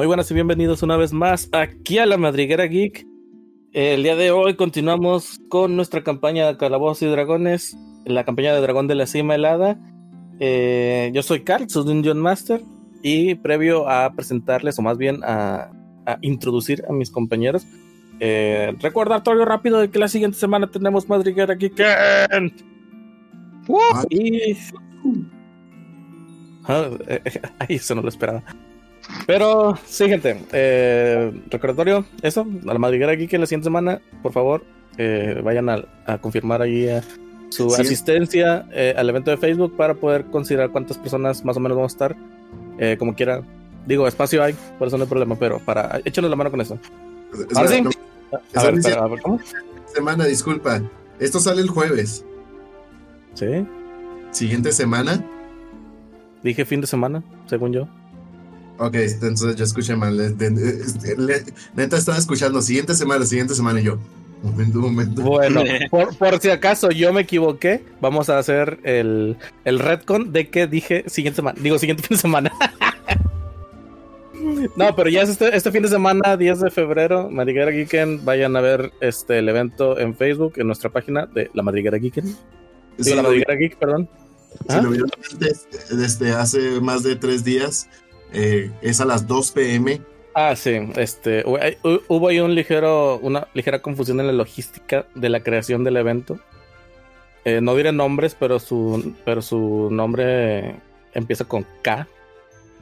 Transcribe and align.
Muy 0.00 0.06
buenas 0.06 0.30
y 0.30 0.34
bienvenidos 0.34 0.82
una 0.82 0.96
vez 0.96 1.12
más 1.12 1.50
aquí 1.52 1.98
a 1.98 2.06
la 2.06 2.16
Madriguera 2.16 2.64
Geek. 2.64 3.06
El 3.74 4.02
día 4.02 4.16
de 4.16 4.30
hoy 4.30 4.56
continuamos 4.56 5.42
con 5.50 5.76
nuestra 5.76 6.02
campaña 6.02 6.46
de 6.46 6.56
Calabozos 6.56 7.02
y 7.02 7.06
Dragones, 7.06 7.76
la 8.06 8.24
campaña 8.24 8.54
de 8.54 8.62
Dragón 8.62 8.86
de 8.86 8.94
la 8.94 9.06
Cima 9.06 9.34
Helada. 9.34 9.78
Eh, 10.38 11.10
yo 11.12 11.22
soy 11.22 11.42
Carl, 11.42 11.68
soy 11.68 11.86
un 11.92 12.02
John 12.02 12.18
Master, 12.18 12.62
y 13.02 13.34
previo 13.34 13.90
a 13.90 14.10
presentarles, 14.14 14.78
o 14.78 14.82
más 14.82 14.96
bien 14.96 15.20
a, 15.22 15.70
introducir 16.22 16.82
a 16.88 16.94
mis 16.94 17.10
compañeros, 17.10 17.66
eh, 18.20 18.74
recordatorio 18.80 19.44
rápido 19.44 19.80
de 19.80 19.90
que 19.90 19.98
la 19.98 20.08
siguiente 20.08 20.38
semana 20.38 20.70
tenemos 20.70 21.10
Madriguera 21.10 21.56
Geek. 21.56 21.78
Y... 24.08 24.56
Ah, 26.64 26.88
eh, 27.06 27.20
ahí 27.58 27.76
eso 27.76 27.94
no 27.94 28.00
lo 28.00 28.08
esperaba. 28.08 28.42
Pero 29.26 29.78
sí, 29.86 30.08
gente. 30.08 30.44
Eh, 30.52 31.32
recordatorio, 31.50 32.04
eso, 32.22 32.46
a 32.66 32.72
la 32.72 32.78
madriguera 32.78 33.12
aquí 33.12 33.28
que 33.28 33.38
la 33.38 33.46
siguiente 33.46 33.64
semana, 33.64 34.00
por 34.22 34.32
favor, 34.32 34.64
eh, 34.98 35.40
vayan 35.42 35.68
a, 35.68 36.18
confirmar 36.20 36.62
ahí 36.62 36.84
eh, 36.84 37.02
su 37.50 37.74
asistencia 37.74 38.66
al 38.96 39.08
evento 39.08 39.30
de 39.30 39.36
Facebook 39.36 39.76
para 39.76 39.94
poder 39.94 40.26
considerar 40.26 40.70
cuántas 40.70 40.98
personas 40.98 41.44
más 41.44 41.56
o 41.56 41.60
menos 41.60 41.76
vamos 41.76 41.92
a 41.92 41.94
estar. 41.94 42.96
como 42.98 43.14
quiera. 43.14 43.42
Digo, 43.86 44.06
espacio 44.06 44.42
hay, 44.42 44.54
por 44.78 44.88
eso 44.88 44.98
no 44.98 45.04
hay 45.04 45.08
problema, 45.08 45.36
pero 45.36 45.58
para 45.58 46.00
échenos 46.04 46.30
la 46.30 46.36
mano 46.36 46.50
con 46.50 46.60
eso. 46.60 46.78
Ahora 47.54 47.68
sí. 47.68 47.82
A 48.54 48.64
ver, 48.64 48.98
a 48.98 49.06
ver, 49.06 49.22
¿cómo? 49.22 49.40
Semana, 49.86 50.24
disculpa. 50.26 50.82
Esto 51.18 51.40
sale 51.40 51.62
el 51.62 51.68
jueves. 51.68 52.24
Sí. 53.34 53.66
Siguiente 54.30 54.72
semana. 54.72 55.24
Dije 56.42 56.64
fin 56.64 56.80
de 56.80 56.86
semana, 56.86 57.22
según 57.46 57.72
yo. 57.72 57.88
Ok, 58.82 58.94
entonces 58.94 59.56
yo 59.56 59.64
escuché 59.64 59.94
mal. 59.94 60.16
neta 61.74 61.96
estaba 61.98 62.16
escuchando 62.16 62.62
siguiente 62.62 62.94
semana, 62.94 63.26
siguiente 63.26 63.54
semana 63.54 63.78
y 63.78 63.84
yo. 63.84 63.98
Momento, 64.42 64.78
momento. 64.78 65.20
Bueno, 65.20 65.62
por, 66.18 66.40
si 66.40 66.48
acaso 66.48 66.90
yo 66.90 67.12
me 67.12 67.20
equivoqué, 67.20 67.84
vamos 68.00 68.30
a 68.30 68.38
hacer 68.38 68.78
el, 68.84 69.36
el 69.66 69.78
retcon 69.80 70.32
de 70.32 70.48
que 70.48 70.66
dije 70.66 71.04
siguiente 71.08 71.36
semana. 71.36 71.60
Digo, 71.60 71.78
siguiente 71.78 72.02
fin 72.08 72.16
de 72.16 72.20
semana. 72.22 72.50
no, 74.76 74.96
pero 74.96 75.10
ya 75.10 75.24
es 75.24 75.28
este, 75.28 75.54
este, 75.54 75.70
fin 75.70 75.82
de 75.82 75.88
semana, 75.88 76.38
10 76.38 76.60
de 76.60 76.70
febrero, 76.70 77.28
Madriguera 77.28 77.72
Geeken. 77.72 78.24
Vayan 78.24 78.56
a 78.56 78.62
ver 78.62 78.92
este 79.02 79.40
el 79.40 79.48
evento 79.50 79.98
en 79.98 80.16
Facebook, 80.16 80.54
en 80.56 80.68
nuestra 80.68 80.88
página 80.88 81.26
de 81.26 81.50
la 81.52 81.62
Madriguera 81.62 81.98
Geeken. 81.98 82.34
Sí, 82.98 83.14
la 83.14 83.20
Madriguera 83.20 83.56
Geek, 83.56 83.76
perdón. 83.76 84.08
Si 84.70 84.76
lo 84.76 84.88
¿Ah? 84.88 84.90
vieron 84.90 85.10
desde 85.90 86.32
hace 86.32 86.80
más 86.80 87.02
de 87.02 87.14
tres 87.16 87.44
días, 87.44 87.88
eh, 88.32 88.70
es 88.82 89.00
a 89.00 89.04
las 89.04 89.26
2 89.26 89.52
pm. 89.52 90.00
Ah, 90.34 90.54
sí, 90.54 90.78
este, 90.96 91.44
hubo 91.44 92.28
ahí 92.28 92.38
un 92.38 92.54
ligero, 92.54 93.18
una 93.18 93.48
ligera 93.52 93.82
confusión 93.82 94.20
en 94.20 94.28
la 94.28 94.32
logística 94.32 95.06
de 95.14 95.28
la 95.28 95.40
creación 95.40 95.82
del 95.82 95.96
evento. 95.96 96.38
Eh, 97.44 97.60
no 97.60 97.74
diré 97.74 97.92
nombres, 97.92 98.36
pero 98.38 98.60
su, 98.60 99.14
pero 99.24 99.42
su 99.42 99.88
nombre 99.90 100.76
empieza 101.14 101.46
con 101.46 101.66
K, 101.82 102.06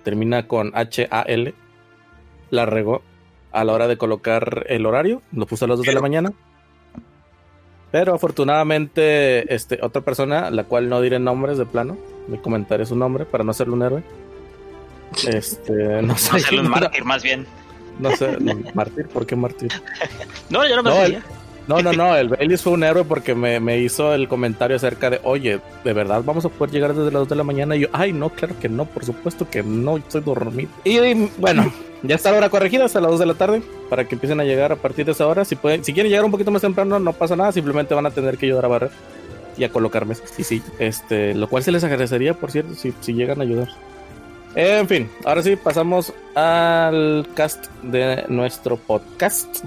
termina 0.02 0.46
con 0.46 0.72
H-A-L. 0.74 1.54
La 2.50 2.66
regó 2.66 3.02
a 3.50 3.64
la 3.64 3.72
hora 3.72 3.88
de 3.88 3.96
colocar 3.96 4.66
el 4.68 4.84
horario, 4.84 5.22
lo 5.32 5.46
puso 5.46 5.64
a 5.64 5.68
las 5.68 5.78
2 5.78 5.86
de 5.86 5.94
la 5.94 6.00
mañana. 6.00 6.32
Pero 7.90 8.14
afortunadamente, 8.14 9.54
este, 9.54 9.78
otra 9.82 10.02
persona, 10.02 10.50
la 10.50 10.64
cual 10.64 10.90
no 10.90 11.00
diré 11.00 11.18
nombres 11.18 11.56
de 11.56 11.64
plano, 11.64 11.96
me 12.26 12.38
comentaré 12.38 12.84
su 12.84 12.94
nombre 12.94 13.24
para 13.24 13.44
no 13.44 13.52
hacerle 13.52 13.72
un 13.72 13.82
héroe 13.82 14.02
este, 15.26 16.02
no 16.02 16.16
sé. 16.16 16.38
No 16.52 16.62
un 16.62 16.68
mártir, 16.70 17.04
más 17.04 17.22
bien. 17.22 17.46
No 17.98 18.14
sé, 18.16 18.36
mártir, 18.74 19.06
¿por 19.08 19.26
qué 19.26 19.34
mártir? 19.34 19.72
no, 20.50 20.66
yo 20.66 20.76
no 20.76 20.82
me 20.82 20.90
no, 20.90 21.18
no, 21.68 21.82
no, 21.82 21.92
no, 21.92 22.16
el 22.16 22.28
Baileys 22.30 22.62
fue 22.62 22.72
un 22.72 22.82
héroe 22.82 23.04
porque 23.04 23.34
me, 23.34 23.60
me, 23.60 23.78
hizo 23.78 24.14
el 24.14 24.26
comentario 24.26 24.76
acerca 24.76 25.10
de, 25.10 25.20
oye, 25.22 25.60
¿de 25.84 25.92
verdad 25.92 26.22
vamos 26.24 26.44
a 26.46 26.48
poder 26.48 26.72
llegar 26.72 26.94
desde 26.94 27.10
las 27.10 27.20
2 27.20 27.28
de 27.28 27.36
la 27.36 27.44
mañana? 27.44 27.76
Y 27.76 27.80
yo, 27.80 27.88
ay, 27.92 28.12
no, 28.12 28.30
claro 28.30 28.58
que 28.58 28.70
no, 28.70 28.86
por 28.86 29.04
supuesto 29.04 29.48
que 29.48 29.62
no, 29.62 29.98
estoy 29.98 30.22
dormido. 30.22 30.70
Y, 30.82 31.28
bueno, 31.36 31.70
ya 32.02 32.14
está 32.14 32.30
la 32.30 32.38
hora 32.38 32.48
corregida, 32.48 32.86
hasta 32.86 33.02
las 33.02 33.10
2 33.10 33.20
de 33.20 33.26
la 33.26 33.34
tarde, 33.34 33.62
para 33.90 34.08
que 34.08 34.14
empiecen 34.14 34.40
a 34.40 34.44
llegar 34.44 34.72
a 34.72 34.76
partir 34.76 35.04
de 35.04 35.12
esa 35.12 35.26
hora. 35.26 35.44
Si, 35.44 35.56
pueden, 35.56 35.84
si 35.84 35.92
quieren 35.92 36.10
llegar 36.10 36.24
un 36.24 36.30
poquito 36.30 36.50
más 36.50 36.62
temprano, 36.62 36.98
no 36.98 37.12
pasa 37.12 37.36
nada, 37.36 37.52
simplemente 37.52 37.94
van 37.94 38.06
a 38.06 38.10
tener 38.10 38.38
que 38.38 38.46
ayudar 38.46 38.64
a 38.64 38.68
barrer 38.68 38.90
y 39.58 39.64
a 39.64 39.68
colocarme. 39.68 40.14
Sí, 40.14 40.44
sí, 40.44 40.62
este, 40.78 41.34
lo 41.34 41.48
cual 41.48 41.62
se 41.62 41.70
les 41.70 41.84
agradecería, 41.84 42.32
por 42.32 42.50
cierto, 42.50 42.74
si, 42.74 42.94
si 43.00 43.12
llegan 43.12 43.40
a 43.40 43.42
ayudar. 43.42 43.68
En 44.60 44.88
fin, 44.88 45.08
ahora 45.24 45.40
sí, 45.40 45.54
pasamos 45.54 46.12
al 46.34 47.28
cast 47.36 47.66
de 47.84 48.24
nuestro 48.28 48.76
podcast. 48.76 49.64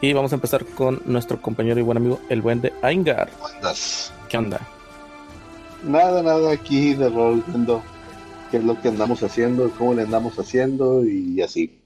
Y 0.00 0.12
vamos 0.12 0.32
a 0.32 0.34
empezar 0.34 0.64
con 0.66 1.00
nuestro 1.04 1.40
compañero 1.40 1.78
y 1.78 1.84
buen 1.84 1.96
amigo, 1.96 2.18
el 2.28 2.42
buen 2.42 2.60
de 2.60 2.72
Aingar. 2.82 3.30
¿Qué 4.28 4.36
onda? 4.36 4.58
Nada, 5.84 6.24
nada, 6.24 6.50
aquí 6.50 6.94
de 6.94 7.08
rol 7.08 7.44
viendo 7.46 7.80
qué 8.50 8.56
es 8.56 8.64
lo 8.64 8.80
que 8.80 8.88
andamos 8.88 9.22
haciendo, 9.22 9.70
cómo 9.78 9.94
le 9.94 10.02
andamos 10.02 10.36
haciendo 10.40 11.04
y 11.04 11.40
así. 11.40 11.80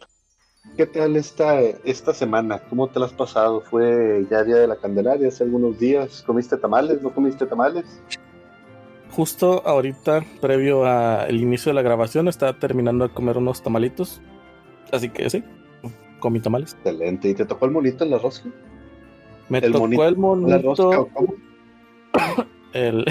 ¿Qué 0.79 0.87
tal 0.87 1.15
esta, 1.17 1.61
esta 1.61 2.15
semana? 2.15 2.59
¿Cómo 2.71 2.89
te 2.89 3.01
la 3.01 3.05
has 3.05 3.13
pasado? 3.13 3.61
¿Fue 3.61 4.27
ya 4.31 4.43
Día 4.45 4.57
de 4.57 4.67
la 4.67 4.77
Candelaria 4.77 5.29
hace 5.29 5.45
algunos 5.45 5.79
días? 5.79 6.23
¿Comiste 6.27 6.57
tamales? 6.57 7.03
¿No 7.03 7.13
comiste 7.13 7.45
tamales? 7.45 7.85
Justo 9.12 9.62
ahorita, 9.67 10.25
previo 10.41 10.84
al 10.84 11.39
inicio 11.41 11.71
de 11.71 11.75
la 11.75 11.83
grabación, 11.83 12.28
estaba 12.28 12.59
terminando 12.59 13.06
de 13.06 13.15
comer 13.15 13.37
unos 13.37 13.62
tamalitos. 13.62 14.21
Así 14.91 15.11
que 15.11 15.28
sí, 15.31 15.45
comí 16.19 16.41
tamales. 16.41 16.73
Excelente. 16.75 17.28
¿Y 17.28 17.34
te 17.34 17.45
tocó 17.45 17.67
el 17.67 17.73
monito 17.73 18.05
en 18.05 18.11
la 18.11 18.19
rosca? 18.19 18.49
Me 19.49 19.61
tocó 19.61 20.05
el 20.05 20.17
monito. 20.17 20.49
¿La 20.49 20.59
rosca, 20.59 21.05
cómo? 21.12 21.34
el... 22.73 23.05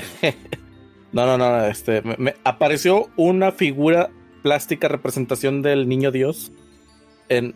no, 1.11 1.25
no, 1.25 1.37
no. 1.37 1.65
Este, 1.65 2.01
me, 2.17 2.35
apareció 2.43 3.09
una 3.15 3.51
figura 3.51 4.09
plástica 4.41 4.87
representación 4.87 5.61
del 5.61 5.87
niño 5.87 6.11
Dios 6.11 6.51
en 7.29 7.53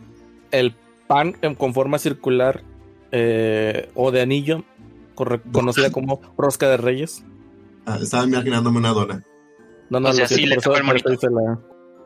el 0.52 0.74
pan 1.08 1.34
con 1.58 1.74
forma 1.74 1.98
circular 1.98 2.62
eh, 3.10 3.90
o 3.94 4.10
de 4.12 4.20
anillo, 4.20 4.64
conocida 5.14 5.90
como 5.90 6.20
rosca 6.36 6.68
de 6.68 6.76
reyes. 6.76 7.24
Ah, 7.86 7.98
estaba 8.02 8.24
imaginándome 8.24 8.78
una 8.78 8.90
dona. 8.90 9.24
No, 9.90 10.00
no, 10.00 10.12
sí, 10.12 10.46
le 10.46 10.56
tocó 10.56 10.76
el 10.76 10.84
monito. 10.84 11.10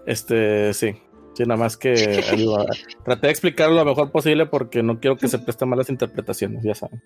Este, 0.06 0.74
sí. 0.74 0.94
Sí, 1.34 1.44
nada 1.44 1.60
más 1.60 1.76
que 1.76 1.94
traté 3.04 3.28
de 3.28 3.30
explicarlo 3.30 3.76
lo 3.76 3.84
mejor 3.84 4.10
posible 4.10 4.46
porque 4.46 4.82
no 4.82 5.00
quiero 5.00 5.16
que 5.16 5.28
se 5.28 5.38
presten 5.38 5.68
malas 5.68 5.88
interpretaciones, 5.88 6.62
ya 6.62 6.74
saben. 6.74 7.02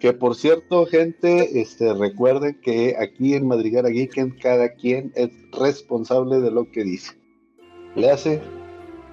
Que 0.00 0.12
por 0.12 0.34
cierto, 0.34 0.86
gente, 0.86 1.60
este, 1.60 1.92
recuerden 1.94 2.60
que 2.60 2.96
aquí 2.98 3.34
en 3.34 3.46
Madrigara 3.46 3.90
Geeken 3.90 4.36
cada 4.38 4.74
quien 4.74 5.12
es 5.14 5.30
responsable 5.58 6.40
de 6.40 6.50
lo 6.50 6.70
que 6.70 6.84
dice. 6.84 7.12
Le 7.94 8.10
hace, 8.10 8.42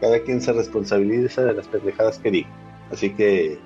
cada 0.01 0.21
quien 0.23 0.41
se 0.41 0.51
responsabiliza 0.51 1.43
de 1.43 1.53
las 1.53 1.67
pendejadas 1.67 2.19
que 2.19 2.31
diga. 2.31 2.49
Así 2.91 3.13
que 3.13 3.59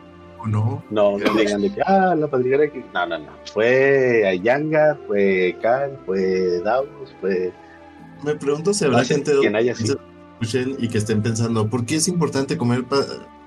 no? 0.45 0.83
No, 0.89 1.17
no 1.17 1.33
digan 1.33 1.61
de 1.61 1.73
que, 1.73 1.81
ah, 1.85 2.15
la 2.15 2.27
padriguera 2.27 2.69
que. 2.69 2.83
No, 2.93 3.05
no, 3.07 3.17
no. 3.19 3.31
Fue 3.51 4.27
Ayanga, 4.27 4.97
fue 5.07 5.57
Cal, 5.61 5.99
fue 6.05 6.59
Davos, 6.61 7.15
fue. 7.19 7.51
Me 8.23 8.35
pregunto 8.35 8.73
si 8.73 8.85
habrá 8.85 9.03
gente 9.03 9.31
que 9.41 9.47
haya 9.47 9.73
escuchen 10.39 10.75
y 10.79 10.87
que 10.87 10.97
estén 10.97 11.21
pensando, 11.21 11.67
¿por 11.69 11.85
qué 11.85 11.95
es 11.95 12.07
importante 12.07 12.57
comer 12.57 12.85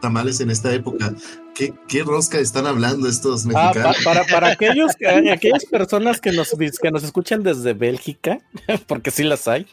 tamales 0.01 0.41
en 0.41 0.51
esta 0.51 0.73
época? 0.73 1.15
¿Qué, 1.55 1.75
qué 1.89 2.03
rosca 2.03 2.39
están 2.39 2.67
hablando 2.67 3.09
estos 3.09 3.45
ah, 3.45 3.49
mexicanos? 3.49 4.05
para, 4.05 4.25
para 4.25 4.49
aquellos, 4.53 4.93
aquellas 5.33 5.65
personas 5.67 6.21
que 6.21 6.33
nos, 6.33 6.51
que 6.81 6.91
nos 6.91 7.05
escuchan 7.05 7.43
desde 7.43 7.75
Bélgica, 7.75 8.39
porque 8.87 9.11
sí 9.11 9.23
las 9.25 9.47
hay. 9.49 9.67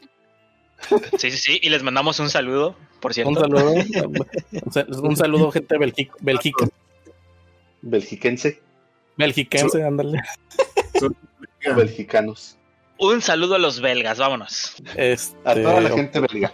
Sí, 1.17 1.31
sí, 1.31 1.37
sí, 1.37 1.59
y 1.61 1.69
les 1.69 1.81
mandamos 1.81 2.19
un 2.19 2.29
saludo, 2.29 2.75
por 2.99 3.13
cierto. 3.13 3.31
Un 3.31 3.37
saludo, 3.37 3.73
un 5.01 5.15
saludo, 5.15 5.51
gente 5.51 5.75
Bélgica. 6.21 6.67
Belgiquense. 7.81 8.61
Belgiquense, 9.17 9.83
ándale. 9.83 10.21
Belgicanos. 11.75 12.57
Un 12.99 13.21
saludo 13.21 13.55
a 13.55 13.59
los 13.59 13.79
belgas, 13.79 14.17
vámonos. 14.17 14.75
Este, 14.95 15.37
a 15.43 15.53
toda 15.53 15.81
la 15.81 15.89
gente 15.89 16.19
belga. 16.19 16.53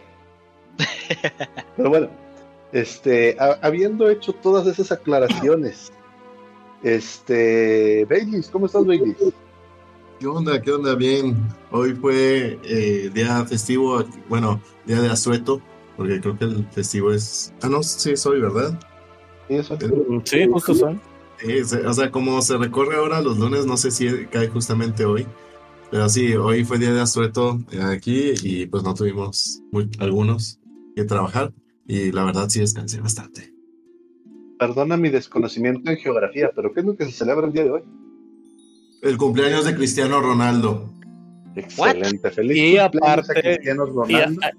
Pero 1.78 1.90
bueno, 1.90 2.10
este, 2.72 3.38
habiendo 3.62 4.10
hecho 4.10 4.34
todas 4.34 4.68
esas 4.68 4.92
aclaraciones, 4.92 5.94
este, 6.84 8.06
Baileys, 8.06 8.50
¿cómo 8.50 8.66
estás, 8.66 8.86
Baileys? 8.86 9.16
¿Qué 10.20 10.28
onda? 10.28 10.62
¿Qué 10.62 10.72
onda? 10.72 10.96
Bien. 10.96 11.36
Hoy 11.72 11.94
fue 11.94 12.60
eh, 12.64 13.10
día 13.14 13.46
festivo, 13.46 14.04
bueno, 14.28 14.62
día 14.86 15.02
de 15.02 15.10
asueto, 15.10 15.62
porque 15.96 16.20
creo 16.20 16.38
que 16.38 16.46
el 16.46 16.68
festivo 16.72 17.12
es. 17.12 17.54
Ah, 17.62 17.70
no, 17.70 17.84
sí, 17.84 18.12
es 18.12 18.26
hoy, 18.26 18.42
¿verdad? 18.42 18.78
Sí, 19.48 19.56
es 19.56 19.70
Sí, 20.26 20.48
justo 20.48 20.98
soy 21.66 21.82
o 21.86 21.94
sea, 21.94 22.12
como 22.12 22.42
se 22.42 22.58
recorre 22.58 22.96
ahora 22.96 23.22
los 23.22 23.38
lunes, 23.38 23.66
no 23.66 23.78
sé 23.78 23.92
si 23.92 24.26
cae 24.28 24.48
justamente 24.48 25.06
hoy. 25.06 25.26
Pero 25.92 26.10
sí, 26.10 26.34
hoy 26.34 26.64
fue 26.64 26.80
día 26.80 26.92
de 26.92 27.02
asueto 27.02 27.60
aquí 27.82 28.34
y 28.42 28.66
pues 28.66 28.84
no 28.84 28.94
tuvimos 28.94 29.62
algunos. 30.00 30.60
que 30.96 31.04
trabajar 31.04 31.52
y 31.88 32.12
la 32.12 32.24
verdad 32.24 32.50
sí 32.50 32.60
descansé 32.60 33.00
bastante. 33.00 33.54
Perdona 34.60 34.98
mi 34.98 35.10
desconocimiento 35.10 35.90
en 35.92 35.98
geografía, 35.98 36.52
pero 36.56 36.72
¿qué 36.74 36.80
es 36.80 36.86
lo 36.86 36.96
que 36.96 37.06
se 37.06 37.12
celebra 37.12 37.48
el 37.48 37.54
día 37.54 37.64
de 37.64 37.72
hoy? 37.72 37.82
El 39.02 39.18
cumpleaños 39.18 39.66
de 39.66 39.76
Cristiano 39.76 40.22
Ronaldo. 40.22 40.94
Excelente, 41.56 42.32
feliz 42.32 42.58
y 42.58 42.78
aparte, 42.78 43.60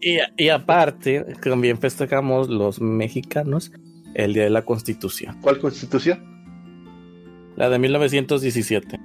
y, 0.00 0.19
y, 0.44 0.48
aparte, 0.48 1.25
también 1.42 1.76
festejamos 1.78 2.48
los 2.48 2.81
mexicanos 2.81 3.72
el 4.14 4.32
Día 4.32 4.44
de 4.44 4.50
la 4.50 4.64
Constitución. 4.64 5.36
¿Cuál 5.40 5.58
constitución? 5.58 6.33
La 7.56 7.68
de 7.68 7.78
1917. 7.78 8.98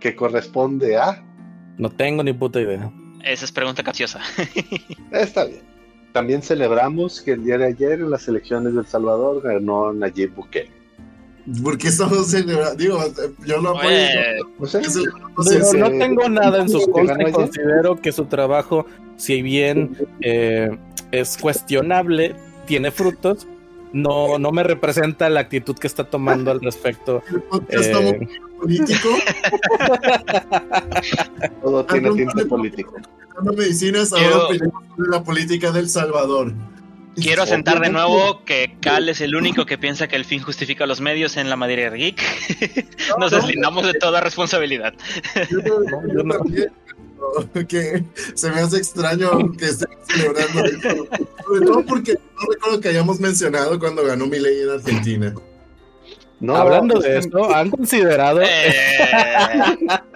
Que 0.00 0.14
corresponde 0.14 0.96
a... 0.96 1.24
No 1.78 1.90
tengo 1.90 2.22
ni 2.22 2.32
puta 2.32 2.60
idea. 2.60 2.90
Esa 3.24 3.44
es 3.44 3.52
pregunta 3.52 3.82
capciosa. 3.82 4.20
Está 5.10 5.46
bien. 5.46 5.62
También 6.12 6.42
celebramos 6.42 7.20
que 7.20 7.32
el 7.32 7.44
día 7.44 7.58
de 7.58 7.66
ayer 7.66 8.00
en 8.00 8.10
las 8.10 8.26
elecciones 8.28 8.74
de 8.74 8.80
El 8.80 8.86
Salvador 8.86 9.42
ganó 9.42 9.92
Nayib 9.92 10.34
Bukele. 10.34 10.70
¿Por 11.62 11.78
qué 11.78 11.88
estamos 11.88 12.28
celebrando? 12.28 12.74
Digo, 12.74 12.98
yo 13.44 13.60
lo 13.60 13.78
apoyo. 13.78 15.78
no, 15.78 15.90
tengo 15.90 16.28
nada 16.28 16.62
en 16.62 16.68
su 16.68 16.90
contra. 16.90 17.30
Considero 17.30 18.00
que 18.00 18.12
su 18.12 18.24
trabajo, 18.24 18.86
si 19.16 19.42
bien 19.42 19.96
eh, 20.22 20.76
es 21.12 21.36
cuestionable, 21.36 22.34
tiene 22.66 22.90
frutos. 22.90 23.46
No, 23.92 24.38
no 24.38 24.52
me 24.52 24.62
representa 24.62 25.28
la 25.30 25.40
actitud 25.40 25.76
que 25.76 25.86
está 25.86 26.04
tomando 26.04 26.50
al 26.50 26.60
respecto. 26.60 27.22
Eh, 27.68 28.28
político. 28.60 29.08
Todo 31.62 31.84
tiene 31.86 32.10
tiempo 32.12 32.48
político. 32.48 32.94
medicinas, 33.56 34.12
ahora 34.12 34.54
de 34.54 35.08
la 35.08 35.22
política 35.22 35.70
del 35.70 35.88
Salvador. 35.88 36.52
Quiero 37.16 37.44
asentar 37.44 37.80
de 37.80 37.88
nuevo 37.88 38.44
que 38.44 38.76
Cal 38.80 39.08
es 39.08 39.22
el 39.22 39.34
único 39.34 39.64
que 39.64 39.78
piensa 39.78 40.06
que 40.06 40.16
el 40.16 40.26
fin 40.26 40.42
justifica 40.42 40.86
los 40.86 41.00
medios 41.00 41.38
en 41.38 41.48
la 41.48 41.56
Madrid 41.56 41.90
Geek. 41.94 42.20
Nos 43.18 43.30
deslindamos 43.30 43.86
de 43.86 43.94
toda 43.94 44.20
responsabilidad. 44.20 44.92
que 47.68 48.04
se 48.34 48.50
me 48.50 48.60
hace 48.60 48.78
extraño 48.78 49.52
que 49.58 49.66
estén 49.66 49.88
celebrando 50.08 50.60
Sobre 51.44 51.66
todo 51.66 51.86
porque 51.86 52.14
no 52.14 52.52
recuerdo 52.52 52.80
que 52.80 52.88
hayamos 52.88 53.20
mencionado 53.20 53.78
cuando 53.78 54.04
ganó 54.04 54.26
mi 54.26 54.38
ley 54.38 54.62
en 54.62 54.70
Argentina. 54.70 55.34
Hablando 56.48 57.00
de 57.00 57.18
esto, 57.18 57.54
¿han 57.54 57.70
considerado? 57.70 58.42
Eh. 58.42 58.48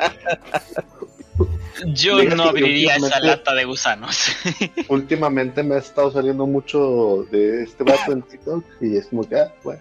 Yo 1.86 2.22
no 2.24 2.44
abriría 2.44 2.96
esa 2.96 3.20
lata 3.20 3.54
de 3.54 3.64
gusanos. 3.64 4.32
últimamente 4.88 5.62
me 5.62 5.76
ha 5.76 5.78
estado 5.78 6.10
saliendo 6.12 6.46
mucho 6.46 7.26
de 7.30 7.62
este 7.62 7.84
vato 7.84 8.12
en 8.12 8.22
TikTok 8.22 8.64
y 8.80 8.96
es 8.96 9.06
como 9.06 9.26
que, 9.26 9.36
ah, 9.36 9.54
bueno, 9.64 9.80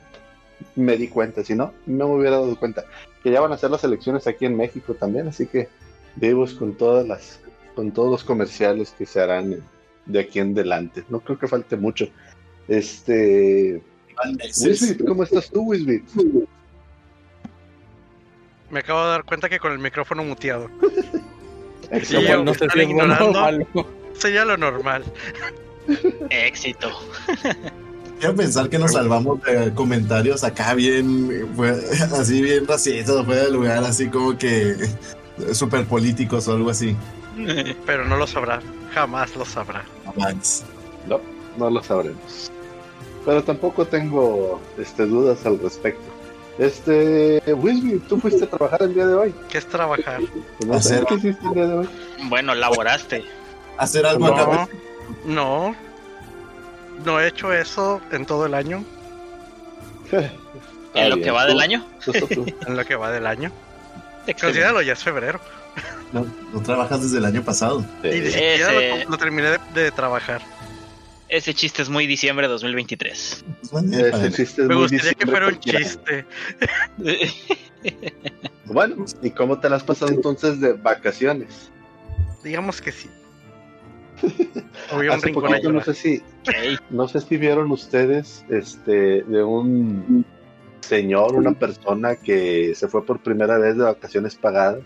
me 0.76 0.98
di 0.98 1.08
cuenta, 1.08 1.44
si 1.44 1.56
no, 1.56 1.74
no 1.86 2.08
me 2.08 2.16
hubiera 2.16 2.38
dado 2.38 2.58
cuenta. 2.58 2.86
Que 3.22 3.32
ya 3.32 3.42
van 3.42 3.52
a 3.52 3.56
hacer 3.56 3.70
las 3.70 3.84
elecciones 3.84 4.28
aquí 4.28 4.46
en 4.46 4.56
México 4.56 4.94
también, 4.94 5.28
así 5.28 5.46
que 5.46 5.68
vivos 6.16 6.54
con 6.54 6.76
todas 6.76 7.08
las, 7.08 7.40
con 7.76 7.92
todos 7.92 8.12
los 8.12 8.24
comerciales 8.24 8.94
que 8.98 9.06
se 9.06 9.22
harán 9.22 9.64
de 10.06 10.20
aquí 10.20 10.40
en 10.40 10.54
adelante. 10.54 11.04
No 11.10 11.20
creo 11.20 11.40
que 11.40 11.48
falte 11.48 11.78
mucho. 11.78 12.08
Este, 12.68 13.82
¿cómo 15.08 15.24
estás 15.24 15.50
tú, 15.50 15.64
Wisbit? 15.64 16.04
Me 18.70 18.80
acabo 18.80 19.04
de 19.04 19.10
dar 19.10 19.24
cuenta 19.24 19.50
que 19.50 19.60
con 19.60 19.72
el 19.72 19.80
micrófono 19.80 20.24
muteado. 20.24 20.70
no 22.44 22.54
sé 22.54 22.68
si 22.70 22.80
ignorando, 22.80 23.68
sería 24.14 24.46
lo 24.46 24.58
normal. 24.58 25.04
Éxito. 26.30 26.92
Quiero 28.20 28.36
pensar 28.36 28.70
que 28.70 28.78
nos 28.78 28.92
salvamos 28.92 29.42
de 29.44 29.74
comentarios 29.74 30.44
acá 30.44 30.74
bien, 30.74 31.50
así 32.14 32.42
bien 32.42 32.68
racistas, 32.68 33.26
fuera 33.26 33.46
de 33.46 33.52
lugar, 33.52 33.84
así 33.84 34.08
como 34.10 34.38
que 34.38 34.76
super 35.54 35.86
políticos 35.86 36.48
o 36.48 36.54
algo 36.54 36.70
así. 36.70 36.96
Pero 37.86 38.06
no 38.06 38.18
lo 38.18 38.28
sabrá, 38.28 38.62
jamás 38.94 39.36
lo 39.36 39.46
sabrá. 39.46 39.84
Jamás. 40.06 40.66
No, 41.08 41.20
no 41.58 41.70
lo 41.70 41.82
sabremos. 41.84 42.52
Pero 43.26 43.44
tampoco 43.44 43.86
tengo 43.86 44.60
este, 44.78 45.06
dudas 45.06 45.46
al 45.46 45.60
respecto. 45.60 46.04
Este, 46.58 47.42
Wisby, 47.54 48.00
tú 48.00 48.20
fuiste 48.20 48.44
a 48.44 48.50
trabajar 48.50 48.84
el 48.84 48.94
día 48.94 49.08
de 49.08 49.14
hoy. 49.14 49.36
¿Qué 49.50 49.60
es 49.60 49.68
trabajar? 49.68 50.22
¿Hacer 50.74 51.06
qué 51.06 51.16
hiciste 51.16 51.48
el 51.48 51.54
día 51.54 51.68
de 51.68 51.74
hoy? 51.74 51.90
Bueno, 52.26 52.54
laboraste. 52.54 53.24
¿Hacer 53.78 54.06
algo 54.06 54.28
no, 54.28 54.36
acá? 54.36 54.70
No, 55.26 55.76
no 57.06 57.20
he 57.20 57.28
hecho 57.28 57.54
eso 57.54 58.02
en 58.12 58.26
todo 58.26 58.46
el 58.46 58.54
año. 58.54 58.84
¿En 60.94 61.10
lo 61.10 61.18
que 61.18 61.32
va 61.32 61.46
del 61.46 61.60
año? 61.60 61.86
en 62.68 62.76
lo 62.76 62.86
que 62.86 62.96
va 62.96 63.12
del 63.12 63.28
año. 63.28 63.52
Considéralo, 64.26 64.82
ya 64.82 64.94
es 64.94 65.04
febrero. 65.04 65.40
No, 66.12 66.26
no 66.54 66.62
trabajas 66.62 67.04
desde 67.04 67.18
el 67.18 67.26
año 67.26 67.44
pasado. 67.44 67.86
Y 68.04 68.08
ni 68.08 68.32
siquiera 68.32 69.06
lo, 69.08 69.18
terminé 69.18 69.58
de 69.74 69.92
trabajar. 69.92 70.42
Ese 71.30 71.54
chiste 71.54 71.84
es 71.84 71.90
muy 71.90 72.08
diciembre 72.08 72.48
de 72.48 72.54
2023. 72.54 73.46
Me 73.72 74.76
gustaría 74.76 75.14
que 75.14 75.28
fuera 75.28 75.48
un 75.48 75.60
chiste. 75.60 76.26
bueno, 78.66 79.06
¿y 79.22 79.30
cómo 79.30 79.60
te 79.60 79.70
las 79.70 79.82
has 79.82 79.88
pasado 79.88 80.12
entonces 80.12 80.60
de 80.60 80.74
vacaciones? 80.74 81.70
Digamos 82.44 82.82
que 82.82 82.92
sí. 82.92 83.10
Hace 85.12 85.30
poquito, 85.30 85.72
no 85.72 85.84
sé 85.84 85.94
si 85.94 86.24
no 86.90 87.08
sé 87.08 87.22
si 87.22 87.38
vieron 87.38 87.72
ustedes 87.72 88.44
este 88.50 89.24
de 89.24 89.44
un 89.44 90.26
señor, 90.82 91.36
una 91.36 91.54
persona 91.54 92.16
que 92.16 92.74
se 92.76 92.88
fue 92.88 93.06
por 93.06 93.20
primera 93.20 93.58
vez 93.58 93.78
de 93.78 93.84
vacaciones 93.84 94.36
pagadas 94.36 94.84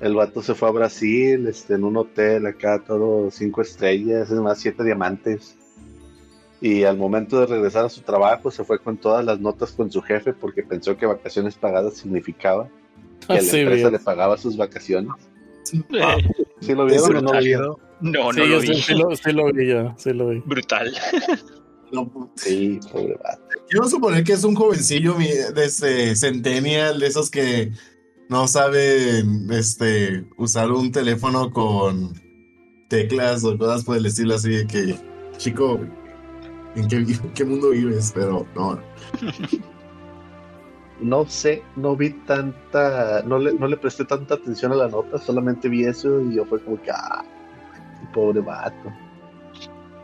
el 0.00 0.14
vato 0.14 0.42
se 0.42 0.54
fue 0.54 0.68
a 0.68 0.72
Brasil, 0.72 1.46
este, 1.46 1.74
en 1.74 1.84
un 1.84 1.96
hotel 1.96 2.46
acá, 2.46 2.82
todo 2.84 3.30
cinco 3.30 3.62
estrellas, 3.62 4.30
es 4.30 4.38
más, 4.38 4.58
siete 4.58 4.84
diamantes. 4.84 5.56
Y 6.60 6.84
al 6.84 6.98
momento 6.98 7.40
de 7.40 7.46
regresar 7.46 7.86
a 7.86 7.88
su 7.88 8.02
trabajo, 8.02 8.50
se 8.50 8.64
fue 8.64 8.78
con 8.78 8.98
todas 8.98 9.24
las 9.24 9.40
notas 9.40 9.72
con 9.72 9.90
su 9.90 10.02
jefe 10.02 10.32
porque 10.32 10.62
pensó 10.62 10.96
que 10.96 11.06
vacaciones 11.06 11.54
pagadas 11.56 11.94
significaba 11.94 12.68
que 13.26 13.40
la 13.40 13.58
empresa 13.58 13.90
le 13.90 13.98
pagaba 13.98 14.36
sus 14.36 14.56
vacaciones. 14.56 15.10
Sí, 15.64 16.74
lo 16.74 16.84
vieron 16.84 17.16
o 17.16 17.20
no 17.22 17.32
lo 17.32 17.40
vieron? 17.40 17.76
No, 18.00 18.32
no 18.32 18.44
lo 18.44 18.60
vi. 18.60 18.74
Sí, 18.82 18.94
lo, 18.94 19.14
sí 19.16 19.32
lo 19.32 19.50
vi 19.52 19.68
yo, 19.68 19.94
sí 19.96 20.12
lo 20.12 20.28
vi. 20.28 20.42
Brutal. 20.44 20.94
sí, 22.36 22.80
pobre 22.92 23.16
vato. 23.22 23.42
Quiero 23.68 23.88
suponer 23.88 24.24
que 24.24 24.32
es 24.32 24.44
un 24.44 24.54
jovencillo 24.54 25.14
de 25.14 25.64
ese 25.64 26.14
Centennial, 26.16 27.00
de 27.00 27.06
esos 27.06 27.30
que 27.30 27.72
no 28.28 28.48
saben 28.48 29.50
este, 29.50 30.24
usar 30.36 30.70
un 30.70 30.90
teléfono 30.92 31.50
con 31.50 32.14
teclas 32.88 33.44
o 33.44 33.56
cosas 33.56 33.84
por 33.84 33.96
el 33.96 34.06
estilo 34.06 34.34
así 34.34 34.50
de 34.50 34.66
que, 34.66 34.96
chico, 35.36 35.80
¿en 36.74 36.88
qué, 37.34 37.44
mundo 37.44 37.70
vives? 37.70 38.12
Pero 38.14 38.46
no. 38.54 38.80
no 41.00 41.28
sé, 41.28 41.62
no 41.76 41.96
vi 41.96 42.10
tanta, 42.26 43.22
no 43.22 43.38
le, 43.38 43.52
no 43.54 43.66
le 43.66 43.76
presté 43.76 44.04
tanta 44.04 44.34
atención 44.34 44.72
a 44.72 44.76
la 44.76 44.88
nota, 44.88 45.18
solamente 45.18 45.68
vi 45.68 45.84
eso 45.84 46.20
y 46.20 46.36
yo 46.36 46.44
fue 46.44 46.62
como 46.62 46.80
que, 46.80 46.90
ah, 46.90 47.24
pobre 48.12 48.40
vato. 48.40 48.92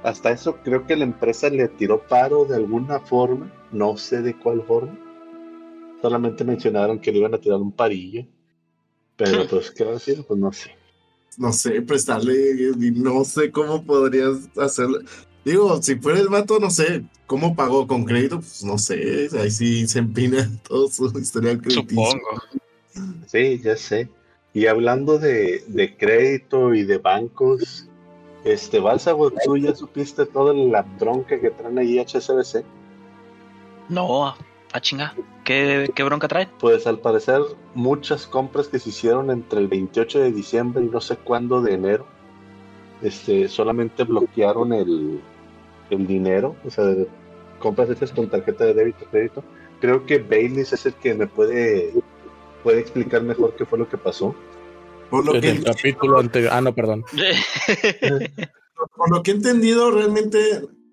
Hasta 0.03 0.31
eso 0.31 0.57
creo 0.65 0.87
que 0.87 0.97
la 0.97 1.05
empresa 1.05 1.51
le 1.51 1.69
tiró 1.69 2.07
paro 2.07 2.45
de 2.45 2.57
alguna 2.57 3.01
forma, 3.01 3.53
no 3.71 3.97
sé 3.97 4.23
de 4.23 4.35
cuál 4.39 4.63
forma 4.63 4.99
Solamente 6.01 6.45
mencionaron 6.45 6.99
que 6.99 7.13
le 7.13 7.19
iban 7.19 7.35
a 7.35 7.39
tirar 7.39 7.59
un 7.59 7.73
parillo. 7.73 8.25
Pero 9.17 9.47
pues, 9.47 9.71
¿qué 9.71 9.85
va 9.85 9.91
a 9.91 9.95
decir? 9.95 10.25
Pues 10.27 10.41
no 10.41 10.51
sé. 10.53 10.71
No 11.37 11.53
sé, 11.53 11.83
prestarle, 11.83 12.73
no 12.95 13.25
sé 13.25 13.51
cómo 13.53 13.85
podrías 13.85 14.49
hacerlo. 14.57 15.01
Digo, 15.45 15.81
si 15.83 15.97
fuera 15.97 16.19
el 16.19 16.29
vato, 16.29 16.59
no 16.59 16.71
sé, 16.71 17.05
¿cómo 17.27 17.55
pagó? 17.55 17.87
¿Con 17.87 18.05
crédito? 18.05 18.37
Pues 18.37 18.65
no 18.65 18.79
sé, 18.79 19.29
ahí 19.39 19.51
sí 19.51 19.87
se 19.87 20.01
empina 20.01 20.51
todo 20.69 20.89
su 20.89 21.07
historial 21.19 21.61
crediticio. 21.61 22.05
Supongo. 22.05 23.23
Sí, 23.27 23.61
ya 23.63 23.77
sé. 23.77 24.09
Y 24.53 24.67
hablando 24.67 25.19
de, 25.19 25.63
de 25.69 25.97
crédito 25.97 26.75
y 26.75 26.83
de 26.83 26.99
bancos, 26.99 27.90
este, 28.45 28.81
Balsa 28.81 29.15
¿tú 29.45 29.57
ya 29.57 29.75
supiste 29.75 30.27
toda 30.27 30.55
la 30.55 30.83
bronca 30.83 31.39
que 31.41 31.51
traen 31.51 31.79
ahí 31.79 31.99
HSBC? 31.99 32.65
No, 33.89 34.35
Ah, 34.73 34.81
chinga. 34.81 35.15
¿Qué, 35.45 35.91
bronca 36.05 36.29
trae? 36.29 36.49
Pues 36.61 36.87
al 36.87 37.01
parecer 37.01 37.41
muchas 37.75 38.27
compras 38.27 38.69
que 38.69 38.79
se 38.79 38.91
hicieron 38.91 39.31
entre 39.31 39.59
el 39.59 39.67
28 39.67 40.21
de 40.21 40.33
diciembre 40.33 40.85
y 40.85 40.89
no 40.89 41.01
sé 41.01 41.17
cuándo 41.17 41.61
de 41.61 41.75
enero, 41.75 42.07
este, 43.03 43.49
solamente 43.49 44.05
bloquearon 44.05 44.73
el, 44.73 45.21
el 45.91 46.07
dinero, 46.07 46.55
o 46.65 46.71
sea, 46.71 46.85
compras 47.59 47.91
hechas 47.91 48.13
con 48.13 48.29
tarjeta 48.29 48.65
de 48.65 48.75
débito 48.75 49.07
crédito. 49.11 49.43
Creo 49.81 50.07
que 50.07 50.19
Bailey 50.19 50.61
es 50.61 50.87
el 50.87 50.95
que 50.95 51.15
me 51.15 51.27
puede, 51.27 51.93
puede 52.63 52.79
explicar 52.79 53.23
mejor 53.23 53.57
qué 53.57 53.65
fue 53.65 53.79
lo 53.79 53.89
que 53.89 53.99
pasó. 53.99 54.37
Por 55.11 55.25
lo 55.27 55.41
que 55.41 55.51
el 55.51 55.65
capítulo 55.65 56.19
anterior. 56.21 56.53
Ah, 56.55 56.61
no, 56.61 56.75
perdón. 56.75 57.05
por 58.97 59.11
lo 59.11 59.23
que 59.23 59.31
he 59.31 59.35
entendido, 59.35 59.91
realmente, 59.91 60.39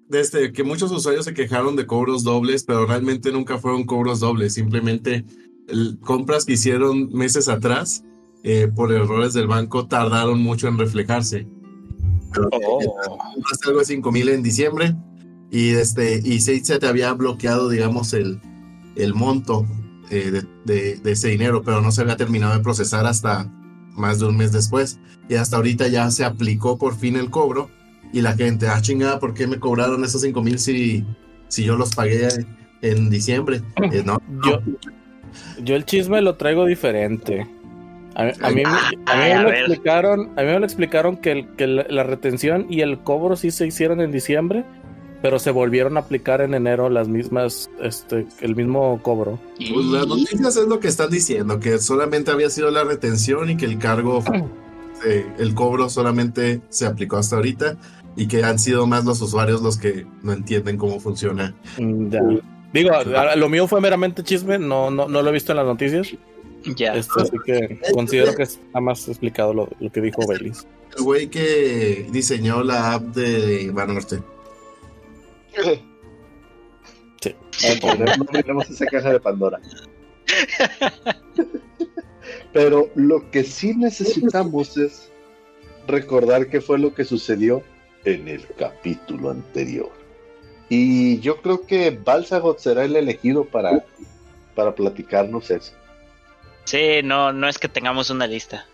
desde 0.09 0.51
que 0.51 0.63
muchos 0.63 0.91
usuarios 0.91 1.25
se 1.25 1.33
quejaron 1.33 1.75
de 1.75 1.85
cobros 1.85 2.23
dobles, 2.23 2.63
pero 2.63 2.85
realmente 2.85 3.31
nunca 3.31 3.57
fueron 3.57 3.85
cobros 3.85 4.19
dobles, 4.19 4.53
simplemente 4.53 5.25
el- 5.67 5.97
compras 6.01 6.45
que 6.45 6.53
hicieron 6.53 7.09
meses 7.13 7.47
atrás 7.49 8.03
eh, 8.43 8.69
por 8.73 8.91
errores 8.93 9.33
del 9.33 9.47
banco 9.47 9.87
tardaron 9.87 10.41
mucho 10.41 10.67
en 10.67 10.77
reflejarse. 10.77 11.47
Oh. 12.51 12.79
compraste 13.33 13.67
algo 13.69 13.79
de 13.79 13.85
5 13.85 14.11
mil 14.11 14.29
en 14.29 14.43
diciembre 14.43 14.93
y, 15.49 15.69
este, 15.69 16.21
y 16.23 16.41
se, 16.41 16.63
se 16.63 16.77
te 16.77 16.85
había 16.87 17.13
bloqueado, 17.13 17.69
digamos, 17.69 18.13
el, 18.13 18.39
el 18.95 19.13
monto 19.13 19.65
eh, 20.09 20.29
de, 20.31 20.43
de- 20.65 20.97
de 20.97 21.11
ese 21.11 21.29
dinero, 21.29 21.63
pero 21.63 21.81
no 21.81 21.91
se 21.91 22.01
había 22.01 22.17
terminado 22.17 22.53
de 22.53 22.59
procesar 22.63 23.05
hasta 23.05 23.51
más 23.97 24.19
de 24.19 24.25
un 24.27 24.37
mes 24.37 24.51
después. 24.51 24.99
Y 25.29 25.35
hasta 25.35 25.57
ahorita 25.57 25.87
ya 25.87 26.09
se 26.11 26.23
aplicó 26.23 26.77
por 26.77 26.95
fin 26.95 27.15
el 27.17 27.29
cobro 27.29 27.69
y 28.13 28.21
la 28.21 28.33
gente, 28.33 28.67
ah, 28.67 28.81
chingada, 28.81 29.19
¿por 29.19 29.33
qué 29.33 29.47
me 29.47 29.59
cobraron 29.59 30.03
esos 30.05 30.21
5 30.21 30.41
mil 30.41 30.59
si, 30.59 31.03
si 31.49 31.63
yo 31.65 31.75
los 31.75 31.93
pagué 31.95 32.27
en 32.81 33.09
diciembre? 33.09 33.61
Eh, 33.91 34.03
no, 34.05 34.21
Yo, 34.45 34.61
yo 35.63 35.75
el 35.75 35.83
chisme 35.85 36.21
lo 36.21 36.35
traigo 36.35 36.65
diferente. 36.65 37.45
A, 38.15 38.23
mí- 38.23 38.31
a 38.41 38.49
mí, 38.49 38.63
a 39.05 39.15
mí 39.15 39.21
me 39.35 39.43
lo 39.43 39.49
explicaron, 39.51 40.29
a 40.39 40.41
mí 40.41 40.47
me 40.47 40.59
lo 40.59 40.65
explicaron 40.65 41.17
que, 41.17 41.31
el- 41.31 41.47
que 41.55 41.67
la, 41.67 41.85
la 41.89 42.03
retención 42.03 42.65
y 42.69 42.81
el 42.81 42.99
cobro 42.99 43.35
sí 43.35 43.51
se 43.51 43.67
hicieron 43.67 44.01
en 44.01 44.11
diciembre, 44.11 44.63
pero 45.21 45.39
se 45.39 45.51
volvieron 45.51 45.97
a 45.97 46.01
aplicar 46.01 46.41
en 46.41 46.53
enero 46.53 46.89
las 46.89 47.07
mismas, 47.07 47.69
este, 47.81 48.27
el 48.41 48.55
mismo 48.55 48.99
cobro. 49.01 49.39
Pues 49.57 49.85
las 49.87 50.07
noticias 50.07 50.57
es 50.57 50.67
lo 50.67 50.79
que 50.79 50.87
están 50.87 51.09
diciendo, 51.09 51.59
que 51.59 51.79
solamente 51.79 52.31
había 52.31 52.49
sido 52.49 52.69
la 52.71 52.83
retención 52.83 53.49
y 53.49 53.57
que 53.57 53.65
el 53.65 53.79
cargo, 53.79 54.23
eh, 55.05 55.25
el 55.39 55.53
cobro 55.55 55.89
solamente 55.89 56.61
se 56.69 56.85
aplicó 56.85 57.17
hasta 57.17 57.35
ahorita 57.37 57.77
y 58.15 58.27
que 58.27 58.43
han 58.43 58.59
sido 58.59 58.87
más 58.87 59.05
los 59.05 59.21
usuarios 59.21 59.61
los 59.61 59.77
que 59.77 60.05
no 60.23 60.33
entienden 60.33 60.77
cómo 60.77 60.99
funciona. 60.99 61.55
Mm, 61.77 62.09
ya. 62.09 62.21
Digo, 62.73 62.91
lo 63.35 63.49
mío 63.49 63.67
fue 63.67 63.79
meramente 63.81 64.23
chisme, 64.23 64.59
no, 64.59 64.91
no, 64.91 65.07
no 65.07 65.21
lo 65.21 65.29
he 65.29 65.33
visto 65.33 65.51
en 65.53 65.57
las 65.57 65.65
noticias, 65.65 66.09
Ya. 66.75 66.95
este, 66.95 67.21
así 67.21 67.37
que 67.45 67.79
considero 67.93 68.35
que 68.35 68.43
está 68.43 68.79
más 68.81 69.07
explicado 69.07 69.53
lo, 69.53 69.69
lo 69.79 69.91
que 69.91 70.01
dijo 70.01 70.27
Baileys. 70.27 70.67
El 70.97 71.03
güey 71.03 71.27
que 71.27 72.07
diseñó 72.11 72.63
la 72.63 72.93
app 72.93 73.03
de 73.15 73.71
Banorte. 73.71 74.19
Sí. 75.63 77.35
No, 77.81 77.95
no 77.95 78.11
abriremos 78.29 78.69
esa 78.69 78.85
caja 78.85 79.11
de 79.13 79.19
Pandora. 79.19 79.59
Pero 82.53 82.89
lo 82.95 83.29
que 83.31 83.43
sí 83.43 83.75
necesitamos 83.75 84.77
es 84.77 85.11
recordar 85.87 86.47
qué 86.49 86.61
fue 86.61 86.79
lo 86.79 86.93
que 86.93 87.05
sucedió 87.05 87.63
en 88.05 88.27
el 88.27 88.45
capítulo 88.55 89.31
anterior. 89.31 89.91
Y 90.69 91.19
yo 91.19 91.41
creo 91.41 91.65
que 91.65 91.91
Balsagot 91.91 92.59
será 92.59 92.83
el 92.83 92.95
elegido 92.95 93.45
para, 93.45 93.85
para 94.55 94.75
platicarnos 94.75 95.49
eso. 95.49 95.73
Sí, 96.65 97.01
no, 97.03 97.31
no 97.31 97.47
es 97.47 97.57
que 97.57 97.69
tengamos 97.69 98.09
una 98.09 98.27
lista. 98.27 98.65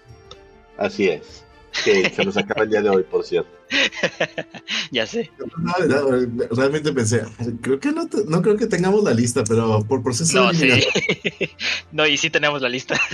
Así 0.78 1.08
es. 1.08 1.46
Que 1.84 2.10
se 2.10 2.25
nos 2.25 2.38
acaba 2.38 2.63
el 2.63 2.70
día 2.70 2.82
de 2.82 2.90
hoy, 2.90 3.04
por 3.04 3.24
cierto. 3.24 3.52
ya 4.92 5.06
sé. 5.08 5.32
No, 5.58 5.86
no, 5.88 6.48
Realmente 6.51 6.92
pensé, 6.94 7.24
creo 7.62 7.80
que 7.80 7.92
no, 7.92 8.08
no 8.27 8.42
creo 8.42 8.58
que 8.58 8.68
tengamos 8.68 9.03
la 9.03 9.13
lista, 9.13 9.44
pero 9.44 9.84
por 9.86 10.03
proceso 10.03 10.38
No, 10.38 10.51
de 10.53 10.82
sí. 10.82 11.50
no, 11.92 12.06
y 12.08 12.18
sí 12.18 12.30
tenemos 12.30 12.62
la 12.62 12.70
lista. 12.70 13.00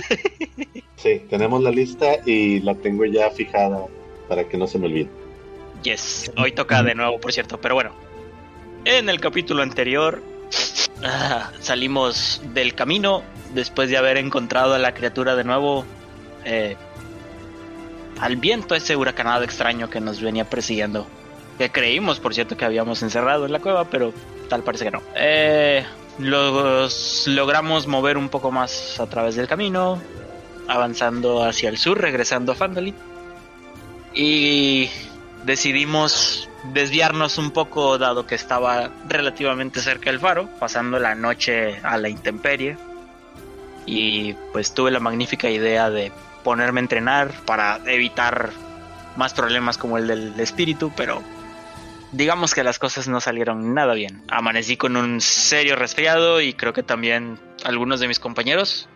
Sí, 0.96 1.22
tenemos 1.30 1.62
la 1.62 1.70
lista 1.70 2.06
y 2.26 2.60
la 2.60 2.74
tengo 2.74 3.06
ya 3.06 3.30
fijada 3.30 3.88
para 4.28 4.46
que 4.46 4.58
no 4.58 4.66
se 4.66 4.78
me 4.78 4.86
olvide. 4.86 5.10
Yes, 5.82 6.30
hoy 6.36 6.52
toca 6.52 6.82
de 6.82 6.94
nuevo, 6.94 7.18
por 7.20 7.32
cierto. 7.32 7.58
Pero 7.60 7.74
bueno, 7.74 7.96
en 8.84 9.08
el 9.08 9.18
capítulo 9.20 9.62
anterior 9.62 10.22
ah, 11.02 11.52
salimos 11.60 12.42
del 12.52 12.74
camino 12.74 13.24
después 13.54 13.88
de 13.88 13.96
haber 13.96 14.18
encontrado 14.18 14.74
a 14.74 14.78
la 14.78 14.92
criatura 14.94 15.36
de 15.36 15.44
nuevo. 15.44 15.86
eh, 16.44 16.76
al 18.20 18.36
viento 18.36 18.74
ese 18.74 18.96
huracanado 18.96 19.42
extraño 19.42 19.88
que 19.88 20.00
nos 20.00 20.20
venía 20.20 20.48
persiguiendo. 20.48 21.06
Que 21.58 21.70
creímos, 21.70 22.20
por 22.20 22.34
cierto, 22.34 22.56
que 22.56 22.64
habíamos 22.64 23.02
encerrado 23.02 23.46
en 23.46 23.52
la 23.52 23.60
cueva, 23.60 23.84
pero 23.86 24.12
tal 24.48 24.62
parece 24.62 24.84
que 24.84 24.90
no. 24.90 25.02
Eh, 25.14 25.84
los 26.18 27.24
logramos 27.26 27.86
mover 27.86 28.18
un 28.18 28.28
poco 28.28 28.50
más 28.50 29.00
a 29.00 29.06
través 29.06 29.36
del 29.36 29.48
camino, 29.48 30.00
avanzando 30.68 31.42
hacia 31.42 31.70
el 31.70 31.78
sur, 31.78 31.98
regresando 32.00 32.52
a 32.52 32.54
Fandalin. 32.54 32.94
Y 34.14 34.90
decidimos 35.44 36.48
desviarnos 36.74 37.38
un 37.38 37.50
poco 37.50 37.96
dado 37.96 38.26
que 38.26 38.34
estaba 38.34 38.90
relativamente 39.08 39.80
cerca 39.80 40.10
del 40.10 40.20
faro, 40.20 40.48
pasando 40.58 40.98
la 40.98 41.14
noche 41.14 41.80
a 41.82 41.96
la 41.96 42.08
intemperie. 42.08 42.76
Y 43.86 44.34
pues 44.52 44.74
tuve 44.74 44.90
la 44.90 45.00
magnífica 45.00 45.48
idea 45.48 45.90
de 45.90 46.12
ponerme 46.42 46.80
a 46.80 46.82
entrenar 46.82 47.32
para 47.44 47.80
evitar 47.86 48.50
más 49.16 49.34
problemas 49.34 49.78
como 49.78 49.98
el 49.98 50.06
del 50.06 50.40
espíritu, 50.40 50.92
pero 50.96 51.22
digamos 52.12 52.54
que 52.54 52.64
las 52.64 52.78
cosas 52.78 53.08
no 53.08 53.20
salieron 53.20 53.74
nada 53.74 53.94
bien. 53.94 54.22
Amanecí 54.28 54.76
con 54.76 54.96
un 54.96 55.20
serio 55.20 55.76
resfriado 55.76 56.40
y 56.40 56.54
creo 56.54 56.72
que 56.72 56.82
también 56.82 57.38
algunos 57.64 58.00
de 58.00 58.08
mis 58.08 58.18
compañeros. 58.18 58.88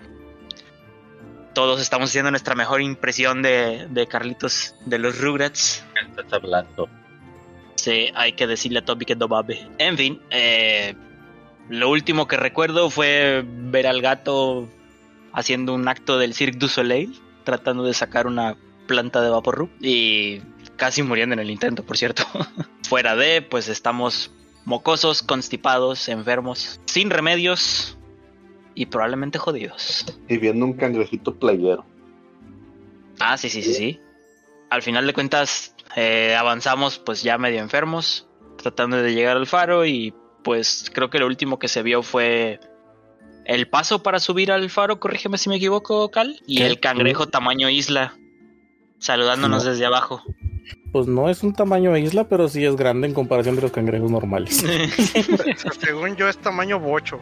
Todos 1.54 1.80
estamos 1.80 2.10
haciendo 2.10 2.30
nuestra 2.30 2.56
mejor 2.56 2.82
impresión 2.82 3.42
de, 3.42 3.86
de 3.88 4.06
Carlitos 4.08 4.74
de 4.86 4.98
los 4.98 5.20
Rugrats. 5.20 5.84
Estás 6.08 6.32
hablando. 6.32 6.88
Sí, 7.76 8.10
hay 8.14 8.32
que 8.32 8.46
decirle 8.46 8.80
a 8.80 8.84
Toby 8.84 9.04
que 9.04 9.14
no 9.14 9.28
babe. 9.28 9.68
En 9.78 9.96
fin, 9.96 10.20
eh, 10.30 10.94
lo 11.68 11.90
último 11.90 12.26
que 12.26 12.36
recuerdo 12.36 12.90
fue 12.90 13.44
ver 13.46 13.86
al 13.86 14.00
gato 14.00 14.68
haciendo 15.32 15.74
un 15.74 15.86
acto 15.86 16.18
del 16.18 16.34
Cirque 16.34 16.58
du 16.58 16.68
Soleil, 16.68 17.20
tratando 17.44 17.84
de 17.84 17.94
sacar 17.94 18.26
una 18.26 18.56
planta 18.86 19.22
de 19.22 19.30
Vaporru 19.30 19.70
y 19.80 20.40
casi 20.76 21.02
muriendo 21.02 21.34
en 21.34 21.40
el 21.40 21.50
intento, 21.50 21.84
por 21.84 21.96
cierto. 21.96 22.24
Fuera 22.88 23.16
de, 23.16 23.42
pues 23.42 23.68
estamos 23.68 24.30
mocosos, 24.64 25.22
constipados, 25.22 26.08
enfermos, 26.08 26.80
sin 26.86 27.10
remedios 27.10 27.96
y 28.74 28.86
probablemente 28.86 29.38
jodidos. 29.38 30.06
Y 30.28 30.38
viendo 30.38 30.64
un 30.64 30.74
cangrejito 30.74 31.34
playero. 31.34 31.84
Ah, 33.20 33.36
sí, 33.36 33.48
sí, 33.48 33.62
sí, 33.62 33.74
sí. 33.74 34.00
Al 34.70 34.82
final 34.82 35.06
de 35.06 35.14
cuentas, 35.14 35.74
eh, 35.96 36.34
avanzamos 36.36 36.98
pues 36.98 37.22
ya 37.22 37.38
medio 37.38 37.60
enfermos, 37.60 38.26
tratando 38.56 38.96
de 38.96 39.14
llegar 39.14 39.36
al 39.36 39.46
faro 39.46 39.86
y 39.86 40.12
pues 40.42 40.90
creo 40.92 41.10
que 41.10 41.18
lo 41.18 41.26
último 41.26 41.58
que 41.58 41.68
se 41.68 41.82
vio 41.82 42.02
fue 42.02 42.60
el 43.44 43.68
paso 43.68 44.02
para 44.02 44.20
subir 44.20 44.50
al 44.52 44.70
faro, 44.70 45.00
corrígeme 45.00 45.38
si 45.38 45.48
me 45.48 45.56
equivoco, 45.56 46.10
Cal, 46.10 46.40
y 46.46 46.58
¿Qué? 46.58 46.66
el 46.66 46.80
cangrejo 46.80 47.26
tamaño 47.28 47.68
isla, 47.68 48.16
saludándonos 48.98 49.64
No. 49.64 49.70
desde 49.70 49.86
abajo. 49.86 50.22
Pues 50.92 51.06
no 51.08 51.28
es 51.28 51.42
un 51.42 51.52
tamaño 51.52 51.92
de 51.92 52.00
isla, 52.00 52.28
pero 52.28 52.48
sí 52.48 52.64
es 52.64 52.76
grande 52.76 53.08
en 53.08 53.14
comparación 53.14 53.56
de 53.56 53.62
los 53.62 53.72
cangrejos 53.72 54.10
normales. 54.10 54.64
Según 55.80 56.16
yo 56.16 56.28
es 56.28 56.38
tamaño 56.38 56.78
bocho. 56.78 57.18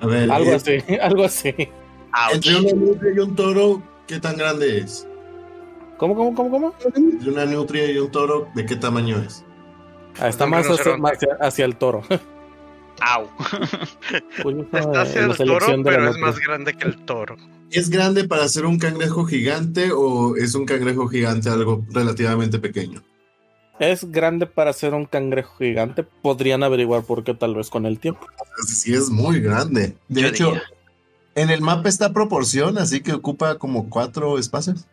A 0.00 0.06
ver, 0.06 0.30
algo 0.30 0.52
eh, 0.52 0.54
así, 0.54 0.78
algo 1.02 1.24
así. 1.24 1.54
Entre 2.32 2.56
una 2.56 2.72
nutria 2.72 3.12
y 3.14 3.18
un 3.18 3.34
toro, 3.34 3.82
¿qué 4.06 4.20
tan 4.20 4.36
grande 4.36 4.78
es? 4.78 5.08
¿Cómo, 5.96 6.14
cómo, 6.14 6.34
cómo, 6.34 6.50
cómo? 6.50 6.74
Entre 6.94 7.30
una 7.30 7.44
nutria 7.46 7.90
y 7.90 7.98
un 7.98 8.10
toro, 8.10 8.48
¿de 8.54 8.64
qué 8.64 8.76
tamaño 8.76 9.18
es? 9.18 9.44
Ah, 10.20 10.28
está 10.28 10.46
más 10.46 10.60
hacia, 10.66 10.72
rinoceronte. 10.84 11.02
más 11.02 11.12
hacia, 11.14 11.28
hacia 11.40 11.64
el 11.64 11.76
toro. 11.76 12.02
Au. 13.00 13.28
Está 14.72 14.78
eh, 14.78 14.96
hacia 14.96 15.26
la 15.26 15.34
el 15.34 15.36
toro, 15.36 15.82
pero 15.82 16.10
es 16.10 16.18
más 16.18 16.38
grande 16.38 16.74
que 16.74 16.88
el 16.88 16.96
toro. 17.04 17.36
¿Es 17.70 17.90
grande 17.90 18.24
para 18.24 18.48
ser 18.48 18.66
un 18.66 18.78
cangrejo 18.78 19.24
gigante 19.24 19.90
o 19.92 20.36
es 20.36 20.54
un 20.54 20.64
cangrejo 20.64 21.08
gigante 21.08 21.48
algo 21.48 21.84
relativamente 21.90 22.58
pequeño? 22.58 23.02
Es 23.80 24.10
grande 24.10 24.46
para 24.46 24.72
ser 24.72 24.94
un 24.94 25.06
cangrejo 25.06 25.56
gigante. 25.58 26.04
Podrían 26.04 26.62
averiguar 26.62 27.02
por 27.02 27.24
qué 27.24 27.34
tal 27.34 27.56
vez 27.56 27.70
con 27.70 27.86
el 27.86 27.98
tiempo. 27.98 28.26
Sí, 28.66 28.94
es 28.94 29.10
muy 29.10 29.40
grande. 29.40 29.96
De 30.08 30.22
Yo 30.22 30.28
hecho, 30.28 30.46
diría. 30.46 30.62
en 31.34 31.50
el 31.50 31.60
mapa 31.60 31.88
está 31.88 32.12
proporción, 32.12 32.78
así 32.78 33.00
que 33.00 33.12
ocupa 33.12 33.58
como 33.58 33.90
cuatro 33.90 34.38
espacios. 34.38 34.86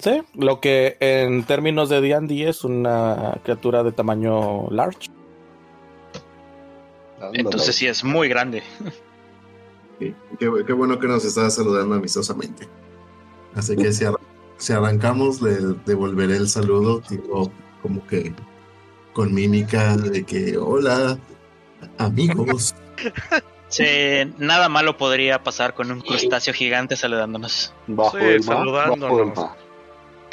Sí, 0.00 0.22
lo 0.34 0.60
que 0.60 0.96
en 0.98 1.44
términos 1.44 1.88
de 1.88 2.00
D&D 2.00 2.48
es 2.48 2.64
una 2.64 3.38
criatura 3.44 3.84
de 3.84 3.92
tamaño 3.92 4.68
large. 4.70 5.10
Entonces 7.32 7.74
sí 7.76 7.86
es 7.86 8.04
muy 8.04 8.28
grande. 8.28 8.62
Sí, 9.98 10.14
Qué, 10.38 10.50
qué 10.66 10.72
bueno 10.72 10.98
que 10.98 11.06
nos 11.06 11.24
está 11.24 11.48
saludando 11.50 11.94
amistosamente. 11.94 12.68
Así 13.54 13.76
que 13.76 13.92
si, 13.92 14.04
arran- 14.04 14.18
si 14.58 14.72
arrancamos, 14.72 15.40
le 15.40 15.56
devolveré 15.86 16.36
el 16.36 16.48
saludo, 16.48 17.00
tipo, 17.00 17.50
como 17.82 18.04
que 18.06 18.32
con 19.12 19.32
mímica 19.32 19.96
de 19.96 20.24
que, 20.24 20.56
hola, 20.58 21.18
amigos. 21.98 22.74
Sí, 23.68 23.84
nada 24.38 24.68
malo 24.68 24.96
podría 24.96 25.42
pasar 25.42 25.74
con 25.74 25.90
un 25.90 26.00
crustáceo 26.00 26.54
gigante 26.54 26.94
saludándonos. 26.94 27.72
Bajo 27.88 28.18
Sí, 28.18 28.24
el 28.24 28.44
mar, 28.44 28.58
bajo 28.66 28.92
el 28.94 29.00
saludándonos. 29.00 29.36
mar. 29.36 29.56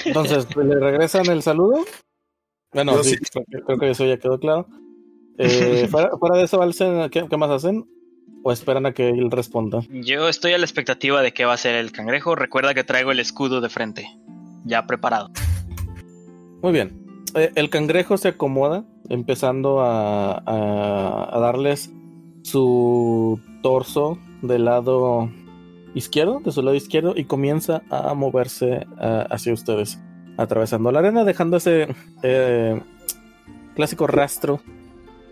Entonces, 0.06 0.56
¿le 0.56 0.80
regresan 0.80 1.26
el 1.28 1.42
saludo? 1.42 1.84
Bueno, 2.72 3.04
sí, 3.04 3.18
creo 3.66 3.80
que 3.80 3.90
eso 3.90 4.06
ya 4.06 4.18
quedó 4.18 4.40
claro. 4.40 4.68
Eh, 5.44 5.88
fuera, 5.92 6.10
fuera 6.20 6.38
de 6.38 6.44
eso, 6.44 6.58
Valsen, 6.60 7.10
¿qué, 7.10 7.26
qué 7.30 7.38
más 7.38 7.50
hacen? 7.50 7.86
¿O 8.44 8.52
esperan 8.52 8.86
a 8.88 8.92
que 8.94 9.10
él 9.10 9.30
responda? 9.30 9.82
Yo 9.90 10.28
estoy 10.28 10.54
a 10.54 10.58
la 10.58 10.66
expectativa 10.66 11.22
de 11.22 11.32
qué 11.32 11.46
va 11.46 11.54
a 11.54 11.58
ser 11.58 11.76
el 11.76 11.92
cangrejo. 11.92 12.34
Recuerda 12.36 12.74
que 12.74 12.84
traigo 12.84 13.12
el 13.12 13.20
escudo 13.20 13.62
de 13.62 13.70
frente, 13.70 14.08
ya 14.66 14.88
preparado. 14.88 15.30
Muy 16.64 16.72
bien. 16.72 17.00
Eh, 17.36 17.52
el 17.56 17.70
cangrejo 17.70 18.18
se 18.18 18.30
acomoda, 18.30 18.84
empezando 19.10 19.82
a, 19.82 20.34
a- 20.46 21.30
a 21.36 21.40
darles 21.40 21.92
su 22.44 23.40
torso 23.62 24.18
del 24.42 24.66
lado 24.66 25.30
izquierdo, 25.94 26.40
de 26.44 26.52
su 26.52 26.62
lado 26.64 26.76
izquierdo, 26.76 27.14
y 27.16 27.26
comienza 27.26 27.84
a 27.92 28.14
moverse 28.16 28.88
ah, 28.98 29.28
hacia 29.30 29.54
ustedes, 29.54 30.00
atravesando 30.38 30.92
la 30.92 31.00
arena, 31.00 31.24
dejando 31.24 31.58
ese 31.58 31.88
eh, 32.24 32.82
clásico 33.76 34.08
rastro 34.08 34.62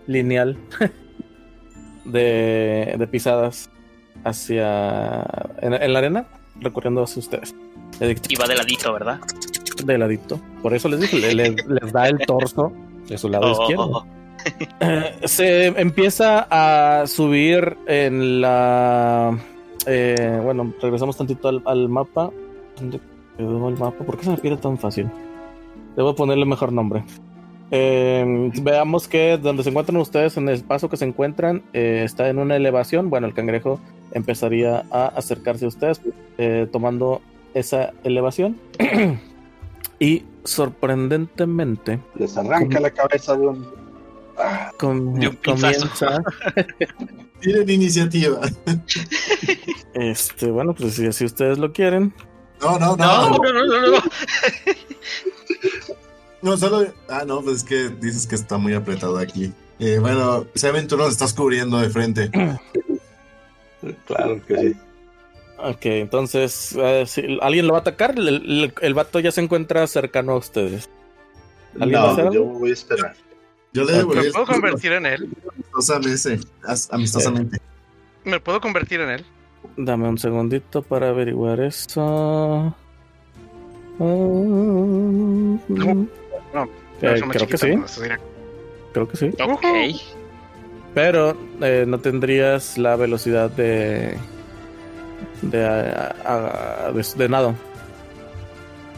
lineal 0.10 0.58
de, 2.06 2.96
de 2.98 3.08
pisadas 3.08 3.70
hacia 4.24 5.22
en, 5.62 5.74
en 5.74 5.94
la 5.94 6.00
arena, 6.00 6.26
recorriendo 6.60 7.04
hacia 7.04 7.20
ustedes. 7.20 7.56
Y 8.30 8.36
va 8.36 8.48
de 8.48 8.56
ladito, 8.56 8.94
¿verdad? 8.94 9.20
de 9.84 9.98
ladito. 9.98 10.40
Por 10.62 10.74
eso 10.74 10.90
les 10.90 11.00
dije, 11.00 11.20
le- 11.20 11.34
le- 11.34 11.56
les 11.68 11.94
da 11.94 12.08
el 12.10 12.20
torso 12.20 12.72
de 13.08 13.18
su 13.18 13.30
lado 13.30 13.46
Oh, 13.48 13.62
izquierdo. 13.62 13.84
oh, 13.86 13.98
oh. 14.00 14.06
Eh, 14.80 15.16
se 15.26 15.66
empieza 15.68 16.48
a 16.50 17.06
subir 17.08 17.76
en 17.88 18.40
la. 18.40 19.38
eh, 19.86 20.40
bueno, 20.42 20.74
regresamos 20.82 21.18
tantito 21.18 21.50
al, 21.50 21.62
al 21.66 21.90
mapa. 21.90 22.32
¿Dónde 22.78 23.00
quedó 23.38 23.68
el 23.68 23.78
mapa? 23.78 24.06
¿Por 24.06 24.18
qué 24.18 24.24
se 24.24 24.30
me 24.32 24.38
pierde 24.38 24.58
tan 24.58 24.78
fácil? 24.78 25.10
Debo 25.98 26.16
ponerle 26.16 26.46
mejor 26.46 26.72
nombre. 26.72 27.04
Eh, 27.72 28.52
veamos 28.62 29.08
que 29.08 29.38
donde 29.38 29.64
se 29.64 29.70
encuentran 29.70 29.98
ustedes, 29.98 30.38
en 30.38 30.50
el 30.50 30.62
paso 30.64 30.90
que 30.90 30.98
se 30.98 31.06
encuentran, 31.06 31.62
eh, 31.74 32.02
está 32.04 32.30
en 32.30 32.40
una 32.40 32.56
elevación. 32.56 33.10
Bueno, 33.10 33.28
el 33.28 33.34
cangrejo 33.34 33.80
empezaría 34.12 34.86
a 34.92 35.08
acercarse 35.08 35.66
a 35.66 35.68
ustedes, 35.68 36.02
eh, 36.38 36.68
tomando 36.72 37.22
esa 37.54 37.92
elevación. 38.04 38.58
y 40.00 40.24
sorprendentemente, 40.46 42.00
Les 42.16 42.36
arranca 42.38 42.80
la 42.80 42.90
cabeza 42.92 43.36
de 43.38 43.48
un. 43.48 43.68
com- 44.78 45.14
De 45.16 45.28
un 45.28 45.36
comienza. 45.36 46.24
Tienen 47.42 47.70
iniciativa. 47.70 48.40
Este, 49.94 50.50
bueno, 50.52 50.74
pues 50.74 50.96
si 50.96 51.06
así 51.08 51.24
ustedes 51.26 51.58
lo 51.58 51.72
quieren. 51.72 52.14
No, 52.62 52.78
no, 52.80 52.98
No, 52.98 53.30
no. 53.30 53.38
no, 53.38 53.54
no, 53.54 53.66
no, 53.66 53.92
no. 53.92 53.98
No, 56.42 56.56
solo. 56.58 56.88
Ah, 57.10 57.24
no, 57.28 57.42
pues 57.42 57.58
es 57.58 57.64
que 57.64 57.90
dices 57.90 58.26
que 58.28 58.36
está 58.36 58.58
muy 58.58 58.74
apretado 58.74 59.18
aquí. 59.18 59.52
Eh, 59.80 59.98
bueno, 60.00 60.46
Seven, 60.56 60.88
tú 60.88 60.98
nos 60.98 61.10
estás 61.10 61.34
cubriendo 61.34 61.78
de 61.80 61.90
frente. 61.90 62.30
Claro 64.06 64.42
que 64.46 64.58
sí. 64.58 64.74
Ok, 65.58 65.86
entonces, 65.86 66.76
eh, 66.78 67.06
si 67.08 67.38
alguien 67.42 67.66
lo 67.68 67.74
va 67.74 67.80
a 67.80 67.82
atacar, 67.82 68.18
el, 68.18 68.28
el- 68.28 68.74
el 68.82 68.94
vato 68.94 69.20
ya 69.22 69.32
se 69.32 69.40
encuentra 69.42 69.88
cercano 69.88 70.34
a 70.34 70.38
ustedes. 70.38 70.90
¿Alguien 71.80 72.02
va 72.02 72.10
a 72.10 72.12
hacer 72.12 72.26
No, 72.26 72.32
algo? 72.32 72.44
yo 72.54 72.60
voy 72.60 72.70
a 72.72 72.74
esperar. 72.74 73.16
Yo 73.72 73.84
le 73.86 73.94
Ok. 73.94 73.98
devolví 74.00 74.22
¿Me 74.26 74.32
puedo 74.32 74.46
convertir 74.48 74.92
en 74.94 75.06
él? 75.06 75.30
amistosamente. 75.74 76.40
amistosamente. 76.92 77.58
¿Me 78.26 78.40
puedo 78.42 78.60
convertir 78.60 79.00
en 79.02 79.10
él? 79.12 79.26
Dame 79.78 80.10
un 80.10 80.18
segundito 80.18 80.82
para 80.82 81.10
averiguar 81.10 81.62
eso. 81.62 82.76
Ah, 84.02 85.58
No, 87.02 87.10
eh, 87.16 87.22
creo 87.30 87.48
que 87.48 87.58
sí, 87.58 87.76
no, 87.76 87.86
eso 87.86 88.02
dirá. 88.02 88.20
creo 88.94 89.08
que 89.08 89.18
sí. 89.18 89.32
Ok. 89.42 89.66
Pero 90.94 91.38
eh, 91.62 91.86
no 91.88 92.00
tendrías 92.00 92.78
la 92.78 92.96
velocidad 92.96 93.50
de 93.50 94.18
de, 95.42 95.66
a- 95.66 96.16
a- 96.88 96.92
de, 96.92 97.06
de 97.16 97.30
nado. 97.30 97.56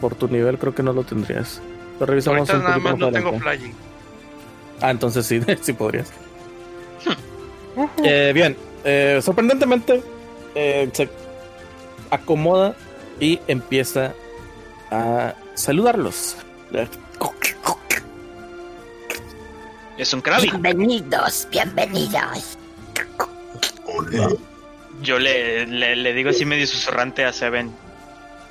Por 0.00 0.14
tu 0.16 0.26
nivel 0.28 0.58
creo 0.58 0.74
que 0.74 0.82
no 0.82 0.92
lo 0.92 1.04
tendrías. 1.04 1.60
Lo 2.00 2.06
revisamos 2.06 2.48
Ahorita 2.50 2.56
un 2.56 2.62
nada 2.64 2.78
más 2.78 2.98
no 2.98 3.12
tengo 3.12 3.38
flying. 3.38 3.72
Ah, 4.80 4.90
entonces 4.90 5.24
sí, 5.26 5.40
sí 5.60 5.72
podrías. 5.74 6.10
Eh, 8.02 8.32
bien, 8.34 8.56
eh, 8.84 9.20
sorprendentemente 9.22 10.02
eh, 10.54 10.90
se 10.92 11.08
acomoda 12.10 12.74
y 13.20 13.38
empieza 13.46 14.12
a 14.90 15.34
saludarlos. 15.54 16.36
Es 19.98 20.12
un 20.12 20.20
Krabi. 20.20 20.48
Bienvenidos, 20.48 21.46
bienvenidos. 21.50 22.56
Eh, 24.12 24.36
Yo 25.02 25.18
le, 25.18 25.66
le, 25.66 25.96
le 25.96 26.12
digo 26.14 26.30
así 26.30 26.44
medio 26.44 26.66
susurrante 26.66 27.24
a 27.24 27.32
Seven. 27.32 27.72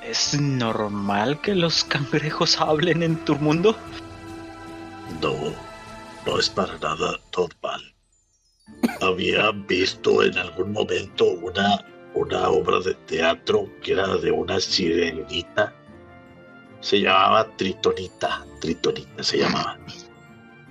¿Es 0.03 0.39
normal 0.39 1.41
que 1.41 1.55
los 1.55 1.83
cangrejos 1.83 2.59
hablen 2.59 3.03
en 3.03 3.17
tu 3.25 3.35
mundo? 3.35 3.75
No, 5.21 5.35
no 6.25 6.39
es 6.39 6.49
para 6.49 6.77
nada 6.77 7.19
normal. 7.35 7.93
Había 9.01 9.51
visto 9.51 10.23
en 10.23 10.37
algún 10.37 10.71
momento 10.73 11.25
una, 11.25 11.83
una 12.13 12.49
obra 12.49 12.79
de 12.79 12.93
teatro 12.95 13.67
que 13.81 13.93
era 13.93 14.07
de 14.17 14.31
una 14.31 14.59
sirenita. 14.59 15.73
Se 16.79 17.01
llamaba 17.01 17.47
Tritonita. 17.57 18.45
Tritonita 18.59 19.23
se 19.23 19.37
llamaba. 19.39 19.77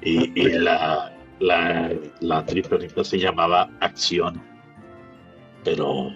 Y, 0.03 0.41
y 0.41 0.49
la, 0.59 1.13
la, 1.41 1.93
la 2.21 2.47
Tritonita 2.47 3.05
se 3.05 3.19
llamaba 3.19 3.71
Acción. 3.81 4.43
Pero 5.65 6.11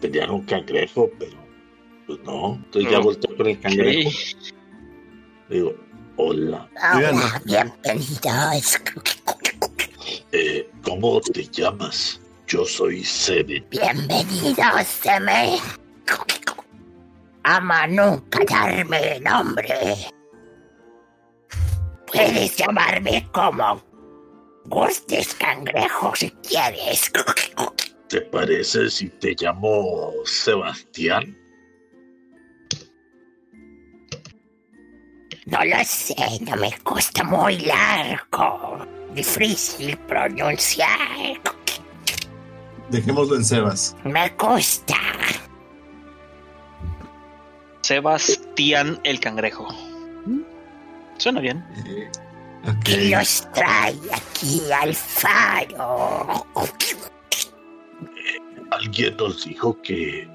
tenían 0.00 0.30
un 0.30 0.42
cangrejo, 0.44 1.10
pero 1.18 1.36
pues 2.06 2.18
no. 2.24 2.54
Entonces 2.56 2.92
ya 2.92 2.98
volteó 2.98 3.36
con 3.36 3.46
el 3.46 3.60
cangrejo. 3.60 4.10
Digo, 5.48 5.74
hola. 6.16 6.68
Hola, 6.94 7.42
bienvenidos. 7.44 8.80
Eh, 10.32 10.70
¿Cómo 10.82 11.20
te 11.20 11.44
llamas? 11.48 12.20
Yo 12.46 12.64
soy 12.64 13.02
Seven. 13.02 13.66
Bienvenidos, 13.70 14.86
Seme. 14.86 15.58
Ama 17.42 17.86
nunca 17.86 18.44
darme 18.44 19.20
nombre. 19.20 20.10
Puedes 22.16 22.56
llamarme 22.56 23.28
como 23.30 23.82
gustes 24.64 25.34
cangrejo 25.34 26.12
si 26.16 26.30
quieres. 26.48 27.12
¿Te 28.08 28.22
parece 28.22 28.88
si 28.88 29.08
te 29.08 29.34
llamo 29.38 30.12
Sebastián? 30.24 31.36
No 35.44 35.64
lo 35.64 35.84
sé, 35.84 36.14
no 36.40 36.56
me 36.56 36.74
gusta 36.84 37.22
muy 37.22 37.58
largo. 37.58 38.78
Difícil 39.14 39.96
pronunciar. 39.98 41.40
dejémoslo 42.90 43.36
en 43.36 43.44
Sebas. 43.44 43.96
Me 44.04 44.28
gusta. 44.30 44.96
Sebastián 47.82 49.00
el 49.04 49.20
cangrejo. 49.20 49.68
Suena 51.18 51.40
bien. 51.40 51.64
Eh, 51.86 52.10
¿Quién 52.84 53.14
ok. 53.14 53.18
los 53.20 53.52
trae 53.52 53.94
aquí 54.12 54.60
al 54.72 54.94
faro? 54.94 56.46
Alguien 58.70 59.16
nos 59.16 59.44
dijo 59.44 59.80
que 59.82 60.28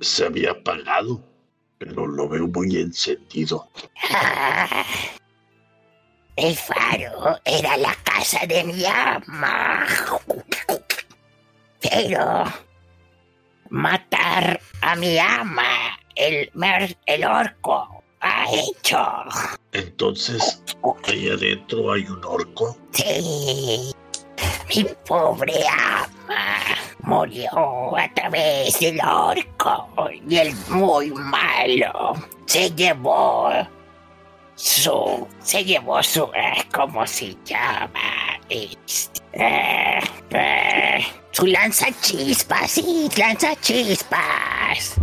se 0.00 0.26
había 0.26 0.50
apagado, 0.50 1.22
pero 1.78 2.06
lo 2.06 2.28
veo 2.28 2.46
muy 2.48 2.76
encendido. 2.80 3.68
Ah, 4.12 4.84
el 6.36 6.54
faro 6.56 7.38
era 7.44 7.76
la 7.76 7.94
casa 8.04 8.44
de 8.46 8.64
mi 8.64 8.84
ama. 8.84 9.86
Pero 11.80 12.44
matar 13.70 14.60
a 14.82 14.96
mi 14.96 15.18
ama, 15.18 15.98
el, 16.16 16.50
mer- 16.54 16.98
el 17.06 17.24
orco, 17.24 17.95
ha 18.20 18.46
hecho. 18.52 18.98
Entonces, 19.72 20.62
ahí 21.04 21.30
adentro 21.30 21.92
hay 21.92 22.04
un 22.04 22.24
orco. 22.24 22.76
Sí, 22.92 23.92
mi 24.68 24.84
pobre 25.06 25.64
ama 25.68 26.76
murió 27.02 27.96
a 27.96 28.12
través 28.14 28.78
del 28.80 29.00
orco 29.00 29.88
y 30.28 30.36
el 30.36 30.54
muy 30.68 31.10
malo 31.12 32.14
se 32.46 32.70
llevó 32.70 33.50
su 34.56 35.28
se 35.40 35.64
llevó 35.64 36.02
su 36.02 36.24
eh, 36.34 36.64
cómo 36.74 37.06
se 37.06 37.36
llama 37.44 38.40
Este, 38.48 39.20
eh, 39.32 40.00
eh, 40.30 41.06
su 41.30 41.46
lanza 41.46 41.86
chispas 42.00 42.70
sí 42.72 43.08
lanza 43.16 43.54
chispas 43.60 44.96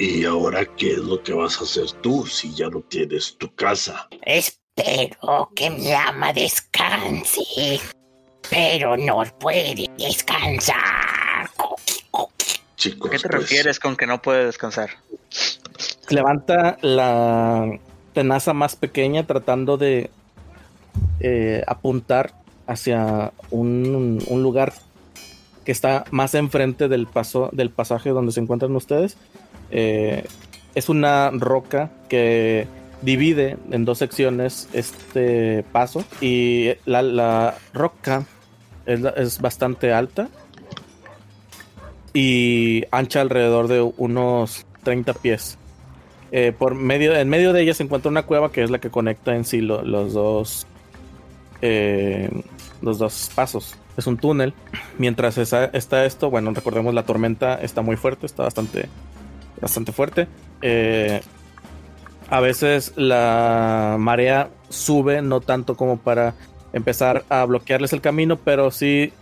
¿Y 0.00 0.24
ahora 0.24 0.64
qué 0.76 0.92
es 0.92 0.98
lo 0.98 1.20
que 1.24 1.32
vas 1.32 1.60
a 1.60 1.64
hacer 1.64 1.90
tú 2.02 2.24
si 2.24 2.54
ya 2.54 2.68
no 2.68 2.80
tienes 2.82 3.36
tu 3.36 3.52
casa? 3.56 4.08
Espero 4.22 5.50
que 5.56 5.70
mi 5.70 5.90
ama 5.92 6.32
descanse, 6.32 7.80
pero 8.48 8.96
no 8.96 9.24
puede 9.40 9.88
descansar. 9.98 11.50
Chicos, 12.76 13.08
¿A 13.08 13.10
qué 13.10 13.18
te 13.18 13.28
pues, 13.28 13.40
refieres 13.40 13.80
con 13.80 13.96
que 13.96 14.06
no 14.06 14.22
puede 14.22 14.46
descansar? 14.46 14.90
Levanta 16.10 16.78
la 16.80 17.68
tenaza 18.12 18.52
más 18.54 18.76
pequeña 18.76 19.26
tratando 19.26 19.78
de 19.78 20.10
eh, 21.18 21.64
apuntar 21.66 22.34
hacia 22.68 23.32
un, 23.50 24.22
un 24.28 24.42
lugar 24.44 24.74
que 25.64 25.72
está 25.72 26.04
más 26.12 26.34
enfrente 26.34 26.86
del 26.86 27.08
paso 27.08 27.50
del 27.52 27.70
pasaje 27.70 28.10
donde 28.10 28.30
se 28.30 28.38
encuentran 28.40 28.76
ustedes. 28.76 29.18
Eh, 29.70 30.24
es 30.74 30.88
una 30.88 31.30
roca 31.32 31.90
que 32.08 32.66
divide 33.02 33.56
en 33.70 33.84
dos 33.84 33.98
secciones 33.98 34.68
este 34.72 35.64
paso 35.72 36.04
y 36.20 36.70
la, 36.84 37.02
la 37.02 37.54
roca 37.72 38.24
es, 38.86 39.00
es 39.16 39.40
bastante 39.40 39.92
alta 39.92 40.28
y 42.12 42.84
ancha 42.90 43.20
alrededor 43.20 43.68
de 43.68 43.80
unos 43.96 44.66
30 44.82 45.14
pies. 45.14 45.58
Eh, 46.30 46.52
por 46.56 46.74
medio, 46.74 47.14
en 47.16 47.28
medio 47.28 47.52
de 47.52 47.62
ella 47.62 47.74
se 47.74 47.82
encuentra 47.82 48.10
una 48.10 48.22
cueva 48.24 48.52
que 48.52 48.62
es 48.62 48.70
la 48.70 48.78
que 48.78 48.90
conecta 48.90 49.34
en 49.34 49.44
sí 49.44 49.60
lo- 49.60 49.82
los 49.82 50.12
dos 50.12 50.66
eh, 51.62 52.30
los 52.82 52.98
dos 52.98 53.30
pasos. 53.34 53.76
Es 53.96 54.06
un 54.06 54.16
túnel. 54.16 54.54
Mientras 54.98 55.36
está 55.38 56.04
esto, 56.04 56.30
bueno, 56.30 56.52
recordemos 56.52 56.94
la 56.94 57.02
tormenta 57.04 57.56
está 57.56 57.82
muy 57.82 57.96
fuerte, 57.96 58.26
está 58.26 58.44
bastante, 58.44 58.86
bastante 59.60 59.92
fuerte. 59.92 60.28
Eh, 60.62 61.20
a 62.30 62.40
veces 62.40 62.92
la 62.96 63.96
marea 63.98 64.50
sube, 64.68 65.22
no 65.22 65.40
tanto 65.40 65.76
como 65.76 65.98
para 65.98 66.34
empezar 66.72 67.24
a 67.28 67.44
bloquearles 67.44 67.92
el 67.92 68.00
camino, 68.00 68.36
pero 68.36 68.70
sí 68.70 69.12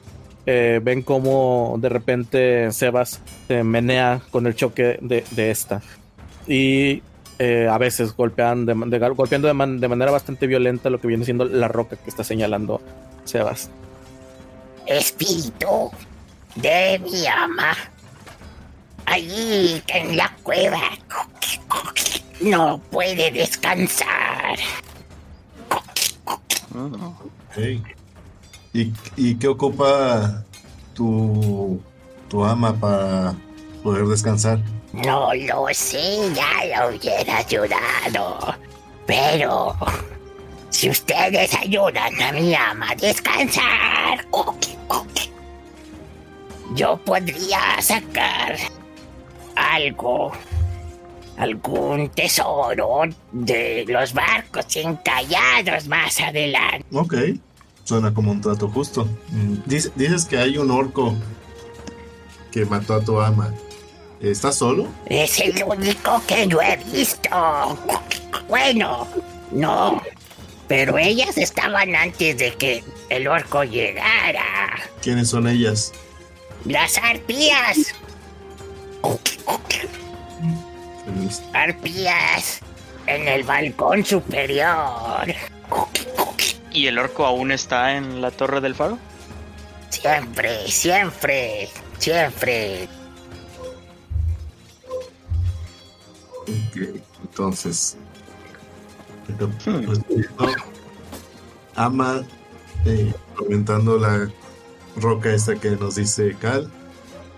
eh, 0.46 0.80
ven 0.82 1.02
como 1.02 1.76
de 1.78 1.88
repente 1.88 2.72
Sebas 2.72 3.20
se 3.48 3.64
menea 3.64 4.22
con 4.30 4.46
el 4.46 4.54
choque 4.54 4.98
de, 5.00 5.50
esta. 5.50 5.82
Y 6.46 7.02
eh, 7.38 7.68
a 7.70 7.78
veces 7.78 8.16
golpean 8.16 8.66
golpeando 9.14 9.48
de 9.48 9.54
manera 9.88 10.10
bastante 10.10 10.46
violenta 10.46 10.90
lo 10.90 11.00
que 11.00 11.08
viene 11.08 11.24
siendo 11.24 11.44
la 11.44 11.68
roca 11.68 11.96
que 11.96 12.10
está 12.10 12.24
señalando 12.24 12.80
Sebas. 13.24 13.70
Espíritu 14.86 15.90
de 16.54 17.00
mi 17.00 17.26
ama, 17.26 17.76
allí 19.06 19.82
en 19.88 20.16
la 20.16 20.34
cueva, 20.42 20.82
no 22.40 22.78
puede 22.90 23.30
descansar. 23.30 24.58
¿Y, 28.74 28.92
y 29.16 29.34
qué 29.36 29.48
ocupa 29.48 30.44
tu, 30.94 31.80
tu 32.28 32.44
ama 32.44 32.74
para 32.74 33.34
poder 33.82 34.04
descansar? 34.06 34.58
No 34.92 35.32
lo 35.34 35.66
sé, 35.72 36.32
ya 36.34 36.80
lo 36.88 36.96
hubiera 36.96 37.38
ayudado. 37.38 38.54
Pero 39.06 39.76
si 40.70 40.90
ustedes 40.90 41.54
ayudan 41.54 42.20
a 42.20 42.32
mi 42.32 42.54
ama 42.54 42.90
a 42.90 42.94
descansar, 42.96 44.26
yo 46.74 46.96
podría 46.98 47.80
sacar 47.80 48.56
algo, 49.56 50.32
algún 51.38 52.08
tesoro 52.10 53.02
de 53.32 53.84
los 53.88 54.12
barcos 54.12 54.64
encallados 54.76 55.86
más 55.88 56.20
adelante. 56.20 56.84
Ok, 56.92 57.14
suena 57.84 58.12
como 58.14 58.30
un 58.32 58.40
trato 58.40 58.68
justo. 58.68 59.06
Mm, 59.30 59.54
dice- 59.66 59.90
dices 59.96 60.24
que 60.24 60.38
hay 60.38 60.56
un 60.58 60.70
orco 60.70 61.14
que 62.52 62.64
mató 62.64 62.94
a 62.94 63.00
tu 63.04 63.20
ama. 63.20 63.52
¿Estás 64.20 64.56
solo? 64.56 64.88
Es 65.06 65.38
el 65.40 65.62
único 65.62 66.22
que 66.26 66.46
yo 66.48 66.60
he 66.62 66.76
visto. 66.90 67.28
Bueno, 68.48 69.06
no. 69.50 70.00
Pero 70.68 70.96
ellas 70.98 71.36
estaban 71.36 71.94
antes 71.94 72.38
de 72.38 72.54
que 72.54 72.82
el 73.10 73.28
orco 73.28 73.62
llegara. 73.62 74.42
¿Quiénes 75.02 75.28
son 75.28 75.46
ellas? 75.48 75.92
Las 76.64 76.96
arpías. 76.98 77.94
Arpías. 81.52 82.60
En 83.06 83.28
el 83.28 83.44
balcón 83.44 84.04
superior. 84.04 85.26
¿Y 86.72 86.88
el 86.88 86.98
orco 86.98 87.24
aún 87.24 87.52
está 87.52 87.96
en 87.96 88.20
la 88.20 88.30
torre 88.30 88.60
del 88.60 88.74
faro? 88.74 88.98
Siempre, 89.90 90.68
siempre, 90.68 91.68
siempre. 91.98 92.88
Ok, 96.42 97.00
entonces. 97.22 97.96
Respondiendo, 99.28 100.52
ama 101.74 102.24
eh, 102.84 103.12
comentando 103.34 103.98
la 103.98 104.30
roca 104.96 105.32
esta 105.32 105.56
que 105.56 105.70
nos 105.70 105.96
dice 105.96 106.36
Cal. 106.40 106.70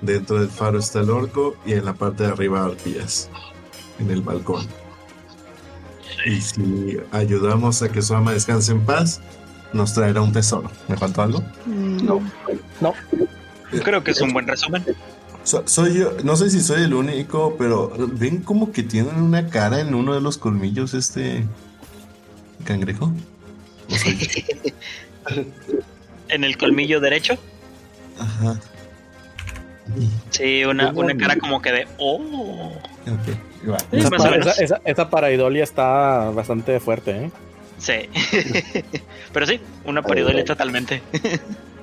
Dentro 0.02 0.38
del 0.40 0.48
faro 0.48 0.78
está 0.78 1.00
el 1.00 1.10
orco 1.10 1.56
y 1.66 1.72
en 1.72 1.84
la 1.84 1.92
parte 1.94 2.22
de 2.24 2.30
arriba 2.30 2.64
arpías. 2.64 3.28
En 3.98 4.10
el 4.10 4.22
balcón. 4.22 4.66
Y 6.26 6.40
si 6.40 6.98
ayudamos 7.12 7.82
a 7.82 7.90
que 7.90 8.02
su 8.02 8.14
ama 8.14 8.32
descanse 8.32 8.72
en 8.72 8.84
paz, 8.84 9.20
nos 9.72 9.92
traerá 9.94 10.20
un 10.20 10.32
tesoro. 10.32 10.70
¿Me 10.88 10.96
faltó 10.96 11.22
algo? 11.22 11.42
No, 11.66 12.20
no. 12.80 12.94
Creo 13.84 14.02
que 14.04 14.12
es 14.12 14.20
un 14.20 14.32
buen 14.32 14.46
resumen. 14.46 14.84
So- 15.44 15.62
soy 15.66 15.94
yo, 15.94 16.12
no 16.24 16.36
sé 16.36 16.50
si 16.50 16.60
soy 16.60 16.82
el 16.82 16.94
único, 16.94 17.56
pero 17.58 17.92
ven 18.12 18.42
como 18.42 18.72
que 18.72 18.82
tienen 18.82 19.16
una 19.16 19.48
cara 19.48 19.80
en 19.80 19.94
uno 19.94 20.14
de 20.14 20.20
los 20.20 20.38
colmillos 20.38 20.94
este 20.94 21.44
cangrejo. 22.64 23.12
¿O 23.90 23.96
soy 23.96 24.16
yo? 24.16 25.42
En 26.30 26.44
el 26.44 26.58
colmillo 26.58 27.00
derecho. 27.00 27.34
Ajá. 28.18 28.60
Sí, 30.30 30.64
una, 30.64 30.90
una 30.92 31.16
cara 31.16 31.36
como 31.38 31.60
que 31.62 31.72
de... 31.72 31.86
Oh. 31.98 32.72
Sí, 33.04 33.32
Esa, 33.92 34.10
para, 34.10 34.36
esa, 34.36 34.50
esa- 34.62 34.80
esa 34.84 35.10
paraidolia 35.10 35.64
está 35.64 36.30
bastante 36.30 36.78
fuerte, 36.80 37.10
¿eh? 37.24 37.30
Sí. 37.78 38.08
Pero 39.32 39.46
sí, 39.46 39.60
una 39.84 40.02
paridolia 40.02 40.44
totalmente. 40.44 41.02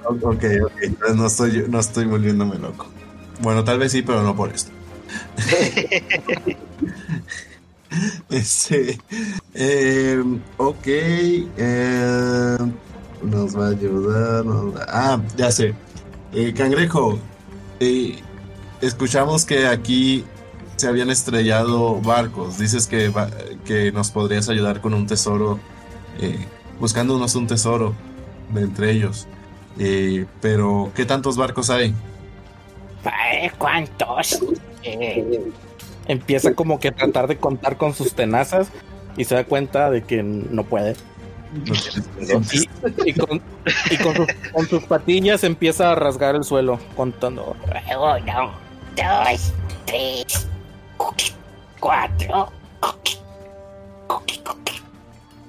Ok, 0.04 0.24
ok, 0.24 0.44
entonces 0.84 1.16
no 1.16 1.26
estoy, 1.28 1.66
no 1.68 1.80
estoy 1.80 2.06
volviéndome 2.06 2.58
loco. 2.60 2.88
Bueno, 3.40 3.64
tal 3.64 3.80
vez 3.80 3.92
sí, 3.92 4.02
pero 4.02 4.22
no 4.22 4.36
por 4.36 4.52
esto. 4.52 4.72
este, 8.30 9.00
eh, 9.54 10.24
ok, 10.58 10.86
eh, 10.88 12.58
nos 13.24 13.58
va 13.58 13.68
a 13.68 13.70
ayudar. 13.72 14.46
nos 14.46 14.76
va- 14.76 14.86
ah, 14.88 15.20
ya 15.38 15.52
sé. 15.52 15.74
Eh, 16.34 16.54
cangrejo, 16.54 17.18
eh, 17.80 18.20
escuchamos 18.82 19.46
que 19.46 19.68
aquí 19.68 20.24
se 20.76 20.88
habían 20.88 21.10
estrellado 21.10 22.00
barcos. 22.02 22.58
Dices 22.58 22.88
que, 22.88 23.10
va- 23.10 23.30
que 23.66 23.92
nos 23.92 24.12
podrías 24.12 24.50
ayudar 24.50 24.82
con 24.82 24.94
un 24.94 25.08
tesoro, 25.08 25.60
eh, 26.20 26.46
buscándonos 26.80 27.36
un 27.36 27.48
tesoro 27.48 27.94
de 28.54 28.62
entre 28.62 28.92
ellos. 28.92 29.28
Eh, 29.80 30.26
pero, 30.42 30.92
¿qué 30.96 31.06
tantos 31.06 31.36
barcos 31.38 31.70
hay? 31.70 31.94
Eh, 33.34 33.52
¿Cuántos? 33.58 34.40
Eh, 34.84 35.42
Empieza 36.08 36.54
como 36.54 36.80
que 36.80 36.90
a 36.90 36.92
tratar 36.96 37.28
de 37.28 37.38
contar 37.38 37.78
con 37.78 37.96
sus 37.96 38.14
tenazas 38.14 38.68
y 39.18 39.26
se 39.26 39.34
da 39.34 39.44
cuenta 39.44 39.90
de 39.90 40.04
que 40.04 40.22
no 40.22 40.64
puede. 40.64 40.96
Y, 42.52 43.10
y 43.10 43.14
con, 43.14 43.42
y 43.90 43.98
con 43.98 44.16
sus, 44.16 44.28
con 44.54 44.68
sus 44.68 44.84
patillas 44.84 45.44
empieza 45.44 45.92
a 45.92 45.96
rasgar 45.96 46.36
el 46.36 46.44
suelo 46.44 46.80
contando. 46.96 47.56
Uno, 48.18 48.52
dos, 48.96 49.54
tres, 49.86 50.48
cuatro, 51.80 52.52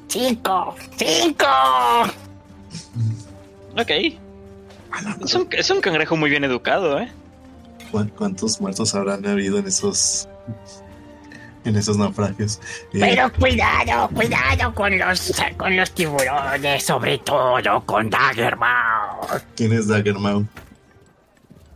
cinco, 0.09 0.75
cinco. 0.97 1.47
Ok. 3.79 3.91
Es 5.23 5.35
un, 5.35 5.49
es 5.51 5.71
un 5.71 5.81
cangrejo 5.81 6.17
muy 6.17 6.31
bien 6.31 6.45
educado, 6.45 6.99
¿eh? 6.99 7.11
¿Cuán- 7.91 8.09
¿Cuántos 8.17 8.61
muertos 8.61 8.95
habrán 8.95 9.27
habido 9.27 9.59
en 9.59 9.67
esos 9.67 10.29
en 11.67 11.77
esos 11.77 11.97
naufragios? 11.97 12.61
Eh, 12.93 13.01
Pero 13.01 13.33
cuidado, 13.33 14.09
cuidado 14.09 14.75
con 14.75 14.99
los 14.99 15.33
con 15.57 15.77
los 15.77 15.91
tiburones, 15.93 16.85
sobre 16.85 17.19
todo 17.19 17.81
con 17.85 18.09
Daggermouth. 18.09 19.43
¿Quién 19.57 19.73
es 19.73 19.89
Daggermouth? 19.89 20.47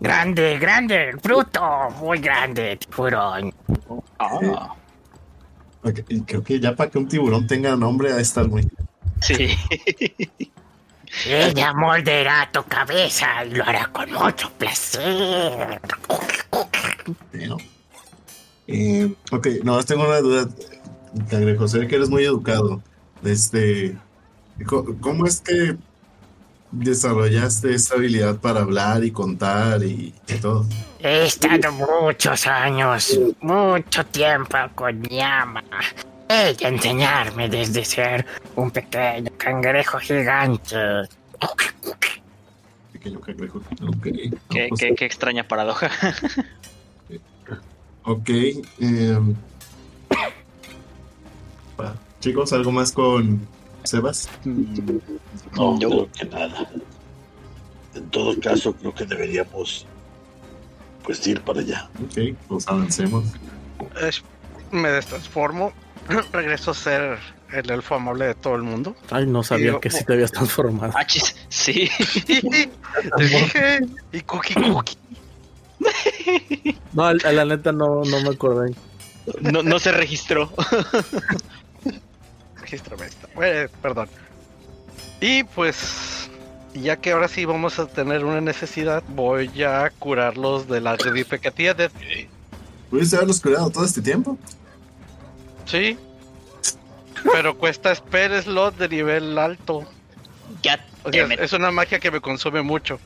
Grande, 0.01 0.59
grande, 0.59 1.13
bruto, 1.23 1.91
muy 2.01 2.19
grande, 2.19 2.77
tiburón. 2.77 3.53
Ah, 4.19 4.75
y 6.09 6.21
creo 6.23 6.43
que 6.43 6.59
ya 6.59 6.75
para 6.75 6.91
que 6.91 6.99
un 6.99 7.09
tiburón 7.09 7.47
tenga 7.47 7.77
nombre 7.77 8.13
a 8.13 8.19
estar 8.21 8.49
muy. 8.49 8.67
sí. 9.21 9.57
Ella 11.27 11.73
morderá 11.75 12.49
tu 12.53 12.63
cabeza 12.63 13.45
y 13.45 13.51
lo 13.51 13.65
hará 13.65 13.87
con 13.89 14.13
mucho 14.13 14.49
placer. 14.53 15.81
¿no? 17.33 17.57
Eh, 18.73 19.13
ok, 19.33 19.47
no, 19.65 19.83
tengo 19.83 20.05
una 20.07 20.21
duda. 20.21 20.49
Cangrejo, 21.29 21.67
sé 21.67 21.87
que 21.89 21.97
eres 21.97 22.09
muy 22.09 22.25
educado. 22.25 22.81
Este, 23.25 23.97
¿Cómo 25.01 25.27
es 25.27 25.41
que 25.41 25.77
desarrollaste 26.71 27.75
esta 27.75 27.97
habilidad 27.97 28.37
para 28.37 28.61
hablar 28.61 29.03
y 29.05 29.11
contar 29.11 29.83
y, 29.83 30.15
y 30.29 30.35
todo? 30.35 30.65
He 31.01 31.25
estado 31.27 31.73
muchos 31.73 32.47
años, 32.47 33.19
mucho 33.41 34.07
tiempo 34.07 34.57
con 34.75 35.01
mi 35.01 35.21
ama. 35.21 35.65
Ella 36.29 36.69
enseñarme 36.69 37.49
desde 37.49 37.85
ser 37.85 38.25
un 38.55 38.71
pequeño 38.71 39.33
cangrejo 39.37 39.99
gigante. 39.99 40.77
Pequeño 42.93 43.21
cangrejo. 43.21 43.59
Ok. 43.59 44.03
Qué, 44.03 44.31
no, 44.31 44.39
pues, 44.69 44.81
qué- 44.81 44.95
qué 44.95 45.05
extraña 45.07 45.43
paradoja. 45.49 45.91
Ok. 48.05 48.31
va. 51.81 51.95
Chicos, 52.21 52.53
¿algo 52.53 52.73
más 52.73 52.93
con 52.93 53.41
Sebas? 53.85 54.29
No, 54.45 55.79
Yo- 55.79 55.89
creo 55.89 56.09
que 56.13 56.25
nada. 56.27 56.71
En 57.95 58.09
todo 58.11 58.39
caso, 58.41 58.73
creo 58.75 58.95
que 58.95 59.05
deberíamos 59.05 59.87
pues 61.03 61.27
ir 61.27 61.41
para 61.41 61.61
allá. 61.61 61.89
Ok, 62.05 62.37
pues 62.49 62.69
avancemos. 62.69 63.25
Es- 64.01 64.23
me 64.71 64.89
destransformo. 64.91 65.73
Regreso 66.33 66.71
a 66.71 66.75
ser 66.75 67.19
el 67.53 67.71
elfo 67.71 67.97
amable 67.97 68.27
de 68.27 68.35
todo 68.35 68.55
el 68.55 68.63
mundo. 68.63 68.95
Ay, 69.11 69.27
no 69.27 69.43
sabía 69.43 69.81
que 69.81 69.91
sí 69.91 70.05
te 70.05 70.13
habías 70.13 70.31
transformado. 70.31 70.93
Ah, 70.95 71.05
sí. 71.49 71.91
Te 72.27 73.25
dije. 73.25 73.81
Y 74.13 74.21
cookie 74.21 74.55
cookie. 74.55 74.97
No, 76.93 77.05
a, 77.05 77.15
la 77.15 77.45
neta 77.45 77.71
no, 77.71 78.03
no 78.03 78.21
me 78.23 78.31
acordé. 78.31 78.75
No, 79.41 79.63
no 79.63 79.79
se 79.79 79.93
registró. 79.93 80.51
Regístrame 82.61 83.07
esta. 83.07 83.29
Eh, 83.41 83.69
perdón. 83.81 84.09
Y 85.21 85.45
pues. 85.45 86.29
Ya 86.75 86.97
que 86.97 87.11
ahora 87.11 87.27
sí 87.27 87.45
vamos 87.45 87.81
a 87.81 87.87
tener 87.87 88.25
una 88.25 88.41
necesidad, 88.41 89.03
voy 89.09 89.63
a 89.65 89.91
curarlos 89.99 90.69
de 90.69 90.81
la 90.81 90.97
redipecatía 90.97 91.75
de. 91.75 91.91
¿Pudiste 92.91 93.17
haberlos 93.17 93.41
curado 93.41 93.71
todo 93.71 93.85
este 93.85 94.03
tiempo? 94.03 94.39
Sí. 95.65 95.99
Pero 97.33 97.57
cuesta 97.57 97.95
spell 97.95 98.41
slot 98.43 98.77
de 98.77 98.89
nivel 98.89 99.37
alto. 99.39 99.85
Ya, 100.63 100.85
O 101.03 101.13
sea, 101.13 101.27
es 101.27 101.53
una 101.53 101.71
magia 101.71 101.99
que 101.99 102.11
me 102.11 102.21
consume 102.21 102.63
mucho. 102.63 102.99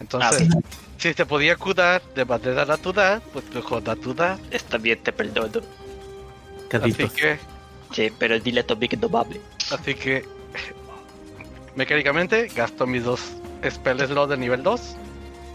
Entonces, 0.00 0.48
Ah, 0.54 0.60
si 0.98 1.14
te 1.14 1.24
podía 1.26 1.56
curar 1.56 2.02
de 2.14 2.24
manera 2.24 2.64
natural, 2.64 3.22
pues 3.32 3.44
mejor 3.54 3.82
natural. 3.82 4.38
Está 4.50 4.78
bien, 4.78 4.98
te 5.02 5.12
perdono. 5.12 5.60
Así 5.60 6.68
Caditos. 6.68 7.12
que, 7.12 7.38
Sí, 7.92 8.12
pero 8.18 8.38
dile 8.40 8.60
a 8.60 8.66
Toby 8.66 8.88
que 8.88 8.96
no 8.96 9.08
así 9.70 9.94
que, 9.94 10.24
mecánicamente 11.76 12.48
gasto 12.48 12.86
mis 12.86 13.04
dos 13.04 13.20
spell 13.68 14.00
slot 14.06 14.30
de 14.30 14.36
nivel 14.36 14.62
2 14.62 14.96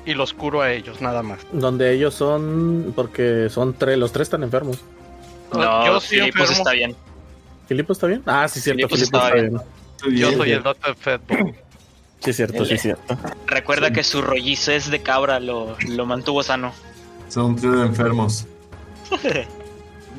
y 0.05 0.13
los 0.13 0.33
curo 0.33 0.61
a 0.61 0.71
ellos, 0.71 1.01
nada 1.01 1.21
más. 1.21 1.39
Donde 1.51 1.91
ellos 1.93 2.13
son, 2.15 2.93
porque 2.95 3.49
son 3.49 3.73
tres, 3.73 3.97
los 3.97 4.11
tres 4.11 4.27
están 4.27 4.43
enfermos. 4.43 4.79
No, 5.53 5.85
yo 5.85 5.99
soy 5.99 6.19
Filipos 6.19 6.41
enfermo. 6.41 6.57
está 6.57 6.71
bien. 6.71 6.95
¿Filipo 7.67 7.93
está 7.93 8.07
bien? 8.07 8.23
Ah, 8.25 8.47
sí, 8.47 8.59
cierto, 8.59 8.87
Filipo 8.87 9.03
estaba 9.05 9.27
está 9.27 9.41
bien. 9.41 9.49
bien. 10.03 10.17
Yo 10.17 10.27
bien, 10.27 10.37
soy 10.39 10.51
el 10.53 10.63
Doctor 10.63 10.95
Fedbo. 10.95 11.53
Sí, 12.23 12.33
cierto, 12.33 12.65
sí, 12.65 12.77
cierto. 12.77 13.17
Recuerda 13.47 13.91
que 13.91 14.03
su 14.03 14.21
rollizo 14.21 14.71
es 14.71 14.89
de 14.91 15.01
cabra, 15.01 15.39
lo, 15.39 15.75
lo 15.87 16.05
mantuvo 16.05 16.43
sano. 16.43 16.71
Son 17.29 17.45
un 17.45 17.55
trío 17.55 17.71
de 17.71 17.85
enfermos. 17.87 18.45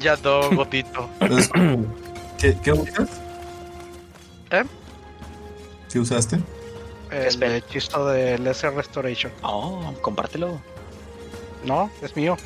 Ya 0.01 0.17
no, 0.17 0.51
gotito. 0.51 1.09
Entonces, 1.21 1.51
¿qué, 2.37 2.57
¿Qué 2.61 2.73
usas? 2.73 3.09
¿Eh? 4.51 4.65
¿Qué 5.93 6.01
usaste? 6.01 6.41
El 7.13 7.31
Spell. 7.31 7.53
hechizo 7.53 8.07
de 8.07 8.39
Lesser 8.39 8.75
Restoration. 8.75 9.31
Oh, 9.43 9.95
compártelo. 10.01 10.61
No, 11.65 11.89
es 12.03 12.17
mío. 12.17 12.37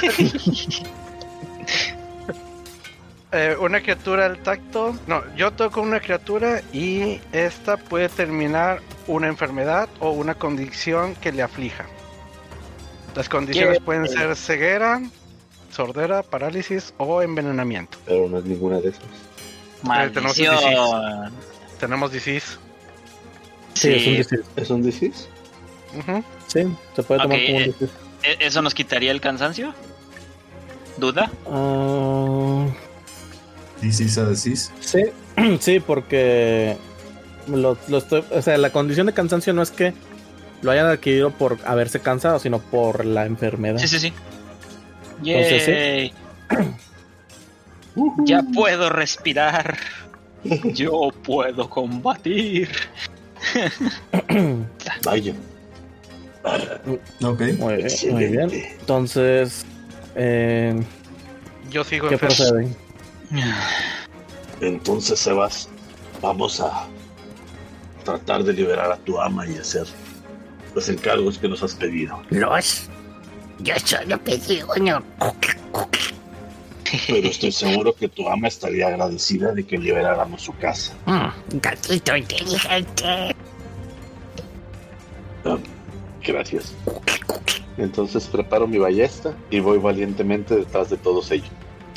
Eh, 3.30 3.56
una 3.60 3.82
criatura 3.82 4.24
al 4.26 4.38
tacto. 4.38 4.96
No, 5.06 5.22
yo 5.36 5.52
toco 5.52 5.82
una 5.82 6.00
criatura 6.00 6.62
y 6.72 7.20
esta 7.32 7.76
puede 7.76 8.08
terminar 8.08 8.80
una 9.06 9.26
enfermedad 9.28 9.88
o 10.00 10.10
una 10.10 10.34
condición 10.34 11.14
que 11.16 11.32
le 11.32 11.42
aflija. 11.42 11.84
Las 13.14 13.28
condiciones 13.28 13.78
¿Qué? 13.78 13.84
pueden 13.84 14.08
ser 14.08 14.34
ceguera, 14.34 15.02
sordera, 15.70 16.22
parálisis 16.22 16.94
o 16.96 17.20
envenenamiento. 17.20 17.98
Pero 18.06 18.28
no 18.28 18.38
es 18.38 18.44
ninguna 18.44 18.80
de 18.80 18.90
esas. 18.90 19.02
tenemos 20.12 20.38
un 20.38 20.46
Maldición. 20.46 21.32
Tenemos 21.78 22.12
disease. 22.12 22.56
Sí, 23.74 23.88
es 23.92 24.06
un 24.06 24.16
disease. 24.16 24.44
¿Es 24.56 24.70
un 24.70 24.82
disease? 24.82 25.28
Sí, 26.46 26.60
se 26.96 27.02
puede 27.02 27.20
tomar 27.20 27.38
como 27.38 27.56
un 27.56 27.62
eh. 27.62 27.66
disease. 27.66 27.92
¿E- 28.22 28.36
¿Eso 28.40 28.62
nos 28.62 28.74
quitaría 28.74 29.10
el 29.10 29.20
cansancio? 29.20 29.74
¿Duda? 30.96 31.30
Ah, 31.46 32.66
Disease 33.80 34.20
a 34.20 34.24
disease. 34.28 34.70
sí, 34.80 35.04
sí, 35.60 35.80
porque 35.80 36.76
lo, 37.46 37.76
lo 37.88 37.98
estoy, 37.98 38.24
o 38.30 38.42
sea, 38.42 38.58
la 38.58 38.70
condición 38.70 39.06
de 39.06 39.12
cansancio 39.14 39.52
no 39.52 39.62
es 39.62 39.70
que 39.70 39.94
lo 40.62 40.70
hayan 40.72 40.86
adquirido 40.86 41.30
por 41.30 41.58
haberse 41.64 42.00
cansado, 42.00 42.38
sino 42.40 42.58
por 42.58 43.04
la 43.04 43.24
enfermedad. 43.26 43.78
Sí, 43.78 43.86
sí, 43.88 43.98
sí. 44.00 44.12
Entonces, 45.24 45.62
sí. 45.64 45.70
Yay. 45.72 46.12
Ya 48.26 48.42
puedo 48.54 48.90
respirar. 48.90 49.76
Yo 50.72 51.10
puedo 51.24 51.68
combatir. 51.68 52.68
Vaya. 55.04 55.34
Ok. 57.22 57.40
Muy 57.58 57.74
bien, 57.76 57.88
muy 58.12 58.24
bien. 58.26 58.50
Entonces, 58.52 59.64
eh, 60.14 60.80
Yo 61.70 61.82
sigo 61.82 62.08
¿qué 62.08 62.14
enfermo. 62.14 62.36
procede? 62.36 62.68
Entonces, 64.60 65.18
Sebas, 65.18 65.68
vamos 66.20 66.60
a 66.60 66.86
tratar 68.04 68.42
de 68.42 68.52
liberar 68.52 68.90
a 68.92 68.96
tu 68.96 69.20
ama 69.20 69.46
y 69.46 69.56
hacer 69.56 69.86
los 70.74 70.88
encargos 70.88 71.38
que 71.38 71.48
nos 71.48 71.62
has 71.62 71.74
pedido. 71.74 72.20
Los. 72.30 72.88
Yo 73.60 73.74
solo 73.84 74.18
pedí 74.18 74.60
uno. 74.76 75.02
Pero 77.06 77.28
estoy 77.28 77.52
seguro 77.52 77.94
que 77.94 78.08
tu 78.08 78.28
ama 78.28 78.48
estaría 78.48 78.86
agradecida 78.86 79.52
de 79.52 79.66
que 79.66 79.76
liberáramos 79.76 80.42
su 80.42 80.56
casa. 80.56 80.94
Mm, 81.06 81.58
gatito 81.58 82.16
inteligente. 82.16 83.34
Ah, 85.44 85.58
Gracias. 86.24 86.74
Entonces 87.76 88.26
preparo 88.26 88.66
mi 88.66 88.78
ballesta 88.78 89.34
y 89.50 89.60
voy 89.60 89.78
valientemente 89.78 90.56
detrás 90.56 90.90
de 90.90 90.96
todos 90.96 91.30
ellos. 91.30 91.50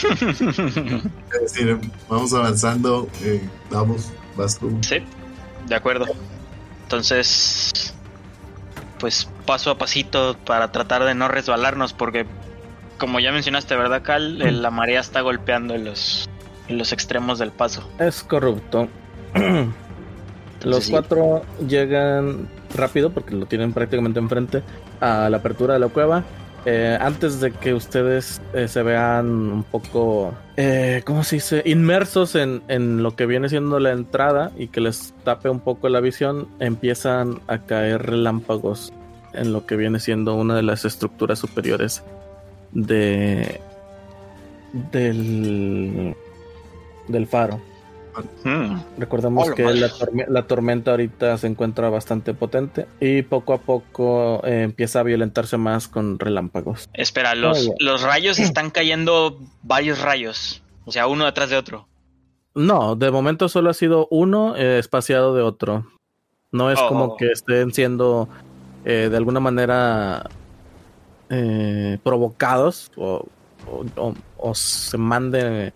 Es 0.03 1.41
decir, 1.41 1.77
vamos 2.09 2.33
avanzando. 2.33 3.07
eh, 3.23 3.41
vamos, 3.69 4.11
vas 4.35 4.57
tú. 4.59 4.77
Sí, 4.81 4.97
de 5.67 5.75
acuerdo. 5.75 6.05
Entonces, 6.83 7.93
pues 8.99 9.29
paso 9.45 9.71
a 9.71 9.77
pasito 9.77 10.35
para 10.45 10.71
tratar 10.71 11.03
de 11.05 11.15
no 11.15 11.27
resbalarnos, 11.27 11.93
porque 11.93 12.25
como 12.97 13.19
ya 13.19 13.31
mencionaste, 13.31 13.75
¿verdad, 13.75 14.01
Cal? 14.03 14.41
El- 14.41 14.61
La 14.61 14.71
marea 14.71 14.99
está 14.99 15.21
golpeando 15.21 15.73
en 15.73 15.85
los, 15.85 16.29
en 16.67 16.77
los 16.77 16.91
extremos 16.91 17.39
del 17.39 17.51
paso. 17.51 17.89
Es 17.99 18.23
corrupto. 18.23 18.87
Los 20.63 20.83
sí. 20.85 20.91
cuatro 20.91 21.41
llegan 21.67 22.47
rápido 22.75 23.09
porque 23.11 23.33
lo 23.33 23.47
tienen 23.47 23.73
prácticamente 23.73 24.19
enfrente 24.19 24.61
a 24.99 25.27
la 25.27 25.37
apertura 25.37 25.73
de 25.73 25.79
la 25.79 25.87
cueva. 25.87 26.23
Eh, 26.65 26.95
antes 27.01 27.39
de 27.39 27.51
que 27.51 27.73
ustedes 27.73 28.39
eh, 28.53 28.67
se 28.67 28.83
vean 28.83 29.27
un 29.27 29.63
poco, 29.63 30.31
eh, 30.57 31.01
¿cómo 31.05 31.23
se 31.23 31.37
dice? 31.37 31.63
Inmersos 31.65 32.35
en, 32.35 32.61
en 32.67 33.01
lo 33.01 33.15
que 33.15 33.25
viene 33.25 33.49
siendo 33.49 33.79
la 33.79 33.91
entrada 33.91 34.51
y 34.55 34.67
que 34.67 34.79
les 34.79 35.13
tape 35.23 35.49
un 35.49 35.59
poco 35.59 35.89
la 35.89 36.01
visión, 36.01 36.47
empiezan 36.59 37.39
a 37.47 37.57
caer 37.59 38.03
relámpagos 38.03 38.93
en 39.33 39.53
lo 39.53 39.65
que 39.65 39.75
viene 39.75 39.99
siendo 39.99 40.35
una 40.35 40.55
de 40.55 40.61
las 40.61 40.85
estructuras 40.85 41.39
superiores 41.39 42.03
de 42.73 43.59
del 44.91 46.15
del 47.07 47.27
faro. 47.27 47.59
Hmm. 48.43 48.77
Recordemos 48.97 49.51
que 49.51 49.63
la, 49.63 49.87
torme- 49.89 50.27
la 50.27 50.47
tormenta 50.47 50.91
ahorita 50.91 51.37
se 51.37 51.47
encuentra 51.47 51.89
bastante 51.89 52.33
potente 52.33 52.87
y 52.99 53.21
poco 53.21 53.53
a 53.53 53.57
poco 53.59 54.41
eh, 54.45 54.63
empieza 54.63 54.99
a 54.99 55.03
violentarse 55.03 55.57
más 55.57 55.87
con 55.87 56.19
relámpagos. 56.19 56.89
Espera, 56.93 57.35
los, 57.35 57.69
los 57.79 58.01
rayos 58.01 58.39
están 58.39 58.69
cayendo 58.69 59.39
varios 59.63 60.01
rayos. 60.01 60.61
O 60.85 60.91
sea, 60.91 61.07
uno 61.07 61.25
detrás 61.25 61.49
de 61.49 61.57
otro. 61.57 61.87
No, 62.53 62.95
de 62.95 63.11
momento 63.11 63.47
solo 63.47 63.69
ha 63.69 63.73
sido 63.73 64.07
uno 64.11 64.55
eh, 64.57 64.77
espaciado 64.79 65.33
de 65.35 65.41
otro. 65.41 65.85
No 66.51 66.69
es 66.69 66.79
Oh. 66.81 66.87
como 66.89 67.15
que 67.17 67.27
estén 67.31 67.71
siendo 67.73 68.27
eh, 68.83 69.07
de 69.09 69.15
alguna 69.17 69.39
manera 69.39 70.29
eh, 71.29 71.97
provocados 72.03 72.91
o, 72.97 73.25
o- 73.69 73.85
o- 74.01 74.15
o 74.37 74.55
se 74.55 74.97
mande 74.97 75.71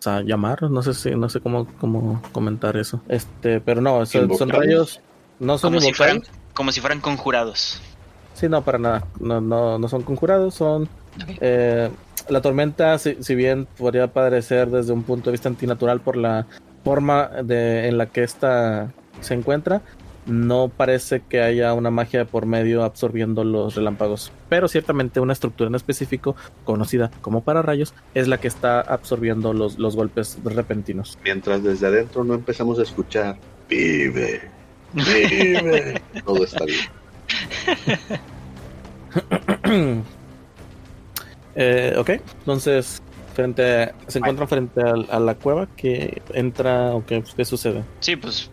o 0.00 0.02
sea, 0.02 0.22
llamar, 0.22 0.62
no 0.62 0.82
sé 0.82 0.94
si, 0.94 1.10
no 1.10 1.28
sé 1.28 1.40
cómo, 1.40 1.66
cómo 1.78 2.22
comentar 2.32 2.78
eso. 2.78 3.02
Este, 3.06 3.60
pero 3.60 3.82
no, 3.82 4.06
son, 4.06 4.34
son 4.34 4.48
rayos, 4.48 4.98
no 5.38 5.58
son 5.58 5.74
Como 5.74 5.82
si, 5.82 5.92
fueran, 5.92 6.22
como 6.54 6.72
si 6.72 6.80
fueran 6.80 7.00
conjurados. 7.00 7.82
Sí, 8.32 8.48
no, 8.48 8.62
para 8.62 8.78
nada. 8.78 9.06
No, 9.18 9.42
no, 9.42 9.78
no 9.78 9.88
son 9.88 10.02
conjurados, 10.02 10.54
son... 10.54 10.88
Eh, 11.42 11.90
la 12.30 12.40
tormenta, 12.40 12.98
si, 12.98 13.22
si 13.22 13.34
bien 13.34 13.66
podría 13.76 14.06
parecer 14.06 14.70
desde 14.70 14.94
un 14.94 15.02
punto 15.02 15.26
de 15.26 15.32
vista 15.32 15.50
antinatural 15.50 16.00
por 16.00 16.16
la 16.16 16.46
forma 16.82 17.28
de, 17.44 17.86
en 17.86 17.98
la 17.98 18.06
que 18.06 18.22
esta 18.22 18.90
se 19.20 19.34
encuentra, 19.34 19.82
no 20.26 20.68
parece 20.68 21.22
que 21.28 21.40
haya 21.42 21.72
una 21.74 21.90
magia 21.90 22.24
por 22.24 22.46
medio 22.46 22.84
absorbiendo 22.84 23.42
los 23.44 23.74
relámpagos. 23.74 24.32
Pero 24.48 24.68
ciertamente 24.68 25.20
una 25.20 25.32
estructura 25.32 25.68
en 25.68 25.74
específico, 25.74 26.36
conocida 26.64 27.10
como 27.20 27.42
para 27.42 27.62
rayos, 27.62 27.94
es 28.14 28.28
la 28.28 28.38
que 28.38 28.48
está 28.48 28.80
absorbiendo 28.80 29.52
los, 29.52 29.78
los 29.78 29.96
golpes 29.96 30.38
repentinos. 30.44 31.18
Mientras 31.24 31.62
desde 31.62 31.86
adentro 31.86 32.22
no 32.24 32.34
empezamos 32.34 32.78
a 32.78 32.82
escuchar, 32.82 33.36
vive, 33.68 34.42
vive, 34.92 36.00
todo 36.24 36.44
está 36.44 36.64
bien. 36.64 36.80
Eh, 41.56 41.96
ok, 41.98 42.10
entonces 42.10 43.02
frente 43.34 43.92
se 44.06 44.18
encuentran 44.18 44.48
frente 44.48 44.80
al- 44.82 45.08
a, 45.10 45.18
la 45.18 45.34
cueva 45.34 45.66
que 45.76 46.22
entra 46.32 46.94
o 46.94 47.04
que 47.04 47.24
qué 47.36 47.44
sucede. 47.44 47.82
Sí, 47.98 48.14
pues 48.14 48.50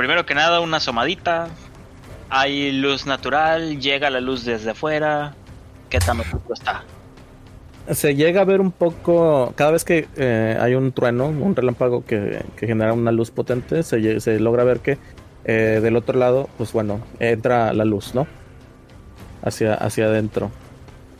primero 0.00 0.24
que 0.24 0.34
nada 0.34 0.60
una 0.60 0.78
asomadita. 0.78 1.48
Hay 2.30 2.72
luz 2.72 3.04
natural, 3.04 3.78
llega 3.80 4.08
la 4.08 4.22
luz 4.22 4.46
desde 4.46 4.70
afuera. 4.70 5.34
¿Qué 5.90 5.98
tan 5.98 6.20
oscuro 6.20 6.54
está? 6.54 6.84
Se 7.90 8.14
llega 8.14 8.40
a 8.40 8.44
ver 8.44 8.62
un 8.62 8.72
poco, 8.72 9.52
cada 9.56 9.72
vez 9.72 9.84
que 9.84 10.08
eh, 10.16 10.56
hay 10.58 10.74
un 10.74 10.92
trueno, 10.92 11.26
un 11.26 11.54
relámpago 11.54 12.02
que, 12.06 12.42
que 12.56 12.66
genera 12.66 12.94
una 12.94 13.12
luz 13.12 13.30
potente, 13.30 13.82
se, 13.82 14.20
se 14.20 14.40
logra 14.40 14.64
ver 14.64 14.80
que 14.80 14.96
eh, 15.44 15.80
del 15.82 15.96
otro 15.96 16.18
lado, 16.18 16.48
pues 16.56 16.72
bueno, 16.72 17.02
entra 17.18 17.74
la 17.74 17.84
luz, 17.84 18.14
¿no? 18.14 18.26
Hacia, 19.42 19.74
hacia 19.74 20.06
adentro. 20.06 20.50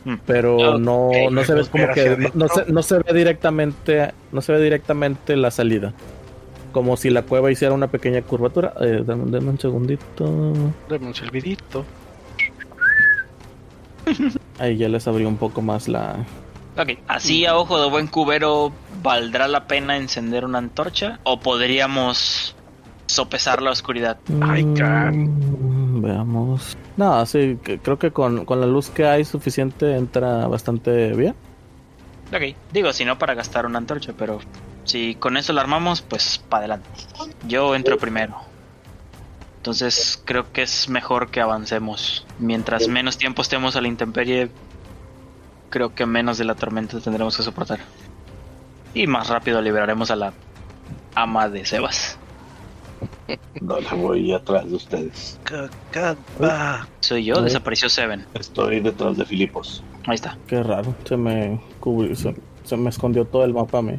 Hmm. 0.05 0.15
Pero 0.25 0.79
no, 0.79 1.11
no 1.29 1.43
se 1.43 1.53
ve 1.53 1.65
como 1.67 1.87
que 1.93 2.31
no 2.33 2.47
se, 2.47 2.65
no 2.71 2.81
se 2.81 2.97
ve 2.97 3.13
directamente, 3.13 4.11
no 4.31 4.41
se 4.41 4.53
ve 4.53 4.59
directamente 4.59 5.35
la 5.35 5.51
salida. 5.51 5.93
Como 6.71 6.95
si 6.97 7.09
la 7.09 7.23
cueva 7.23 7.51
hiciera 7.51 7.73
una 7.73 7.87
pequeña 7.87 8.21
curvatura. 8.21 8.73
Eh, 8.81 9.03
dame, 9.05 9.29
dame 9.31 9.49
un 9.49 9.59
segundito. 9.59 10.53
Dame 10.89 11.07
un 11.07 11.13
silbidito. 11.15 11.85
Ahí 14.59 14.77
ya 14.77 14.89
les 14.89 15.07
abrió 15.07 15.27
un 15.27 15.37
poco 15.37 15.61
más 15.61 15.87
la, 15.87 16.15
Ok, 16.77 16.89
así 17.07 17.45
a 17.45 17.57
ojo 17.57 17.81
de 17.81 17.89
buen 17.89 18.07
cubero, 18.07 18.71
¿valdrá 19.03 19.47
la 19.49 19.67
pena 19.67 19.97
encender 19.97 20.45
una 20.45 20.57
antorcha? 20.59 21.19
¿O 21.23 21.39
podríamos 21.39 22.55
sopesar 23.07 23.61
la 23.61 23.71
oscuridad? 23.71 24.17
Ay. 24.41 24.63
Mm, 24.63 26.01
Veamos. 26.01 26.77
No, 26.95 27.25
sí, 27.25 27.57
que- 27.61 27.79
creo 27.79 27.99
que 27.99 28.11
con, 28.11 28.45
con 28.45 28.61
la 28.61 28.67
luz 28.67 28.89
que 28.89 29.05
hay 29.05 29.25
suficiente 29.25 29.95
entra 29.97 30.47
bastante 30.47 31.11
bien. 31.13 31.35
Ok, 32.33 32.55
digo, 32.71 32.93
si 32.93 33.03
no 33.03 33.17
para 33.19 33.33
gastar 33.33 33.65
una 33.65 33.77
antorcha, 33.77 34.13
pero 34.17 34.39
si 34.85 35.15
con 35.15 35.37
eso 35.37 35.53
la 35.53 35.61
armamos, 35.61 36.01
pues 36.01 36.43
para 36.49 36.59
adelante. 36.61 36.89
Yo 37.47 37.75
entro 37.75 37.97
primero. 37.97 38.35
Entonces 39.57 40.21
creo 40.25 40.51
que 40.51 40.63
es 40.63 40.89
mejor 40.89 41.29
que 41.29 41.39
avancemos. 41.39 42.25
Mientras 42.39 42.87
menos 42.87 43.17
tiempo 43.17 43.41
estemos 43.41 43.75
a 43.75 43.81
la 43.81 43.87
intemperie, 43.87 44.49
creo 45.69 45.93
que 45.93 46.05
menos 46.05 46.37
de 46.37 46.45
la 46.45 46.55
tormenta 46.55 46.99
tendremos 46.99 47.37
que 47.37 47.43
soportar. 47.43 47.79
Y 48.93 49.07
más 49.07 49.29
rápido 49.29 49.61
liberaremos 49.61 50.09
a 50.11 50.15
la 50.15 50.33
ama 51.15 51.49
de 51.49 51.65
Sebas. 51.65 52.17
No 53.61 53.79
le 53.79 53.89
voy 53.89 54.31
atrás 54.33 54.67
de 54.69 54.75
ustedes. 54.75 55.39
Cacata. 55.43 56.87
Soy 56.99 57.25
yo, 57.25 57.41
desapareció 57.41 57.87
Seven. 57.89 58.25
Estoy 58.33 58.79
detrás 58.79 59.17
de 59.17 59.25
Filipos. 59.25 59.83
Ahí 60.05 60.15
está. 60.15 60.37
Qué 60.47 60.61
raro. 60.61 60.95
Se 61.05 61.15
me 61.15 61.61
cubrió, 61.79 62.15
se, 62.15 62.35
se 62.63 62.77
me 62.77 62.89
escondió 62.89 63.25
todo 63.25 63.43
el 63.45 63.53
mapa 63.53 63.79
a 63.79 63.81
mí. 63.81 63.93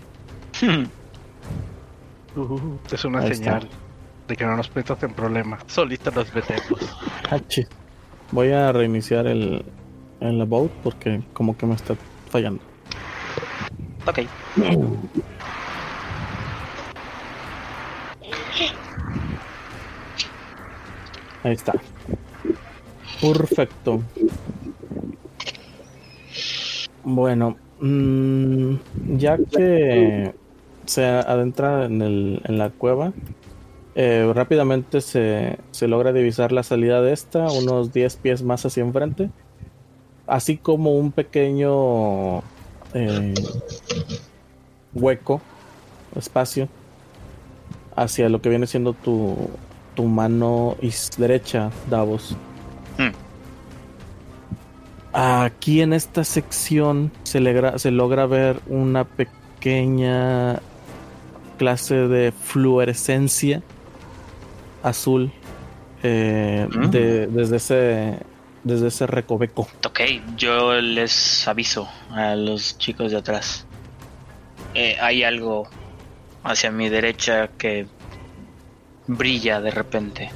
Uh, 2.36 2.78
es 2.92 3.04
una 3.04 3.20
Ahí 3.20 3.30
está. 3.30 3.60
señal 3.60 3.68
de 4.28 4.36
que 4.36 4.44
no 4.44 4.56
nos 4.56 4.74
metas 4.74 5.02
en 5.02 5.12
problemas. 5.12 5.62
Solito 5.66 6.10
nos 6.10 6.32
metemos. 6.34 6.80
Ah. 7.30 7.38
Voy 8.30 8.50
a 8.52 8.72
reiniciar 8.72 9.26
el, 9.26 9.64
el 10.20 10.40
about 10.40 10.70
porque 10.82 11.22
como 11.32 11.56
que 11.56 11.66
me 11.66 11.74
está 11.74 11.94
fallando. 12.30 12.62
ok. 14.06 14.18
Ahí 21.44 21.52
está. 21.52 21.74
Perfecto. 23.20 24.00
Bueno, 27.04 27.56
mm, 27.80 28.74
ya 29.16 29.36
que 29.36 30.34
se 30.86 31.04
adentra 31.04 31.84
en, 31.84 32.02
el, 32.02 32.42
en 32.44 32.58
la 32.58 32.70
cueva, 32.70 33.12
eh, 33.94 34.30
rápidamente 34.34 35.02
se, 35.02 35.58
se 35.70 35.86
logra 35.86 36.12
divisar 36.12 36.50
la 36.50 36.62
salida 36.62 37.02
de 37.02 37.12
esta, 37.12 37.50
unos 37.50 37.92
10 37.92 38.16
pies 38.16 38.42
más 38.42 38.64
hacia 38.64 38.82
enfrente, 38.82 39.30
así 40.26 40.56
como 40.56 40.94
un 40.94 41.12
pequeño 41.12 42.38
eh, 42.94 43.34
hueco, 44.94 45.42
espacio, 46.16 46.68
hacia 47.94 48.30
lo 48.30 48.40
que 48.40 48.48
viene 48.48 48.66
siendo 48.66 48.94
tu, 48.94 49.36
tu 49.94 50.04
mano 50.04 50.76
derecha, 51.18 51.70
Davos. 51.90 52.34
Hmm. 52.96 53.12
Aquí 55.12 55.82
en 55.82 55.92
esta 55.92 56.24
sección 56.24 57.12
se, 57.24 57.78
se 57.78 57.90
logra 57.90 58.26
ver 58.26 58.60
una 58.68 59.04
pequeña 59.04 60.60
clase 61.58 61.94
de 62.08 62.32
fluorescencia 62.32 63.62
azul 64.82 65.30
eh, 66.02 66.66
Mm. 66.70 66.90
de- 66.90 67.26
desde 67.28 67.56
ese 67.56 68.18
desde 68.64 68.88
ese 68.88 69.06
recoveco. 69.08 69.66
Ok, 69.84 70.00
yo 70.36 70.74
les 70.80 71.46
aviso 71.48 71.88
a 72.10 72.36
los 72.36 72.78
chicos 72.78 73.10
de 73.10 73.18
atrás. 73.18 73.66
Eh, 74.74 74.96
hay 75.00 75.24
algo 75.24 75.68
hacia 76.44 76.70
mi 76.70 76.88
derecha 76.88 77.48
que 77.58 77.86
brilla 79.08 79.60
de 79.60 79.70
repente. 79.72 80.30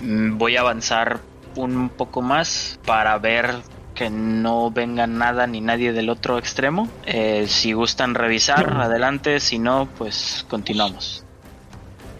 Mm, 0.00 0.38
Voy 0.38 0.56
a 0.56 0.60
avanzar 0.60 1.20
un 1.54 1.90
poco 1.90 2.22
más 2.22 2.78
para 2.86 3.18
ver 3.18 3.56
que 3.96 4.10
no 4.10 4.70
venga 4.70 5.08
nada 5.08 5.46
ni 5.48 5.60
nadie 5.60 5.92
del 5.92 6.10
otro 6.10 6.38
extremo. 6.38 6.88
Eh, 7.06 7.46
si 7.48 7.72
gustan 7.72 8.14
revisar, 8.14 8.74
adelante. 8.80 9.40
Si 9.40 9.58
no, 9.58 9.88
pues 9.98 10.46
continuamos. 10.48 11.24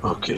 Ok. 0.02 0.30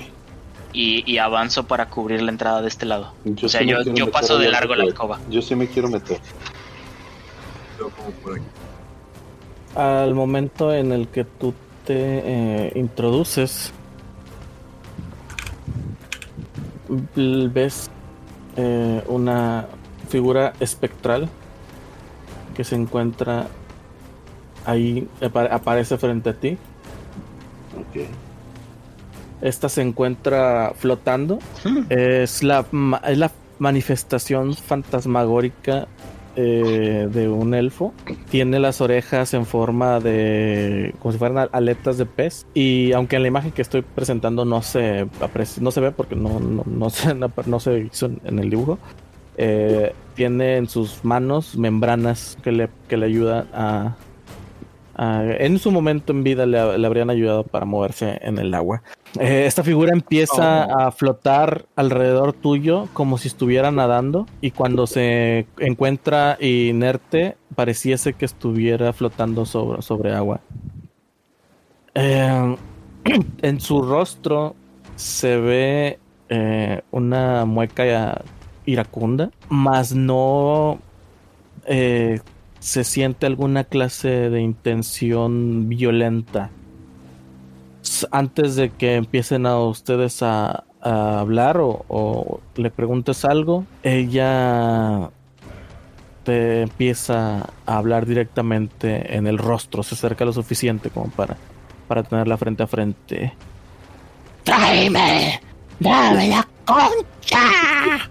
Y, 0.72 1.10
y 1.10 1.18
avanzo 1.18 1.66
para 1.66 1.88
cubrir 1.88 2.20
la 2.20 2.30
entrada 2.30 2.60
de 2.60 2.68
este 2.68 2.84
lado. 2.84 3.14
Yo 3.24 3.46
o 3.46 3.48
sea, 3.48 3.60
sí 3.60 3.68
yo, 3.68 3.82
yo 3.82 4.10
paso 4.10 4.36
de 4.36 4.50
largo 4.50 4.74
la 4.74 4.84
alcoba. 4.84 5.20
Yo 5.30 5.40
sí 5.40 5.54
me 5.54 5.68
quiero 5.68 5.88
meter. 5.88 6.18
Yo 7.78 7.88
como 7.90 8.10
por 8.10 8.34
aquí. 8.34 8.46
Al 9.74 10.14
momento 10.14 10.74
en 10.74 10.92
el 10.92 11.08
que 11.08 11.24
tú 11.24 11.54
te 11.86 11.94
eh, 11.96 12.72
introduces, 12.74 13.72
ves 17.14 17.90
eh, 18.56 19.04
una 19.06 19.68
figura 20.08 20.52
espectral 20.60 21.28
que 22.56 22.64
se 22.64 22.74
encuentra 22.74 23.46
ahí, 24.66 25.06
apa- 25.22 25.46
aparece 25.54 25.96
frente 25.98 26.30
a 26.30 26.34
ti. 26.34 26.58
Ok. 27.78 28.06
Esta 29.40 29.68
se 29.68 29.82
encuentra 29.82 30.72
flotando. 30.76 31.38
Es 31.88 32.42
la, 32.42 32.64
es 33.06 33.18
la 33.18 33.30
manifestación 33.60 34.54
fantasmagórica 34.54 35.86
eh, 36.34 37.08
de 37.12 37.28
un 37.28 37.54
elfo. 37.54 37.92
Tiene 38.30 38.58
las 38.58 38.80
orejas 38.80 39.34
en 39.34 39.46
forma 39.46 40.00
de. 40.00 40.92
como 40.98 41.12
si 41.12 41.18
fueran 41.18 41.48
aletas 41.52 41.98
de 41.98 42.06
pez. 42.06 42.46
Y 42.54 42.92
aunque 42.92 43.14
en 43.16 43.22
la 43.22 43.28
imagen 43.28 43.52
que 43.52 43.62
estoy 43.62 43.82
presentando 43.82 44.44
no 44.44 44.60
se 44.62 45.06
aprecia- 45.20 45.62
no 45.62 45.70
se 45.70 45.80
ve 45.80 45.92
porque 45.92 46.16
no, 46.16 46.40
no, 46.40 46.64
no 46.66 46.90
se, 46.90 47.14
no 47.14 47.60
se 47.60 47.78
hizo 47.78 48.06
en 48.24 48.38
el 48.40 48.50
dibujo. 48.50 48.78
Eh, 49.38 49.94
tiene 50.14 50.56
en 50.56 50.68
sus 50.68 51.04
manos 51.04 51.56
membranas 51.56 52.36
que 52.42 52.52
le, 52.52 52.68
que 52.88 52.96
le 52.96 53.06
ayudan 53.06 53.46
a, 53.54 53.96
a- 54.96 55.22
En 55.38 55.58
su 55.60 55.70
momento 55.70 56.12
en 56.12 56.24
vida 56.24 56.44
le, 56.44 56.76
le 56.76 56.86
habrían 56.86 57.08
ayudado 57.08 57.44
para 57.44 57.64
moverse 57.64 58.18
en 58.20 58.38
el 58.38 58.52
agua. 58.52 58.82
Eh, 59.18 59.44
esta 59.46 59.62
figura 59.62 59.92
empieza 59.92 60.66
Oh. 60.66 60.80
a 60.80 60.90
flotar 60.90 61.64
alrededor 61.76 62.32
tuyo 62.34 62.88
como 62.92 63.16
si 63.16 63.28
estuviera 63.28 63.70
nadando 63.70 64.26
y 64.42 64.50
cuando 64.50 64.86
se 64.86 65.46
encuentra 65.58 66.36
inerte 66.40 67.36
pareciese 67.54 68.12
que 68.12 68.24
estuviera 68.26 68.92
flotando 68.92 69.46
sobre, 69.46 69.80
sobre 69.82 70.12
agua. 70.14 70.40
Eh, 71.94 72.56
en 73.42 73.60
su 73.60 73.82
rostro 73.82 74.54
se 74.96 75.36
ve 75.38 75.98
eh, 76.28 76.82
una 76.90 77.44
mueca 77.44 78.20
iracunda, 78.68 79.30
mas 79.48 79.94
no 79.94 80.78
eh, 81.66 82.20
se 82.60 82.84
siente 82.84 83.26
alguna 83.26 83.64
clase 83.64 84.30
de 84.30 84.40
intención 84.40 85.68
violenta. 85.68 86.50
Antes 88.10 88.56
de 88.56 88.70
que 88.70 88.96
empiecen 88.96 89.46
a 89.46 89.58
ustedes 89.58 90.22
a, 90.22 90.64
a 90.82 91.20
hablar 91.20 91.58
o, 91.58 91.84
o 91.88 92.40
le 92.56 92.70
preguntes 92.70 93.24
algo, 93.24 93.64
ella 93.82 95.10
te 96.24 96.62
empieza 96.62 97.48
a 97.64 97.78
hablar 97.78 98.04
directamente 98.04 99.16
en 99.16 99.26
el 99.26 99.38
rostro, 99.38 99.82
se 99.82 99.94
acerca 99.94 100.26
lo 100.26 100.32
suficiente 100.34 100.90
como 100.90 101.08
para, 101.08 101.38
para 101.86 102.02
tenerla 102.02 102.36
frente 102.36 102.62
a 102.62 102.66
frente. 102.66 103.32
¡Tráeme! 104.44 105.47
¡Dame 105.80 106.28
la 106.28 106.48
concha! 106.64 107.40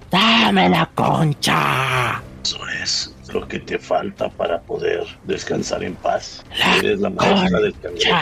¡Dame 0.10 0.70
la 0.70 0.86
concha! 0.96 2.22
Eso 2.44 2.60
es 2.82 3.14
lo 3.34 3.46
que 3.48 3.60
te 3.60 3.78
falta 3.78 4.30
para 4.30 4.62
poder 4.62 5.06
descansar 5.26 5.84
en 5.84 5.96
paz. 5.96 6.46
La 6.58 6.78
Eres 6.78 7.00
la 7.02 7.10
maestra 7.10 7.60
del 7.60 7.74
cangrejo. 7.80 8.16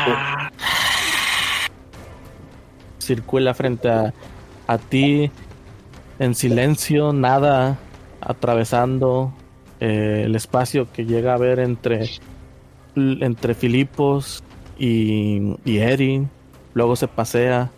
circula 3.00 3.54
frente 3.54 3.88
a, 3.90 4.14
a 4.68 4.78
ti 4.80 5.30
en 6.18 6.34
silencio, 6.34 7.14
nada 7.14 7.78
atravesando 8.22 9.32
eh, 9.80 10.24
el 10.26 10.36
espacio 10.36 10.92
que 10.92 11.06
llega 11.06 11.36
a 11.36 11.38
ver 11.38 11.60
entre, 11.60 12.10
entre 12.96 13.54
Filipos 13.54 14.44
y, 14.80 15.56
y 15.66 15.78
Eri. 15.78 16.26
Luego 16.74 16.96
se 16.96 17.08
pasea 17.08 17.70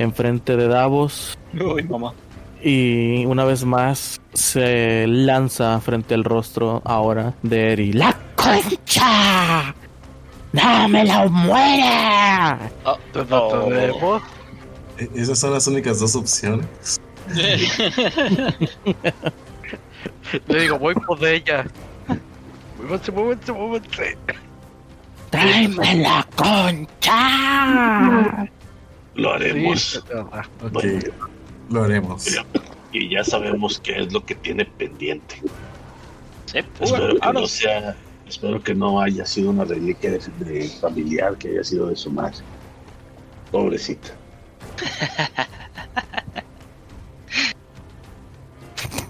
enfrente 0.00 0.56
de 0.56 0.66
Davos 0.68 1.38
Uy, 1.52 1.82
mamá. 1.84 2.12
y 2.62 3.24
una 3.26 3.44
vez 3.44 3.64
más 3.64 4.20
se 4.32 5.06
lanza 5.06 5.78
frente 5.80 6.14
al 6.14 6.24
rostro 6.24 6.80
ahora 6.84 7.34
de 7.42 7.72
Eri. 7.72 7.92
¡La 7.92 8.16
¡Concha! 8.34 9.74
¡Dámela 10.52 11.22
o 11.24 11.28
muere! 11.28 12.70
Oh, 12.84 14.18
Esas 15.14 15.38
son 15.38 15.52
las 15.52 15.66
únicas 15.66 16.00
dos 16.00 16.16
opciones. 16.16 17.00
Le 20.48 20.60
digo, 20.62 20.78
voy 20.78 20.94
por 20.94 21.22
ella. 21.24 21.66
Muévanse, 22.78 23.12
muévanse, 23.12 23.52
muévanse. 23.52 24.16
¡Tráeme 25.30 25.94
la 25.96 26.26
concha! 26.34 27.20
Lo 29.14 29.32
haremos. 29.32 30.02
Sí, 30.80 30.98
lo 31.68 31.82
haremos. 31.84 32.26
Y 32.92 33.08
ya 33.10 33.22
sabemos 33.24 33.80
qué 33.80 34.00
es 34.00 34.12
lo 34.12 34.24
que 34.24 34.34
tiene 34.34 34.64
pendiente. 34.64 35.36
Sí, 36.46 36.58
Espero 36.80 37.18
que 37.18 37.32
no 37.32 37.46
sea. 37.46 37.96
Espero 38.28 38.62
que 38.62 38.74
no 38.74 39.00
haya 39.00 39.26
sido 39.26 39.50
una 39.50 39.64
reliquia 39.64 40.10
de, 40.12 40.20
de 40.44 40.68
familiar, 40.68 41.36
que 41.36 41.48
haya 41.48 41.64
sido 41.64 41.88
de 41.88 41.96
su 41.96 42.10
madre. 42.10 42.38
Pobrecita. 43.50 44.08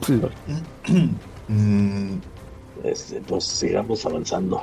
Este, 2.85 3.21
pues 3.21 3.45
sigamos 3.45 4.05
avanzando. 4.07 4.63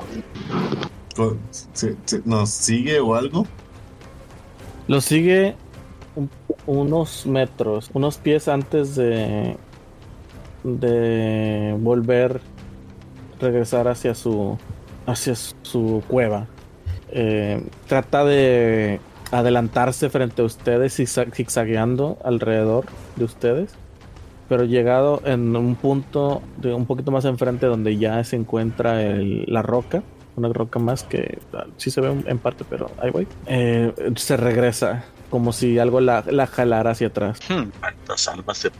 co- 1.15 1.37
se- 1.73 1.95
se- 2.05 2.21
¿Nos 2.25 2.49
sigue 2.49 2.99
o 2.99 3.13
algo? 3.15 3.45
Lo 4.87 5.01
sigue 5.01 5.55
un- 6.15 6.29
unos 6.65 7.25
metros, 7.25 7.89
unos 7.93 8.17
pies 8.17 8.47
antes 8.47 8.95
de 8.95 9.57
de 10.63 11.75
volver 11.79 12.41
regresar 13.39 13.87
hacia 13.87 14.15
su 14.15 14.57
hacia 15.05 15.33
su 15.35 16.03
cueva. 16.07 16.47
Eh, 17.11 17.63
trata 17.87 18.25
de 18.25 18.99
adelantarse 19.31 20.09
frente 20.09 20.41
a 20.41 20.45
ustedes 20.45 20.93
zigza- 20.99 21.31
zigzagueando 21.31 22.17
alrededor 22.25 22.85
de 23.15 23.23
ustedes, 23.25 23.75
pero 24.49 24.65
llegado 24.65 25.21
en 25.25 25.55
un 25.55 25.75
punto 25.75 26.41
de 26.57 26.73
un 26.73 26.85
poquito 26.85 27.11
más 27.11 27.23
enfrente 27.25 27.67
donde 27.67 27.97
ya 27.97 28.21
se 28.25 28.35
encuentra 28.35 29.01
el- 29.03 29.45
la 29.47 29.61
roca, 29.61 30.03
una 30.37 30.49
roca 30.53 30.79
más 30.79 31.03
que 31.03 31.39
ah, 31.53 31.65
sí 31.77 31.89
se 31.91 31.99
ve 31.99 32.09
en- 32.27 32.37
parte, 32.39 32.63
pero 32.69 32.89
ahí 33.01 33.09
voy. 33.11 33.27
Eh, 33.47 33.91
se 34.15 34.37
regresa 34.37 35.03
como 35.29 35.51
si 35.51 35.77
algo 35.79 35.99
la, 35.99 36.23
la 36.29 36.47
jalara 36.47 36.91
hacia 36.91 37.07
atrás. 37.07 37.39
Hmm. 37.49 37.69
Cuántas 37.79 38.27
almas 38.27 38.57
se 38.59 38.71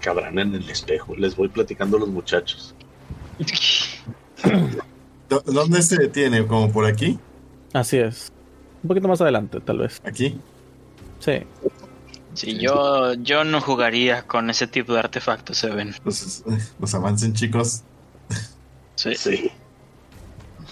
cabrán 0.00 0.38
en 0.38 0.54
el 0.54 0.68
espejo. 0.68 1.14
Les 1.14 1.36
voy 1.36 1.48
platicando 1.48 1.98
a 1.98 2.00
los 2.00 2.08
muchachos. 2.08 2.74
¿Dó- 5.28 5.42
¿Dónde 5.44 5.82
se 5.82 5.96
detiene? 5.96 6.46
¿Como 6.46 6.70
por 6.72 6.86
aquí? 6.86 7.18
Así 7.72 7.98
es. 7.98 8.32
Un 8.82 8.88
poquito 8.88 9.08
más 9.08 9.20
adelante, 9.20 9.60
tal 9.60 9.78
vez. 9.78 10.00
¿Aquí? 10.04 10.38
Sí. 11.20 11.42
Sí, 12.34 12.58
yo, 12.58 13.14
yo 13.14 13.44
no 13.44 13.60
jugaría 13.60 14.26
con 14.26 14.50
ese 14.50 14.66
tipo 14.66 14.92
de 14.92 14.98
artefactos, 15.00 15.56
se 15.56 15.70
ven. 15.70 15.90
Eh, 15.90 15.94
pues 16.04 16.94
avancen, 16.94 17.32
chicos. 17.32 17.82
Sí, 18.96 19.14
Sí. 19.14 19.50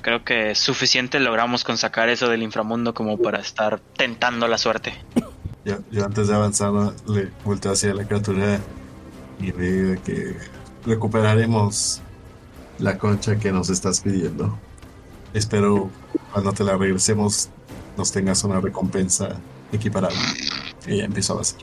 Creo 0.02 0.24
que 0.24 0.54
suficiente 0.54 1.20
logramos 1.20 1.64
con 1.64 1.78
sacar 1.78 2.08
eso 2.08 2.28
del 2.28 2.42
inframundo 2.42 2.92
como 2.94 3.18
para 3.18 3.40
estar 3.40 3.80
tentando 3.96 4.48
la 4.48 4.58
suerte. 4.58 4.94
Yo, 5.64 5.78
yo 5.90 6.04
antes 6.04 6.28
de 6.28 6.34
avanzar 6.34 6.72
le 7.06 7.30
volteo 7.44 7.72
hacia 7.72 7.94
la 7.94 8.04
criatura 8.04 8.60
y 9.40 9.52
veo 9.52 10.02
que 10.02 10.36
recuperaremos 10.84 12.00
la 12.78 12.98
concha 12.98 13.38
que 13.38 13.52
nos 13.52 13.70
estás 13.70 14.00
pidiendo. 14.00 14.58
Espero 15.32 15.90
cuando 16.32 16.52
te 16.52 16.64
la 16.64 16.76
regresemos 16.76 17.48
nos 17.96 18.12
tengas 18.12 18.42
una 18.44 18.60
recompensa 18.60 19.36
equiparable. 19.72 20.18
Y 20.86 20.98
ya 20.98 21.04
empiezo 21.04 21.32
a 21.32 21.36
avanzar. 21.36 21.60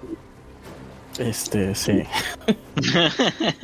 Este, 1.19 1.75
sí. 1.75 2.03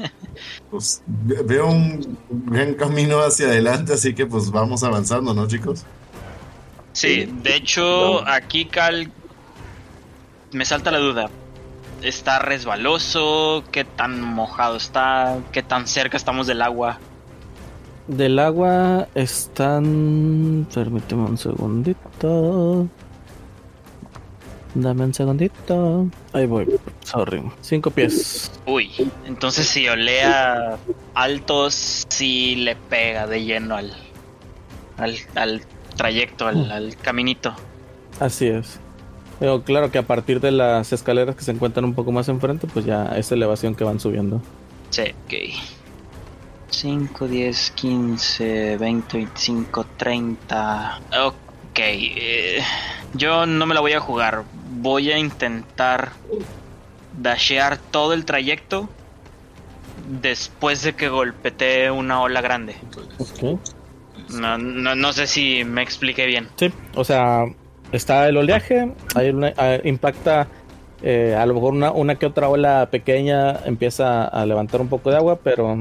Pues 0.69 1.01
ve- 1.07 1.43
veo 1.43 1.67
un 1.67 2.17
gran 2.29 2.73
camino 2.73 3.19
hacia 3.19 3.47
adelante, 3.47 3.93
así 3.93 4.13
que 4.13 4.25
pues 4.25 4.51
vamos 4.51 4.83
avanzando, 4.83 5.33
¿no, 5.33 5.47
chicos? 5.47 5.83
Sí, 6.91 7.31
de 7.41 7.55
hecho, 7.55 8.27
aquí 8.27 8.65
Cal 8.65 9.09
me 10.51 10.65
salta 10.65 10.91
la 10.91 10.99
duda. 10.99 11.29
¿Está 12.01 12.39
resbaloso? 12.39 13.63
¿Qué 13.71 13.85
tan 13.85 14.21
mojado 14.21 14.75
está? 14.75 15.37
¿Qué 15.53 15.63
tan 15.63 15.87
cerca 15.87 16.17
estamos 16.17 16.47
del 16.47 16.61
agua? 16.61 16.99
Del 18.07 18.37
agua 18.39 19.07
están. 19.15 20.67
Permíteme 20.73 21.23
un 21.23 21.37
segundito. 21.37 22.87
Dame 24.73 25.05
un 25.05 25.13
segundito. 25.13 26.07
Ahí 26.33 26.45
voy. 26.45 26.67
Sorry. 27.05 27.41
Cinco 27.61 27.91
pies. 27.91 28.51
Uy, 28.65 28.91
entonces 29.25 29.67
si 29.67 29.87
olea 29.87 30.77
alto, 31.13 31.69
sí 31.69 32.55
le 32.55 32.75
pega 32.75 33.27
de 33.27 33.45
lleno 33.45 33.75
al, 33.75 33.93
al, 34.97 35.15
al 35.35 35.61
trayecto, 35.95 36.47
al, 36.47 36.71
al 36.71 36.97
caminito. 36.97 37.53
Así 38.19 38.47
es. 38.47 38.79
Pero 39.39 39.63
claro 39.63 39.91
que 39.91 39.99
a 39.99 40.03
partir 40.03 40.39
de 40.39 40.51
las 40.51 40.91
escaleras 40.93 41.35
que 41.35 41.43
se 41.43 41.51
encuentran 41.51 41.85
un 41.85 41.93
poco 41.93 42.11
más 42.11 42.27
enfrente, 42.27 42.67
pues 42.67 42.85
ya 42.85 43.15
es 43.17 43.31
elevación 43.31 43.75
que 43.75 43.83
van 43.83 43.99
subiendo. 43.99 44.41
Sí, 44.89 45.03
ok. 45.25 45.33
5, 46.69 47.27
10, 47.27 47.71
15, 47.71 48.77
20, 48.77 49.17
25, 49.17 49.85
30. 49.97 50.99
Ok, 51.25 51.77
eh, 51.77 52.61
yo 53.13 53.45
no 53.45 53.65
me 53.65 53.75
la 53.75 53.81
voy 53.81 53.93
a 53.93 53.99
jugar. 53.99 54.43
Voy 54.77 55.11
a 55.11 55.17
intentar 55.17 56.11
dashear 57.21 57.77
todo 57.77 58.13
el 58.13 58.25
trayecto 58.25 58.89
después 60.21 60.83
de 60.83 60.93
que 60.93 61.09
golpeteé 61.09 61.91
una 61.91 62.21
ola 62.21 62.41
grande. 62.41 62.75
No, 64.29 64.57
no, 64.57 64.95
no 64.95 65.13
sé 65.13 65.27
si 65.27 65.63
me 65.63 65.81
expliqué 65.81 66.25
bien. 66.25 66.47
Sí, 66.57 66.71
o 66.95 67.03
sea, 67.03 67.45
está 67.91 68.27
el 68.27 68.37
oleaje, 68.37 68.91
hay 69.15 69.29
una- 69.29 69.53
ah, 69.57 69.77
impacta 69.83 70.47
eh, 71.01 71.35
a 71.37 71.45
lo 71.45 71.53
mejor 71.53 71.73
una, 71.73 71.91
una 71.91 72.15
que 72.15 72.25
otra 72.25 72.47
ola 72.49 72.87
pequeña 72.89 73.59
empieza 73.65 74.23
a 74.25 74.45
levantar 74.45 74.81
un 74.81 74.87
poco 74.87 75.11
de 75.11 75.17
agua, 75.17 75.37
pero 75.43 75.77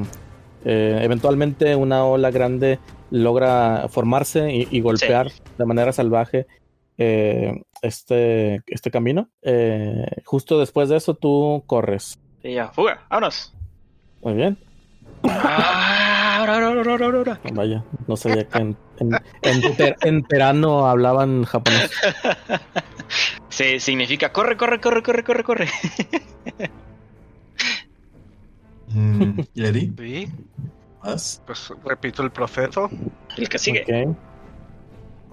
eh, 0.64 0.98
eventualmente 1.02 1.76
una 1.76 2.04
ola 2.04 2.30
grande 2.30 2.78
logra 3.10 3.86
formarse 3.88 4.50
y, 4.52 4.68
y 4.70 4.80
golpear 4.80 5.30
de 5.56 5.64
manera 5.64 5.92
salvaje 5.92 6.46
eh, 6.98 7.62
este, 7.84 8.62
este 8.66 8.90
camino. 8.90 9.28
Eh, 9.42 10.04
justo 10.24 10.58
después 10.58 10.88
de 10.88 10.96
eso 10.96 11.14
tú 11.14 11.62
corres. 11.66 12.18
Y 12.42 12.54
ya, 12.54 12.68
fuga, 12.72 13.06
vámonos. 13.08 13.54
Muy 14.22 14.34
bien. 14.34 14.58
Ah, 15.22 16.36
ahora, 16.40 16.54
ahora, 16.54 16.66
ahora, 16.68 17.04
ahora, 17.06 17.18
ahora. 17.18 17.40
Vaya, 17.52 17.84
no 18.06 18.16
sabía 18.16 18.46
que 18.48 18.58
en, 18.58 18.76
en, 18.98 19.10
en 19.42 19.60
ter- 19.76 19.96
en 20.02 20.22
terano 20.24 20.86
hablaban 20.86 21.44
japonés. 21.44 21.90
Sí, 23.48 23.78
significa 23.80 24.32
corre, 24.32 24.56
corre, 24.56 24.80
corre, 24.80 25.02
corre, 25.02 25.22
corre, 25.24 25.44
corre. 25.44 25.68
Mm, 28.88 29.40
¿Y 29.54 29.64
Eri? 29.64 29.92
Sí, 29.98 30.28
¿Vas? 31.02 31.42
pues 31.46 31.72
repito 31.84 32.22
el 32.22 32.30
proceso. 32.30 32.88
El 33.36 33.48
que 33.48 33.58
sigue. 33.58 33.82
Ok. 33.82 34.16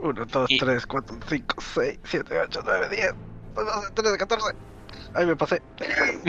1, 0.02 0.26
2, 0.26 0.52
Y- 0.52 0.58
3, 0.60 0.86
4, 0.86 1.18
5, 1.30 1.56
6, 1.74 2.00
7, 2.04 2.40
8, 2.48 2.60
9, 2.66 2.88
10, 2.90 3.14
12, 3.56 3.92
13, 3.94 4.18
14. 4.18 4.56
Ahí 5.14 5.26
me 5.26 5.36
pasé. 5.36 5.62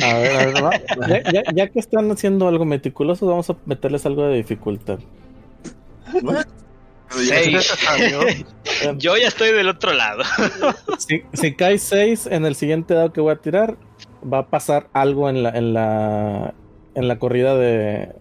A 0.03 0.14
ver, 0.18 0.37
a 0.37 0.47
ver, 0.47 0.64
va. 0.64 0.70
Ya, 1.09 1.23
ya- 1.33 1.43
ya 1.55 1.68
que 1.68 1.79
están 1.79 2.11
haciendo 2.11 2.49
algo 2.49 2.64
meticuloso, 2.64 3.27
vamos 3.27 3.49
a 3.51 3.57
meterles 3.66 4.05
algo 4.07 4.25
de 4.27 4.37
dificultad. 4.37 4.99
Seis. 7.11 7.75
Yo 8.99 9.16
ya 9.16 9.29
estoy 9.29 9.53
del 9.53 9.68
otro 9.68 9.93
lado. 9.93 10.23
Si, 10.99 11.23
si 11.33 11.55
cae 11.55 11.79
6 11.79 12.27
en 12.31 12.45
el 12.47 12.55
siguiente 12.55 12.95
dado 12.95 13.12
que 13.12 13.20
voy 13.20 13.33
a 13.33 13.37
tirar, 13.37 13.77
va 14.31 14.39
a 14.39 14.47
pasar 14.47 14.89
algo 14.93 15.29
en 15.29 15.43
la, 15.43 15.51
en 15.51 15.75
la, 15.75 16.55
en 16.95 17.09
la 17.09 17.18
corrida 17.18 17.57
de, 17.57 18.12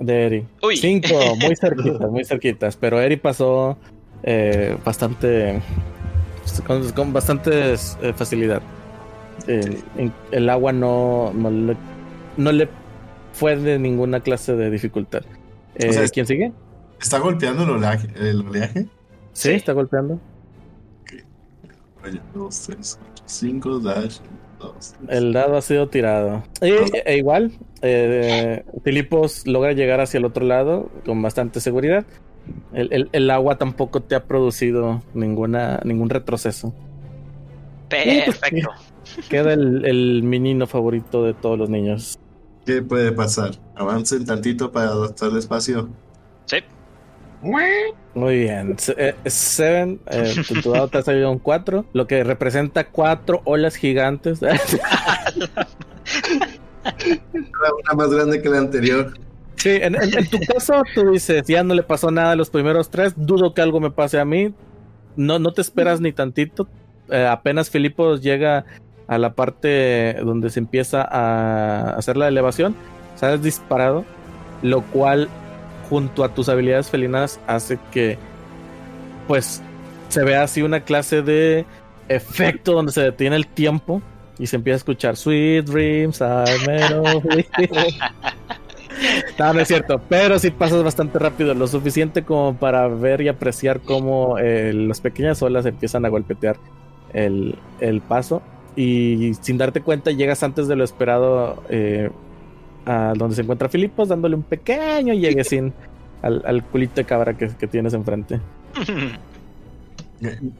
de 0.00 0.26
Eri. 0.26 0.46
Uy. 0.62 0.76
5, 0.78 1.36
muy 1.36 1.56
cerquitas, 1.56 2.10
muy 2.10 2.24
cerquitas. 2.24 2.76
Pero 2.76 3.00
Eri 3.00 3.16
pasó 3.16 3.76
eh, 4.24 4.76
bastante. 4.84 5.60
con, 6.66 6.90
con 6.92 7.12
bastante 7.12 7.74
eh, 7.74 8.12
facilidad. 8.16 8.60
El, 9.46 9.82
en- 9.96 10.12
el 10.32 10.48
agua 10.50 10.72
no, 10.72 11.32
no, 11.34 11.50
le, 11.50 11.76
no 12.36 12.52
le 12.52 12.68
fue 13.32 13.56
de 13.56 13.78
ninguna 13.78 14.20
clase 14.20 14.54
de 14.56 14.70
dificultad. 14.70 15.22
Eh, 15.76 15.88
O 15.88 15.92
sea, 15.92 16.02
es- 16.04 16.10
¿Quién 16.12 16.26
sigue? 16.26 16.52
¿Está 17.00 17.18
golpeando 17.18 17.64
el 17.64 17.70
oleaje? 17.70 18.08
¿El 18.16 18.46
oleaje? 18.46 18.82
Sí, 19.32 19.48
Sí. 19.48 19.50
está 19.52 19.72
golpeando. 19.72 20.18
Oye, 22.04 22.20
dos, 22.34 22.60
tres, 22.66 22.98
cuatro, 23.00 23.24
cinco, 23.26 23.78
dash, 23.80 24.18
dos. 24.58 24.94
tres. 25.06 25.18
El 25.18 25.32
dado 25.32 25.56
ha 25.56 25.62
sido 25.62 25.88
tirado. 25.88 26.44
E, 26.60 27.02
e 27.06 27.16
igual, 27.16 27.52
eh, 27.82 28.62
Filipos 28.84 29.46
logra 29.46 29.72
llegar 29.72 30.00
hacia 30.00 30.18
el 30.18 30.24
otro 30.26 30.44
lado 30.44 30.90
con 31.06 31.20
bastante 31.22 31.60
seguridad. 31.60 32.04
El, 32.72 32.92
el- 32.92 33.08
el 33.12 33.30
agua 33.30 33.56
tampoco 33.56 34.00
te 34.02 34.14
ha 34.14 34.24
producido 34.24 35.02
ninguna, 35.14 35.80
ningún 35.84 36.10
retroceso. 36.10 36.72
Perfecto. 37.88 38.70
Queda 39.28 39.52
el, 39.52 39.84
el 39.84 40.22
menino 40.22 40.66
favorito 40.66 41.22
de 41.24 41.34
todos 41.34 41.58
los 41.58 41.68
niños. 41.70 42.18
¿Qué 42.66 42.82
puede 42.82 43.12
pasar? 43.12 43.52
Avancen 43.76 44.24
tantito 44.24 44.72
para 44.72 44.88
adaptar 44.88 45.30
el 45.30 45.36
espacio. 45.38 45.88
Sí. 46.46 46.56
Muy 48.14 48.38
bien. 48.38 48.74
Eh, 48.96 49.14
Seven, 49.26 50.00
eh, 50.10 50.34
tu, 50.48 50.54
tu 50.62 50.70
dado 50.72 50.88
te 50.88 50.98
ha 50.98 51.02
salido 51.02 51.30
un 51.30 51.38
4, 51.38 51.84
lo 51.92 52.06
que 52.06 52.24
representa 52.24 52.86
cuatro 52.88 53.42
olas 53.44 53.76
gigantes. 53.76 54.40
Una 57.32 57.94
más 57.96 58.10
grande 58.10 58.40
que 58.42 58.48
la 58.48 58.58
anterior. 58.58 59.14
Sí, 59.56 59.70
en, 59.70 59.94
en- 59.94 60.18
en 60.18 60.26
tu 60.28 60.38
caso 60.40 60.82
tú 60.94 61.10
dices, 61.12 61.42
ya 61.46 61.62
no 61.62 61.74
le 61.74 61.82
pasó 61.82 62.10
nada 62.10 62.32
a 62.32 62.36
los 62.36 62.50
primeros 62.50 62.90
tres, 62.90 63.14
dudo 63.16 63.54
que 63.54 63.62
algo 63.62 63.80
me 63.80 63.90
pase 63.90 64.18
a 64.20 64.24
mí. 64.24 64.52
No, 65.16 65.38
no 65.38 65.52
te 65.52 65.60
esperas 65.62 66.00
ni 66.00 66.12
tantito. 66.12 66.68
Eh, 67.10 67.26
apenas 67.26 67.70
Filipos 67.70 68.20
llega 68.22 68.64
a 69.06 69.18
la 69.18 69.34
parte 69.34 70.14
donde 70.24 70.50
se 70.50 70.58
empieza 70.60 71.02
a 71.02 71.90
hacer 71.96 72.16
la 72.16 72.26
elevación, 72.28 72.74
sales 73.16 73.42
disparado, 73.42 74.04
lo 74.62 74.82
cual 74.82 75.28
junto 75.88 76.24
a 76.24 76.34
tus 76.34 76.48
habilidades 76.48 76.88
felinas 76.90 77.38
hace 77.46 77.78
que 77.92 78.18
pues 79.28 79.62
se 80.08 80.24
vea 80.24 80.42
así 80.42 80.62
una 80.62 80.80
clase 80.80 81.22
de 81.22 81.64
efecto 82.08 82.72
donde 82.72 82.92
se 82.92 83.02
detiene 83.02 83.36
el 83.36 83.46
tiempo 83.46 84.00
y 84.38 84.46
se 84.46 84.56
empieza 84.56 84.76
a 84.76 84.78
escuchar 84.78 85.16
Sweet 85.16 85.66
Dreams 85.66 86.18
this". 86.18 87.46
No, 89.38 89.52
no 89.52 89.60
es 89.60 89.68
cierto, 89.68 90.00
pero 90.08 90.38
sí 90.38 90.50
pasas 90.50 90.82
bastante 90.84 91.18
rápido, 91.18 91.54
lo 91.54 91.66
suficiente 91.66 92.22
como 92.22 92.54
para 92.56 92.86
ver 92.88 93.20
y 93.20 93.28
apreciar 93.28 93.80
cómo 93.80 94.38
eh, 94.38 94.72
las 94.72 95.00
pequeñas 95.00 95.42
olas 95.42 95.66
empiezan 95.66 96.04
a 96.04 96.08
golpetear 96.08 96.56
el, 97.12 97.56
el 97.80 98.00
paso 98.00 98.42
y 98.76 99.32
sin 99.40 99.58
darte 99.58 99.80
cuenta 99.80 100.10
llegas 100.12 100.42
antes 100.42 100.68
de 100.68 100.76
lo 100.76 100.84
esperado 100.84 101.62
eh, 101.68 102.10
a 102.86 103.12
donde 103.16 103.34
se 103.36 103.42
encuentra 103.42 103.68
Filipos, 103.68 104.08
dándole 104.08 104.36
un 104.36 104.42
pequeño 104.42 105.14
lleguesín 105.14 105.72
al, 106.22 106.42
al 106.46 106.64
culito 106.64 106.94
de 106.96 107.04
cabra 107.04 107.34
que, 107.36 107.48
que 107.48 107.66
tienes 107.66 107.94
enfrente. 107.94 108.40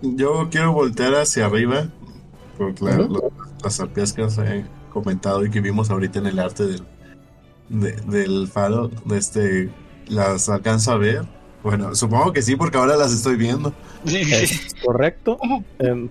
Yo 0.03 0.49
quiero 0.51 0.73
voltear 0.73 1.15
hacia 1.15 1.47
arriba. 1.47 1.87
Por 2.59 2.81
la- 2.83 3.01
Ujú. 3.01 3.15
lo- 3.15 3.33
las 3.63 3.81
arpías 3.81 4.13
que 4.13 4.23
os 4.23 4.37
he 4.39 4.65
comentado 4.93 5.45
y 5.45 5.51
que 5.51 5.61
vimos 5.61 5.91
ahorita 5.91 6.19
en 6.19 6.27
el 6.27 6.39
arte 6.39 6.67
del, 6.67 6.83
de- 7.69 7.93
del 8.07 8.49
faro. 8.49 8.91
De 9.05 9.19
este, 9.19 9.71
las 10.09 10.49
alcanzo 10.49 10.93
a 10.93 10.97
ver. 10.99 11.23
Bueno, 11.63 11.95
supongo 11.95 12.33
que 12.33 12.43
sí, 12.43 12.57
porque 12.57 12.77
ahora 12.77 12.97
las 12.97 13.13
estoy 13.13 13.37
viendo. 13.37 13.73
Es 14.07 14.75
correcto. 14.85 15.39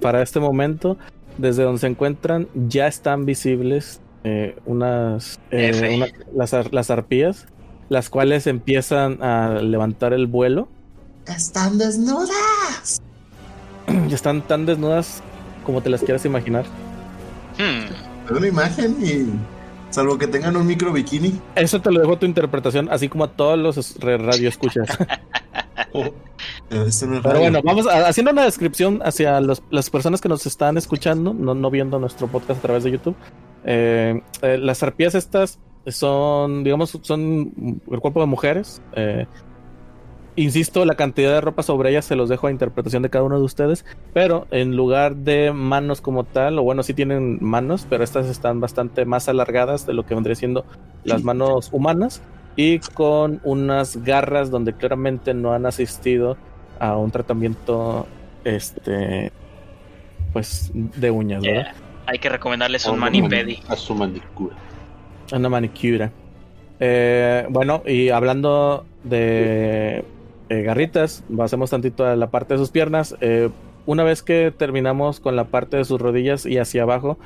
Para 0.02 0.22
este 0.24 0.40
momento, 0.40 0.98
desde 1.38 1.64
donde 1.64 1.80
se 1.82 1.88
encuentran, 1.88 2.48
ya 2.68 2.88
están 2.88 3.26
visibles 3.26 4.02
eh, 4.24 4.58
unas 4.66 5.40
eh, 5.52 5.96
una- 5.96 6.08
las, 6.36 6.72
las 6.72 6.90
arpías, 6.90 7.46
las 7.90 8.10
cuales 8.10 8.48
empiezan 8.48 9.22
a 9.22 9.60
levantar 9.62 10.14
el 10.14 10.26
vuelo. 10.28 10.70
Están 11.28 11.78
desnudas. 11.78 13.02
Ya 14.08 14.16
están 14.16 14.42
tan 14.48 14.66
desnudas 14.66 15.22
como 15.66 15.82
te 15.82 15.90
las 15.90 16.02
quieras 16.02 16.24
imaginar. 16.26 16.64
Hmm. 17.60 18.34
Una 18.36 18.48
imagen 18.48 18.96
y. 19.02 19.30
Salvo 19.94 20.18
que 20.18 20.26
tengan 20.26 20.56
un 20.58 20.66
micro 20.66 20.92
bikini. 20.92 21.40
Eso 21.56 21.80
te 21.80 21.92
lo 21.92 22.00
dejo 22.00 22.14
a 22.14 22.20
tu 22.20 22.26
interpretación, 22.26 22.90
así 22.92 23.10
como 23.10 23.26
a 23.26 23.28
todos 23.32 23.60
los 23.60 24.00
radio 24.00 24.50
escuchas. 24.50 24.88
Eh, 25.96 26.12
este 26.88 27.06
no 27.06 27.18
es 27.18 27.22
Pero 27.22 27.36
radio. 27.36 27.40
bueno, 27.42 27.60
vamos 27.64 27.86
a- 27.88 28.08
haciendo 28.08 28.32
una 28.32 28.44
descripción 28.44 29.00
hacia 29.04 29.40
los- 29.40 29.62
las 29.70 29.90
personas 29.92 30.22
que 30.22 30.28
nos 30.30 30.46
están 30.48 30.76
escuchando, 30.78 31.34
no, 31.34 31.54
no 31.54 31.70
viendo 31.70 32.00
nuestro 32.00 32.28
podcast 32.28 32.60
a 32.60 32.62
través 32.64 32.84
de 32.84 32.92
YouTube. 32.92 33.16
Eh, 33.64 34.20
eh, 34.42 34.58
las 34.58 34.82
arpías 34.82 35.14
estas 35.14 35.60
son, 35.88 36.64
digamos, 36.64 36.98
son 37.04 37.80
el 37.92 38.00
cuerpo 38.00 38.22
de 38.22 38.26
mujeres. 38.26 38.82
Eh, 38.96 39.28
insisto, 40.36 40.86
la 40.86 40.96
cantidad 40.96 41.32
de 41.34 41.42
ropa 41.42 41.64
sobre 41.64 41.90
ellas 41.92 42.06
se 42.06 42.16
los 42.16 42.30
dejo 42.30 42.48
a 42.48 42.52
interpretación 42.52 43.04
de 43.04 43.10
cada 43.10 43.24
uno 43.26 43.38
de 43.38 43.44
ustedes. 43.46 43.86
Pero 44.14 44.48
en 44.52 44.76
lugar 44.76 45.16
de 45.16 45.52
manos 45.54 46.02
como 46.02 46.24
tal, 46.24 46.60
o 46.60 46.64
bueno, 46.64 46.84
sí 46.84 46.94
tienen 46.94 47.38
manos, 47.42 47.86
pero 47.90 48.04
estas 48.04 48.28
están 48.28 48.60
bastante 48.60 49.06
más 49.06 49.30
alargadas 49.30 49.86
de 49.86 49.94
lo 49.94 50.06
que 50.06 50.16
vendría 50.16 50.36
siendo 50.36 50.66
las 51.04 51.24
manos 51.24 51.70
humanas. 51.72 52.22
Y 52.56 52.80
con 52.80 53.42
unas 53.44 54.04
garras 54.04 54.52
donde 54.52 54.74
claramente 54.74 55.34
no 55.34 55.54
han 55.54 55.66
asistido 55.66 56.38
a 56.80 56.96
un 56.98 57.10
tratamiento 57.12 58.06
este 58.44 59.32
pues 60.34 60.72
de 60.74 61.12
uñas, 61.12 61.42
¿verdad? 61.44 61.64
Yeah. 61.64 61.76
Hay 62.08 62.20
que 62.20 62.30
recomendarles 62.30 62.86
un 62.88 63.00
manipedi. 63.00 63.56
mani- 63.58 63.64
A 63.70 63.76
su 63.76 63.96
manicura. 63.96 64.56
Una 65.32 65.48
manicura. 65.50 66.12
Eh, 66.80 67.46
bueno, 67.50 67.82
y 67.86 68.10
hablando 68.10 68.86
de 69.04 70.04
eh, 70.50 70.62
garritas, 70.62 71.24
pasemos 71.36 71.70
tantito 71.70 72.06
a 72.06 72.16
la 72.16 72.30
parte 72.30 72.54
de 72.54 72.58
sus 72.58 72.72
piernas. 72.72 73.16
Eh, 73.22 73.50
una 73.86 74.04
vez 74.04 74.24
que 74.24 74.54
terminamos 74.56 75.20
con 75.20 75.36
la 75.36 75.46
parte 75.46 75.78
de 75.78 75.86
sus 75.86 76.00
rodillas 76.00 76.46
y 76.46 76.58
hacia 76.58 76.84
abajo, 76.84 77.18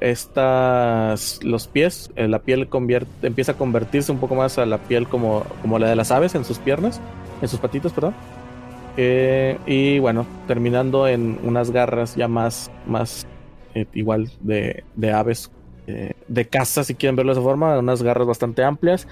estas, 0.00 1.42
los 1.42 1.66
pies, 1.68 2.10
eh, 2.16 2.28
la 2.28 2.40
piel 2.40 2.68
convierte, 2.68 3.26
empieza 3.26 3.52
a 3.52 3.56
convertirse 3.56 4.12
un 4.12 4.18
poco 4.18 4.34
más 4.34 4.58
a 4.58 4.66
la 4.66 4.78
piel 4.78 5.08
como, 5.08 5.44
como 5.62 5.78
la 5.78 5.88
de 5.88 5.96
las 5.96 6.10
aves 6.10 6.34
en 6.34 6.44
sus 6.44 6.58
piernas, 6.58 7.00
en 7.42 7.48
sus 7.48 7.60
patitas, 7.60 7.92
perdón. 7.92 8.14
Y 8.96 9.98
bueno, 9.98 10.24
terminando 10.46 11.08
en 11.08 11.40
unas 11.42 11.72
garras 11.72 12.14
ya 12.14 12.28
más, 12.28 12.70
más 12.86 13.26
igual 13.92 14.30
de, 14.40 14.84
de 14.94 15.12
aves 15.12 15.50
de 16.28 16.44
caza, 16.46 16.84
si 16.84 16.94
quieren 16.94 17.16
verlo 17.16 17.34
de 17.34 17.40
esa 17.40 17.44
forma, 17.44 17.78
unas 17.78 18.02
garras 18.02 18.26
bastante 18.26 18.62
amplias. 18.62 19.08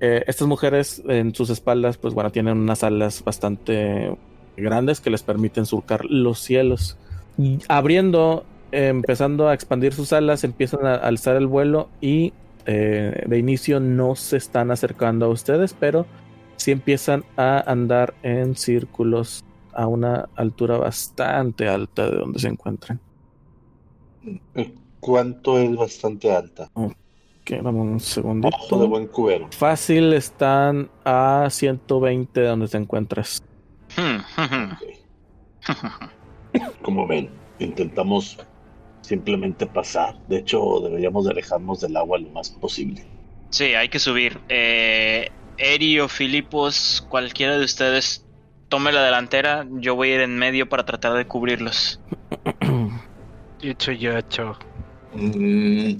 Eh, 0.00 0.24
estas 0.26 0.48
mujeres 0.48 1.02
en 1.06 1.34
sus 1.34 1.50
espaldas, 1.50 1.98
pues 1.98 2.14
bueno, 2.14 2.30
tienen 2.32 2.56
unas 2.56 2.82
alas 2.82 3.22
bastante 3.22 4.16
grandes 4.56 5.00
que 5.00 5.10
les 5.10 5.22
permiten 5.22 5.66
surcar 5.66 6.04
los 6.06 6.38
cielos. 6.38 6.96
Y 7.36 7.58
abriendo, 7.68 8.44
eh, 8.72 8.88
empezando 8.88 9.48
a 9.48 9.54
expandir 9.54 9.92
sus 9.92 10.12
alas, 10.12 10.42
empiezan 10.42 10.86
a 10.86 10.94
alzar 10.94 11.36
el 11.36 11.46
vuelo 11.46 11.90
y 12.00 12.32
eh, 12.66 13.24
de 13.26 13.38
inicio 13.38 13.78
no 13.78 14.16
se 14.16 14.38
están 14.38 14.70
acercando 14.70 15.26
a 15.26 15.28
ustedes, 15.28 15.74
pero 15.78 16.06
sí 16.56 16.70
empiezan 16.70 17.24
a 17.36 17.60
andar 17.70 18.14
en 18.22 18.56
círculos 18.56 19.44
a 19.72 19.86
una 19.86 20.28
altura 20.34 20.78
bastante 20.78 21.68
alta 21.68 22.10
de 22.10 22.16
donde 22.16 22.38
se 22.38 22.48
encuentran. 22.48 23.00
¿Cuánto 24.98 25.58
es 25.58 25.74
bastante 25.76 26.30
alta? 26.30 26.70
Que 27.50 27.60
dame 27.60 27.80
un 27.80 27.98
segundito. 27.98 28.56
Ojo 28.56 28.78
de 28.78 28.86
buen 28.86 29.06
cubero. 29.08 29.48
Fácil 29.50 30.12
están 30.12 30.88
a 31.04 31.48
120 31.50 32.40
de 32.40 32.46
donde 32.46 32.68
te 32.68 32.76
encuentras. 32.76 33.42
Como 36.82 37.08
ven, 37.08 37.28
intentamos 37.58 38.38
simplemente 39.00 39.66
pasar. 39.66 40.14
De 40.28 40.38
hecho, 40.38 40.78
deberíamos 40.80 41.24
de 41.24 41.32
alejarnos 41.32 41.80
del 41.80 41.96
agua 41.96 42.18
lo 42.18 42.28
más 42.30 42.50
posible. 42.50 43.04
Sí, 43.48 43.74
hay 43.74 43.88
que 43.88 43.98
subir. 43.98 44.38
Eh, 44.48 45.32
Eri 45.58 45.98
o 45.98 46.06
Filipos, 46.06 47.04
cualquiera 47.08 47.58
de 47.58 47.64
ustedes 47.64 48.24
tome 48.68 48.92
la 48.92 49.02
delantera. 49.02 49.66
Yo 49.72 49.96
voy 49.96 50.12
a 50.12 50.14
ir 50.14 50.20
en 50.20 50.38
medio 50.38 50.68
para 50.68 50.86
tratar 50.86 51.14
de 51.14 51.26
cubrirlos. 51.26 52.00
Y 53.62 53.72
hecho. 54.06 54.56
Mm. 55.12 55.96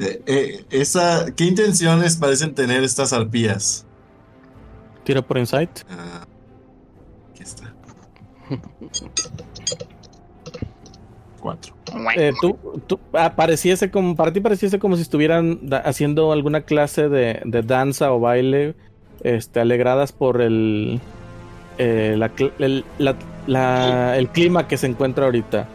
Eh, 0.00 0.22
eh, 0.26 0.64
esa, 0.70 1.26
¿Qué 1.34 1.44
intenciones 1.44 2.16
parecen 2.16 2.54
tener 2.54 2.82
estas 2.84 3.12
arpías? 3.12 3.84
Tira 5.04 5.22
por 5.22 5.38
insight. 5.38 5.70
Ah, 5.90 6.24
aquí 7.32 7.42
está. 7.42 7.74
Cuatro. 11.40 11.74
Eh, 12.16 12.32
tú, 12.40 12.58
tú- 12.86 12.98
ah, 13.12 13.34
pareciese 13.34 13.90
como, 13.90 14.14
para 14.16 14.32
ti 14.32 14.40
pareciese 14.40 14.78
como 14.78 14.96
si 14.96 15.02
estuvieran 15.02 15.60
haciendo 15.84 16.32
alguna 16.32 16.62
clase 16.62 17.08
de, 17.08 17.40
de 17.44 17.62
danza 17.62 18.12
o 18.12 18.20
baile, 18.20 18.74
este, 19.22 19.60
alegradas 19.60 20.12
por 20.12 20.40
el, 20.42 21.00
eh, 21.78 22.14
la 22.18 22.30
el, 22.58 22.84
la- 22.98 23.16
la- 23.46 24.16
el 24.18 24.28
clima 24.30 24.66
que 24.66 24.76
se 24.76 24.86
encuentra 24.88 25.26
ahorita. 25.26 25.68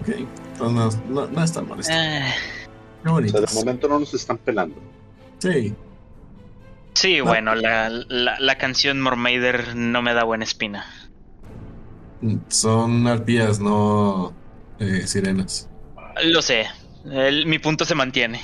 Ok. 0.00 0.08
Entonces 0.52 1.00
no, 1.08 1.22
no, 1.22 1.32
no 1.32 1.42
es 1.42 1.52
tan 1.52 1.66
molesto. 1.66 1.92
Qué 1.92 2.63
O 3.04 3.28
sea, 3.28 3.40
de 3.40 3.46
momento 3.54 3.88
no 3.88 3.98
nos 3.98 4.14
están 4.14 4.38
pelando. 4.38 4.80
Sí. 5.40 5.74
sí, 6.94 7.20
bueno, 7.20 7.54
la, 7.54 7.88
la, 8.08 8.38
la 8.40 8.58
canción 8.58 9.00
Mormaider 9.00 9.76
no 9.76 10.02
me 10.02 10.14
da 10.14 10.24
buena 10.24 10.44
espina. 10.44 10.86
Son 12.48 13.06
arpías, 13.06 13.60
no 13.60 14.32
eh, 14.78 15.06
sirenas. 15.06 15.68
Lo 16.24 16.42
sé. 16.42 16.66
El- 17.04 17.46
mi 17.46 17.58
punto 17.58 17.84
se 17.84 17.94
mantiene. 17.94 18.40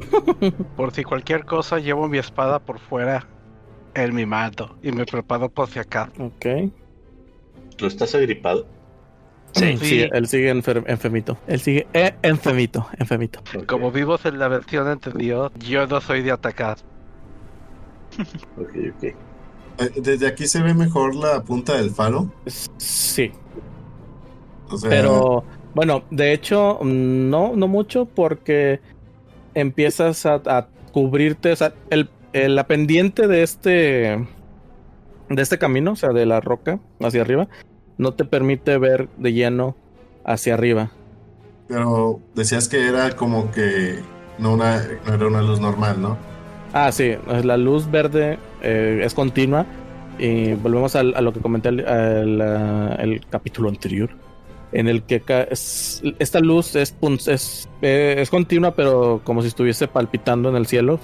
Por 0.74 0.92
si 0.92 1.04
cualquier 1.04 1.44
cosa, 1.44 1.78
llevo 1.78 2.08
mi 2.08 2.18
espada 2.18 2.58
por 2.58 2.80
fuera 2.80 3.28
en 3.94 4.14
mi 4.14 4.26
manto 4.26 4.78
y 4.82 4.92
me 4.92 5.06
preparo 5.06 5.50
por 5.50 5.68
si 5.70 5.78
acá. 5.78 6.12
Ok. 6.18 6.46
¿Tú 7.76 7.86
estás 7.86 8.14
agripado? 8.14 8.66
Sí. 9.52 9.76
Sí, 9.78 10.06
él 10.12 10.26
sigue 10.28 10.52
enfer- 10.54 10.84
enfermito. 10.86 11.36
Él 11.46 11.60
sigue 11.60 11.86
eh, 11.92 12.14
enfermito, 12.22 12.86
enfermito. 12.98 13.40
Como 13.66 13.90
vivos 13.90 14.24
en 14.24 14.38
la 14.38 14.48
versión 14.48 14.86
anterior, 14.86 15.50
yo 15.58 15.86
no 15.86 16.00
soy 16.00 16.22
de 16.22 16.30
atacar. 16.30 16.78
Ok, 18.56 18.70
ok. 18.96 19.02
Eh, 19.02 19.14
Desde 19.96 20.26
aquí 20.26 20.46
se 20.46 20.62
ve 20.62 20.74
mejor 20.74 21.14
la 21.14 21.42
punta 21.42 21.76
del 21.76 21.90
falo. 21.90 22.30
Sí, 22.76 23.32
O 24.68 24.76
sea, 24.76 24.90
pero 24.90 25.44
bueno, 25.74 26.04
de 26.10 26.32
hecho, 26.32 26.78
mm, 26.82 27.30
no, 27.30 27.52
no 27.56 27.66
mucho 27.68 28.04
porque 28.06 28.80
empiezas 29.54 30.26
a, 30.26 30.34
a 30.46 30.68
cubrirte, 30.92 31.52
o 31.52 31.56
sea, 31.56 31.72
el, 31.90 32.08
el- 32.32 32.54
la 32.56 32.66
pendiente 32.66 33.26
de 33.26 33.42
este, 33.42 33.68
de 35.28 35.42
este 35.42 35.58
camino, 35.58 35.92
o 35.92 35.96
sea, 35.96 36.10
de 36.10 36.26
la 36.26 36.40
roca 36.40 36.78
hacia 37.00 37.22
arriba, 37.22 37.48
no 38.00 38.12
te 38.14 38.24
permite 38.24 38.78
ver 38.78 39.08
de 39.18 39.32
lleno 39.32 39.76
hacia 40.24 40.54
arriba. 40.54 40.90
pero 41.68 42.18
decías 42.34 42.66
que 42.68 42.88
era 42.88 43.10
como 43.14 43.50
que 43.52 43.98
no, 44.38 44.54
una, 44.54 44.82
no 45.06 45.14
era 45.14 45.26
una 45.28 45.42
luz 45.42 45.60
normal, 45.60 46.00
¿no? 46.00 46.16
Ah, 46.72 46.90
sí, 46.92 47.14
la 47.44 47.56
luz 47.56 47.90
verde 47.90 48.38
eh, 48.62 49.02
es 49.04 49.12
continua 49.14 49.66
y 50.18 50.52
volvemos 50.54 50.96
al- 50.96 51.14
a, 51.14 51.20
lo 51.20 51.32
que 51.32 51.40
comenté 51.40 51.68
ah, 51.86 52.96
el 52.98 53.24
capítulo 53.28 53.68
anterior, 53.68 54.10
en 54.72 54.88
el 54.88 55.02
que 55.02 55.22
es- 55.50 56.02
esta 56.18 56.40
luz 56.40 56.74
es, 56.76 56.94
eh, 57.82 58.16
es 58.18 58.30
continua, 58.30 58.72
pero 58.74 59.20
como 59.24 59.42
si 59.42 59.48
estuviese 59.48 59.86
palpitando 59.88 60.48
en 60.48 60.56
el 60.56 60.66
cielo. 60.66 60.98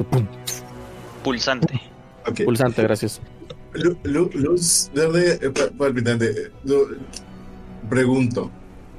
Pulsante. 1.22 1.80
Pulsante, 2.44 2.82
gracias. 2.82 3.20
Lu- 3.76 3.98
lu- 4.04 4.30
luz 4.34 4.90
verde 4.94 5.38
eh, 5.42 5.50
pa- 5.50 5.70
palpitante. 5.76 6.26
Eh, 6.30 6.50
Pregunto, 7.88 8.50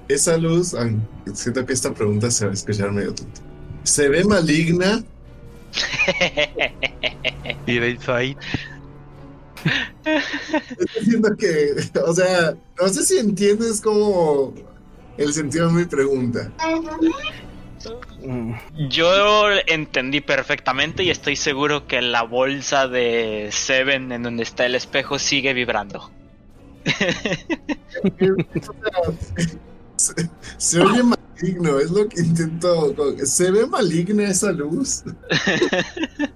esa 0.07 0.37
luz, 0.37 0.73
siento 1.33 1.65
que 1.65 1.73
esta 1.73 1.93
pregunta 1.93 2.31
se 2.31 2.45
va 2.45 2.51
a 2.51 2.53
escuchar 2.53 2.91
medio 2.91 3.13
tonta. 3.13 3.41
¿Se 3.83 4.07
ve 4.07 4.23
maligna? 4.23 5.03
De 7.65 7.89
Insight, 7.89 8.37
Estoy 10.79 11.01
diciendo 11.01 11.35
que, 11.37 11.73
o 12.05 12.13
sea, 12.13 12.55
no 12.79 12.87
sé 12.87 13.03
si 13.03 13.17
entiendes 13.17 13.81
como 13.81 14.53
el 15.17 15.33
sentido 15.33 15.67
de 15.67 15.73
mi 15.73 15.85
pregunta. 15.85 16.51
Mm, 18.21 18.53
Yo 18.89 19.49
entendí 19.65 20.21
perfectamente 20.21 21.03
y 21.03 21.09
estoy 21.09 21.35
seguro 21.35 21.87
que 21.87 22.01
la 22.01 22.23
bolsa 22.23 22.87
de 22.87 23.49
Seven 23.51 24.11
en 24.11 24.23
donde 24.23 24.43
está 24.43 24.65
el 24.65 24.75
espejo 24.75 25.19
sigue 25.19 25.53
vibrando. 25.53 26.11
Se, 29.97 30.13
se 30.57 30.79
oye 30.81 31.01
maligno, 31.03 31.79
es 31.79 31.89
lo 31.91 32.07
que 32.07 32.21
intento. 32.21 32.95
¿Se 33.25 33.51
ve 33.51 33.65
maligna 33.67 34.23
esa 34.29 34.51
luz? 34.51 35.03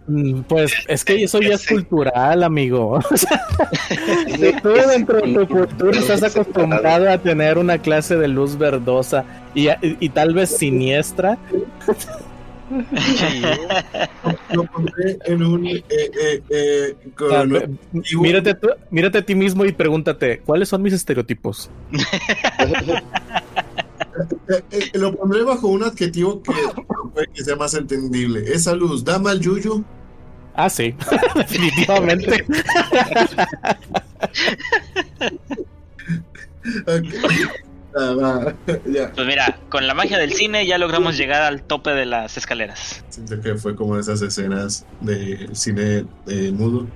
mm, 0.07 0.41
Pues 0.43 0.73
es 0.87 1.05
que 1.05 1.23
eso 1.23 1.39
ya 1.41 1.55
es 1.55 1.65
cultural, 1.65 2.43
amigo. 2.43 2.99
Tú 4.63 4.69
dentro 4.89 5.21
de 5.21 5.33
tu 5.33 5.47
cultura 5.47 5.99
estás 5.99 6.23
acostumbrado 6.23 7.09
a 7.09 7.17
tener 7.17 7.57
una 7.57 7.77
clase 7.77 8.15
de 8.17 8.27
luz 8.27 8.57
verdosa 8.57 9.25
y, 9.53 9.67
y 9.81 10.09
tal 10.09 10.33
vez 10.33 10.57
siniestra. 10.57 11.37
Lo 14.51 14.63
pondré 14.65 15.17
en 15.25 15.43
un. 15.43 15.67
Eh, 15.67 15.83
eh, 15.89 16.41
eh, 16.49 16.95
ve- 17.47 17.69
mírate, 18.19 18.53
tú- 18.55 18.69
mírate 18.89 19.17
a 19.17 19.25
ti 19.25 19.35
mismo 19.35 19.65
y 19.65 19.71
pregúntate, 19.71 20.39
¿cuáles 20.39 20.69
son 20.69 20.81
mis 20.81 20.93
estereotipos? 20.93 21.69
eh, 21.91 23.01
eh, 24.71 24.89
lo 24.93 25.15
pondré 25.15 25.43
bajo 25.43 25.67
un 25.67 25.83
adjetivo 25.83 26.41
que, 26.41 26.51
puede 27.13 27.27
que 27.33 27.43
sea 27.43 27.55
más 27.55 27.73
entendible. 27.73 28.43
Esa 28.53 28.75
luz, 28.75 29.03
¿da 29.03 29.19
mal 29.19 29.39
yuyu? 29.39 29.83
Ah, 30.53 30.69
sí, 30.69 30.93
definitivamente. 31.35 32.45
Ok. 36.85 37.05
Ah, 37.95 38.53
ya. 38.85 39.11
Pues 39.11 39.27
mira, 39.27 39.59
con 39.69 39.85
la 39.87 39.93
magia 39.93 40.17
del 40.17 40.31
cine 40.33 40.65
ya 40.65 40.77
logramos 40.77 41.17
llegar 41.17 41.41
al 41.41 41.63
tope 41.63 41.91
de 41.91 42.05
las 42.05 42.37
escaleras. 42.37 43.03
Siento 43.09 43.39
que 43.41 43.55
fue 43.55 43.75
como 43.75 43.97
esas 43.97 44.21
escenas 44.21 44.85
de 45.01 45.49
cine 45.53 46.05
eh, 46.27 46.51
mudo. 46.53 46.87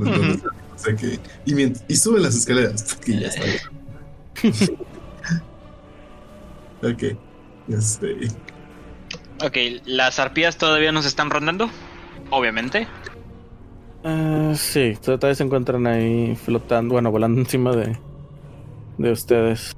o 0.00 0.78
sea 0.78 0.94
que- 0.96 1.18
y, 1.44 1.54
mient- 1.54 1.82
y 1.88 1.96
suben 1.96 2.22
las 2.22 2.34
escaleras. 2.34 2.98
Y 3.06 3.20
ya 3.20 3.28
está. 3.28 3.42
ok. 6.82 7.02
Este. 7.68 8.16
Ok, 9.44 9.56
¿las 9.84 10.18
arpías 10.18 10.56
todavía 10.56 10.90
nos 10.92 11.06
están 11.06 11.30
rondando? 11.30 11.70
Obviamente. 12.30 12.88
Ah, 14.04 14.52
sí, 14.56 14.96
todavía 15.02 15.34
se 15.34 15.44
encuentran 15.44 15.86
ahí 15.86 16.34
flotando, 16.36 16.94
bueno, 16.94 17.10
volando 17.10 17.40
encima 17.40 17.74
de, 17.74 17.96
de 18.98 19.12
ustedes. 19.12 19.76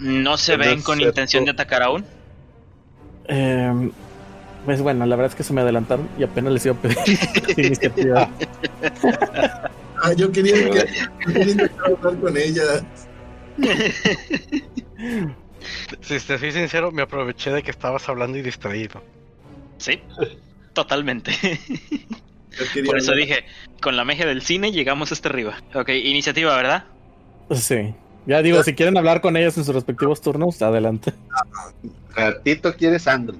¿No 0.00 0.36
se 0.36 0.56
ven 0.56 0.82
con 0.82 1.00
intención 1.00 1.44
de 1.44 1.50
atacar 1.52 1.82
aún? 1.82 2.04
Eh, 3.28 3.90
pues 4.64 4.80
bueno, 4.82 5.06
la 5.06 5.16
verdad 5.16 5.30
es 5.32 5.36
que 5.36 5.42
se 5.42 5.52
me 5.52 5.60
adelantaron 5.60 6.08
y 6.18 6.24
apenas 6.24 6.52
les 6.52 6.66
iba 6.66 6.74
a 6.74 6.78
pedir 6.80 6.96
iniciativa. 7.56 8.28
Ah, 10.02 10.12
yo 10.14 10.32
quería, 10.32 10.54
que, 10.54 10.86
yo 11.26 11.32
quería 11.32 11.52
intentar 11.52 11.86
hablar 11.86 12.20
con 12.20 12.36
ella. 12.36 12.62
Si 16.00 16.18
te 16.20 16.38
soy 16.38 16.52
sincero, 16.52 16.90
me 16.90 17.02
aproveché 17.02 17.50
de 17.50 17.62
que 17.62 17.70
estabas 17.70 18.08
hablando 18.08 18.38
y 18.38 18.42
distraído. 18.42 19.02
Sí, 19.78 20.00
totalmente. 20.72 21.32
Por 22.86 22.98
eso 22.98 23.12
hablar- 23.12 23.26
dije, 23.26 23.44
con 23.80 23.96
la 23.96 24.04
magia 24.04 24.26
del 24.26 24.42
cine 24.42 24.72
llegamos 24.72 25.12
hasta 25.12 25.28
arriba. 25.28 25.56
Ok, 25.74 25.90
iniciativa, 25.90 26.56
¿verdad? 26.56 26.84
Sí. 27.52 27.94
Ya 28.26 28.42
digo, 28.42 28.62
si 28.62 28.74
quieren 28.74 28.96
hablar 28.96 29.20
con 29.20 29.36
ellas 29.36 29.56
en 29.58 29.64
sus 29.64 29.74
respectivos 29.74 30.20
turnos, 30.20 30.60
adelante. 30.62 31.12
Ratito 32.14 32.74
quieres 32.74 33.02
sangre. 33.02 33.36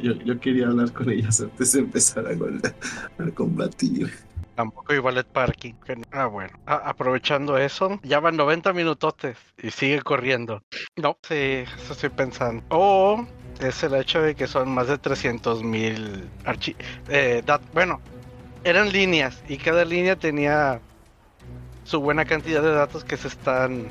Yo, 0.00 0.12
yo 0.12 0.38
quería 0.38 0.66
hablar 0.66 0.92
con 0.92 1.10
ellas 1.10 1.40
antes 1.40 1.72
de 1.72 1.80
empezar 1.80 2.26
a, 2.26 3.24
a 3.24 3.30
combatir. 3.30 4.12
Tampoco 4.54 4.92
hay 4.92 4.98
ballet 4.98 5.26
parking. 5.26 5.74
Ah, 6.10 6.26
bueno. 6.26 6.58
Aprovechando 6.66 7.56
eso, 7.58 8.00
ya 8.02 8.18
van 8.18 8.36
90 8.36 8.72
minutotes 8.72 9.36
y 9.62 9.70
sigue 9.70 10.02
corriendo. 10.02 10.62
No, 10.96 11.16
sí, 11.22 11.34
eso 11.34 11.92
estoy 11.92 12.10
pensando. 12.10 12.64
O 12.70 13.24
es 13.60 13.82
el 13.84 13.94
hecho 13.94 14.20
de 14.20 14.34
que 14.34 14.46
son 14.48 14.68
más 14.70 14.88
de 14.88 14.98
300 14.98 15.62
mil 15.62 16.28
archivos. 16.44 16.82
bueno, 17.72 18.00
eran 18.64 18.92
líneas 18.92 19.42
y 19.48 19.58
cada 19.58 19.84
línea 19.84 20.16
tenía 20.16 20.80
su 21.88 22.00
buena 22.00 22.26
cantidad 22.26 22.60
de 22.62 22.70
datos 22.70 23.02
que 23.02 23.16
se 23.16 23.28
están 23.28 23.86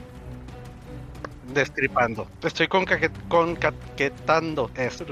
destripando. 1.52 2.28
Estoy 2.44 2.68
concaque- 2.68 3.10
concaquetando 3.28 4.70
esto. 4.76 5.06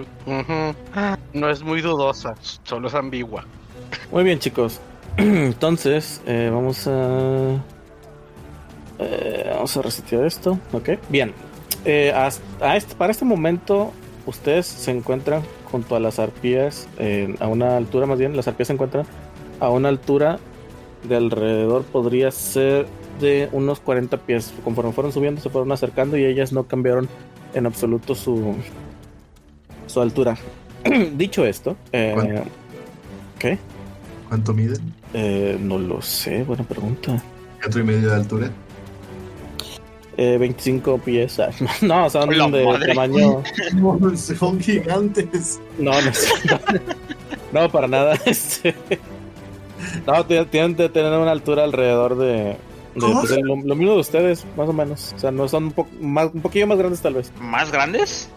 No 1.34 1.50
es 1.50 1.64
muy 1.64 1.82
dudosa, 1.82 2.36
solo 2.64 2.88
es 2.88 2.94
ambigua. 2.94 3.46
Muy 4.12 4.24
bien, 4.24 4.38
chicos. 4.38 4.80
Entonces, 5.18 6.22
eh, 6.28 6.52
vamos 6.54 6.86
a. 6.88 7.56
eh, 9.00 9.50
vamos 9.56 9.76
a 9.78 9.82
resetear 9.82 10.26
esto. 10.26 10.60
Ok. 10.72 10.90
Bien. 11.10 11.34
Eh, 11.86 12.14
para 13.00 13.12
este 13.12 13.26
momento, 13.26 13.94
ustedes 14.28 14.68
se 14.68 14.92
encuentran 14.92 15.42
junto 15.72 15.96
a 15.96 16.00
las 16.00 16.20
arpías. 16.20 16.88
eh, 17.00 17.36
a 17.40 17.48
una 17.48 17.78
altura, 17.78 18.06
más 18.06 18.20
bien, 18.20 18.36
las 18.36 18.48
arpías 18.48 18.68
se 18.68 18.74
encuentran 18.74 19.08
a 19.60 19.70
una 19.70 19.90
altura 19.90 20.38
de 21.04 21.16
alrededor, 21.16 21.84
podría 21.84 22.32
ser 22.32 22.88
de 23.20 23.50
unos 23.52 23.80
40 23.80 24.18
pies. 24.18 24.54
Conforme 24.64 24.92
fueron 24.92 25.12
subiendo, 25.14 25.42
se 25.42 25.50
fueron 25.50 25.72
acercando 25.72 26.18
y 26.18 26.26
ellas 26.26 26.52
no 26.52 26.64
cambiaron 26.64 27.08
en 27.54 27.66
absoluto 27.66 28.16
su, 28.16 28.56
su 29.88 30.02
altura. 30.02 30.38
Dicho 31.16 31.46
esto, 31.46 31.76
eh, 31.92 32.12
¿Cuánto? 32.14 32.44
¿qué? 33.40 33.58
¿Cuánto 34.28 34.54
miden? 34.54 34.94
Eh, 35.14 35.58
no 35.62 35.78
lo 35.78 36.02
sé, 36.02 36.44
buena 36.44 36.64
pregunta. 36.64 37.22
¿Metro 37.64 37.82
y 37.82 37.84
medio 37.84 38.10
de 38.10 38.16
altura? 38.16 38.52
Eh, 40.18 40.38
25 40.38 40.98
pies. 41.00 41.40
ah, 41.40 41.50
No, 41.82 42.10
son 42.10 42.38
¡La 42.38 42.48
de 42.50 42.66
madre! 42.66 42.88
tamaño. 42.88 43.44
No, 43.76 44.00
son 44.18 44.60
gigantes. 44.60 45.60
No, 45.78 45.92
no 46.02 46.14
sé. 46.14 46.30
No, 47.52 47.70
para 47.70 47.88
nada. 47.88 48.18
Este. 48.26 48.76
No, 50.06 50.26
ti- 50.26 50.46
tienen 50.52 50.76
que 50.76 50.90
tener 50.90 51.12
una 51.18 51.32
altura 51.32 51.64
alrededor 51.64 52.18
de. 52.18 52.26
de, 52.26 52.58
¿Cómo? 53.00 53.22
pues, 53.22 53.32
lo, 53.42 53.56
lo 53.58 53.76
mismo 53.76 53.94
de 53.94 54.00
ustedes, 54.00 54.46
más 54.56 54.70
o 54.70 54.74
menos. 54.74 55.14
O 55.16 55.20
sea, 55.20 55.32
no 55.32 55.48
son 55.48 55.66
un, 55.66 55.72
po- 55.72 55.88
más, 56.00 56.30
un 56.34 56.42
poquillo 56.42 56.68
más 56.68 56.78
grandes, 56.78 57.02
tal 57.02 57.16
vez. 57.16 57.32
¿Más 57.40 57.72
grandes? 57.72 58.30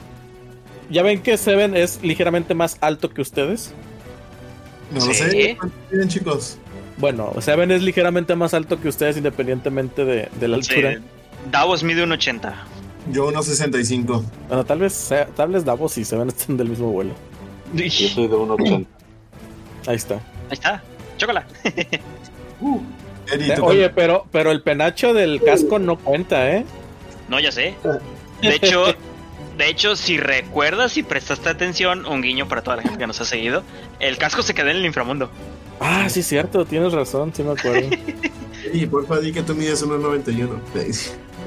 Ya 0.90 1.02
ven 1.02 1.20
que 1.22 1.36
Seven 1.36 1.76
es 1.76 2.00
ligeramente 2.02 2.54
más 2.54 2.78
alto 2.80 3.10
que 3.10 3.20
ustedes. 3.22 3.72
No 4.92 4.96
lo 5.04 5.12
Sí. 5.12 5.14
sé. 5.14 5.56
¿Cuánto 5.58 5.76
miden, 5.92 6.08
chicos? 6.08 6.58
Bueno, 6.96 7.32
Seven 7.40 7.70
es 7.70 7.82
ligeramente 7.82 8.34
más 8.34 8.54
alto 8.54 8.80
que 8.80 8.88
ustedes, 8.88 9.16
independientemente 9.16 10.04
de, 10.04 10.28
de 10.40 10.48
la 10.48 10.62
Sí. 10.62 10.72
altura. 10.74 10.98
Davos 11.52 11.84
mide 11.84 12.02
un 12.02 12.12
80. 12.12 12.54
Yo 13.12 13.28
unos 13.28 13.46
65. 13.46 14.24
Bueno, 14.48 14.64
tal 14.64 14.80
vez, 14.80 14.92
sea- 14.94 15.26
tal 15.26 15.50
vez 15.50 15.64
Davos 15.64 15.96
y 15.98 16.04
Seven 16.04 16.28
estén 16.36 16.56
del 16.56 16.68
mismo 16.70 16.90
vuelo. 16.90 17.12
Yo 17.74 17.84
Ahí 17.84 17.90
soy 17.90 18.26
de 18.26 18.34
1.80. 18.34 18.86
Ahí 19.86 19.96
está. 19.96 20.20
está. 20.50 20.82
Chócala. 21.18 21.46
Eri, 23.30 23.50
Eh, 23.50 23.54
¿tú 23.56 23.64
oye, 23.66 23.90
pero, 23.90 24.26
pero 24.32 24.50
el 24.50 24.62
penacho 24.62 25.12
del 25.12 25.42
casco 25.42 25.78
no 25.78 25.98
cuenta, 25.98 26.50
¿eh? 26.50 26.64
No, 27.28 27.38
ya 27.38 27.52
sé. 27.52 27.74
De 28.40 28.54
hecho, 28.54 28.86
de 29.58 29.68
hecho, 29.68 29.96
si 29.96 30.16
recuerdas 30.16 30.96
y 30.96 31.02
prestaste 31.02 31.50
atención, 31.50 32.06
un 32.06 32.22
guiño 32.22 32.48
para 32.48 32.62
toda 32.62 32.76
la 32.76 32.82
gente 32.82 32.96
que 32.96 33.06
nos 33.06 33.20
ha 33.20 33.26
seguido, 33.26 33.62
el 34.00 34.16
casco 34.16 34.42
se 34.42 34.54
quedó 34.54 34.70
en 34.70 34.78
el 34.78 34.86
inframundo. 34.86 35.30
Ah, 35.80 36.08
sí, 36.08 36.22
cierto, 36.22 36.64
tienes 36.64 36.92
razón, 36.92 37.32
sí 37.34 37.42
me 37.42 37.52
acuerdo. 37.52 37.90
Eri, 38.64 38.86
porfa, 38.86 39.18
di 39.20 39.32
que 39.32 39.42
tú 39.42 39.54
mides 39.54 39.84
1.91. 39.84 40.48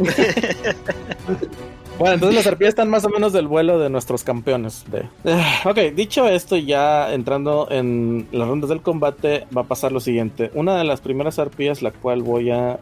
bueno, 2.02 2.14
entonces 2.16 2.36
las 2.36 2.48
arpías 2.48 2.70
están 2.70 2.90
más 2.90 3.06
o 3.06 3.10
menos 3.10 3.32
del 3.34 3.48
vuelo 3.48 3.80
de 3.80 3.90
nuestros 3.90 4.24
campeones. 4.24 4.84
De... 4.92 5.04
Ok, 5.66 5.96
dicho 5.96 6.28
esto, 6.28 6.58
ya 6.58 7.14
entrando 7.14 7.68
en 7.72 8.28
las 8.32 8.48
rondas 8.48 8.70
del 8.70 8.82
combate, 8.82 9.48
va 9.56 9.62
a 9.62 9.66
pasar 9.66 9.92
lo 9.92 10.00
siguiente. 10.00 10.52
Una 10.54 10.78
de 10.78 10.84
las 10.84 11.02
primeras 11.02 11.40
arpías, 11.40 11.82
la 11.82 11.92
cual 11.92 12.22
voy 12.24 12.52
a 12.52 12.80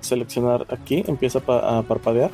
seleccionar 0.00 0.66
aquí, 0.70 1.04
empieza 1.06 1.38
a 1.40 1.42
pa- 1.42 1.78
a 1.78 1.82
parpadear. 1.82 2.30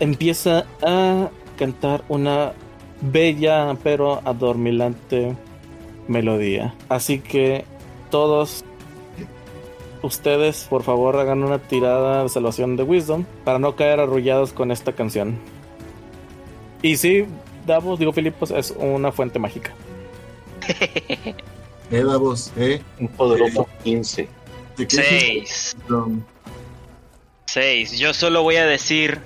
Empieza 0.00 0.64
a 0.82 1.28
cantar 1.56 2.02
una 2.08 2.52
bella 3.00 3.76
pero 3.82 4.20
adormilante 4.24 5.36
melodía. 6.08 6.74
Así 6.88 7.18
que 7.20 7.64
todos 8.10 8.64
ustedes, 10.02 10.66
por 10.68 10.82
favor, 10.82 11.16
hagan 11.16 11.42
una 11.44 11.58
tirada 11.58 12.22
de 12.22 12.28
salvación 12.28 12.76
de 12.76 12.82
Wisdom 12.82 13.24
para 13.44 13.58
no 13.58 13.76
caer 13.76 14.00
arrullados 14.00 14.52
con 14.52 14.70
esta 14.70 14.92
canción. 14.92 15.38
Y 16.82 16.96
sí, 16.96 17.26
Davos, 17.66 17.98
digo 17.98 18.12
Filipos, 18.12 18.50
es 18.50 18.72
una 18.76 19.12
fuente 19.12 19.38
mágica. 19.38 19.72
Eh, 21.90 22.02
Davos, 22.04 22.50
¿eh? 22.56 22.80
Un 23.00 23.08
poderoso 23.08 23.68
15. 23.84 24.26
¿De 24.78 24.88
qué 24.88 24.96
Seis. 24.96 25.76
No, 25.90 26.10
Seis. 27.44 27.98
Yo 27.98 28.14
solo 28.14 28.42
voy 28.42 28.56
a 28.56 28.64
decir. 28.64 29.20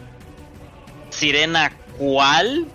Sirena, 1.10 1.70
¿cuál? 1.96 2.66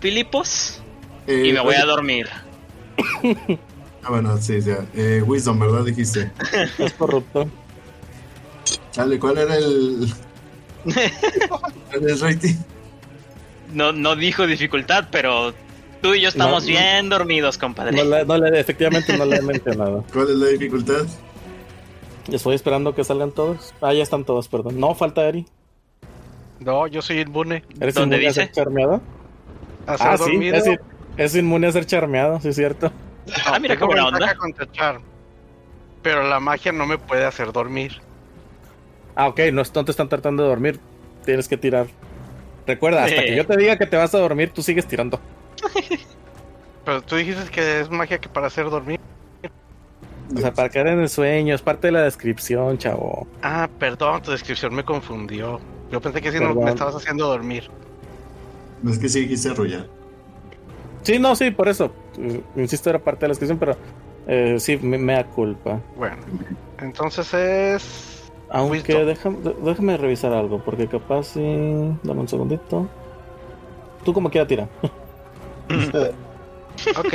Filipos. 0.00 0.82
eh, 1.26 1.44
Y 1.46 1.52
me 1.54 1.60
voy 1.60 1.76
oye, 1.76 1.82
a 1.82 1.86
dormir. 1.86 2.28
Ah, 4.08 4.12
bueno, 4.12 4.38
sí, 4.38 4.58
ya. 4.62 4.78
Eh, 4.94 5.22
Wisdom, 5.26 5.58
¿verdad? 5.58 5.84
Dijiste. 5.84 6.32
Es 6.78 6.94
corrupto. 6.94 7.46
Chale, 8.90 9.18
¿cuál 9.18 9.36
era 9.36 9.54
el. 9.56 10.10
¿Cuál 10.88 12.04
es 12.06 12.12
el 12.12 12.20
rating? 12.20 12.54
No, 13.74 13.92
no 13.92 14.16
dijo 14.16 14.46
dificultad, 14.46 15.08
pero 15.10 15.52
tú 16.00 16.14
y 16.14 16.22
yo 16.22 16.30
estamos 16.30 16.62
No. 16.62 16.68
bien 16.70 17.10
dormidos, 17.10 17.58
compadre. 17.58 17.92
No 17.94 18.04
le, 18.04 18.24
no 18.24 18.38
le- 18.38 18.58
efectivamente 18.58 19.16
no 19.18 19.26
le 19.26 19.36
he 19.36 19.42
mencionado. 19.42 20.02
¿Cuál 20.12 20.30
es 20.30 20.36
la 20.36 20.46
dificultad? 20.48 21.04
Estoy 22.32 22.54
esperando 22.54 22.94
que 22.94 23.04
salgan 23.04 23.32
todos. 23.32 23.74
Ah, 23.82 23.92
ya 23.92 24.02
están 24.02 24.24
todos, 24.24 24.48
perdón. 24.48 24.80
No, 24.80 24.94
falta 24.94 25.28
Eri. 25.28 25.44
No, 26.60 26.86
yo 26.86 27.02
soy 27.02 27.20
inmune. 27.20 27.62
¿Eres 27.78 27.94
¿Dónde 27.94 28.16
inmune 28.16 28.26
a 28.26 28.30
dice? 28.30 28.40
ser 28.46 28.52
charmeado? 28.52 29.02
A 29.86 29.98
ser 29.98 30.06
Ah, 30.06 30.16
sí, 30.16 30.48
es, 30.48 30.64
es 31.18 31.34
inmune 31.36 31.66
a 31.66 31.72
ser 31.72 31.84
charmeado, 31.84 32.40
sí 32.40 32.48
es 32.48 32.56
cierto. 32.56 32.90
Ah, 33.46 33.58
mira 33.58 33.76
qué 33.76 33.84
buena 33.84 34.06
onda. 34.06 34.34
contra 34.36 34.70
Charm. 34.72 35.02
Pero 36.02 36.22
la 36.22 36.40
magia 36.40 36.72
no 36.72 36.86
me 36.86 36.98
puede 36.98 37.24
hacer 37.24 37.52
dormir. 37.52 38.00
Ah, 39.14 39.28
ok, 39.28 39.40
no, 39.52 39.62
no 39.74 39.84
te 39.84 39.90
están 39.90 40.08
tratando 40.08 40.42
de 40.44 40.48
dormir. 40.48 40.80
Tienes 41.24 41.48
que 41.48 41.56
tirar. 41.56 41.86
Recuerda, 42.66 43.04
hasta 43.04 43.22
Eh. 43.22 43.26
que 43.26 43.36
yo 43.36 43.46
te 43.46 43.56
diga 43.56 43.76
que 43.76 43.86
te 43.86 43.96
vas 43.96 44.14
a 44.14 44.18
dormir, 44.18 44.50
tú 44.54 44.62
sigues 44.62 44.86
tirando. 44.86 45.18
Pero 46.84 47.02
tú 47.02 47.16
dijiste 47.16 47.50
que 47.50 47.80
es 47.80 47.90
magia 47.90 48.18
que 48.18 48.28
para 48.28 48.46
hacer 48.46 48.70
dormir. 48.70 49.00
O 50.34 50.40
sea, 50.40 50.52
para 50.52 50.68
caer 50.68 50.88
en 50.88 51.00
el 51.00 51.08
sueño, 51.08 51.54
es 51.54 51.62
parte 51.62 51.88
de 51.88 51.92
la 51.92 52.02
descripción, 52.02 52.76
chavo. 52.76 53.26
Ah, 53.42 53.68
perdón, 53.78 54.22
tu 54.22 54.30
descripción 54.30 54.74
me 54.74 54.84
confundió. 54.84 55.58
Yo 55.90 56.00
pensé 56.02 56.20
que 56.20 56.30
sí 56.30 56.38
no, 56.38 56.54
me 56.54 56.70
estabas 56.70 56.94
haciendo 56.94 57.26
dormir. 57.26 57.68
No 58.82 58.90
es 58.90 58.98
que 58.98 59.08
sí 59.08 59.20
dijiste 59.20 59.48
arrullar. 59.48 59.86
Sí, 61.02 61.18
no, 61.18 61.34
sí, 61.36 61.50
por 61.50 61.68
eso. 61.68 61.90
Insisto, 62.56 62.90
era 62.90 62.98
parte 62.98 63.20
de 63.20 63.28
la 63.28 63.32
descripción, 63.32 63.58
pero 63.58 63.76
eh, 64.26 64.56
sí, 64.58 64.76
me, 64.78 64.98
me 64.98 65.14
da 65.14 65.24
culpa. 65.24 65.80
Bueno, 65.96 66.16
entonces 66.78 67.32
es. 67.34 68.30
Aunque 68.50 69.04
déjame, 69.04 69.96
revisar 69.96 70.32
algo, 70.32 70.62
porque 70.64 70.86
capaz 70.86 71.24
sí. 71.24 71.40
Dame 72.02 72.20
un 72.20 72.28
segundito. 72.28 72.88
Tú 74.04 74.12
como 74.12 74.30
quiera 74.30 74.46
tira. 74.46 74.68
Ok, 76.96 77.14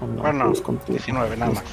Ah, 0.00 0.06
no, 0.06 0.22
Bueno, 0.22 0.38
vamos 0.40 0.60
contigo. 0.60 0.92
19 0.98 1.36
nada 1.36 1.52
más. 1.52 1.64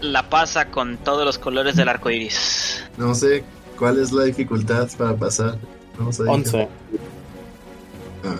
La 0.00 0.28
pasa 0.28 0.70
con 0.70 0.98
todos 0.98 1.24
los 1.24 1.38
colores 1.38 1.76
del 1.76 1.88
arco 1.88 2.10
iris. 2.10 2.84
No 2.96 3.14
sé 3.14 3.44
cuál 3.78 3.98
es 4.00 4.12
la 4.12 4.24
dificultad 4.24 4.88
para 4.98 5.14
pasar. 5.14 5.56
Vamos 5.98 6.20
a 6.20 6.24
ver. 6.24 6.32
11. 6.32 6.68
Ah, 8.24 8.36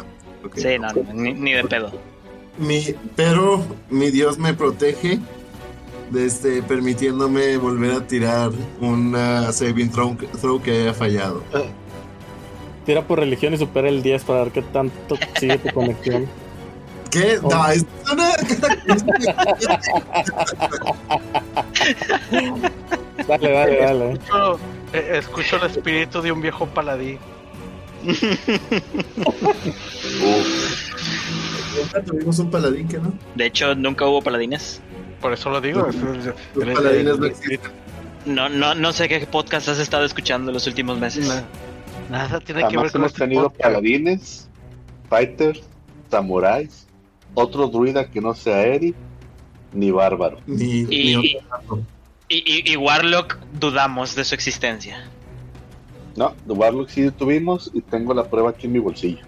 Sí, 0.55 0.79
no, 0.79 0.89
ni, 1.13 1.35
ni 1.35 1.53
de 1.53 1.65
pedo. 1.65 1.93
Mi, 2.59 2.95
pero 3.15 3.63
mi 3.91 4.11
Dios 4.11 4.39
me 4.39 4.55
protege 4.55 5.19
desde 6.11 6.63
permitiéndome 6.63 7.57
volver 7.57 7.93
a 7.93 8.07
tirar 8.07 8.51
una 8.81 9.53
saving 9.53 9.91
throw, 9.91 10.17
throw 10.41 10.63
que 10.63 10.83
haya 10.83 10.95
fallado. 10.95 11.43
Tira 12.85 13.03
por 13.03 13.19
religión 13.19 13.55
y 13.55 13.59
supera 13.59 13.89
el 13.89 14.03
10 14.03 14.25
para 14.25 14.45
ver 14.45 14.53
qué 14.53 14.63
tanto 14.63 15.17
sigue 15.39 15.59
tu 15.59 15.75
conexión. 15.75 16.27
¿Qué? 17.11 17.39
Oh. 17.43 17.51
No, 17.51 17.69
es 17.71 17.85
una 18.13 18.31
Dale, 23.27 23.53
dale, 23.53 23.81
dale. 23.81 24.13
Escucho, 24.13 24.59
eh, 24.93 25.19
escucho 25.19 25.57
el 25.57 25.65
espíritu 25.71 26.23
de 26.23 26.33
un 26.33 26.41
viejo 26.41 26.67
paladín. 26.67 27.19
Nunca 31.77 32.03
tuvimos 32.05 32.39
un 32.39 32.51
paladín 32.51 32.89
que 32.89 32.99
no. 32.99 33.13
De 33.35 33.47
hecho, 33.47 33.75
nunca 33.75 34.07
hubo 34.07 34.23
paladines. 34.23 34.81
Por 35.21 35.33
eso 35.33 35.51
lo 35.51 35.61
digo. 35.61 35.87
Los 36.55 36.75
paladines 36.75 37.19
no 37.19 37.27
existen. 37.27 37.71
No, 38.25 38.49
no, 38.49 38.75
no 38.75 38.93
sé 38.93 39.09
qué 39.09 39.21
podcast 39.27 39.69
has 39.69 39.79
estado 39.79 40.05
escuchando 40.05 40.51
los 40.53 40.67
últimos 40.67 40.99
meses. 40.99 41.29
Na- 41.29 41.45
Nada 42.11 42.41
tiene 42.41 42.67
que 42.69 42.77
ver 42.77 42.91
con 42.93 43.01
hemos 43.03 43.13
este 43.13 43.25
tenido 43.25 43.45
podcast. 43.45 43.63
paladines, 43.63 44.49
fighters, 45.09 45.63
samuráis, 46.11 46.87
otro 47.35 47.67
druida 47.69 48.09
que 48.11 48.21
no 48.21 48.35
sea 48.35 48.63
Eric, 48.65 48.95
ni 49.73 49.91
bárbaro. 49.91 50.39
Ni, 50.47 50.81
Y- 50.91 51.17
ni 51.17 51.37
otro. 51.37 51.83
Y, 52.29 52.37
y, 52.39 52.73
y 52.73 52.77
Warlock 52.77 53.39
dudamos 53.61 54.15
de 54.17 54.25
su 54.25 54.35
existencia. 54.35 55.09
No, 56.17 56.35
de 56.47 56.53
Warlock 56.55 56.89
sí 56.89 57.11
tuvimos 57.11 57.71
y 57.75 57.81
tengo 57.83 58.15
la 58.15 58.25
prueba 58.25 58.51
aquí 58.51 58.67
en 58.67 58.73
mi 58.73 58.79
bolsillo. 58.79 59.19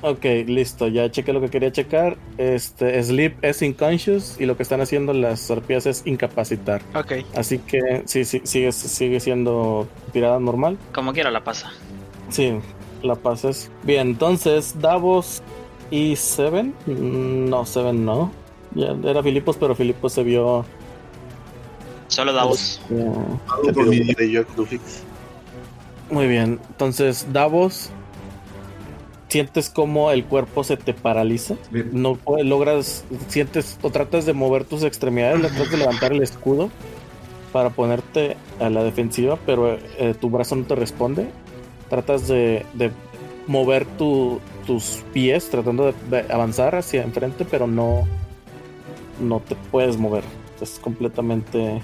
Ok, 0.00 0.24
listo, 0.46 0.86
ya 0.86 1.10
chequé 1.10 1.32
lo 1.32 1.40
que 1.40 1.50
quería 1.50 1.72
checar. 1.72 2.16
Este, 2.38 3.02
Sleep 3.02 3.34
es 3.42 3.60
unconscious 3.62 4.36
y 4.40 4.46
lo 4.46 4.56
que 4.56 4.62
están 4.62 4.80
haciendo 4.80 5.12
las 5.12 5.50
arpías 5.50 5.86
es 5.86 6.02
incapacitar. 6.06 6.80
Ok. 6.94 7.14
Así 7.34 7.58
que 7.58 8.04
sí, 8.06 8.24
sí, 8.24 8.40
sigue, 8.44 8.70
sigue 8.70 9.18
siendo 9.18 9.88
tirada 10.12 10.38
normal. 10.38 10.78
Como 10.94 11.12
quiera 11.12 11.32
la 11.32 11.42
pasa. 11.42 11.72
Sí, 12.30 12.52
la 13.02 13.16
pasas. 13.16 13.70
Bien, 13.82 14.08
entonces, 14.10 14.76
Davos 14.80 15.42
y 15.90 16.14
Seven. 16.14 16.74
Mm, 16.86 17.48
No, 17.48 17.66
Seven 17.66 18.04
no. 18.04 18.30
Ya 18.76 18.94
era 19.04 19.20
Filipos, 19.22 19.56
pero 19.56 19.74
Filipos 19.74 20.12
se 20.12 20.22
vio. 20.22 20.64
Solo 22.06 22.32
Davos. 22.32 22.80
ya, 22.88 22.96
Algo 23.52 24.64
Muy 26.10 26.26
bien, 26.26 26.58
entonces 26.70 27.26
Davos, 27.32 27.90
sientes 29.28 29.68
como 29.68 30.10
el 30.10 30.24
cuerpo 30.24 30.64
se 30.64 30.76
te 30.78 30.94
paraliza, 30.94 31.56
Bien. 31.70 31.90
no 31.92 32.14
puedes- 32.16 32.46
logras, 32.46 33.04
sientes 33.28 33.78
o 33.82 33.90
tratas 33.90 34.24
de 34.24 34.32
mover 34.32 34.64
tus 34.64 34.82
extremidades, 34.84 35.40
tratas 35.42 35.70
de 35.70 35.76
levantar 35.76 36.12
el 36.12 36.22
escudo 36.22 36.70
para 37.52 37.70
ponerte 37.70 38.36
a 38.58 38.70
la 38.70 38.82
defensiva, 38.84 39.38
pero 39.44 39.74
eh, 39.98 40.14
tu 40.18 40.30
brazo 40.30 40.56
no 40.56 40.64
te 40.64 40.74
responde, 40.74 41.28
tratas 41.90 42.26
de, 42.26 42.64
de 42.74 42.90
mover 43.46 43.84
tu- 43.84 44.40
tus 44.66 45.02
pies 45.12 45.48
tratando 45.50 45.86
de, 45.86 45.94
de 46.22 46.32
avanzar 46.32 46.74
hacia 46.74 47.02
enfrente, 47.02 47.44
pero 47.44 47.66
no, 47.66 48.06
no 49.20 49.40
te 49.40 49.56
puedes 49.70 49.98
mover, 49.98 50.24
es 50.60 50.78
completamente 50.78 51.82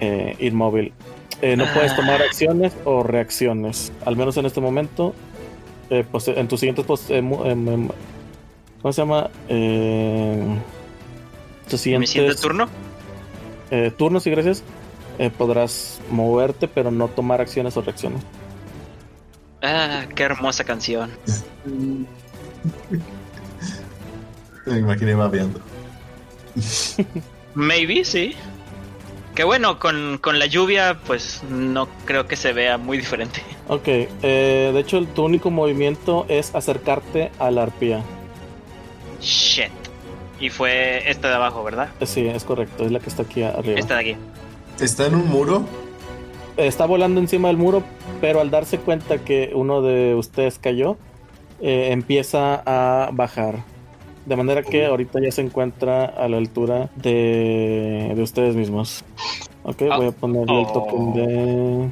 eh, 0.00 0.36
inmóvil. 0.38 0.92
Eh, 1.40 1.56
no 1.56 1.64
puedes 1.72 1.94
tomar 1.94 2.20
acciones 2.22 2.72
o 2.84 3.02
reacciones. 3.02 3.92
Al 4.04 4.16
menos 4.16 4.36
en 4.36 4.46
este 4.46 4.60
momento. 4.60 5.14
eh, 5.90 6.04
pues, 6.10 6.28
en 6.28 6.48
tus 6.48 6.60
siguientes. 6.60 6.84
Pues, 6.84 7.08
eh, 7.10 7.18
em, 7.18 7.88
¿Cómo 8.82 8.92
se 8.92 9.02
llama? 9.02 9.30
Eh, 9.48 10.58
tus 11.68 11.86
¿Mi 11.86 12.06
siguiente 12.06 12.34
turno? 12.40 12.68
eh, 13.70 13.92
turnos 13.96 14.26
y 14.26 14.30
gracias. 14.30 14.62
eh, 15.18 15.30
podrás 15.30 16.00
moverte, 16.10 16.68
pero 16.68 16.90
no 16.90 17.08
tomar 17.08 17.40
acciones 17.40 17.76
o 17.76 17.82
reacciones. 17.82 18.22
Ah, 19.62 20.06
qué 20.14 20.22
hermosa 20.22 20.64
canción. 20.64 21.10
Me 24.66 24.78
imaginé 24.78 25.14
babeando. 25.14 25.60
Maybe, 27.54 28.04
sí. 28.04 28.36
Que 29.38 29.44
bueno, 29.44 29.78
con, 29.78 30.18
con 30.20 30.40
la 30.40 30.46
lluvia, 30.46 30.98
pues 31.06 31.44
no 31.48 31.86
creo 32.06 32.26
que 32.26 32.34
se 32.34 32.52
vea 32.52 32.76
muy 32.76 32.98
diferente. 32.98 33.40
Ok, 33.68 33.86
eh, 33.86 34.70
de 34.74 34.80
hecho, 34.80 35.06
tu 35.14 35.24
único 35.24 35.48
movimiento 35.52 36.26
es 36.28 36.52
acercarte 36.56 37.30
a 37.38 37.52
la 37.52 37.62
arpía. 37.62 38.02
Shit. 39.20 39.70
Y 40.40 40.50
fue 40.50 41.08
esta 41.08 41.28
de 41.28 41.36
abajo, 41.36 41.62
¿verdad? 41.62 41.88
Eh, 42.00 42.06
Sí, 42.06 42.26
es 42.26 42.42
correcto, 42.42 42.84
es 42.84 42.90
la 42.90 42.98
que 42.98 43.10
está 43.10 43.22
aquí 43.22 43.44
arriba. 43.44 43.78
Esta 43.78 43.94
de 43.94 44.00
aquí. 44.00 44.16
Está 44.80 45.06
en 45.06 45.14
un 45.14 45.28
muro. 45.28 45.64
está 46.56 46.84
volando 46.86 47.20
encima 47.20 47.46
del 47.46 47.58
muro, 47.58 47.84
pero 48.20 48.40
al 48.40 48.50
darse 48.50 48.78
cuenta 48.78 49.18
que 49.18 49.52
uno 49.54 49.82
de 49.82 50.16
ustedes 50.16 50.58
cayó, 50.58 50.96
eh, 51.60 51.90
empieza 51.92 52.60
a 52.66 53.10
bajar. 53.12 53.62
De 54.28 54.36
manera 54.36 54.62
que 54.62 54.84
ahorita 54.84 55.20
ya 55.22 55.32
se 55.32 55.40
encuentra 55.40 56.04
a 56.04 56.28
la 56.28 56.36
altura 56.36 56.90
de, 56.96 58.12
de 58.14 58.22
ustedes 58.22 58.54
mismos. 58.54 59.02
Ok, 59.62 59.82
Ah. 59.90 59.96
voy 59.96 60.06
a 60.08 60.12
ponerle 60.12 60.60
el 60.60 60.66
Oh. 60.68 60.72
token 60.72 61.12
de 61.14 61.88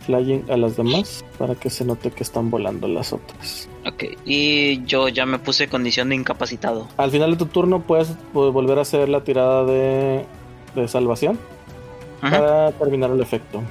flying 0.00 0.50
a 0.50 0.56
las 0.56 0.76
demás 0.76 1.24
para 1.38 1.54
que 1.54 1.70
se 1.70 1.84
note 1.84 2.10
que 2.10 2.24
están 2.24 2.50
volando 2.50 2.88
las 2.88 3.12
otras. 3.12 3.68
Ok. 3.86 4.04
Y 4.26 4.84
yo 4.86 5.06
ya 5.08 5.24
me 5.24 5.38
puse 5.38 5.68
condición 5.68 6.08
de 6.08 6.16
incapacitado. 6.16 6.88
Al 6.96 7.12
final 7.12 7.30
de 7.30 7.36
tu 7.36 7.46
turno 7.46 7.80
puedes, 7.82 8.08
puedes 8.32 8.52
volver 8.52 8.78
a 8.78 8.82
hacer 8.82 9.08
la 9.08 9.22
tirada 9.22 9.64
de, 9.64 10.24
de 10.74 10.88
salvación 10.88 11.38
Ajá. 12.22 12.38
para 12.40 12.72
terminar 12.72 13.12
el 13.12 13.20
efecto. 13.20 13.62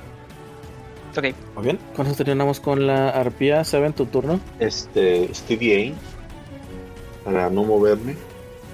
Ok. 1.18 1.26
Muy 1.56 1.64
bien, 1.66 1.80
con 1.94 2.08
eso 2.08 2.16
terminamos 2.16 2.62
con 2.62 2.88
la 2.88 3.10
arpía. 3.10 3.66
Se 3.66 3.92
tu 3.92 4.06
turno. 4.06 4.40
Este, 4.60 5.34
Stevie 5.34 5.76
Aim, 5.76 5.94
para 7.24 7.50
no 7.50 7.64
moverme 7.64 8.16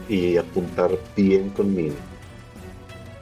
y 0.10 0.38
apuntar 0.38 0.92
bien 1.16 1.50
con 1.50 1.74
mi 1.76 1.92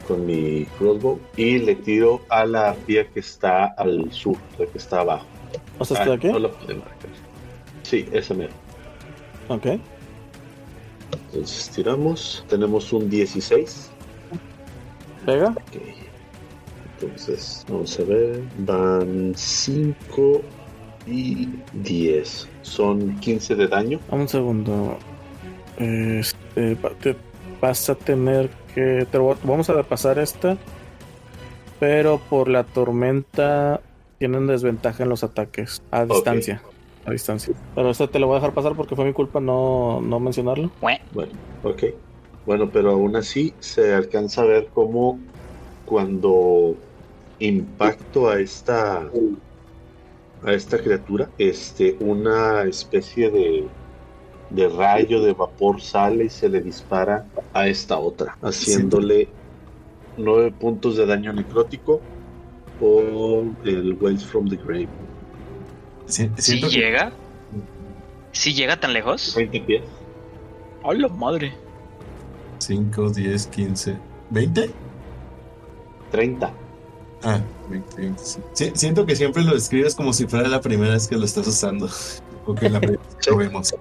con 0.07 0.23
mi 0.23 0.65
crossbow 0.77 1.19
y 1.35 1.57
le 1.57 1.75
tiro 1.75 2.21
a 2.29 2.45
la 2.45 2.69
arpía 2.69 3.07
que 3.09 3.21
está 3.21 3.65
al 3.65 4.11
sur, 4.11 4.37
la 4.59 4.67
que 4.67 4.77
está 4.77 4.99
abajo. 5.01 5.25
O 5.79 5.85
sea, 5.85 5.97
Ah, 5.97 6.03
¿está 6.03 6.13
aquí? 6.13 6.27
no 6.27 6.37
la 6.39 6.51
pude 6.51 6.75
marcar. 6.75 7.09
Sí, 7.81 8.07
esa 8.11 8.35
mero. 8.35 8.53
Ok. 9.49 9.65
Entonces 11.31 11.69
tiramos, 11.73 12.45
tenemos 12.47 12.93
un 12.93 13.09
16. 13.09 13.89
Pega. 15.25 15.49
Ok. 15.49 15.81
Entonces, 17.01 17.65
vamos 17.67 17.99
a 17.99 18.03
ver. 18.03 18.41
Van 18.59 19.33
5 19.35 20.41
y 21.07 21.49
10. 21.73 22.47
Son 22.61 23.19
15 23.19 23.55
de 23.55 23.67
daño. 23.67 23.99
Un 24.11 24.27
segundo. 24.27 24.97
Este, 25.77 26.75
va- 26.75 26.91
te 27.01 27.15
vas 27.61 27.89
a 27.89 27.95
tener 27.95 28.49
que. 28.73 29.05
te 29.09 29.17
vamos 29.17 29.69
a 29.69 29.83
pasar 29.83 30.19
esta. 30.19 30.57
Pero 31.79 32.19
por 32.29 32.47
la 32.47 32.63
tormenta 32.63 33.81
tienen 34.17 34.47
desventaja 34.47 35.03
en 35.03 35.09
los 35.09 35.23
ataques. 35.23 35.81
A 35.91 36.05
distancia. 36.05 36.63
A 37.03 37.11
distancia. 37.11 37.53
Pero 37.75 37.89
esta 37.89 38.07
te 38.07 38.19
lo 38.19 38.27
voy 38.27 38.35
a 38.35 38.39
dejar 38.39 38.53
pasar 38.53 38.75
porque 38.75 38.95
fue 38.95 39.05
mi 39.05 39.13
culpa 39.13 39.39
no, 39.39 40.01
no 40.01 40.19
mencionarlo. 40.19 40.71
Bueno, 41.11 41.33
ok. 41.61 41.83
Bueno, 42.45 42.71
pero 42.71 42.91
aún 42.91 43.15
así 43.15 43.55
se 43.59 43.93
alcanza 43.93 44.43
a 44.43 44.45
ver 44.45 44.69
cómo 44.73 45.19
cuando 45.83 46.75
impacto 47.39 48.29
a 48.29 48.39
esta 48.39 49.09
a 50.41 50.53
esta 50.53 50.77
criatura, 50.77 51.29
este, 51.37 51.97
una 51.99 52.63
especie 52.63 53.31
de, 53.31 53.67
de 54.49 54.69
rayo 54.69 55.21
de 55.21 55.33
vapor 55.33 55.81
sale 55.81 56.25
y 56.25 56.29
se 56.29 56.47
le 56.49 56.61
dispara 56.61 57.25
a 57.53 57.67
esta 57.67 57.97
otra, 57.97 58.37
haciéndole 58.41 59.27
nueve 60.17 60.51
puntos 60.51 60.95
de 60.97 61.05
daño 61.05 61.33
necrótico 61.33 61.99
por 62.79 63.43
el 63.65 63.93
Waves 63.99 64.23
from 64.25 64.47
the 64.49 64.55
Grave. 64.57 64.87
Si- 66.05 66.29
¿Sí 66.37 66.61
que 66.61 66.69
llega? 66.69 67.11
¿Sí 68.31 68.53
llega 68.53 68.79
tan 68.79 68.93
lejos? 68.93 69.33
20 69.35 69.59
pies. 69.61 69.83
¡Hola 70.83 71.07
madre! 71.07 71.53
5, 72.59 73.09
10, 73.09 73.47
15, 73.47 73.97
20. 74.29 74.69
30. 76.11 76.53
Ah, 77.23 77.39
20, 77.69 77.95
20, 78.01 78.23
sí. 78.23 78.39
Sí, 78.53 78.71
siento 78.75 79.05
que 79.05 79.15
siempre 79.15 79.43
lo 79.43 79.53
describes 79.53 79.95
como 79.95 80.13
si 80.13 80.27
fuera 80.27 80.47
la 80.47 80.61
primera 80.61 80.93
vez 80.93 81.07
que 81.07 81.15
lo 81.17 81.25
estás 81.25 81.47
usando. 81.47 81.89
O 82.47 82.53
que 82.53 82.69
la 82.69 82.79
primera 82.79 83.01
vez 83.03 83.15
que 83.25 83.31
lo 83.31 83.37
vemos. 83.37 83.73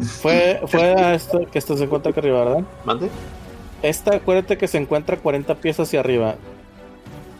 Fue, 0.00 0.60
fue 0.66 0.82
a 0.94 1.14
esta 1.14 1.38
que 1.46 1.58
esta 1.58 1.76
se 1.76 1.84
encuentra 1.84 2.10
acá 2.10 2.20
arriba, 2.20 2.44
¿verdad? 2.44 2.64
¿Mande? 2.84 3.08
Esta, 3.82 4.16
acuérdate 4.16 4.56
que 4.58 4.68
se 4.68 4.78
encuentra 4.78 5.16
40 5.16 5.54
pies 5.56 5.78
hacia 5.80 6.00
arriba. 6.00 6.34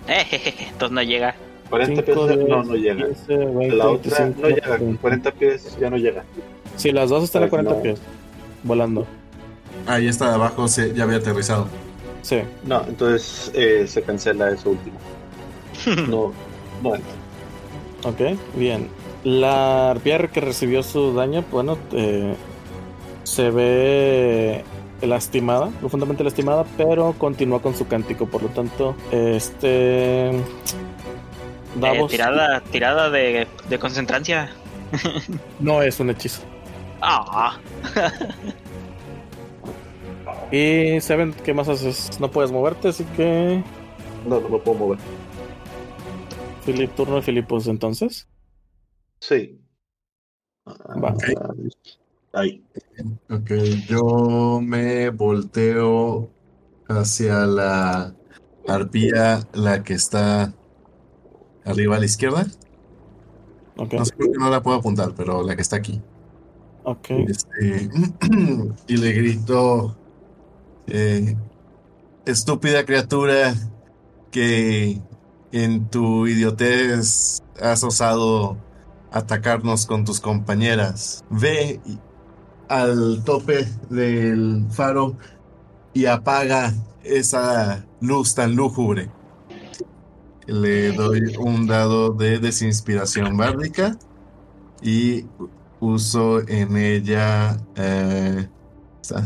Ejejeje, 0.07 0.69
Entonces 0.73 0.95
no 0.95 1.03
llega. 1.03 1.35
40 1.71 2.03
pies 2.03 2.17
5, 2.17 2.27
de- 2.27 2.37
10, 2.37 2.49
no, 2.49 2.65
no 2.65 2.75
llega. 2.75 3.07
15, 3.07 3.37
20, 3.37 3.77
La 3.77 3.89
otra 3.89 4.19
25, 4.25 4.43
no 4.43 4.49
llega, 4.49 4.77
30. 4.77 5.01
40 5.01 5.31
pies 5.33 5.77
ya 5.81 5.91
no 5.91 5.97
llega. 5.97 6.25
Sí, 6.77 6.91
las 6.93 7.11
dos 7.11 7.25
están 7.25 7.43
a 7.45 7.49
Pues 7.49 7.63
40 7.63 7.75
no. 7.77 7.83
pies. 7.83 8.01
Volando. 8.65 9.07
Ahí 9.87 10.09
está 10.09 10.29
de 10.29 10.35
abajo, 10.35 10.67
se, 10.69 10.93
ya 10.95 11.05
había 11.05 11.19
aterrizado. 11.19 11.69
Sí. 12.23 12.41
No, 12.65 12.83
entonces 12.87 13.51
eh, 13.55 13.87
se 13.87 14.03
cancela 14.03 14.51
eso 14.51 14.71
último. 14.71 14.99
No, 16.11 16.33
no 16.83 16.95
entra. 16.97 17.13
Ok, 18.05 18.39
bien. 18.57 18.89
La 19.25 19.91
arpía 19.93 20.19
que 20.29 20.41
recibió 20.41 20.83
su 20.83 21.15
daño, 21.15 21.45
bueno, 21.53 21.79
eh, 21.93 22.35
se 23.31 23.51
ve 23.51 24.65
lastimada, 25.03 25.69
profundamente 25.79 26.25
lastimada, 26.25 26.65
pero 26.77 27.15
continúa 27.17 27.63
con 27.63 27.77
su 27.77 27.87
cántico. 27.87 28.27
Por 28.27 28.43
lo 28.43 28.49
tanto, 28.49 28.97
este. 29.13 30.31
Eh, 30.31 32.07
tirada 32.09 32.61
tirada 32.73 33.09
de, 33.09 33.47
de 33.69 33.79
concentrancia. 33.79 34.51
no 35.61 35.81
es 35.83 36.01
un 36.01 36.11
hechizo. 36.11 36.43
Ah, 37.01 37.59
Y 40.53 41.01
Seven, 41.01 41.33
¿qué 41.45 41.55
más 41.55 41.69
haces? 41.69 42.19
No 42.19 42.29
puedes 42.29 42.51
moverte, 42.51 42.89
así 42.89 43.05
que. 43.17 43.63
No, 44.27 44.41
no 44.41 44.49
me 44.49 44.59
puedo 44.59 44.77
mover. 44.77 44.99
Filip, 46.65 46.93
turno 46.97 47.17
de 47.17 47.23
Filipos 47.23 47.69
entonces. 47.69 48.29
Sí. 49.21 49.61
Va. 50.67 51.15
Ay, 52.33 52.63
Ok, 53.29 53.51
yo 53.89 54.61
me 54.63 55.11
volteo 55.11 56.31
hacia 56.89 57.47
la 57.47 58.15
arpía, 58.69 59.41
la 59.53 59.83
que 59.83 59.95
está 59.95 60.53
arriba 61.65 61.97
a 61.97 61.99
la 61.99 62.05
izquierda. 62.05 62.47
Ok, 63.77 63.93
No 63.95 64.05
sé 64.05 64.13
por 64.17 64.27
qué 64.31 64.39
no 64.39 64.51
la 64.51 64.63
puedo 64.63 64.77
apuntar, 64.79 65.15
pero 65.17 65.43
la 65.43 65.57
que 65.57 65.63
está 65.63 65.77
aquí. 65.77 66.01
ok. 66.85 67.11
Este, 67.11 67.89
y 68.89 68.97
le 68.97 69.13
grito, 69.13 69.97
eh, 70.87 71.37
estúpida 72.27 72.85
criatura 72.85 73.55
que 74.31 75.01
en 75.53 75.89
tu 75.89 76.27
idiotez 76.27 77.39
has 77.61 77.83
osado 77.83 78.57
atacarnos 79.11 79.87
con 79.87 80.05
tus 80.05 80.21
compañeras. 80.21 81.25
Ve 81.31 81.81
y- 81.87 81.99
al 82.71 83.23
tope 83.25 83.67
del 83.91 84.65
faro 84.71 85.17
y 85.93 86.07
apaga 86.07 86.73
esa 87.03 87.85
luz 88.01 88.35
tan 88.35 88.55
lúgubre. 88.57 89.11
Le 90.47 90.93
doy 90.93 91.35
un 91.39 91.67
dado 91.67 92.13
de 92.13 92.39
desinspiración 92.39 93.37
bárdica 93.37 93.99
y 94.83 95.27
uso 95.81 96.41
en 96.49 96.77
ella 96.77 97.59
eh, 97.77 98.49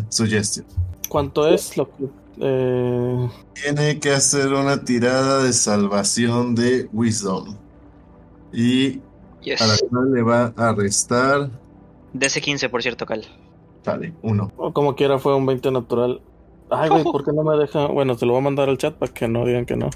suggestion. 0.08 0.66
¿Cuánto 1.08 1.46
es 1.48 1.76
lo 1.76 1.90
que.? 1.90 2.08
eh, 2.40 3.28
Tiene 3.54 4.00
que 4.00 4.12
hacer 4.12 4.52
una 4.52 4.84
tirada 4.84 5.42
de 5.44 5.52
salvación 5.52 6.54
de 6.54 6.88
Wisdom. 6.92 7.56
Y 8.52 9.02
yes. 9.42 9.60
a 9.60 9.66
la 9.66 9.76
cual 9.90 10.12
le 10.12 10.22
va 10.22 10.52
a 10.56 10.72
restar. 10.74 11.50
DC 12.14 12.40
15, 12.40 12.68
por 12.70 12.82
cierto, 12.82 13.04
Cal. 13.06 13.24
Vale, 13.84 14.14
uno. 14.22 14.50
o 14.56 14.72
como 14.72 14.94
quiera, 14.96 15.18
fue 15.18 15.34
un 15.36 15.44
20 15.44 15.70
natural. 15.70 16.22
Ay, 16.70 16.88
güey, 16.88 17.04
¿por 17.04 17.22
qué 17.24 17.32
no 17.32 17.42
me 17.42 17.56
deja? 17.58 17.86
Bueno, 17.86 18.16
te 18.16 18.24
lo 18.24 18.32
voy 18.32 18.40
a 18.40 18.44
mandar 18.44 18.68
al 18.70 18.78
chat 18.78 18.94
para 18.94 19.12
que 19.12 19.28
no 19.28 19.44
digan 19.44 19.66
que 19.66 19.76
no. 19.76 19.90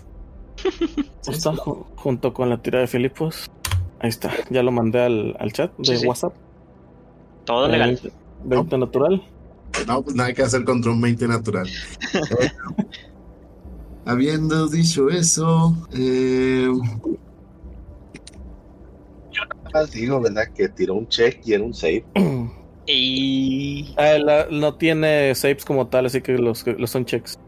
Está 1.27 1.53
ju- 1.55 1.87
junto 1.97 2.35
con 2.35 2.51
la 2.51 2.61
tira 2.61 2.81
de 2.81 2.87
Filipos. 2.87 3.49
Ahí 4.01 4.11
está, 4.11 4.31
ya 4.51 4.63
lo 4.63 4.71
mandé 4.71 5.01
al, 5.01 5.37
al 5.41 5.53
chat 5.53 5.77
de 5.79 5.85
Sí, 5.85 5.97
sí. 5.99 6.07
WhatsApp. 6.07 6.35
Todo 7.45 7.67
legal. 7.69 7.99
Eh, 8.05 8.13
20 8.45 8.79
natural. 8.79 9.23
No, 9.87 10.03
pues 10.03 10.15
nada 10.15 10.33
que 10.35 10.43
hacer 10.43 10.65
contra 10.65 10.91
un 10.93 11.01
20 11.01 11.27
natural. 11.29 11.67
Bueno, 12.37 12.87
habiendo 14.05 14.69
dicho 14.69 15.09
eso, 15.11 15.77
eh, 15.93 16.69
Digo, 19.93 20.21
¿verdad? 20.21 20.45
Que 20.55 20.69
tiró 20.69 20.95
un 20.95 21.09
check 21.09 21.41
y 21.45 21.53
era 21.55 21.65
un 21.65 21.75
save. 21.75 22.05
Y. 22.91 23.93
Ah, 23.99 24.17
la- 24.19 24.47
no 24.51 24.77
tiene 24.77 25.35
saves 25.35 25.65
como 25.67 25.89
tal, 25.89 26.07
así 26.07 26.23
que 26.23 26.39
los, 26.39 26.67
los 26.67 26.89
son 26.91 27.05
checks. 27.05 27.39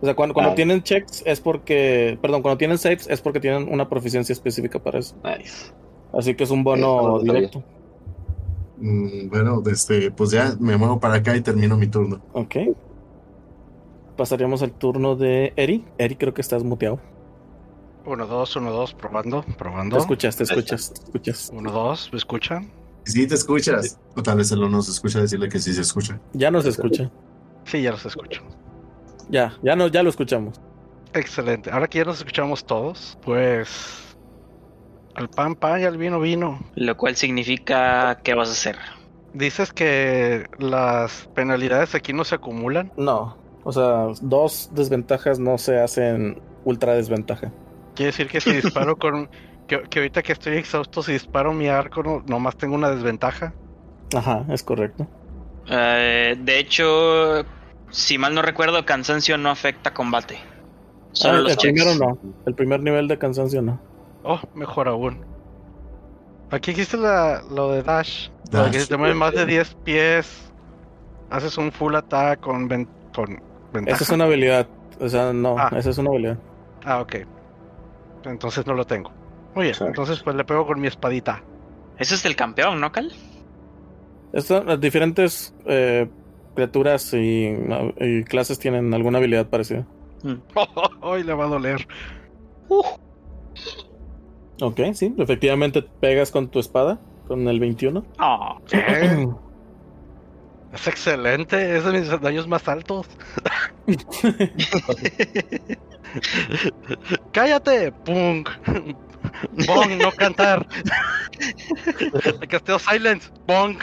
O 0.00 0.06
sea, 0.06 0.14
cuando, 0.16 0.32
cuando 0.32 0.52
Ah. 0.52 0.54
tienen 0.54 0.82
checks 0.82 1.22
es 1.26 1.38
porque. 1.38 2.18
Perdón, 2.22 2.40
cuando 2.40 2.56
tienen 2.56 2.78
saves 2.78 3.06
es 3.10 3.20
porque 3.20 3.40
tienen 3.40 3.68
una 3.70 3.90
proficiencia 3.90 4.32
específica 4.32 4.78
para 4.78 5.00
eso. 5.00 5.16
Nice. 5.22 5.70
Así 6.14 6.34
que 6.34 6.44
es 6.44 6.50
un 6.50 6.60
Eh, 6.60 6.62
bono 6.64 7.18
sabía. 7.18 7.32
directo. 7.34 7.62
mm, 8.78 9.28
bueno, 9.28 9.62
este, 9.70 10.10
pues 10.10 10.30
ya 10.30 10.56
me 10.58 10.78
muevo 10.78 10.98
para 10.98 11.16
acá 11.16 11.36
y 11.36 11.42
termino 11.42 11.76
mi 11.76 11.86
turno. 11.86 12.22
Ok. 12.32 12.56
Pasaríamos 14.16 14.62
al 14.62 14.72
turno 14.72 15.14
de 15.16 15.52
Eri. 15.56 15.84
Eri, 15.98 16.16
creo 16.16 16.32
que 16.32 16.40
estás 16.40 16.64
muteado. 16.64 17.00
Uno, 18.06 18.26
dos, 18.26 18.54
uno, 18.56 18.70
dos, 18.70 18.92
probando, 18.94 19.42
Te 19.42 19.52
probando. 19.54 19.96
escuchas, 19.98 20.36
te 20.36 20.42
escuchas, 20.44 20.92
te 20.92 21.00
escuchas. 21.04 21.50
Uno, 21.52 21.70
dos, 21.72 22.10
¿me 22.12 22.18
escuchan? 22.18 22.70
Si 23.04 23.26
te 23.26 23.34
escuchas, 23.34 23.98
o 24.16 24.22
tal 24.22 24.38
vez 24.38 24.50
él 24.52 24.60
no 24.60 24.68
nos 24.68 24.88
escucha 24.88 25.20
decirle 25.20 25.48
que 25.48 25.58
sí 25.58 25.72
se 25.72 25.80
escucha. 25.82 26.20
Ya 26.32 26.50
nos 26.50 26.64
escucha. 26.66 27.10
Sí, 27.64 27.82
ya 27.82 27.92
los 27.92 28.04
escucho. 28.04 28.42
Ya, 29.30 29.56
ya 29.62 29.74
no, 29.76 29.88
ya 29.88 30.02
lo 30.02 30.10
escuchamos. 30.10 30.60
Excelente. 31.14 31.70
Ahora 31.70 31.86
que 31.86 31.98
ya 31.98 32.04
nos 32.04 32.18
escuchamos 32.18 32.64
todos, 32.64 33.18
pues. 33.22 34.16
Al 35.14 35.30
pan, 35.30 35.54
pan 35.54 35.80
y 35.80 35.84
al 35.84 35.96
vino, 35.96 36.20
vino. 36.20 36.60
Lo 36.74 36.96
cual 36.96 37.14
significa. 37.16 38.20
¿Qué 38.22 38.34
vas 38.34 38.48
a 38.48 38.52
hacer? 38.52 38.76
Dices 39.32 39.72
que 39.72 40.46
las 40.58 41.28
penalidades 41.34 41.94
aquí 41.94 42.12
no 42.12 42.24
se 42.24 42.34
acumulan. 42.34 42.92
No. 42.96 43.36
O 43.64 43.72
sea, 43.72 44.08
dos 44.20 44.70
desventajas 44.72 45.38
no 45.38 45.56
se 45.56 45.78
hacen 45.80 46.40
ultra 46.64 46.94
desventaja. 46.94 47.52
Quiere 47.94 48.12
decir 48.12 48.28
que 48.28 48.40
si 48.40 48.52
disparo 48.60 48.96
con. 48.96 49.28
Que, 49.66 49.82
que 49.88 49.98
ahorita 50.00 50.22
que 50.22 50.32
estoy 50.32 50.56
exhausto, 50.58 51.02
si 51.02 51.12
disparo 51.12 51.52
mi 51.52 51.68
arco, 51.68 52.02
no, 52.02 52.22
nomás 52.26 52.56
tengo 52.56 52.74
una 52.74 52.90
desventaja. 52.90 53.54
Ajá, 54.14 54.44
es 54.50 54.62
correcto. 54.62 55.06
Eh, 55.68 56.36
de 56.38 56.58
hecho, 56.58 57.42
si 57.90 58.18
mal 58.18 58.34
no 58.34 58.42
recuerdo, 58.42 58.84
cansancio 58.84 59.38
no 59.38 59.48
afecta 59.50 59.94
combate. 59.94 60.36
Solo 61.12 61.38
Ah, 61.38 61.40
los 61.42 61.52
el 61.52 61.56
checks. 61.58 61.82
primero 61.82 61.94
no. 62.06 62.18
El 62.44 62.54
primer 62.54 62.80
nivel 62.82 63.08
de 63.08 63.16
cansancio 63.18 63.62
no. 63.62 63.80
Oh, 64.22 64.40
mejor 64.54 64.88
aún. 64.88 65.24
Aquí 66.50 66.72
existe 66.72 66.96
la, 66.98 67.42
lo 67.50 67.70
de 67.72 67.82
Dash. 67.82 68.28
De 68.44 68.50
que 68.50 68.56
Dash. 68.58 68.74
si 68.82 68.88
te 68.88 68.96
mueves 68.98 69.16
más 69.16 69.32
de 69.32 69.46
10 69.46 69.74
pies, 69.84 70.52
haces 71.30 71.56
un 71.56 71.72
full 71.72 71.94
attack 71.94 72.40
con, 72.40 72.68
ven- 72.68 72.88
con 73.14 73.40
ventaja. 73.72 73.96
Esa 73.96 74.04
es 74.04 74.10
una 74.10 74.24
habilidad. 74.24 74.66
O 75.00 75.08
sea, 75.08 75.32
no, 75.32 75.56
Ah. 75.58 75.70
esa 75.76 75.90
es 75.90 75.98
una 75.98 76.10
habilidad. 76.10 76.38
Ah, 76.84 77.00
ok. 77.00 77.16
Entonces 78.24 78.66
no 78.66 78.74
lo 78.74 78.84
tengo. 78.84 79.10
Muy 79.54 79.66
bien, 79.66 79.76
entonces 79.80 80.20
pues 80.22 80.34
le 80.36 80.44
pego 80.44 80.66
con 80.66 80.80
mi 80.80 80.88
espadita. 80.88 81.42
Ese 81.98 82.16
es 82.16 82.22
del 82.22 82.34
campeón, 82.34 82.80
¿no, 82.80 82.90
Cal? 82.90 83.12
Estas, 84.32 84.64
las 84.64 84.80
diferentes 84.80 85.54
eh, 85.66 86.08
criaturas 86.54 87.14
y, 87.14 87.56
y 88.00 88.24
clases 88.24 88.58
tienen 88.58 88.92
alguna 88.92 89.18
habilidad 89.18 89.46
parecida. 89.48 89.86
Hoy 91.00 91.22
le 91.22 91.34
va 91.34 91.44
a 91.44 91.48
doler. 91.48 91.86
Ok, 94.60 94.80
sí, 94.94 95.14
efectivamente 95.18 95.82
pegas 95.82 96.30
con 96.30 96.48
tu 96.48 96.58
espada, 96.58 96.98
con 97.28 97.46
el 97.46 97.60
21. 97.60 98.04
Ah, 98.18 98.58
¿Qué? 98.68 99.28
Es 100.74 100.88
excelente, 100.88 101.76
es 101.76 101.84
de 101.84 101.92
mis 101.92 102.20
daños 102.20 102.48
más 102.48 102.66
altos. 102.66 103.06
¡Cállate! 107.32 107.92
¡Punk! 107.92 108.50
¡Bong! 109.66 110.02
¡No 110.02 110.10
cantar! 110.12 110.66
Casteo 112.48 112.78
Silence! 112.78 113.30
¡Bong! 113.46 113.76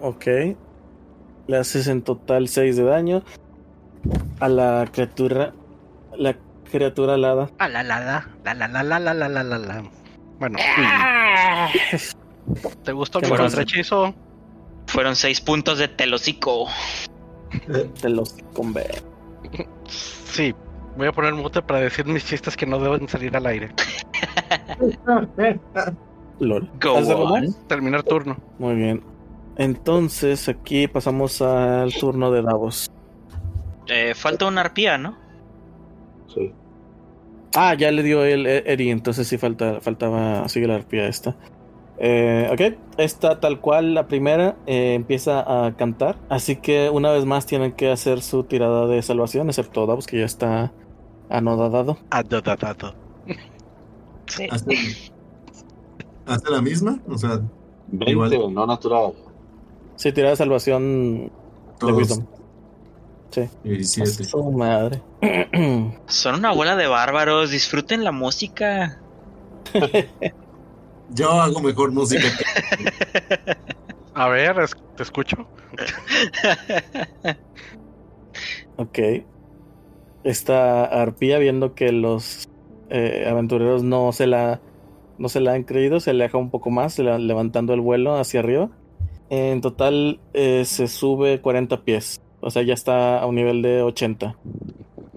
Ok. 0.00 0.26
Le 1.48 1.56
haces 1.56 1.88
en 1.88 2.02
total 2.02 2.48
6 2.48 2.76
de 2.76 2.84
daño 2.84 3.24
a 4.40 4.48
la 4.48 4.88
criatura. 4.92 5.52
La 6.16 6.36
criatura 6.70 7.14
alada. 7.14 7.50
Ah, 7.58 7.68
la 7.68 7.82
la 7.82 8.00
la 8.00 8.24
la 8.44 8.54
la 8.54 8.68
la 8.68 8.82
la 8.82 8.98
la 8.98 9.14
la 9.14 9.28
la 9.28 9.42
la 9.42 9.58
la. 9.58 9.82
Bueno, 10.38 10.58
¿te 12.84 12.92
gustó 12.92 13.20
mi 13.20 13.26
¿Qué 13.26 13.30
más? 13.30 13.40
contrahechizo? 13.40 14.14
fueron 14.86 15.16
seis 15.16 15.40
puntos 15.40 15.78
de 15.78 15.88
telocico. 15.88 16.68
Te 18.00 18.08
los 18.08 18.34
conve. 18.52 18.86
Sí, 19.86 20.54
voy 20.96 21.08
a 21.08 21.12
poner 21.12 21.34
mute 21.34 21.62
para 21.62 21.80
decir 21.80 22.06
mis 22.06 22.24
chistes 22.24 22.56
que 22.56 22.66
no 22.66 22.78
deben 22.78 23.08
salir 23.08 23.36
al 23.36 23.46
aire. 23.46 23.70
LOL. 26.40 26.70
Terminar 27.66 28.02
turno. 28.02 28.36
Muy 28.58 28.74
bien. 28.74 29.02
Entonces 29.56 30.48
aquí 30.48 30.86
pasamos 30.86 31.40
al 31.40 31.92
turno 31.94 32.30
de 32.30 32.42
Davos. 32.42 32.90
Eh, 33.88 34.14
falta 34.14 34.46
una 34.46 34.60
arpía, 34.60 34.98
¿no? 34.98 35.16
Sí. 36.34 36.52
Ah, 37.54 37.74
ya 37.74 37.90
le 37.90 38.02
dio 38.02 38.24
el 38.24 38.46
Eri, 38.46 38.90
entonces 38.90 39.26
sí 39.26 39.38
falta, 39.38 39.80
faltaba, 39.80 40.46
sigue 40.48 40.66
la 40.66 40.74
arpía 40.74 41.06
esta. 41.06 41.36
Eh, 41.98 42.48
ok, 42.52 42.78
esta 42.98 43.40
tal 43.40 43.60
cual, 43.60 43.94
la 43.94 44.06
primera, 44.06 44.56
eh, 44.66 44.94
empieza 44.94 45.66
a 45.66 45.74
cantar. 45.76 46.18
Así 46.28 46.56
que 46.56 46.90
una 46.90 47.10
vez 47.10 47.24
más 47.24 47.46
tienen 47.46 47.72
que 47.72 47.90
hacer 47.90 48.20
su 48.22 48.44
tirada 48.44 48.86
de 48.86 49.00
salvación, 49.02 49.48
excepto 49.48 49.86
Davos, 49.86 50.06
que 50.06 50.18
ya 50.18 50.26
está 50.26 50.72
anodadado. 51.28 51.98
Adodadado. 52.10 52.94
Sí. 54.28 54.48
¿Hace, 54.50 55.12
hace 56.26 56.50
la 56.50 56.60
misma? 56.60 56.98
O 57.08 57.16
sea, 57.16 57.40
20, 57.86 58.10
Igual. 58.10 58.52
no 58.54 58.66
natural. 58.66 59.12
Sí, 59.94 60.10
tirada 60.10 60.32
de 60.32 60.36
salvación 60.36 61.26
de 61.26 61.30
todos 61.78 61.96
Wisdom. 61.96 62.26
Sí. 63.30 63.48
17. 63.62 64.24
Su 64.24 64.50
madre. 64.50 65.00
Son 66.06 66.34
una 66.34 66.52
bola 66.52 66.74
de 66.74 66.88
bárbaros. 66.88 67.52
Disfruten 67.52 68.02
la 68.02 68.10
música. 68.10 69.00
Yo 71.10 71.30
hago 71.30 71.60
mejor 71.60 71.92
música 71.92 72.24
que 72.36 73.56
A 74.14 74.28
ver, 74.28 74.58
es- 74.60 74.74
te 74.96 75.02
escucho. 75.02 75.46
ok. 78.76 78.98
Esta 80.24 80.84
arpía, 80.84 81.38
viendo 81.38 81.74
que 81.74 81.92
los 81.92 82.48
eh, 82.90 83.26
aventureros 83.28 83.82
no 83.82 84.12
se 84.12 84.26
la 84.26 84.60
no 85.18 85.28
se 85.30 85.40
la 85.40 85.52
han 85.54 85.62
creído, 85.62 85.98
se 86.00 86.10
aleja 86.10 86.36
un 86.36 86.50
poco 86.50 86.70
más, 86.70 86.98
le- 86.98 87.18
levantando 87.18 87.72
el 87.74 87.80
vuelo 87.80 88.16
hacia 88.16 88.40
arriba. 88.40 88.70
En 89.30 89.60
total 89.60 90.20
eh, 90.34 90.64
se 90.66 90.88
sube 90.88 91.40
40 91.40 91.82
pies. 91.84 92.20
O 92.40 92.50
sea, 92.50 92.62
ya 92.62 92.74
está 92.74 93.18
a 93.20 93.26
un 93.26 93.34
nivel 93.34 93.62
de 93.62 93.82
80. 93.82 94.36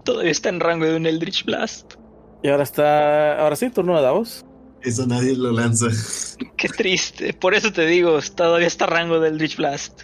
Todavía 0.03 0.31
está 0.31 0.49
en 0.49 0.59
rango 0.61 0.85
de 0.85 0.95
un 0.95 1.05
Eldritch 1.05 1.45
Blast. 1.45 1.93
Y 2.41 2.47
ahora 2.49 2.63
está. 2.63 3.39
Ahora 3.41 3.55
sí, 3.55 3.69
turno 3.69 3.95
de 3.97 4.01
Davos. 4.01 4.45
Eso 4.83 5.05
nadie 5.05 5.35
lo 5.35 5.51
lanza. 5.51 5.87
Qué 6.57 6.69
triste. 6.69 7.33
Por 7.33 7.53
eso 7.53 7.71
te 7.71 7.85
digo, 7.85 8.19
todavía 8.35 8.67
está 8.67 8.85
a 8.85 8.89
rango 8.89 9.19
del 9.19 9.33
Eldritch 9.33 9.57
Blast. 9.57 10.01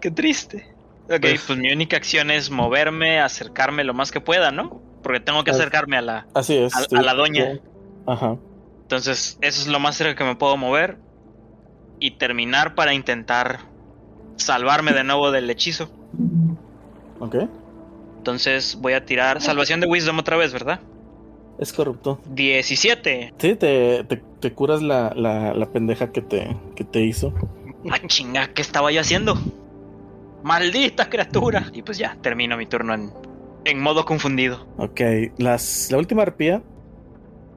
Qué 0.00 0.10
triste. 0.10 0.68
Ok, 1.04 1.20
Pues- 1.20 1.42
pues 1.46 1.58
mi 1.58 1.72
única 1.72 1.96
acción 1.96 2.30
es 2.30 2.50
moverme, 2.50 3.20
acercarme 3.20 3.84
lo 3.84 3.94
más 3.94 4.10
que 4.12 4.20
pueda, 4.20 4.50
¿no? 4.50 4.80
Porque 5.02 5.20
tengo 5.20 5.42
que 5.44 5.50
Ah. 5.50 5.54
acercarme 5.54 5.96
a 5.96 6.02
la... 6.02 6.26
Así 6.34 6.56
es. 6.56 6.74
A- 6.76 6.80
sí. 6.84 6.96
a 6.96 7.02
la 7.02 7.14
doña. 7.14 7.60
Ajá. 8.06 8.36
Entonces, 8.82 9.38
eso 9.40 9.60
es 9.62 9.66
lo 9.68 9.80
más 9.80 9.96
cerca 9.96 10.14
que 10.16 10.24
me 10.24 10.36
puedo 10.36 10.56
mover. 10.56 10.98
Y 11.98 12.12
terminar 12.12 12.74
para 12.74 12.94
intentar 12.94 13.60
salvarme 14.36 14.92
de 14.92 15.04
nuevo 15.04 15.30
del 15.30 15.48
hechizo. 15.50 15.90
Ok. 17.20 17.36
Entonces 18.18 18.76
voy 18.80 18.92
a 18.94 19.04
tirar 19.04 19.40
salvación 19.40 19.80
de 19.80 19.86
Wisdom 19.86 20.18
otra 20.18 20.36
vez, 20.36 20.52
¿verdad? 20.52 20.80
Es 21.58 21.72
corrupto. 21.72 22.20
17. 22.30 23.34
Sí, 23.38 23.54
te, 23.56 24.04
te, 24.04 24.22
te 24.40 24.52
curas 24.52 24.82
la, 24.82 25.12
la, 25.14 25.54
la 25.54 25.66
pendeja 25.72 26.10
que 26.12 26.20
te, 26.22 26.56
que 26.74 26.84
te 26.84 27.02
hizo. 27.04 27.32
Ah, 27.90 27.98
chinga, 28.06 28.48
¿qué 28.54 28.62
estaba 28.62 28.90
yo 28.92 29.00
haciendo? 29.00 29.34
Maldita 30.42 31.08
criatura. 31.08 31.70
Y 31.72 31.82
pues 31.82 31.98
ya, 31.98 32.16
termino 32.20 32.56
mi 32.56 32.66
turno 32.66 32.94
en, 32.94 33.12
en 33.64 33.80
modo 33.80 34.04
confundido. 34.04 34.66
Ok, 34.78 35.00
las, 35.38 35.88
la 35.92 35.98
última 35.98 36.22
arpía, 36.22 36.62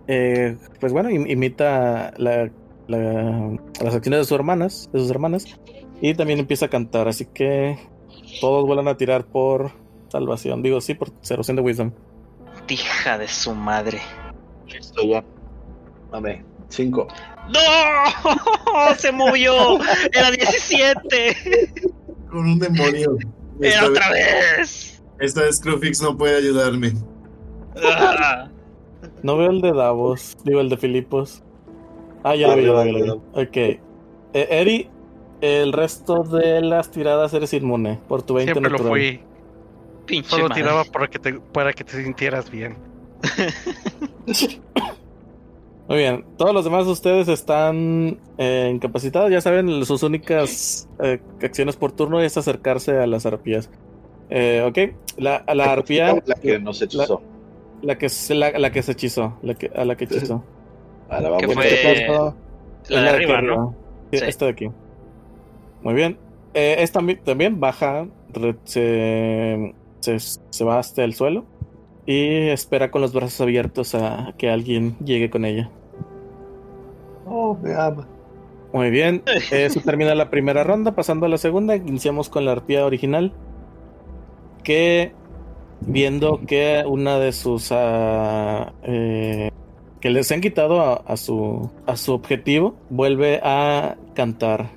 eh, 0.08 0.58
pues 0.80 0.94
bueno, 0.94 1.10
im- 1.10 1.30
imita 1.30 2.14
la, 2.18 2.52
la- 2.88 3.58
las 3.82 3.96
acciones 3.96 4.20
de 4.20 4.24
sus 4.26 4.32
hermanas, 4.34 4.90
de 4.94 5.00
sus 5.00 5.10
hermanas, 5.10 5.46
y 6.02 6.14
también 6.14 6.40
empieza 6.40 6.66
a 6.68 6.70
cantar, 6.70 7.08
así 7.08 7.26
que 7.26 7.78
todos 8.42 8.66
vuelvan 8.68 8.88
a 8.88 8.98
tirar 8.98 9.26
por 9.26 9.72
salvación, 10.10 10.62
digo 10.62 10.80
sí, 10.82 10.94
por 10.94 11.10
salvación 11.22 11.56
de 11.56 11.64
wisdom. 11.64 11.92
Hija 12.68 13.18
de 13.18 13.28
su 13.28 13.54
madre. 13.54 14.02
Listo 14.68 15.04
ya. 15.04 15.24
Dame. 16.12 16.44
5. 16.70 17.08
¡No! 17.50 18.96
¡Se 18.98 19.12
movió! 19.12 19.80
¡Era 20.12 20.32
17! 20.32 21.38
Con 22.30 22.40
un 22.48 22.60
demonio. 22.60 23.18
¡Era 23.62 23.70
Esta, 23.70 23.86
otra 23.88 24.10
vez, 24.12 24.58
vez! 24.58 25.04
esta 25.20 25.42
vez 25.44 25.60
Crufix 25.62 26.02
no 26.02 26.18
puede 26.18 26.38
ayudarme. 26.38 26.94
Ah, 27.84 28.50
No 29.22 29.38
veo 29.38 29.52
el 29.52 29.62
de 29.62 29.72
Davos, 29.74 30.36
digo 30.44 30.60
el 30.60 30.70
de 30.70 30.78
Filipos. 30.78 31.44
Ah, 32.24 32.36
ya 32.36 32.48
lo 32.48 32.56
vi, 32.56 32.64
ya 32.66 32.72
lo 32.72 33.06
lo. 33.06 33.14
Ok. 33.34 33.56
Eh, 33.58 33.80
Eri, 34.34 34.90
el 35.42 35.72
resto 35.72 36.24
de 36.24 36.62
las 36.62 36.90
tiradas 36.90 37.34
eres 37.34 37.54
inmune 37.54 38.00
por 38.08 38.24
tu 38.24 38.34
20 38.34 38.54
Siempre 38.54 38.72
lo 38.72 38.78
natural. 38.80 38.92
fui. 39.00 39.22
Pinche 40.06 40.30
Solo 40.30 40.50
madre. 40.50 40.62
tiraba 40.62 40.84
para 40.86 41.08
que 41.08 41.20
te, 41.20 41.34
para 41.34 41.74
que 41.74 41.84
te 41.84 42.04
sintieras 42.04 42.50
bien. 42.50 42.76
Muy 45.88 45.98
bien, 46.00 46.26
todos 46.38 46.52
los 46.54 46.64
demás 46.66 46.86
de 46.88 46.92
ustedes 46.94 47.28
están 47.28 48.20
eh, 48.40 48.72
incapacitados, 48.74 49.30
ya 49.30 49.40
saben, 49.40 49.86
sus 49.86 50.02
únicas 50.02 50.90
eh, 51.00 51.20
acciones 51.44 51.76
por 51.76 51.92
turno 51.92 52.20
es 52.22 52.38
acercarse 52.38 52.98
a 52.98 53.06
las 53.06 53.28
arpías. 53.28 53.70
Eh, 54.32 54.64
ok, 54.68 54.96
la, 55.18 55.36
a 55.36 55.54
la 55.54 55.72
arpía, 55.72 56.16
La 56.26 56.36
que 56.36 56.58
nos 56.58 56.82
hechizó. 56.82 57.22
la 57.84 58.00
que, 58.00 58.10
se- 58.10 58.34
la, 58.34 58.50
la 58.58 58.72
que 58.72 58.82
se 58.82 58.94
hechizó, 58.94 59.38
la 59.44 59.54
que, 59.54 59.70
a 59.76 59.86
la 59.86 59.96
que 59.96 60.06
hechizó. 60.06 60.44
Ahora 61.10 61.30
vamos 61.30 61.44
¿Qué 61.44 61.46
En 61.46 61.54
fue? 61.54 61.68
este 61.68 62.08
caso, 62.08 62.36
La 62.90 63.02
de 63.04 63.10
aquí 63.10 63.16
arriba, 63.26 63.42
¿no? 63.44 63.76
Sí, 64.12 64.18
Sí. 64.18 64.26
esta 64.28 64.46
de 64.46 64.52
aquí. 64.52 64.72
Muy 65.84 65.94
bien. 65.94 66.18
Eh, 66.56 66.78
esta 66.80 67.00
también 67.24 67.60
baja, 67.60 68.08
se, 68.64 69.76
se, 70.06 70.40
se 70.50 70.64
va 70.64 70.80
hasta 70.80 71.04
el 71.04 71.14
suelo 71.14 71.46
y 72.06 72.50
espera 72.50 72.92
con 72.92 73.02
los 73.02 73.14
brazos 73.14 73.42
abiertos 73.42 73.96
a 73.96 74.34
que 74.38 74.50
alguien 74.50 74.96
llegue 75.04 75.30
con 75.30 75.46
ella. 75.46 75.70
Oh, 77.26 77.58
me 77.62 77.74
ama. 77.74 78.08
Muy 78.74 78.90
bien, 78.90 79.24
eso 79.52 79.80
termina 79.82 80.14
la 80.16 80.30
primera 80.30 80.64
ronda. 80.64 80.94
Pasando 80.94 81.26
a 81.26 81.30
la 81.30 81.38
segunda, 81.38 81.76
iniciamos 81.76 82.30
con 82.30 82.46
la 82.46 82.52
arpía 82.52 82.86
original. 82.86 83.34
Que 84.64 85.14
viendo 85.82 86.42
que 86.46 86.84
una 86.86 87.18
de 87.18 87.32
sus 87.32 87.72
ah, 87.72 88.74
eh, 88.84 89.52
que 90.02 90.10
les 90.10 90.32
han 90.32 90.42
quitado 90.42 90.82
a, 90.82 90.96
a 90.96 91.18
su 91.18 91.70
a 91.86 91.96
su 91.96 92.14
objetivo, 92.14 92.76
vuelve 92.90 93.40
a 93.44 93.96
cantar. 94.14 94.70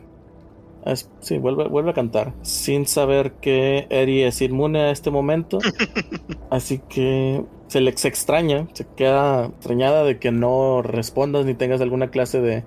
Es- 0.89 1.11
sí, 1.21 1.39
vuelve, 1.39 1.69
vuelve 1.69 1.91
a 1.91 1.95
cantar. 1.95 2.33
Sin 2.43 2.87
saber 2.87 3.33
que 3.41 3.87
Eri 3.91 4.23
es 4.23 4.41
inmune 4.43 4.81
a 4.81 4.91
este 4.91 5.11
momento. 5.11 5.59
Así 6.51 6.81
que 6.89 7.45
se 7.69 7.81
le 7.81 7.97
se 7.97 8.09
extraña, 8.09 8.67
se 8.73 8.87
queda 8.97 9.47
extrañada 9.47 10.03
de 10.05 10.19
que 10.19 10.31
no 10.33 10.81
respondas 10.83 11.45
ni 11.45 11.55
tengas 11.55 11.81
alguna 11.83 12.09
clase 12.11 12.41
de, 12.41 12.65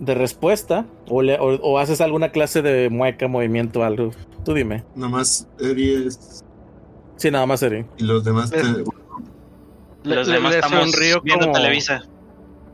de 0.00 0.14
respuesta 0.14 0.86
o, 1.08 1.22
le- 1.22 1.38
o- 1.38 1.60
o 1.62 1.78
haces 1.78 2.00
alguna 2.00 2.30
clase 2.30 2.60
de 2.62 2.90
mueca, 2.90 3.28
movimiento, 3.28 3.82
algo. 3.82 4.10
Tú 4.44 4.52
dime. 4.54 4.84
Nomás 4.94 5.48
Eri 5.58 6.06
es. 6.06 6.44
Sí, 7.16 7.30
nada 7.30 7.46
más 7.46 7.62
Eri. 7.62 7.84
Y 7.98 8.04
los 8.04 8.24
demás. 8.24 8.50
te- 8.50 8.62
Le- 8.62 10.14
Los 10.16 10.28
le- 10.28 10.34
demás 10.34 10.52
le 10.52 10.58
estamos 10.60 10.90
sonrío 10.90 11.20
viendo 11.22 11.46
como- 11.46 11.58
Televisa. 11.58 12.02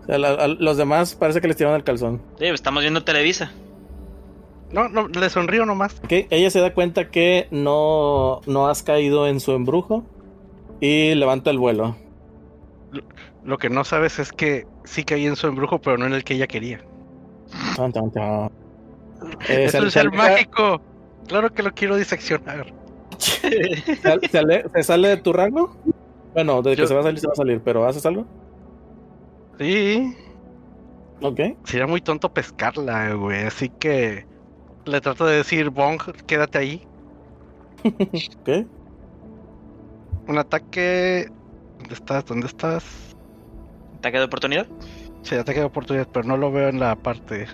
O 0.03 0.07
sea, 0.07 0.18
la- 0.18 0.31
a- 0.35 0.49
los 0.49 0.77
demás 0.77 1.14
parece 1.14 1.41
que 1.41 1.49
les 1.49 1.57
tiraron 1.57 1.77
el 1.77 1.85
calzón. 1.85 2.22
Sí, 2.39 2.47
estamos 2.47 2.83
viendo 2.83 3.03
Televisa. 3.05 3.53
No, 4.73 4.89
no, 4.89 5.09
le 5.09 5.31
sonrío 5.31 5.64
nomás. 5.64 6.01
Ok, 6.05 6.13
Ella 6.30 6.51
se 6.51 6.61
da 6.61 6.75
cuenta 6.75 7.09
que 7.11 7.47
no, 7.51 8.41
no 8.47 8.68
has 8.68 8.83
caído 8.83 9.26
en 9.26 9.41
su 9.41 9.53
embrujo 9.53 10.05
y 10.80 11.14
levanta 11.14 11.51
el 11.51 11.59
vuelo. 11.59 11.97
Lo 13.45 13.59
que 13.59 13.71
no 13.71 13.84
sabes 13.84 14.18
es 14.18 14.33
que 14.33 14.67
sí 14.84 15.05
caí 15.05 15.26
en 15.26 15.37
su 15.37 15.47
embrujo, 15.47 15.80
pero 15.80 15.97
no 15.99 16.07
en 16.07 16.13
el 16.14 16.25
que 16.25 16.34
ella 16.34 16.47
quería. 16.47 16.80
Tan, 17.76 17.93
tan, 17.93 18.11
tan. 18.11 18.51
Eh, 19.49 19.64
es 19.67 19.72
se- 19.72 19.79
un 19.80 19.84
se 19.84 19.91
ser 20.01 20.11
mágico. 20.13 20.80
Claro 21.29 21.53
que 21.53 21.63
lo 21.63 21.72
quiero 21.72 21.97
diseccionar. 21.97 22.72
¿Se, 23.18 23.49
se 24.29 24.38
ale- 24.38 24.64
se 24.75 24.83
sale 24.83 25.09
de 25.09 25.17
tu 25.18 25.33
rango? 25.33 25.76
Bueno, 26.34 26.61
de 26.61 26.76
que 26.76 26.87
se 26.87 26.95
va 26.95 27.01
a 27.01 27.05
salir, 27.05 27.21
se 27.21 27.26
va 27.29 27.33
a 27.33 27.37
salir, 27.37 27.61
pero 27.64 27.87
¿haces 27.87 28.05
algo? 28.05 28.26
Sí. 29.59 30.14
Ok. 31.22 31.41
Sería 31.64 31.87
muy 31.87 32.01
tonto 32.01 32.33
pescarla, 32.33 33.14
güey. 33.14 33.45
Así 33.45 33.71
que 33.71 34.26
le 34.87 35.00
trato 35.00 35.26
de 35.26 35.37
decir, 35.37 35.71
Bong, 35.71 36.00
quédate 36.26 36.58
ahí. 36.58 36.87
Ok. 38.41 38.67
Un 40.29 40.38
ataque. 40.38 41.29
¿Dónde 41.79 41.95
estás? 41.95 42.25
¿Dónde 42.25 42.46
estás? 42.46 42.84
¿Ataque 43.99 44.18
de 44.18 44.25
oportunidad? 44.25 44.67
Sí, 45.22 45.34
ataque 45.37 45.61
de 45.61 45.67
oportunidad, 45.67 46.08
pero 46.13 46.26
no 46.26 46.37
lo 46.37 46.50
veo 46.50 46.68
en 46.68 46.80
la 46.80 46.96
parte. 46.96 47.46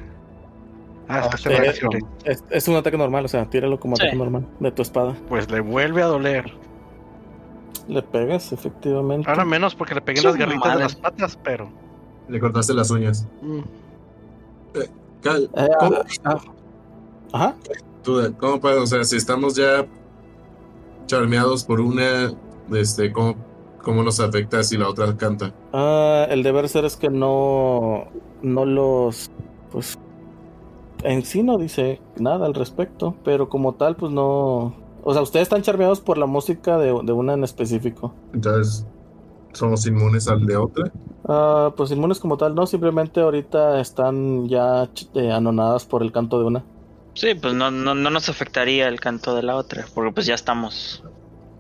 Ah, 1.09 1.21
es 1.21 1.27
que 1.29 1.35
Ah, 1.35 1.39
se 1.39 1.51
sí. 1.51 1.57
reaccione. 1.57 1.99
Es, 2.25 2.45
es 2.51 2.69
un 2.69 2.77
ataque 2.77 2.97
normal, 2.97 3.25
o 3.25 3.29
sea, 3.29 3.45
tíralo 3.51 3.79
como 3.79 3.97
Sí. 3.97 4.03
ataque 4.05 4.17
normal 4.17 4.47
de 4.61 4.73
tu 4.73 4.83
espada. 4.83 5.15
Pues 5.29 5.51
le 5.51 5.61
vuelve 5.61 6.03
a 6.03 6.07
doler. 6.07 6.51
Le 7.89 8.01
pegas, 8.03 8.53
efectivamente. 8.53 9.29
Ahora 9.29 9.45
menos 9.45 9.75
porque 9.75 9.95
le 9.95 10.01
pegué 10.01 10.21
Su 10.21 10.29
las 10.29 10.37
garritas 10.37 10.61
madre. 10.65 10.77
de 10.79 10.83
las 10.85 10.97
patas, 10.97 11.39
pero. 11.43 11.71
Le 12.29 12.41
cortaste 12.41 12.73
las 12.73 12.91
uñas. 12.91 13.27
mm, 13.43 13.61
Cal, 15.23 15.51
Eh, 15.55 15.69
¿cómo, 15.79 15.97
ah, 15.97 16.05
ah. 16.25 16.41
Ajá. 17.33 17.55
tú- 18.03 18.35
¿cómo 18.39 18.61
puedo? 18.61 18.83
O 18.83 18.87
sea, 18.87 19.05
si 19.05 19.17
estamos 19.17 19.55
ya 19.55 19.87
charmeados 21.07 21.65
por 21.65 21.81
una, 21.81 22.33
este, 22.73 23.13
¿cómo, 23.13 23.35
cómo 23.83 24.03
nos 24.03 24.21
afecta 24.21 24.63
si 24.63 24.77
la 24.77 24.89
otra 24.89 25.17
canta? 25.17 25.53
Ah, 25.73 26.27
el 26.31 26.43
deber 26.43 26.69
ser 26.69 26.85
es 26.85 26.97
que 26.97 27.11
no, 27.11 28.05
no 28.43 28.65
los, 28.65 29.31
pues, 29.71 29.99
en 31.03 31.25
sí 31.25 31.43
no 31.43 31.59
dice 31.59 32.01
nada 32.19 32.47
al 32.47 32.55
respecto, 32.55 33.15
pero 33.25 33.49
como 33.49 33.75
tal, 33.75 33.97
pues 33.97 34.13
no, 34.13 34.75
o 35.03 35.13
sea, 35.13 35.23
ustedes 35.23 35.45
están 35.45 35.63
charmeados 35.63 36.01
por 36.01 36.19
la 36.19 36.27
música 36.27 36.79
de, 36.79 36.99
de 37.03 37.13
una 37.13 37.35
en 37.35 37.45
específico. 37.45 38.15
Entonces, 38.33 38.87
somos 39.53 39.87
inmunes 39.87 40.29
al 40.29 40.47
de 40.47 40.57
otra. 40.57 40.93
Ah, 41.29 41.73
pues 41.77 41.91
inmunes 41.91 42.19
como 42.21 42.37
tal, 42.37 42.55
no, 42.55 42.67
simplemente 42.67 43.21
ahorita 43.21 43.81
están 43.81 44.49
ya 44.49 44.89
eh, 45.15 45.31
anonadas 45.33 45.85
por 45.85 46.03
el 46.03 46.13
canto 46.13 46.39
de 46.39 46.45
una. 46.47 46.65
Sí, 47.15 47.35
pues 47.35 47.55
no, 47.55 47.71
no, 47.71 47.95
no 47.95 48.11
nos 48.11 48.29
afectaría 48.29 48.89
el 48.89 49.01
canto 49.01 49.35
de 49.35 49.43
la 49.43 49.57
otra, 49.57 49.87
porque 49.95 50.13
pues 50.13 50.27
ya 50.27 50.35
estamos 50.35 51.03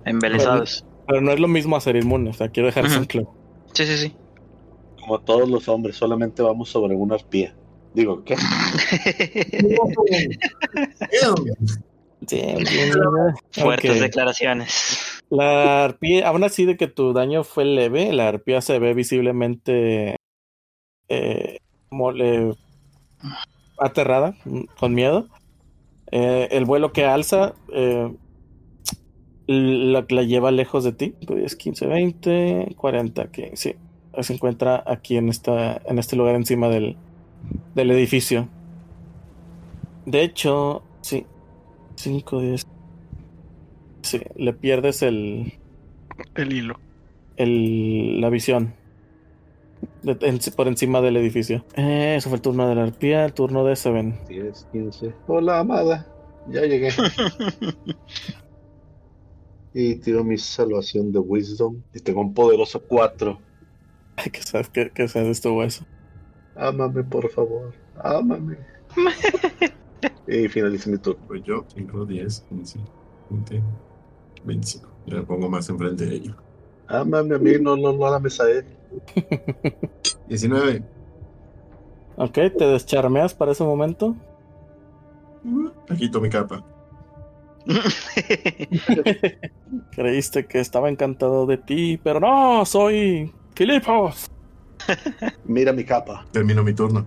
embelesados. 0.05 0.85
Pero 1.07 1.20
no 1.20 1.33
es 1.33 1.41
lo 1.41 1.49
mismo 1.49 1.77
hacer 1.77 1.97
inmune, 1.97 2.31
o 2.31 2.33
sea, 2.33 2.49
quiero 2.49 2.69
dejar 2.69 2.87
eso 2.87 3.05
claro. 3.07 3.35
Sí, 3.74 3.85
sí, 3.87 3.97
sí. 3.99 4.15
Como 5.01 5.19
todos 5.20 5.49
los 5.49 5.69
hombres, 5.69 5.97
solamente 5.97 6.43
vamos 6.43 6.69
sobre 6.69 6.95
una 6.95 7.16
arpía. 7.16 7.55
Digo, 7.93 8.23
¿qué? 8.24 8.37
Sí, 12.27 12.41
bien, 12.41 12.93
Fuertes 13.51 14.01
declaraciones. 14.01 15.23
La 15.29 15.85
arpía, 15.85 16.29
aún 16.29 16.45
así 16.45 16.65
de 16.65 16.77
que 16.77 16.87
tu 16.87 17.12
daño 17.12 17.43
fue 17.43 17.65
leve, 17.65 18.12
la 18.12 18.29
arpía 18.29 18.61
se 18.61 18.79
ve 18.79 18.95
visiblemente 18.95 20.16
eh, 21.09 21.59
mole- 21.91 22.57
aterrada, 23.79 24.37
con 24.79 24.95
miedo. 24.95 25.27
Eh, 26.12 26.48
el 26.52 26.66
vuelo 26.66 26.93
que 26.93 27.06
alza 27.06 27.55
eh, 27.72 28.14
la, 29.47 30.05
la 30.09 30.22
lleva 30.22 30.51
lejos 30.51 30.84
de 30.84 30.93
ti. 30.93 31.14
10, 31.20 31.56
15, 31.56 31.86
20, 31.86 32.74
40, 32.76 33.30
que 33.30 33.56
sí. 33.56 33.74
Se 34.20 34.34
encuentra 34.34 34.84
aquí 34.86 35.16
en, 35.16 35.30
esta, 35.30 35.80
en 35.86 35.98
este 35.98 36.16
lugar 36.16 36.34
encima 36.34 36.68
del, 36.68 36.97
del 37.74 37.90
edificio. 37.90 38.48
De 40.05 40.22
hecho, 40.22 40.82
sí. 41.01 41.26
5, 41.97 42.40
10. 42.40 42.66
Sí, 44.02 44.20
le 44.36 44.52
pierdes 44.52 45.02
el, 45.02 45.55
El 46.34 46.52
hilo. 46.52 46.78
el, 47.36 48.20
la 48.20 48.28
visión 48.28 48.74
de- 50.03 50.19
en- 50.27 50.39
por 50.57 50.69
encima 50.69 51.01
del 51.01 51.17
edificio. 51.17 51.65
Eh, 51.77 52.15
eso 52.17 52.29
fue 52.29 52.37
el 52.37 52.43
turno 52.43 52.69
de 52.69 52.75
la 52.75 52.85
arpía, 52.85 53.25
el 53.25 53.33
turno 53.33 53.65
de 53.65 53.77
Seven. 53.77 54.19
10, 54.29 54.67
15. 54.73 55.15
Hola, 55.27 55.61
amada. 55.61 56.07
Ya 56.49 56.63
llegué. 56.63 56.89
y 59.75 59.95
tiro 59.97 60.23
mi 60.25 60.39
salvación 60.39 61.13
de 61.13 61.19
Wisdom. 61.19 61.83
Y 61.95 62.01
tengo 62.01 62.21
un 62.21 62.35
poderoso 62.35 62.81
4. 62.83 63.39
Ay, 64.17 64.31
¿Qué 64.31 64.43
sabes 64.43 64.69
qué, 64.69 64.91
qué 64.95 65.09
sabes 65.09 65.29
estuvo 65.29 65.63
eso? 65.63 65.85
Ámame, 66.57 67.03
por 67.05 67.31
favor. 67.31 67.73
Ámame. 67.97 68.59
y 70.29 70.49
finalizo 70.49 70.91
mi 70.91 70.99
turno. 70.99 71.23
Pues 71.27 71.43
yo, 71.45 71.65
5, 71.75 72.05
10, 72.05 72.41
15, 72.49 72.79
20, 73.31 73.63
25. 74.45 74.89
Ya 75.07 75.15
me 75.17 75.23
pongo 75.23 75.49
más 75.49 75.69
enfrente 75.71 76.05
de 76.07 76.15
ellos. 76.17 76.37
Ámame 76.89 77.37
a 77.37 77.39
mí, 77.39 77.53
no, 77.61 77.77
no, 77.77 77.93
no 77.93 78.07
a 78.07 78.11
la 78.11 78.19
mesa 78.21 78.45
de 78.45 78.59
él. 78.59 78.65
19. 80.28 80.82
Ok, 82.16 82.35
te 82.35 82.66
descharmeas 82.66 83.35
para 83.35 83.52
ese 83.52 83.64
momento. 83.64 84.14
Me 85.44 85.97
quito 85.97 86.20
mi 86.20 86.28
capa. 86.28 86.64
Creíste 89.93 90.47
que 90.47 90.60
estaba 90.60 90.89
encantado 90.89 91.47
de 91.47 91.59
ti, 91.59 91.98
pero 92.02 92.20
no, 92.20 92.64
soy 92.64 93.32
Filipos. 93.55 94.31
Mira 95.44 95.73
mi 95.73 95.85
capa. 95.85 96.27
Termino 96.32 96.62
mi 96.62 96.74
turno. 96.74 97.06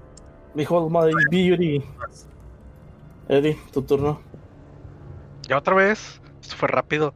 Behold 0.54 0.92
my 0.92 1.12
beauty. 1.30 1.84
Eddie, 3.28 3.58
tu 3.72 3.82
turno. 3.82 4.22
Ya 5.48 5.58
otra 5.58 5.76
vez. 5.76 6.22
Esto 6.42 6.56
fue 6.56 6.68
rápido. 6.68 7.14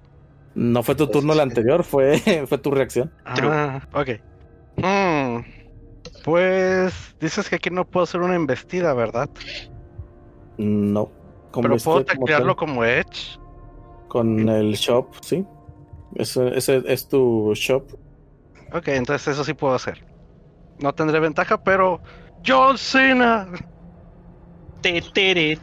No 0.55 0.83
fue 0.83 0.95
tu 0.95 1.07
turno 1.07 1.33
el 1.33 1.39
anterior, 1.39 1.83
fue, 1.83 2.19
fue 2.47 2.57
tu 2.57 2.71
reacción. 2.71 3.11
Ah, 3.25 3.87
ok. 3.93 4.09
Hmm, 4.83 5.43
Pues 6.23 7.15
dices 7.19 7.49
que 7.49 7.55
aquí 7.55 7.69
no 7.69 7.85
puedo 7.85 8.03
hacer 8.03 8.21
una 8.21 8.35
embestida, 8.35 8.93
¿verdad? 8.93 9.29
No. 10.57 11.09
Como 11.51 11.63
Pero 11.69 11.77
puedo 11.83 12.05
como 12.05 12.25
tal, 12.25 12.55
como 12.55 12.83
Edge. 12.85 13.39
con 14.07 14.47
el 14.49 14.73
shop, 14.75 15.07
¿sí? 15.21 15.45
Ese, 16.15 16.57
ese 16.57 16.83
es 16.85 17.07
tu 17.07 17.53
shop. 17.55 17.83
Ok, 18.73 18.87
entonces 18.89 19.27
eso 19.29 19.43
sí 19.43 19.53
puedo 19.53 19.73
hacer. 19.73 20.05
No 20.79 20.93
tendré 20.93 21.19
ventaja, 21.19 21.61
pero. 21.63 21.99
¡John 22.45 22.77
Cena! 22.77 23.47
Te, 24.81 25.01
te. 25.11 25.57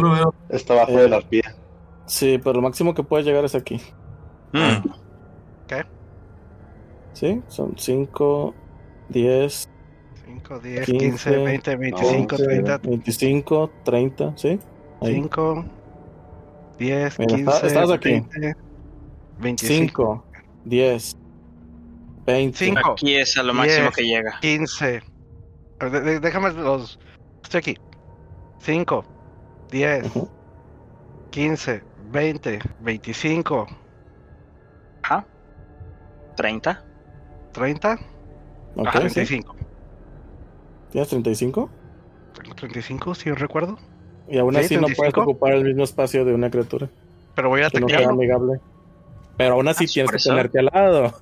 No 0.00 0.08
lo 0.08 0.12
veo. 0.14 0.34
Está 0.48 0.74
abajo 0.74 0.92
Eh. 0.92 1.02
de 1.02 1.08
la 1.08 1.16
arpía. 1.16 1.54
Sí, 2.06 2.38
pero 2.42 2.54
lo 2.56 2.62
máximo 2.62 2.94
que 2.94 3.02
puedes 3.02 3.26
llegar 3.26 3.44
es 3.44 3.54
aquí. 3.54 3.80
Mm. 4.52 4.88
¿Sí? 7.12 7.42
Son 7.48 7.74
5, 7.76 8.54
10, 9.08 9.68
5, 10.26 10.58
10, 10.60 10.86
15, 10.86 10.98
15, 10.98 11.30
20, 11.38 11.76
25, 11.76 12.34
11, 12.36 12.44
30, 12.46 12.78
25, 12.78 13.70
30, 13.84 14.32
¿sí? 14.36 14.58
Ahí. 15.00 15.14
5, 15.14 15.64
10, 16.78 17.18
Mira, 17.18 17.36
15, 17.36 17.50
está- 17.52 17.66
estás 17.66 17.90
aquí. 17.90 18.10
20, 18.10 18.54
25, 19.40 20.24
5, 20.24 20.24
10, 20.64 21.16
20. 22.26 22.58
5, 22.66 22.92
Aquí 22.92 23.14
es 23.16 23.36
a 23.38 23.42
lo 23.42 23.54
máximo 23.54 23.84
Diez. 23.84 23.96
que 23.96 24.02
llega. 24.04 24.38
15. 24.40 25.02
A 25.80 25.84
ver, 25.86 25.92
de- 25.92 26.00
de- 26.12 26.20
Déjame 26.20 26.52
los. 26.52 26.98
Estoy 27.42 27.58
aquí. 27.58 27.76
5, 28.60 29.04
10, 29.70 30.04
Ujú. 30.06 30.28
15, 31.30 31.82
20, 32.10 32.58
25, 32.80 33.66
Ajá. 33.68 33.76
30. 36.38 36.84
30, 37.52 37.98
Ok, 38.76 38.86
Ajá, 38.86 38.98
sí. 39.08 39.14
35. 39.14 39.56
¿Tienes 40.92 41.08
35? 41.08 41.68
Tengo 42.40 42.54
35, 42.54 43.14
si 43.16 43.32
recuerdo. 43.32 43.76
Y 44.28 44.38
aún 44.38 44.54
Sí, 44.54 44.60
así 44.60 44.74
no 44.76 44.82
puedes 44.82 44.96
35. 45.14 45.20
ocupar 45.22 45.52
el 45.54 45.64
mismo 45.64 45.82
espacio 45.82 46.24
de 46.24 46.32
una 46.34 46.48
criatura. 46.50 46.88
Pero 47.34 47.48
voy 47.48 47.62
a 47.62 47.70
Que 47.70 47.80
no 47.80 48.10
amigable. 48.10 48.60
Pero 49.36 49.54
aún 49.54 49.66
así 49.68 49.84
Ah, 49.84 49.90
tienes 49.92 50.10
que 50.12 50.16
eso. 50.18 50.30
ponerte 50.30 50.58
al 50.60 50.66
lado. 50.72 51.12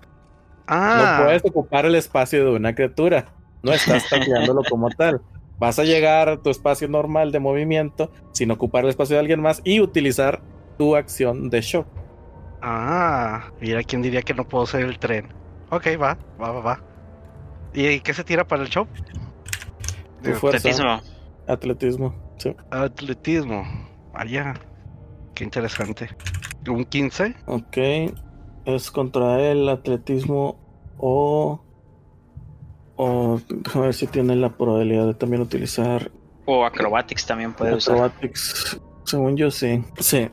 Ah, 0.66 1.16
No 1.18 1.24
puedes 1.24 1.44
ocupar 1.47 1.86
el 1.86 1.94
espacio 1.94 2.44
de 2.44 2.51
una 2.56 2.74
criatura. 2.74 3.26
No 3.62 3.72
estás 3.72 4.06
tacleándolo 4.10 4.62
como 4.68 4.90
tal. 4.90 5.22
Vas 5.59 5.78
a 5.78 5.84
llegar 5.84 6.28
a 6.28 6.36
tu 6.43 6.51
espacio 6.51 6.88
normal 6.88 7.32
de 7.32 7.40
movimiento 7.40 8.10
sin 8.32 8.51
ocupar 8.51 8.84
el 8.84 8.90
espacio 8.90 9.14
de 9.16 9.20
alguien 9.20 9.40
más 9.40 9.62
y 9.64 9.80
utilizar 9.80 10.43
tu 10.76 10.94
acción 10.94 11.48
de 11.48 11.62
shock. 11.62 11.86
Ah, 12.68 13.51
mira 13.60 13.82
quién 13.84 14.02
diría 14.02 14.22
que 14.22 14.34
no 14.34 14.47
puedo 14.47 14.66
ser 14.66 14.82
el 14.82 14.98
tren. 14.98 15.28
Ok, 15.70 15.86
va, 16.01 16.18
va, 16.40 16.51
va, 16.52 16.60
va. 16.60 16.80
¿Y 17.72 18.01
qué 18.01 18.12
se 18.14 18.24
tira 18.24 18.47
para 18.47 18.62
el 18.62 18.68
show? 18.68 18.86
Fuerza, 20.40 20.68
Atletismo. 20.68 21.01
atletismo. 21.47 22.14
Sí. 22.38 22.56
Atletismo. 22.70 23.62
Vaya, 24.12 24.55
qué 25.34 25.44
interesante. 25.44 26.09
Un 26.68 26.84
15. 26.84 27.34
Ok. 27.47 27.76
Es 28.64 28.90
contra 28.90 29.40
el 29.40 29.68
atletismo 29.68 30.59
o. 30.98 31.62
O. 32.97 33.40
Déjame 33.48 33.84
ver 33.86 33.94
si 33.94 34.06
tiene 34.09 34.34
la 34.36 34.48
probabilidad 34.51 35.06
de 35.06 35.14
también 35.14 35.43
utilizar 35.43 36.10
O 36.47 36.64
acrobatics 36.64 37.26
también 37.26 37.52
puede 37.52 37.74
usar. 37.74 37.94
acrobatics. 37.94 38.80
Según 39.05 39.36
yo, 39.36 39.51
sí. 39.51 39.84
Sí. 40.01 40.28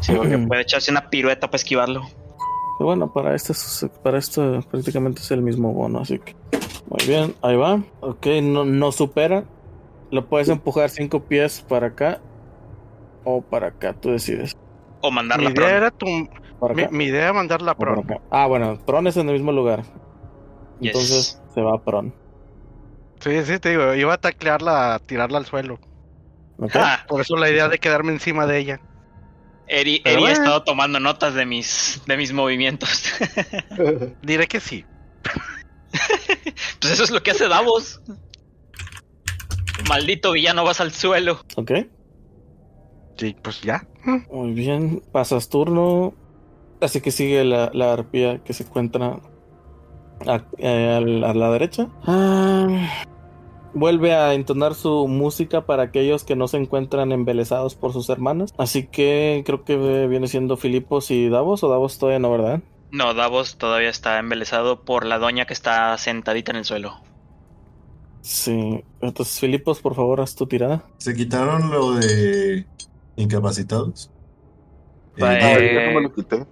Sí, 0.00 0.14
porque 0.14 0.38
puede 0.48 0.62
echarse 0.62 0.90
una 0.90 1.08
pirueta 1.10 1.46
para 1.48 1.56
esquivarlo. 1.56 2.02
Pero 2.78 2.86
bueno, 2.86 3.12
para 3.12 3.34
esto, 3.34 3.52
es- 3.52 3.86
para 4.02 4.18
esto 4.18 4.60
prácticamente 4.70 5.20
es 5.20 5.30
el 5.30 5.42
mismo 5.42 5.72
bono, 5.72 6.00
así 6.00 6.18
que. 6.18 6.34
Muy 6.88 7.06
bien, 7.06 7.34
ahí 7.42 7.56
va. 7.56 7.82
Ok, 8.00 8.26
no, 8.42 8.64
no 8.64 8.92
supera. 8.92 9.44
Lo 10.10 10.26
puedes 10.28 10.48
empujar 10.48 10.90
cinco 10.90 11.20
pies 11.24 11.64
para 11.68 11.88
acá. 11.88 12.20
O 13.24 13.40
para 13.40 13.68
acá, 13.68 13.94
tú 13.94 14.10
decides. 14.10 14.54
O 15.00 15.10
Mi 15.10 15.16
mandarla 15.16 15.44
idea 15.50 15.54
pro. 15.54 15.68
era 15.68 15.90
tu. 15.90 16.06
Mi, 16.06 16.86
mi 16.90 17.04
idea 17.06 17.22
era 17.24 17.32
mandarla 17.32 17.72
o 17.72 17.76
para 17.76 17.92
pro. 17.92 18.00
acá. 18.02 18.20
Ah, 18.30 18.46
bueno, 18.46 18.78
Tron 18.84 19.06
es 19.06 19.16
en 19.16 19.28
el 19.28 19.34
mismo 19.34 19.50
lugar. 19.52 19.82
Yes. 20.80 20.88
Entonces 20.94 21.42
se 21.54 21.62
va 21.62 21.74
a 21.76 21.78
Pron. 21.82 22.14
Sí, 23.20 23.42
sí, 23.44 23.58
te 23.58 23.70
digo, 23.70 23.94
iba 23.94 24.12
a 24.14 24.18
taclearla, 24.18 24.94
a 24.94 24.98
tirarla 24.98 25.38
al 25.38 25.46
suelo. 25.46 25.78
¿Ok? 26.58 26.72
Ah, 26.74 26.98
Por 27.08 27.22
eso 27.22 27.36
la 27.36 27.48
idea 27.48 27.68
de 27.68 27.78
quedarme 27.78 28.12
encima 28.12 28.46
de 28.46 28.58
ella. 28.58 28.80
Eri, 29.66 30.02
Eri 30.04 30.24
ha 30.26 30.32
estado 30.32 30.62
tomando 30.62 31.00
notas 31.00 31.34
de 31.34 31.46
mis, 31.46 32.02
de 32.06 32.16
mis 32.16 32.32
movimientos. 32.32 33.04
Diré 34.22 34.46
que 34.46 34.60
sí. 34.60 34.84
pues 36.80 36.92
eso 36.92 37.04
es 37.04 37.10
lo 37.10 37.22
que 37.22 37.30
hace 37.30 37.48
Davos. 37.48 38.00
Maldito 39.88 40.32
villano, 40.32 40.64
vas 40.64 40.80
al 40.80 40.92
suelo. 40.92 41.40
Ok. 41.56 41.72
Sí, 43.16 43.36
pues 43.42 43.60
ya. 43.62 43.86
Muy 44.30 44.52
bien. 44.52 45.02
Pasas 45.12 45.48
turno. 45.48 46.14
Así 46.80 47.00
que 47.00 47.10
sigue 47.10 47.44
la, 47.44 47.70
la 47.72 47.92
arpía 47.92 48.42
que 48.44 48.52
se 48.52 48.64
encuentra 48.64 49.18
a, 50.26 50.42
eh, 50.58 50.94
al- 50.96 51.24
a 51.24 51.32
la 51.34 51.50
derecha. 51.52 51.88
Ah, 52.06 53.04
vuelve 53.74 54.14
a 54.14 54.34
entonar 54.34 54.74
su 54.74 55.06
música 55.08 55.66
para 55.66 55.84
aquellos 55.84 56.24
que 56.24 56.36
no 56.36 56.48
se 56.48 56.56
encuentran 56.58 57.12
embelesados 57.12 57.74
por 57.74 57.92
sus 57.92 58.08
hermanas. 58.08 58.52
Así 58.58 58.86
que 58.86 59.42
creo 59.46 59.64
que 59.64 60.06
viene 60.08 60.28
siendo 60.28 60.56
Filipos 60.56 61.10
y 61.10 61.28
Davos, 61.28 61.62
o 61.64 61.68
Davos 61.68 61.98
todavía 61.98 62.18
no, 62.20 62.30
¿verdad? 62.30 62.62
No, 62.90 63.12
Davos 63.12 63.58
todavía 63.58 63.90
está 63.90 64.18
embelesado 64.18 64.86
por 64.86 65.04
la 65.04 65.18
doña 65.18 65.44
que 65.44 65.52
está 65.52 65.98
sentadita 65.98 66.50
en 66.52 66.56
el 66.56 66.64
suelo. 66.64 66.98
Sí. 68.20 68.82
Entonces, 69.00 69.38
Filipos, 69.38 69.80
por 69.80 69.94
favor, 69.94 70.20
haz 70.20 70.34
tu 70.34 70.46
tirada. 70.46 70.84
¿Se 70.98 71.14
quitaron 71.14 71.70
lo 71.70 71.94
de 71.94 72.66
incapacitados? 73.16 74.10
Eh, 75.16 75.38
Ah, 75.40 75.58
Eh, 75.58 75.74
ya 75.74 75.82
no 75.86 75.92
me 75.92 76.02
lo 76.02 76.12
quité. 76.12 76.46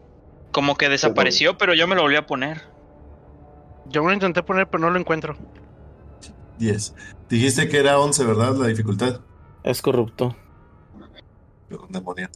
Como 0.53 0.77
que 0.77 0.89
desapareció, 0.89 1.59
pero 1.59 1.74
yo 1.74 1.89
me 1.89 1.97
lo 1.97 2.03
volví 2.03 2.15
a 2.16 2.27
poner. 2.27 2.62
Yo 3.86 4.03
me 4.03 4.09
lo 4.09 4.15
intenté 4.15 4.43
poner, 4.43 4.69
pero 4.69 4.81
no 4.81 4.90
lo 4.90 4.99
encuentro. 4.99 5.36
10. 6.62 6.94
Dijiste 7.28 7.68
que 7.68 7.78
era 7.78 7.98
11, 7.98 8.24
¿verdad? 8.24 8.55
La 8.56 8.68
dificultad. 8.68 9.20
Es 9.64 9.82
corrupto. 9.82 10.36
Pero, 11.68 11.86
demonio. 11.89 12.28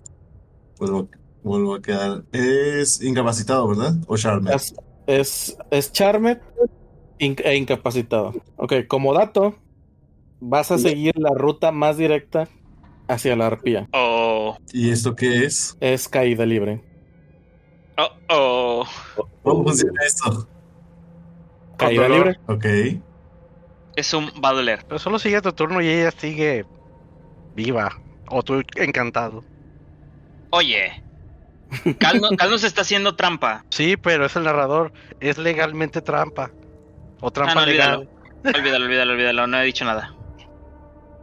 Vuelvo, 0.78 1.08
vuelvo 1.42 1.74
a 1.76 1.82
quedar. 1.82 2.24
Es 2.32 3.00
incapacitado, 3.02 3.68
¿verdad? 3.68 3.94
O 4.08 4.16
Charme. 4.16 4.52
Es, 4.52 4.74
es, 5.06 5.56
es 5.70 5.92
inc- 5.92 7.42
e 7.44 7.56
incapacitado. 7.56 8.34
Ok, 8.56 8.74
como 8.88 9.14
dato, 9.14 9.56
vas 10.40 10.70
a 10.70 10.78
seguir 10.78 11.16
la 11.18 11.30
ruta 11.30 11.70
más 11.70 11.96
directa 11.96 12.48
hacia 13.08 13.36
la 13.36 13.46
arpía. 13.46 13.88
Oh, 13.92 14.56
¿Y 14.72 14.90
esto 14.90 15.14
qué 15.14 15.44
es? 15.44 15.76
Es 15.80 16.08
caída 16.08 16.44
libre. 16.44 16.82
oh, 17.96 18.08
oh. 18.28 18.84
¿Cómo 19.42 19.62
funciona 19.64 20.00
esto? 20.04 20.48
Caída 21.76 22.08
libre. 22.08 22.38
Ok. 22.48 22.66
Es 23.97 24.12
un 24.14 24.27
va 24.44 24.51
a 24.51 24.52
doler. 24.52 24.85
Pero 24.86 24.98
solo 24.98 25.18
sigue 25.18 25.40
tu 25.40 25.52
turno 25.52 25.81
y 25.81 25.89
ella 25.89 26.10
sigue 26.10 26.64
viva. 27.55 27.98
O 28.28 28.43
tú 28.43 28.62
encantado. 28.77 29.43
Oye, 30.51 31.02
Calno, 31.98 32.28
Calno 32.36 32.59
se 32.59 32.66
está 32.66 32.82
haciendo 32.82 33.16
trampa. 33.16 33.64
Sí, 33.70 33.97
pero 33.97 34.27
es 34.27 34.36
el 34.36 34.44
narrador. 34.44 34.93
Es 35.20 35.39
legalmente 35.39 36.01
trampa. 36.02 36.51
O 37.20 37.31
trampa 37.31 37.52
Ah, 37.52 37.60
no, 37.60 37.66
legal. 37.66 38.09
Olvídalo, 38.44 38.85
olvídalo, 38.85 39.12
olvídalo. 39.12 39.47
No 39.47 39.59
he 39.60 39.64
dicho 39.64 39.85
nada. 39.85 40.12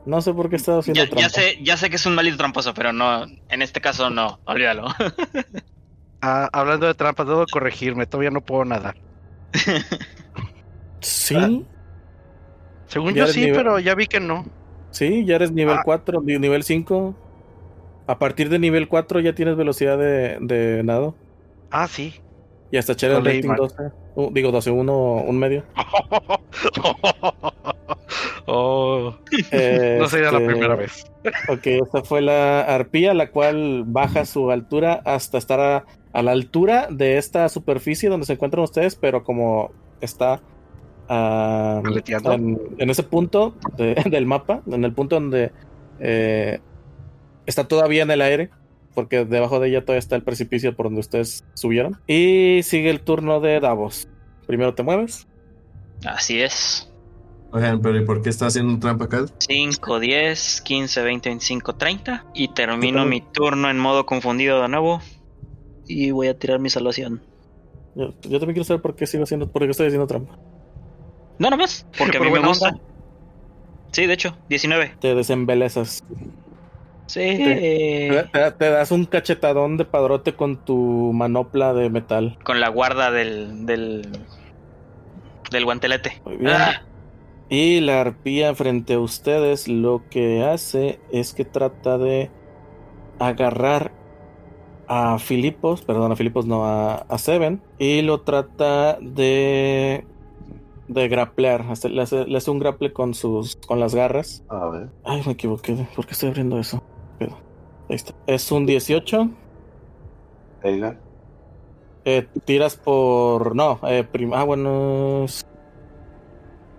No 0.05 0.19
sé 0.21 0.33
por 0.33 0.49
qué 0.49 0.57
estaba 0.57 0.79
haciendo 0.79 1.01
Ya, 1.01 1.09
trampa. 1.09 1.21
ya 1.21 1.29
sé, 1.29 1.59
ya 1.61 1.77
sé 1.77 1.89
que 1.89 1.95
es 1.95 2.05
un 2.05 2.15
maldito 2.15 2.37
tramposo, 2.37 2.73
pero 2.73 2.91
no, 2.91 3.23
en 3.25 3.61
este 3.61 3.79
caso 3.81 4.09
no. 4.09 4.39
Olvídalo. 4.45 4.87
Ah, 6.21 6.49
hablando 6.53 6.87
de 6.87 6.93
trampas, 6.93 7.27
debo 7.27 7.45
corregirme. 7.51 8.05
Todavía 8.05 8.31
no 8.31 8.41
puedo 8.41 8.65
nadar. 8.65 8.95
Sí, 11.01 11.65
Según 12.93 13.13
Ya 13.13 13.25
yo 13.25 13.33
sí, 13.33 13.41
nivel- 13.41 13.55
pero 13.57 13.79
ya 13.79 13.95
vi 13.95 14.07
que 14.07 14.19
no. 14.19 14.45
sí, 14.91 15.25
ya 15.25 15.35
eres 15.35 15.51
nivel 15.51 15.75
Ah. 15.79 15.81
4, 15.83 16.21
ni- 16.23 16.37
nivel 16.39 16.63
5. 16.63 17.15
A 18.07 18.19
partir 18.19 18.49
de 18.49 18.59
nivel 18.59 18.87
4 18.87 19.19
ya 19.21 19.33
tienes 19.33 19.55
velocidad 19.55 19.97
de, 19.97 20.37
de 20.41 20.83
nado. 20.83 21.15
Ah, 21.71 21.87
sí. 21.87 22.13
Y 22.71 22.77
hasta 22.77 22.93
echar 22.93 23.11
el 23.11 23.23
rating 23.25 23.47
mal. 23.49 23.57
12. 23.57 23.75
Uh, 24.15 24.29
digo 24.31 24.51
12, 24.51 24.71
1, 24.71 25.23
un 25.27 25.39
medio. 25.39 25.63
oh, 28.45 29.15
no 29.99 30.07
sería 30.09 30.31
la 30.31 30.39
Este, 30.39 30.45
primera 30.45 30.75
vez. 30.75 31.05
Ok, 31.49 31.67
esta 31.67 32.03
fue 32.03 32.21
la 32.21 32.61
arpía, 32.61 33.13
la 33.13 33.29
cual 33.31 33.83
baja 33.85 34.25
su 34.25 34.51
altura 34.51 35.01
hasta 35.05 35.37
estar 35.37 35.59
a, 35.59 35.85
a 36.11 36.21
la 36.23 36.31
altura 36.31 36.87
de 36.89 37.17
esta 37.17 37.47
superficie 37.49 38.09
donde 38.09 38.25
se 38.25 38.33
encuentran 38.33 38.63
ustedes, 38.63 38.95
pero 38.95 39.23
como 39.23 39.71
está 40.01 40.41
en, 41.09 42.59
en 42.77 42.89
ese 42.89 43.03
punto 43.03 43.55
de- 43.77 43.95
del 44.09 44.25
mapa, 44.25 44.61
en 44.67 44.83
el 44.83 44.93
punto 44.93 45.15
donde 45.15 45.51
eh, 45.99 46.59
está 47.45 47.67
todavía 47.67 48.03
en 48.03 48.11
el 48.11 48.21
aire, 48.21 48.49
porque 48.95 49.25
debajo 49.25 49.59
de 49.59 49.69
ella 49.69 49.81
todavía 49.81 49.99
está 49.99 50.15
el 50.15 50.23
precipicio 50.23 50.75
por 50.75 50.85
donde 50.87 50.99
ustedes 51.01 51.43
subieron. 51.55 51.99
Y 52.07 52.61
sigue 52.63 52.89
el 52.89 53.01
turno 53.01 53.39
de 53.39 53.59
Davos. 53.59 54.07
Primero 54.47 54.73
te 54.75 54.83
mueves. 54.83 55.27
Así 56.05 56.41
es. 56.41 56.89
Oigan, 57.51 57.81
pero 57.81 57.97
¿y 57.97 58.05
por 58.05 58.21
qué 58.21 58.29
está 58.29 58.47
haciendo 58.47 58.79
trampa 58.79 59.05
acá? 59.05 59.25
5, 59.37 59.99
10, 59.99 60.61
15, 60.61 61.01
20, 61.03 61.29
25, 61.29 61.75
30. 61.75 62.25
Y 62.33 62.47
termino 62.49 63.05
mi 63.05 63.21
turno 63.21 63.69
en 63.69 63.77
modo 63.77 64.05
confundido 64.05 64.61
de 64.61 64.69
nuevo. 64.69 65.01
Y 65.87 66.11
voy 66.11 66.27
a 66.27 66.37
tirar 66.37 66.59
mi 66.59 66.69
salvación. 66.69 67.21
Yo, 67.95 68.07
yo 68.23 68.39
también 68.39 68.53
quiero 68.53 68.63
saber 68.63 68.81
por 68.81 68.95
qué 68.95 69.05
sigo 69.05 69.23
haciendo, 69.23 69.51
por 69.51 69.61
qué 69.63 69.69
estoy 69.69 69.85
haciendo 69.87 70.07
trampa. 70.07 70.35
No, 71.39 71.49
no 71.49 71.57
más. 71.57 71.85
Porque 71.97 72.17
a 72.17 72.19
Por 72.19 72.27
mí 72.31 72.39
me 72.39 72.47
gusta. 72.47 72.69
onda. 72.69 72.81
Sí, 73.91 74.05
de 74.07 74.13
hecho, 74.13 74.37
19. 74.49 74.95
Te 74.99 75.13
desembelezas. 75.15 76.03
Sí. 77.05 77.19
Te, 77.19 78.27
te- 78.31 78.51
te 78.51 78.69
das 78.69 78.91
un 78.91 79.05
cachetadón 79.05 79.77
de 79.77 79.85
padrote 79.85 80.33
con 80.35 80.57
tu 80.57 81.11
manopla 81.13 81.73
de 81.73 81.89
metal. 81.89 82.37
Con 82.43 82.59
la 82.59 82.69
guarda 82.69 83.11
del. 83.11 83.65
del. 83.65 84.07
del 85.51 85.65
guantelete. 85.65 86.21
Muy 86.25 86.37
bien. 86.37 86.51
Ah, 86.51 86.81
Y 87.49 87.81
la 87.81 88.01
arpía 88.01 88.55
frente 88.55 88.93
a 88.95 88.99
ustedes 88.99 89.67
lo 89.67 90.01
que 90.09 90.43
hace 90.43 90.99
es 91.11 91.33
que 91.33 91.45
trata 91.45 91.97
de 91.99 92.31
agarrar 93.19 93.91
a 94.87 95.19
Filipos, 95.19 95.81
perdón, 95.83 96.11
a 96.11 96.15
Filipos 96.15 96.45
no, 96.45 96.65
a, 96.65 96.95
a 96.95 97.17
Seven, 97.17 97.61
y 97.79 98.01
lo 98.01 98.21
trata 98.21 98.97
de 99.01 100.05
de 100.93 101.07
graplear, 101.07 101.65
hace- 101.69 101.89
le 101.89 102.01
hace, 102.01 102.25
le 102.25 102.37
hace 102.37 102.51
un 102.51 102.59
grapple 102.59 102.93
con 102.93 103.13
sus 103.13 103.55
con 103.67 103.79
las 103.79 103.93
garras. 103.95 104.43
A 104.49 104.67
ver. 104.69 104.89
Ay, 105.03 105.21
me 105.25 105.33
equivoqué, 105.33 105.87
¿por 105.95 106.05
qué 106.05 106.13
estoy 106.13 106.29
abriendo 106.29 106.59
eso? 106.59 106.81
Pedo. 107.19 107.37
Ahí 107.89 107.95
está. 107.95 108.13
Es 108.27 108.51
un 108.51 108.65
18. 108.65 109.29
Eiga. 110.63 110.97
Eh, 112.05 112.27
tiras 112.45 112.75
por. 112.75 113.55
No, 113.55 113.79
eh, 113.87 114.03
prim- 114.09 114.33
Ah, 114.33 114.43
bueno. 114.43 115.25
es- 115.25 115.45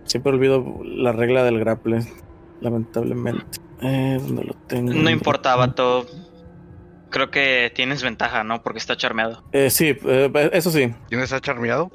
Siempre 0.05 0.33
olvido 0.33 0.65
la 0.85 1.13
regla 1.13 1.45
del 1.45 1.59
grapple. 1.59 2.01
Lamentablemente. 2.61 3.59
Eh, 3.83 4.19
¿Dónde 4.21 4.45
lo 4.45 4.55
tengo? 4.67 4.93
no 4.93 5.11
importa, 5.11 5.57
vato. 5.57 6.05
Creo 7.11 7.31
que 7.31 7.73
tienes 7.75 8.03
ventaja, 8.03 8.43
¿no? 8.45 8.63
Porque 8.63 8.79
está 8.79 8.97
charmeado. 8.97 9.45
Eh, 9.53 9.71
sí, 9.71 9.97
eh, 10.05 10.51
eso 10.53 10.71
sí. 10.71 10.93
¿Tienes 11.09 11.33
a 11.33 11.41
charmeado? 11.41 11.91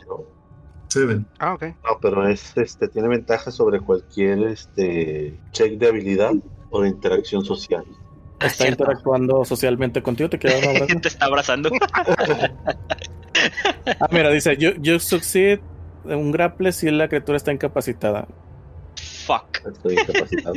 Seven. 0.90 1.26
Ah, 1.40 1.54
ok. 1.54 1.64
No, 1.64 2.00
pero 2.02 2.28
es 2.28 2.52
este 2.58 2.88
tiene 2.88 3.08
ventaja 3.08 3.52
sobre 3.52 3.80
cualquier 3.80 4.40
este 4.44 5.40
check 5.52 5.78
de 5.78 5.88
habilidad 5.88 6.34
o 6.72 6.82
de 6.82 6.90
interacción 6.90 7.46
social. 7.46 7.84
Ah, 8.40 8.48
Está 8.48 8.66
cierto. 8.66 8.84
interactuando 8.84 9.46
socialmente 9.46 10.02
contigo. 10.02 10.30
Te 10.30 10.40
queda 10.40 10.58
un 10.58 10.76
abrazo. 10.76 10.96
Te 11.02 11.08
está 11.08 11.26
abrazando. 11.26 11.70
Ah, 14.02 14.08
mira, 14.12 14.32
dice: 14.32 14.58
You, 14.58 14.72
you 14.82 15.00
succeed 15.00 15.60
un 16.04 16.32
grapple 16.32 16.72
si 16.72 16.90
la 16.92 17.08
criatura 17.08 17.38
está 17.38 17.54
incapacitada. 17.54 18.28
Fuck. 19.26 19.66
Estoy 19.66 19.94
incapacitado. 19.94 20.56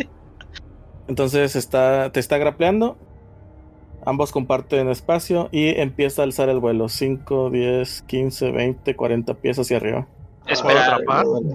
Entonces 1.09 1.55
está, 1.55 2.11
te 2.11 2.19
está 2.19 2.39
grapleando. 2.39 2.97
Ambos 4.05 4.33
comparten 4.33 4.89
espacio 4.89 5.49
y 5.53 5.69
empieza 5.81 6.23
a 6.23 6.25
alzar 6.25 6.49
el 6.49 6.59
vuelo. 6.59 6.89
5, 6.89 7.51
10, 7.51 8.03
15, 8.03 8.51
20, 8.51 8.97
40 8.97 9.35
pies 9.35 9.59
hacia 9.59 9.77
arriba. 9.77 10.09
Espera, 10.47 10.99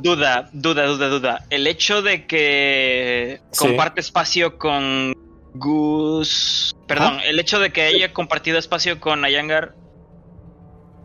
duda, 0.02 0.50
duda, 0.54 0.86
duda, 0.86 1.08
duda. 1.10 1.46
El 1.50 1.68
hecho 1.68 2.02
de 2.02 2.26
que 2.26 3.42
Sí. 3.52 3.68
comparte 3.68 4.00
espacio 4.02 4.58
con 4.58 5.14
Gus. 5.54 6.74
Perdón, 6.88 7.20
el 7.26 7.40
hecho 7.40 7.60
de 7.60 7.72
que 7.72 7.82
haya 7.84 8.14
compartido 8.14 8.58
espacio 8.58 9.00
con 9.00 9.26
Ayangar 9.26 9.76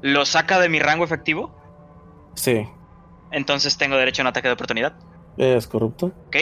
lo 0.00 0.24
saca 0.24 0.60
de 0.60 0.68
mi 0.68 0.78
rango 0.78 1.04
efectivo. 1.04 1.58
Sí, 2.34 2.66
Entonces 3.30 3.76
tengo 3.78 3.96
derecho 3.96 4.20
a 4.20 4.24
un 4.24 4.26
ataque 4.28 4.48
de 4.48 4.54
oportunidad. 4.54 4.92
es 5.38 5.66
corrupto. 5.66 6.06
¿Ok? 6.26 6.36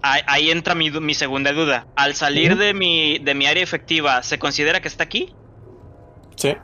Ahí, 0.00 0.22
ahí 0.26 0.50
entra 0.50 0.74
mi, 0.74 0.90
mi 0.90 1.12
segunda 1.14 1.52
duda. 1.52 1.86
Al 1.96 2.14
salir 2.14 2.56
de, 2.56 2.72
mi, 2.72 3.18
de 3.18 3.34
mi 3.34 3.46
área 3.46 3.62
efectiva, 3.62 4.22
¿se 4.22 4.38
considera 4.38 4.80
que 4.80 4.88
está 4.88 5.04
aquí? 5.04 5.34
Sí, 6.36 6.56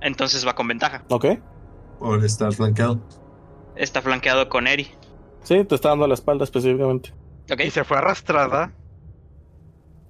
Entonces 0.00 0.46
va 0.46 0.54
con 0.54 0.68
ventaja. 0.68 1.02
ok. 1.08 1.26
Por 1.98 2.24
estar 2.24 2.52
flanqueado. 2.52 3.00
Está 3.76 4.02
flanqueado 4.02 4.48
con 4.48 4.66
Eri. 4.66 4.88
Sí, 5.42 5.64
te 5.64 5.74
está 5.74 5.90
dando 5.90 6.06
la 6.06 6.14
espalda 6.14 6.44
específicamente. 6.44 7.12
¿Ok? 7.50 7.60
Y 7.64 7.70
se 7.70 7.84
fue 7.84 7.98
arrastrada. 7.98 8.72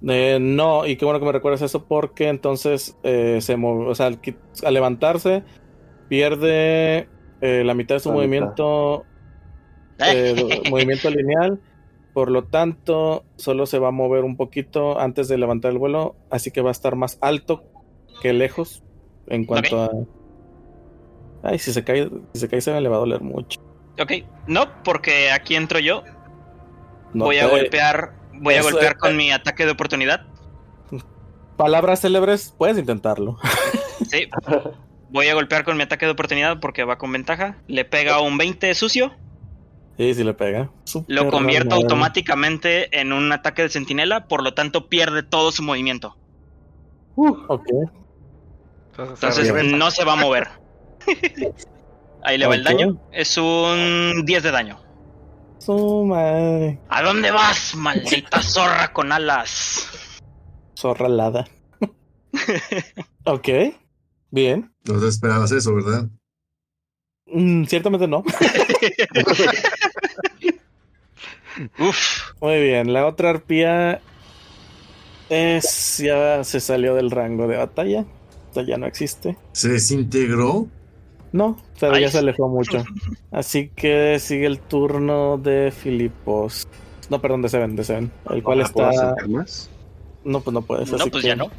Eh, 0.07 0.37
no, 0.39 0.85
y 0.85 0.95
qué 0.95 1.05
bueno 1.05 1.19
que 1.19 1.25
me 1.25 1.31
recuerdas 1.31 1.61
eso 1.61 1.85
porque 1.85 2.29
entonces 2.29 2.97
eh, 3.03 3.39
se 3.41 3.57
movió, 3.57 3.89
o 3.89 3.95
sea, 3.95 4.07
al, 4.07 4.19
levantarse 4.73 5.43
pierde 6.07 7.09
eh, 7.41 7.63
la 7.65 7.73
mitad 7.73 7.95
de 7.95 7.99
su 7.99 8.09
La 8.09 8.15
movimiento, 8.15 9.05
eh, 9.99 10.61
movimiento 10.69 11.09
lineal, 11.09 11.61
por 12.13 12.31
lo 12.31 12.45
tanto 12.45 13.25
solo 13.35 13.65
se 13.65 13.79
va 13.79 13.89
a 13.89 13.91
mover 13.91 14.23
un 14.23 14.37
poquito 14.37 14.99
antes 14.99 15.27
de 15.27 15.37
levantar 15.37 15.71
el 15.71 15.77
vuelo, 15.77 16.15
así 16.29 16.51
que 16.51 16.61
va 16.61 16.69
a 16.69 16.71
estar 16.71 16.95
más 16.95 17.17
alto 17.21 17.63
que 18.21 18.33
lejos 18.33 18.83
en 19.27 19.45
cuanto 19.45 19.81
a... 19.81 19.91
Ay, 21.43 21.59
si 21.59 21.71
se 21.73 21.83
cae, 21.83 22.09
si 22.33 22.39
se 22.39 22.49
cae 22.49 22.61
se 22.61 22.71
me 22.71 22.81
le 22.81 22.89
va 22.89 22.97
a 22.97 22.99
doler 22.99 23.21
mucho. 23.21 23.59
Ok, 23.99 24.11
no, 24.47 24.83
porque 24.83 25.31
aquí 25.31 25.55
entro 25.55 25.79
yo. 25.79 26.03
No 27.13 27.25
voy 27.25 27.37
a 27.37 27.47
golpear, 27.47 28.13
voy 28.33 28.55
a 28.55 28.61
golpear 28.61 28.97
con 28.97 29.15
mi 29.17 29.31
ataque 29.31 29.65
de 29.65 29.71
oportunidad. 29.71 30.25
Palabras 31.57 32.01
célebres, 32.01 32.53
puedes 32.57 32.77
intentarlo. 32.77 33.37
Sí. 34.09 34.27
Voy 35.09 35.27
a 35.27 35.35
golpear 35.35 35.63
con 35.63 35.75
mi 35.75 35.83
ataque 35.83 36.05
de 36.05 36.13
oportunidad 36.13 36.59
porque 36.59 36.83
va 36.83 36.97
con 36.97 37.11
ventaja. 37.11 37.57
Le 37.67 37.85
pega 37.85 38.21
un 38.21 38.37
20 38.37 38.73
sucio. 38.73 39.13
Sí, 39.97 40.13
sí 40.13 40.23
le 40.23 40.33
pega. 40.33 40.71
Lo 41.07 41.29
convierto 41.29 41.75
automáticamente 41.75 42.99
en 42.99 43.11
un 43.11 43.31
ataque 43.31 43.63
de 43.63 43.69
centinela, 43.69 44.27
por 44.27 44.41
lo 44.41 44.53
tanto 44.53 44.87
pierde 44.87 45.21
todo 45.21 45.51
su 45.51 45.61
movimiento. 45.61 46.17
Ok. 47.15 47.67
Entonces 48.97 49.53
no 49.65 49.91
se 49.91 50.05
va 50.05 50.13
a 50.13 50.15
mover. 50.15 50.47
Ahí 52.23 52.37
le 52.37 52.47
va 52.47 52.55
el 52.55 52.63
daño. 52.63 52.99
Es 53.11 53.37
un 53.37 54.23
10 54.25 54.43
de 54.43 54.51
daño. 54.51 54.79
Su 55.59 56.05
madre. 56.05 56.79
¿A 56.89 57.01
dónde 57.01 57.31
vas, 57.31 57.75
maldita 57.75 58.41
zorra 58.41 58.91
con 58.93 59.11
alas? 59.11 59.87
Zorra 60.75 61.07
alada. 61.07 61.47
ok. 63.25 63.49
Bien. 64.31 64.73
No 64.85 64.99
te 64.99 65.07
esperabas 65.07 65.51
eso, 65.51 65.75
¿verdad? 65.75 66.07
Mm, 67.27 67.65
ciertamente 67.65 68.07
no. 68.07 68.23
Uf, 71.79 72.31
Muy 72.39 72.61
bien. 72.61 72.93
La 72.93 73.05
otra 73.05 73.31
arpía 73.31 74.01
es. 75.29 75.97
Ya 75.97 76.43
se 76.43 76.59
salió 76.59 76.95
del 76.95 77.11
rango 77.11 77.47
de 77.47 77.57
batalla. 77.57 78.05
O 78.49 78.53
sea, 78.53 78.63
ya 78.63 78.77
no 78.77 78.87
existe. 78.87 79.37
¿Se 79.51 79.69
desintegró? 79.69 80.67
No, 81.31 81.57
pero 81.79 81.93
Ay. 81.93 82.01
ya 82.01 82.09
se 82.11 82.19
alejó 82.19 82.47
mucho. 82.47 82.83
Así 83.31 83.69
que 83.75 84.17
sigue 84.19 84.47
el 84.47 84.59
turno 84.59 85.37
de 85.37 85.71
Filipos. 85.71 86.67
No, 87.09 87.21
perdón, 87.21 87.41
de 87.41 87.49
Seven, 87.49 87.75
de 87.75 87.83
Seven. 87.83 88.11
El 88.29 88.43
cual 88.43 88.59
¿Me 88.59 88.69
puedo 88.69 88.89
está. 88.89 89.15
más? 89.27 89.69
No, 90.23 90.41
pues 90.41 90.53
no 90.53 90.61
puedes. 90.61 90.91
no, 90.91 90.97
así 90.97 91.09
pues 91.09 91.23
que 91.23 91.29
ya 91.29 91.35
no. 91.35 91.49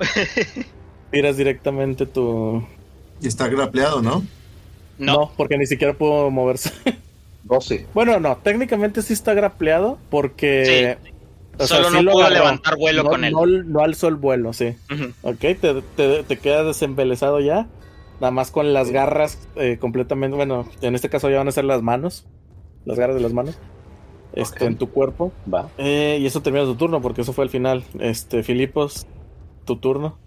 Tiras 1.10 1.36
directamente 1.36 2.06
tu. 2.06 2.64
Y 3.20 3.26
está 3.28 3.48
grapleado, 3.48 4.00
¿no? 4.02 4.22
No. 4.98 5.12
No, 5.12 5.32
porque 5.36 5.56
ni 5.58 5.66
siquiera 5.66 5.94
pudo 5.94 6.30
moverse. 6.30 6.72
12. 7.44 7.86
Bueno, 7.94 8.20
no, 8.20 8.36
técnicamente 8.36 9.02
sí 9.02 9.12
está 9.12 9.34
grapleado 9.34 9.98
porque. 10.10 10.98
o 11.58 11.66
sea, 11.66 11.82
solo 11.84 11.90
sí 11.98 12.04
no 12.04 12.18
agarró. 12.18 12.34
levantar 12.34 12.76
vuelo 12.76 13.02
no, 13.04 13.10
con 13.10 13.24
él. 13.24 13.32
No, 13.32 13.46
no 13.46 13.80
alzó 13.80 14.08
el 14.08 14.16
vuelo, 14.16 14.52
sí. 14.52 14.76
Ujú. 14.92 15.12
Ok, 15.22 15.40
te, 15.40 15.82
te, 15.96 16.22
te 16.22 16.38
quedas 16.38 16.66
desembelezado 16.66 17.40
ya. 17.40 17.66
Nada 18.20 18.30
más 18.30 18.50
con 18.50 18.72
las 18.74 18.90
garras 18.90 19.48
eh, 19.56 19.78
completamente. 19.78 20.36
Bueno, 20.36 20.66
en 20.82 20.94
este 20.94 21.08
caso 21.08 21.30
ya 21.30 21.38
van 21.38 21.48
a 21.48 21.52
ser 21.52 21.64
las 21.64 21.82
manos. 21.82 22.26
Las 22.84 22.98
garras 22.98 23.16
de 23.16 23.22
las 23.22 23.32
manos. 23.32 23.58
Este, 24.32 24.66
en 24.66 24.76
tu 24.76 24.90
cuerpo. 24.90 25.32
Va. 25.52 25.70
Eh, 25.78 26.18
y 26.20 26.26
eso 26.26 26.42
termina 26.42 26.64
tu 26.64 26.74
turno, 26.74 27.00
porque 27.00 27.22
eso 27.22 27.32
fue 27.32 27.44
el 27.44 27.50
final. 27.50 27.84
Este, 27.98 28.42
Filipos, 28.42 29.06
tu 29.64 29.76
turno. 29.76 30.18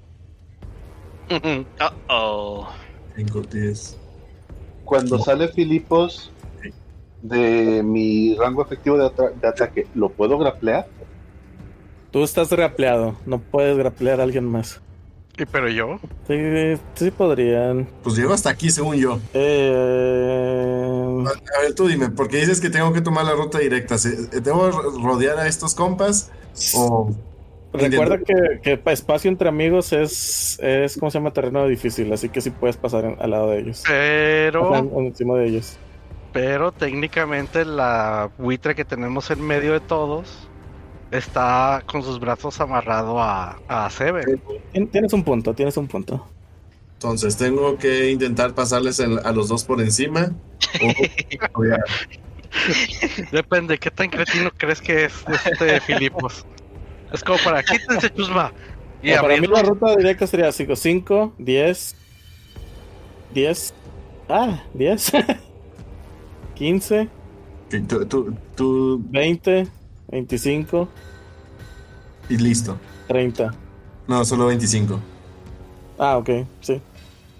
Uh-oh. 1.29 2.67
5, 3.15 3.41
10. 3.41 3.99
Cuando 4.85 5.19
sale 5.19 5.47
Filipos 5.47 6.31
de 7.21 7.81
mi 7.83 8.35
rango 8.35 8.63
efectivo 8.63 8.97
de, 8.97 9.09
de 9.39 9.47
ataque, 9.47 9.87
¿lo 9.93 10.09
puedo 10.09 10.37
graplear? 10.37 10.87
Tú 12.11 12.23
estás 12.23 12.49
grapleado. 12.49 13.15
No 13.25 13.39
puedes 13.39 13.77
graplear 13.77 14.19
a 14.19 14.23
alguien 14.23 14.45
más. 14.45 14.82
¿Y 15.37 15.45
pero 15.45 15.67
yo? 15.67 15.99
Sí, 16.27 16.35
sí 16.93 17.09
podrían. 17.11 17.87
Pues 18.03 18.15
llego 18.15 18.33
hasta 18.33 18.51
aquí, 18.51 18.69
según 18.69 18.95
yo. 18.97 19.19
Eh, 19.33 21.23
A 21.57 21.61
ver, 21.61 21.73
tú 21.75 21.87
dime, 21.87 22.09
porque 22.09 22.37
dices 22.37 22.61
que 22.61 22.69
tengo 22.69 22.93
que 22.93 23.01
tomar 23.01 23.25
la 23.25 23.33
ruta 23.33 23.57
directa. 23.59 23.97
¿Se- 23.97 24.27
¿Debo 24.41 24.69
rodear 24.71 25.39
a 25.39 25.47
estos 25.47 25.73
compas? 25.73 26.31
O. 26.75 27.11
Recuerda 27.73 28.19
que, 28.19 28.59
que 28.61 28.77
pa- 28.77 28.91
espacio 28.91 29.31
entre 29.31 29.49
amigos 29.49 29.91
es, 29.93 30.59
es, 30.61 30.95
¿cómo 30.97 31.09
se 31.09 31.17
llama? 31.17 31.33
Terreno 31.33 31.67
difícil, 31.67 32.13
así 32.13 32.29
que 32.29 32.39
sí 32.39 32.51
puedes 32.51 32.77
pasar 32.77 33.03
en- 33.05 33.17
al 33.19 33.31
lado 33.31 33.49
de 33.49 33.59
ellos. 33.61 33.79
O 33.81 33.85
sea, 33.87 33.95
Pero, 33.95 34.75
en- 34.75 35.07
encima 35.07 35.35
de 35.39 35.47
ellos. 35.47 35.77
pero 36.31 36.71
técnicamente 36.71 37.65
la 37.65 38.29
buitre 38.37 38.75
que 38.75 38.85
tenemos 38.85 39.31
en 39.31 39.41
medio 39.41 39.73
de 39.73 39.79
todos 39.79 40.47
está 41.13 41.83
con 41.85 42.03
sus 42.03 42.19
brazos 42.19 42.59
amarrado 42.59 43.19
a, 43.21 43.59
a 43.67 43.89
Seven. 43.89 44.41
Tien- 44.73 44.89
Tienes 44.91 45.13
un 45.13 45.23
punto, 45.23 45.53
tienes 45.53 45.77
un 45.77 45.87
punto. 45.87 46.27
Entonces, 46.93 47.35
tengo 47.37 47.77
que 47.77 48.11
intentar 48.11 48.53
pasarles 48.53 48.99
el- 48.99 49.19
a 49.25 49.31
los 49.31 49.47
dos 49.49 49.63
por 49.63 49.81
encima. 49.81 50.31
O, 51.53 51.61
o 51.61 51.65
ya. 51.65 51.77
Depende, 53.31 53.77
¿qué 53.77 53.89
tan 53.91 54.09
cretino 54.09 54.51
crees 54.55 54.81
que 54.81 55.05
es 55.05 55.13
este 55.47 55.81
Filipos? 55.81 56.45
Es 57.11 57.23
como 57.23 57.37
para 57.43 57.61
quítense 57.63 58.13
chusma. 58.13 58.51
Y 59.01 59.11
Eh, 59.11 59.17
para 59.19 59.35
mí 59.37 59.47
la 59.47 59.61
ruta 59.63 59.95
directa 59.95 60.25
sería 60.27 60.51
5, 60.51 60.75
5, 60.75 61.33
10, 61.37 61.95
10, 63.33 63.73
ah, 64.29 64.63
10, 64.73 65.11
15, 66.55 67.09
Que 67.69 67.79
tú, 67.81 68.05
tú- 68.05 68.33
tú- 68.55 69.01
20, 69.09 69.67
25, 70.13 70.87
y 72.29 72.37
listo. 72.37 72.77
30. 73.07 73.53
No, 74.07 74.23
solo 74.23 74.45
25. 74.45 74.99
Ah, 75.97 76.17
ok, 76.17 76.29
sí. 76.61 76.79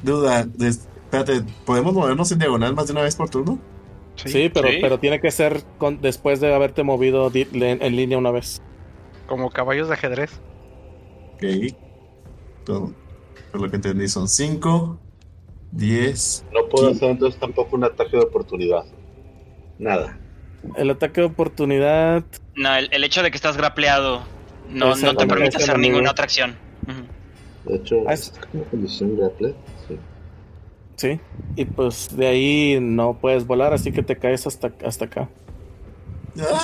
Duda, 0.01 0.47
espérate, 0.59 1.43
¿podemos 1.65 1.93
movernos 1.93 2.31
en 2.31 2.39
diagonal 2.39 2.73
más 2.73 2.87
de 2.87 2.93
una 2.93 3.03
vez 3.03 3.15
por 3.15 3.29
turno? 3.29 3.59
Sí, 4.15 4.49
pero, 4.53 4.69
sí. 4.69 4.77
pero 4.81 4.99
tiene 4.99 5.19
que 5.21 5.29
ser 5.31 5.63
con- 5.77 6.01
después 6.01 6.39
de 6.39 6.53
haberte 6.53 6.83
movido 6.83 7.31
en, 7.33 7.81
en 7.81 7.95
línea 7.95 8.17
una 8.17 8.31
vez. 8.31 8.61
Como 9.27 9.49
caballos 9.51 9.87
de 9.87 9.93
ajedrez. 9.93 10.31
Ok. 11.35 11.43
Todo. 12.65 12.91
Por 13.51 13.61
lo 13.61 13.69
que 13.69 13.75
entendí 13.75 14.07
son 14.07 14.27
5, 14.27 14.99
10. 15.71 16.45
No 16.51 16.67
puedo 16.69 16.89
hacer 16.89 17.11
entonces 17.11 17.39
tampoco 17.39 17.75
un 17.75 17.83
ataque 17.83 18.17
de 18.17 18.23
oportunidad. 18.23 18.83
Nada. 19.77 20.17
El 20.75 20.89
ataque 20.89 21.21
de 21.21 21.27
oportunidad, 21.27 22.23
No, 22.55 22.75
el, 22.75 22.89
el 22.91 23.03
hecho 23.03 23.23
de 23.23 23.31
que 23.31 23.38
estás 23.38 23.57
grapleado 23.57 24.21
no, 24.69 24.95
no 24.95 25.15
te 25.15 25.27
permite 25.27 25.57
hacer 25.57 25.77
ninguna 25.80 26.11
otra 26.11 26.25
acción. 26.25 26.55
De 27.65 27.75
hecho, 27.75 27.95
Ah, 28.07 28.13
es- 28.13 28.31
es 28.34 28.39
como 28.51 28.63
condición 28.65 29.17
grapple. 29.17 29.55
Sí. 29.88 29.97
sí. 30.97 31.19
Y 31.55 31.65
pues 31.65 32.15
de 32.15 32.27
ahí 32.27 32.77
no 32.81 33.13
puedes 33.19 33.47
volar, 33.47 33.73
así 33.73 33.91
que 33.91 34.03
te 34.03 34.17
caes 34.17 34.45
hasta, 34.45 34.71
hasta 34.85 35.05
acá. 35.05 35.30
¡Ah! 36.41 36.61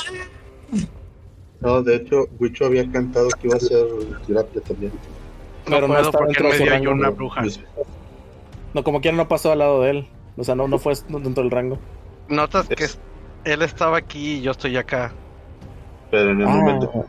No, 1.62 1.82
de 1.84 1.96
hecho, 1.98 2.26
Wicho 2.40 2.66
había 2.66 2.90
cantado 2.90 3.28
que 3.30 3.48
iba 3.48 3.58
a 3.58 3.60
ser 3.60 3.86
grapple 4.28 4.62
también. 4.62 4.92
No 5.66 5.76
Pero 5.76 5.88
no 5.88 5.98
en 6.00 6.04
dentro 6.28 6.52
de 6.52 6.58
su 6.58 6.66
rango, 6.66 6.92
una 6.92 7.10
bruja. 7.10 7.42
No, 8.74 8.84
como 8.84 9.02
quiera 9.02 9.18
no 9.18 9.28
pasó 9.28 9.52
al 9.52 9.60
lado 9.60 9.82
de 9.82 9.90
él. 9.92 10.08
O 10.38 10.44
sea, 10.44 10.56
no, 10.56 10.68
no 10.68 10.80
fue 10.80 10.94
dentro 11.10 11.44
del 11.44 11.52
rango. 11.52 11.78
Notas 12.30 12.68
que 12.70 12.88
él 13.44 13.62
estaba 13.62 13.98
aquí 13.98 14.36
y 14.38 14.42
yo 14.42 14.52
estoy 14.52 14.78
acá. 14.78 15.12
Pero 16.12 16.32
en 16.32 16.42
el 16.42 16.48
Ah, 16.48 16.50
momento, 16.50 16.92
en 16.94 17.04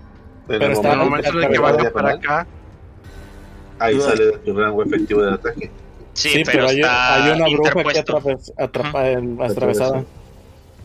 pero 0.47 0.65
el 0.67 0.73
está- 0.73 0.89
En 0.89 0.93
el 0.93 0.99
momento 1.07 1.33
momento 1.33 1.39
en 1.39 1.45
el 1.45 1.51
que 1.53 1.59
vaya 1.59 1.93
para 1.93 2.11
acá, 2.13 2.47
ahí 3.79 4.01
sale 4.01 4.27
de 4.27 4.39
tu 4.39 4.57
rango 4.59 4.83
efectivo 4.83 5.23
de 5.23 5.33
ataque. 5.35 5.71
Sí, 6.13 6.29
Sí, 6.31 6.43
pero, 6.45 6.53
pero, 6.53 6.69
hay, 6.69 6.81
está 6.81 7.15
hay 7.25 7.31
una 7.33 7.49
bruja 7.49 7.71
aquí 7.81 7.99
atraves- 7.99 8.53
atrapa- 8.59 9.45
atravesada. 9.51 10.05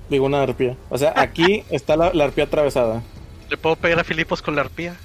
Digo, 0.09 0.25
una 0.27 0.43
arpía. 0.43 0.77
O 0.89 0.97
sea, 0.97 1.13
aquí 1.15 1.63
está 1.71 1.97
la, 1.97 2.13
la 2.13 2.25
arpía 2.25 2.43
atravesada. 2.45 3.01
¿le 3.49 3.57
puedo 3.57 3.75
pegar 3.75 3.99
a 3.99 4.03
Filipos 4.03 4.41
con 4.41 4.55
la 4.55 4.61
arpía? 4.61 4.95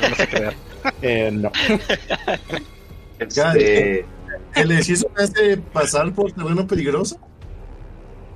No 0.00 0.14
sé 0.16 0.28
creer. 0.28 0.54
Eh, 1.02 1.30
no. 1.32 1.50
Este, 3.18 4.06
¿El 4.54 4.70
hechizo 4.72 5.10
me 5.16 5.24
hace 5.24 5.56
pasar 5.56 6.12
por 6.12 6.30
terreno 6.32 6.66
peligroso? 6.66 7.16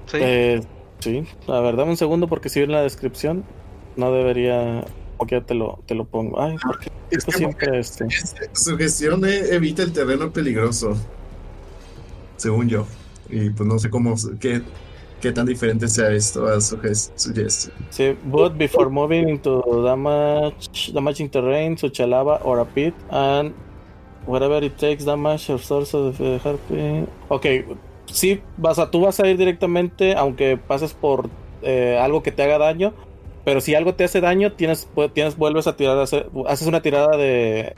Sí. 0.06 0.18
Eh, 0.20 0.60
sí. 0.98 1.24
A 1.46 1.60
ver, 1.60 1.76
dame 1.76 1.92
un 1.92 1.96
segundo 1.96 2.26
porque 2.26 2.48
si 2.48 2.60
en 2.60 2.72
la 2.72 2.82
descripción 2.82 3.44
no 3.96 4.12
debería. 4.12 4.84
Ok, 5.18 5.32
te 5.46 5.54
lo, 5.54 5.78
te 5.86 5.94
lo 5.94 6.04
pongo. 6.04 6.40
Ay, 6.40 6.56
porque 6.64 6.88
Es 7.10 7.24
que 7.24 7.32
siempre 7.32 7.78
este. 7.78 8.06
Su 8.52 8.76
gestión 8.76 9.24
eh, 9.24 9.54
evita 9.54 9.82
el 9.82 9.92
terreno 9.92 10.30
peligroso. 10.32 10.96
Según 12.36 12.68
yo. 12.68 12.86
Y 13.28 13.50
pues 13.50 13.68
no 13.68 13.78
sé 13.78 13.88
cómo, 13.88 14.14
qué, 14.40 14.62
qué 15.20 15.32
tan 15.32 15.46
diferente 15.46 15.86
sea 15.88 16.10
esto 16.10 16.46
a 16.46 16.60
su, 16.60 16.76
ges- 16.78 17.12
su 17.14 17.32
gestión. 17.32 17.74
Sí, 17.90 18.16
but 18.24 18.56
before 18.58 18.90
moving 18.90 19.28
into 19.28 19.62
damage, 19.84 20.92
damaging 20.92 21.30
terrain, 21.30 21.78
such 21.78 22.00
a 22.00 22.06
lava 22.06 22.40
or 22.42 22.58
a 22.58 22.64
pit, 22.64 22.94
and 23.10 23.54
whatever 24.26 24.62
it 24.62 24.76
takes 24.76 25.04
damage 25.04 25.48
or 25.50 25.58
source 25.58 25.96
of 25.96 26.18
the 26.18 26.38
harpy. 26.44 27.06
Ok, 27.28 27.46
sí, 28.06 28.40
vas 28.56 28.78
a, 28.78 28.90
tú 28.90 29.00
vas 29.02 29.18
a 29.20 29.28
ir 29.28 29.38
directamente, 29.38 30.14
aunque 30.16 30.56
pases 30.56 30.92
por 30.92 31.30
eh, 31.62 31.98
algo 32.02 32.22
que 32.22 32.32
te 32.32 32.42
haga 32.42 32.58
daño, 32.58 32.92
pero 33.44 33.60
si 33.60 33.74
algo 33.74 33.94
te 33.94 34.04
hace 34.04 34.20
daño, 34.20 34.52
tienes, 34.52 34.88
tienes 35.14 35.36
vuelves 35.36 35.66
a 35.66 35.76
tirar, 35.76 35.98
haces 35.98 36.66
una 36.66 36.82
tirada 36.82 37.16
de 37.16 37.74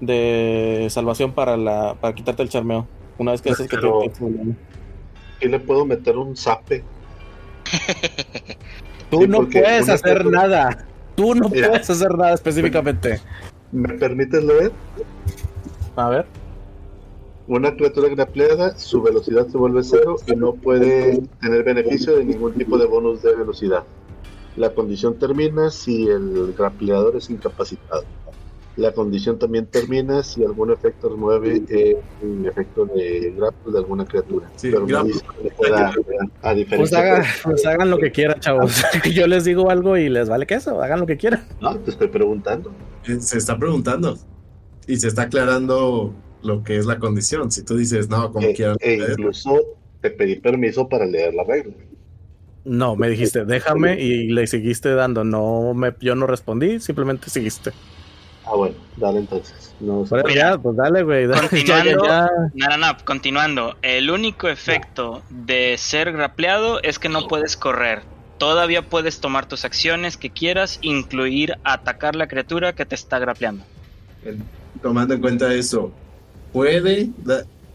de 0.00 0.86
salvación 0.90 1.32
para 1.32 1.56
la 1.56 1.94
para 2.00 2.14
quitarte 2.14 2.42
el 2.42 2.48
charmeo. 2.48 2.86
Una 3.18 3.32
vez 3.32 3.42
que 3.42 3.50
haces 3.50 3.66
que 3.68 3.76
te, 3.76 3.82
Pero- 3.82 4.00
que 4.00 4.08
te- 4.10 4.54
¿qué 5.40 5.48
le 5.48 5.58
puedo 5.60 5.84
meter 5.84 6.16
un 6.16 6.36
zape? 6.36 6.84
Tú 9.10 9.22
Sí, 9.22 9.28
no 9.28 9.48
puedes 9.48 9.88
hacer 9.88 10.24
nada. 10.26 10.86
Tú 11.16 11.34
no 11.34 11.48
Mira. 11.48 11.68
puedes 11.70 11.90
hacer 11.90 12.16
nada 12.16 12.34
específicamente. 12.34 13.20
¿Me 13.72 13.88
permites 13.94 14.44
leer? 14.44 14.72
A 15.96 16.08
ver. 16.10 16.26
Una 17.48 17.74
criatura 17.74 18.08
grapleada, 18.10 18.76
su 18.78 19.02
velocidad 19.02 19.46
se 19.48 19.56
vuelve 19.56 19.82
cero 19.82 20.16
y 20.26 20.36
no 20.36 20.52
puede 20.52 21.22
tener 21.40 21.64
beneficio 21.64 22.16
de 22.16 22.24
ningún 22.24 22.52
tipo 22.52 22.76
de 22.78 22.86
bonus 22.86 23.22
de 23.22 23.34
velocidad. 23.34 23.82
La 24.58 24.74
condición 24.74 25.18
termina 25.18 25.70
si 25.70 26.08
el 26.08 26.52
grapleador 26.56 27.16
es 27.16 27.30
incapacitado. 27.30 28.02
La 28.76 28.92
condición 28.92 29.38
también 29.38 29.66
termina 29.66 30.22
si 30.22 30.44
algún 30.44 30.70
efecto 30.72 31.08
remueve 31.08 31.62
eh, 31.68 31.96
el 32.22 32.46
efecto 32.46 32.86
de 32.86 33.34
grapple 33.36 33.72
de 33.72 33.78
alguna 33.78 34.04
criatura. 34.04 34.48
Sí, 34.56 34.70
Pero 34.70 34.86
no 34.86 35.04
que 35.04 35.50
pueda- 35.56 35.88
a 35.88 35.92
Pues, 36.42 36.56
diferencia 36.56 36.98
haga- 37.00 37.24
pues 37.42 37.66
hagan 37.66 37.90
lo 37.90 37.98
que 37.98 38.12
quieran, 38.12 38.38
chavos. 38.40 38.82
Yo 39.12 39.26
les 39.26 39.44
digo 39.44 39.70
algo 39.70 39.96
y 39.96 40.08
les 40.08 40.28
vale 40.28 40.46
queso. 40.46 40.80
Hagan 40.80 41.00
lo 41.00 41.06
que 41.06 41.16
quieran. 41.16 41.44
No, 41.60 41.76
te 41.78 41.90
estoy 41.90 42.06
preguntando. 42.08 42.70
Eh, 43.06 43.18
Se 43.20 43.38
está 43.38 43.58
preguntando. 43.58 44.16
Y 44.86 44.96
se 44.96 45.08
está 45.08 45.22
aclarando 45.22 46.14
lo 46.42 46.62
que 46.62 46.76
es 46.78 46.86
la 46.86 46.98
condición. 47.00 47.50
Si 47.50 47.64
tú 47.64 47.76
dices, 47.76 48.08
no, 48.08 48.32
como 48.32 48.46
Eh, 48.46 48.54
quieran. 48.54 48.76
e 48.80 48.94
incluso 49.10 49.56
te 50.00 50.10
pedí 50.10 50.36
permiso 50.36 50.88
para 50.88 51.04
leer 51.04 51.34
la 51.34 51.42
regla. 51.42 51.74
No, 52.68 52.96
me 52.96 53.08
dijiste, 53.08 53.44
déjame 53.44 54.00
y 54.00 54.28
le 54.28 54.46
seguiste 54.46 54.94
dando. 54.94 55.24
No, 55.24 55.74
me, 55.74 55.94
yo 56.00 56.14
no 56.14 56.26
respondí, 56.26 56.80
simplemente 56.80 57.30
seguiste. 57.30 57.72
Ah, 58.44 58.54
bueno, 58.56 58.74
dale 58.96 59.18
entonces. 59.20 59.74
No, 59.80 60.04
Mira, 60.26 60.34
ya, 60.52 60.58
pues 60.58 60.76
dale, 60.76 61.02
güey. 61.02 61.26
dale, 61.26 61.48
continuando. 61.48 61.90
ya, 62.04 62.28
ya, 62.28 62.30
ya. 62.54 62.68
No, 62.70 62.76
no, 62.78 62.96
continuando. 63.04 63.76
El 63.82 64.10
único 64.10 64.48
efecto 64.48 65.22
de 65.30 65.76
ser 65.78 66.12
grapleado 66.12 66.82
es 66.82 66.98
que 66.98 67.08
no 67.08 67.28
puedes 67.28 67.56
correr. 67.56 68.02
Todavía 68.38 68.82
puedes 68.82 69.20
tomar 69.20 69.46
tus 69.46 69.64
acciones 69.64 70.16
que 70.16 70.30
quieras, 70.30 70.78
incluir 70.82 71.56
atacar 71.64 72.14
la 72.16 72.26
criatura 72.28 72.72
que 72.74 72.86
te 72.86 72.94
está 72.94 73.18
grapleando. 73.18 73.64
El- 74.24 74.42
Tomando 74.82 75.14
en 75.14 75.20
cuenta 75.20 75.52
eso, 75.54 75.92
¿puede 76.52 77.10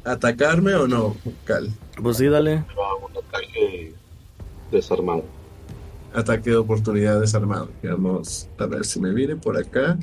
atacarme 0.06 0.74
o 0.76 0.88
no, 0.88 1.16
Cal? 1.44 1.70
Pues 2.02 2.18
sí, 2.18 2.28
dale. 2.28 2.56
un 2.56 3.18
ataque 3.28 3.94
desarmado. 4.74 5.24
Ataque 6.14 6.52
de 6.52 6.58
oportunidad 6.58 7.20
desarmado. 7.20 7.70
Vamos 7.84 8.50
a 8.58 8.66
ver 8.66 8.86
si 8.86 9.00
me 9.00 9.12
viene 9.12 9.36
por 9.36 9.58
acá, 9.58 9.98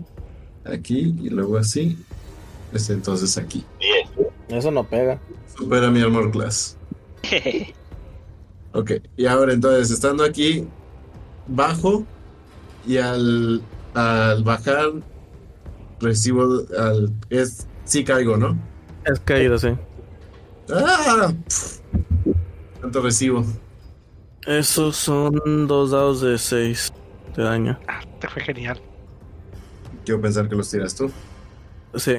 aquí 0.64 1.14
y 1.20 1.28
luego 1.28 1.56
así. 1.56 1.98
Es 2.72 2.90
entonces 2.90 3.36
aquí. 3.36 3.64
Bien. 3.78 4.08
Eso 4.48 4.70
no 4.70 4.84
pega. 4.84 5.20
Supera 5.56 5.90
mi 5.90 6.00
armor 6.00 6.30
class. 6.30 6.76
Ok, 8.72 8.92
y 9.16 9.26
ahora 9.26 9.52
entonces, 9.52 9.90
estando 9.90 10.22
aquí, 10.22 10.64
bajo 11.48 12.04
y 12.86 12.98
al, 12.98 13.62
al 13.94 14.44
bajar 14.44 14.92
recibo 15.98 16.62
al 16.78 17.12
es 17.30 17.66
sí 17.84 18.04
caigo, 18.04 18.36
¿no? 18.36 18.56
Es 19.04 19.18
caído, 19.20 19.58
sí. 19.58 19.68
¡Ah! 20.72 21.34
¿Cuánto 22.78 23.02
recibo? 23.02 23.44
Esos 24.46 24.96
son 24.96 25.66
dos 25.66 25.90
dados 25.90 26.20
de 26.20 26.38
6 26.38 26.92
de 27.36 27.42
daño. 27.42 27.78
Ah, 27.88 28.00
te 28.20 28.28
fue 28.28 28.42
genial. 28.42 28.80
Quiero 30.04 30.20
pensar 30.20 30.48
que 30.48 30.56
los 30.56 30.70
tiras 30.70 30.94
tú. 30.94 31.10
Sí. 31.94 32.16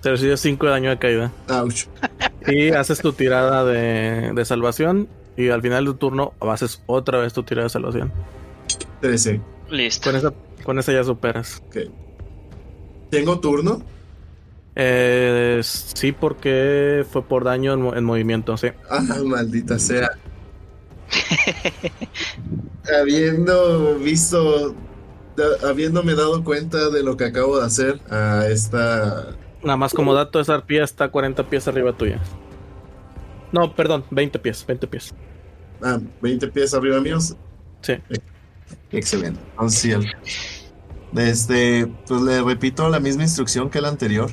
Te 0.00 0.10
recibes 0.10 0.40
5 0.40 0.66
de 0.66 0.72
daño 0.72 0.90
de 0.90 0.98
caída. 0.98 1.32
Ouch. 1.48 1.86
Y 2.46 2.70
haces 2.70 3.00
tu 3.00 3.12
tirada 3.12 3.64
de, 3.64 4.32
de 4.34 4.44
salvación. 4.44 5.08
Y 5.36 5.50
al 5.50 5.62
final 5.62 5.84
del 5.84 5.96
turno 5.96 6.32
haces 6.40 6.82
otra 6.86 7.18
vez 7.18 7.32
tu 7.32 7.42
tirada 7.42 7.64
de 7.64 7.70
salvación. 7.70 8.12
13. 9.00 9.40
Listo. 9.70 10.10
Con 10.10 10.16
esa, 10.16 10.32
con 10.64 10.78
esa 10.78 10.92
ya 10.92 11.04
superas. 11.04 11.62
Ok. 11.68 11.76
¿Tengo 13.10 13.40
turno? 13.40 13.82
Eh, 14.74 15.60
sí, 15.62 16.12
porque 16.12 17.04
fue 17.10 17.22
por 17.22 17.44
daño 17.44 17.72
en, 17.72 17.98
en 17.98 18.04
movimiento, 18.04 18.56
sí. 18.56 18.68
Ah, 18.88 19.02
maldita 19.24 19.78
sea. 19.78 20.10
Habiendo 23.00 23.98
visto, 23.98 24.74
habiéndome 25.66 26.14
dado 26.14 26.42
cuenta 26.44 26.90
de 26.90 27.02
lo 27.02 27.16
que 27.16 27.24
acabo 27.24 27.58
de 27.58 27.66
hacer 27.66 28.00
a 28.10 28.46
esta 28.48 29.36
Nada 29.62 29.76
más 29.76 29.92
como 29.92 30.14
dato, 30.14 30.40
esa 30.40 30.54
arpía 30.54 30.84
está 30.84 31.10
40 31.10 31.48
pies 31.48 31.66
arriba 31.68 31.92
tuya. 31.92 32.20
No, 33.52 33.74
perdón, 33.74 34.04
20 34.10 34.38
pies, 34.38 34.64
20 34.66 34.86
pies. 34.86 35.14
ah, 35.82 35.98
20 36.20 36.48
pies 36.48 36.74
arriba 36.74 37.00
míos, 37.00 37.34
Sí. 37.82 37.94
Excelente. 38.90 39.40
Entonces, 39.52 39.98
Este, 41.16 41.86
pues 42.06 42.20
le 42.22 42.42
repito 42.42 42.88
la 42.88 43.00
misma 43.00 43.22
instrucción 43.22 43.70
que 43.70 43.80
la 43.80 43.88
anterior. 43.88 44.30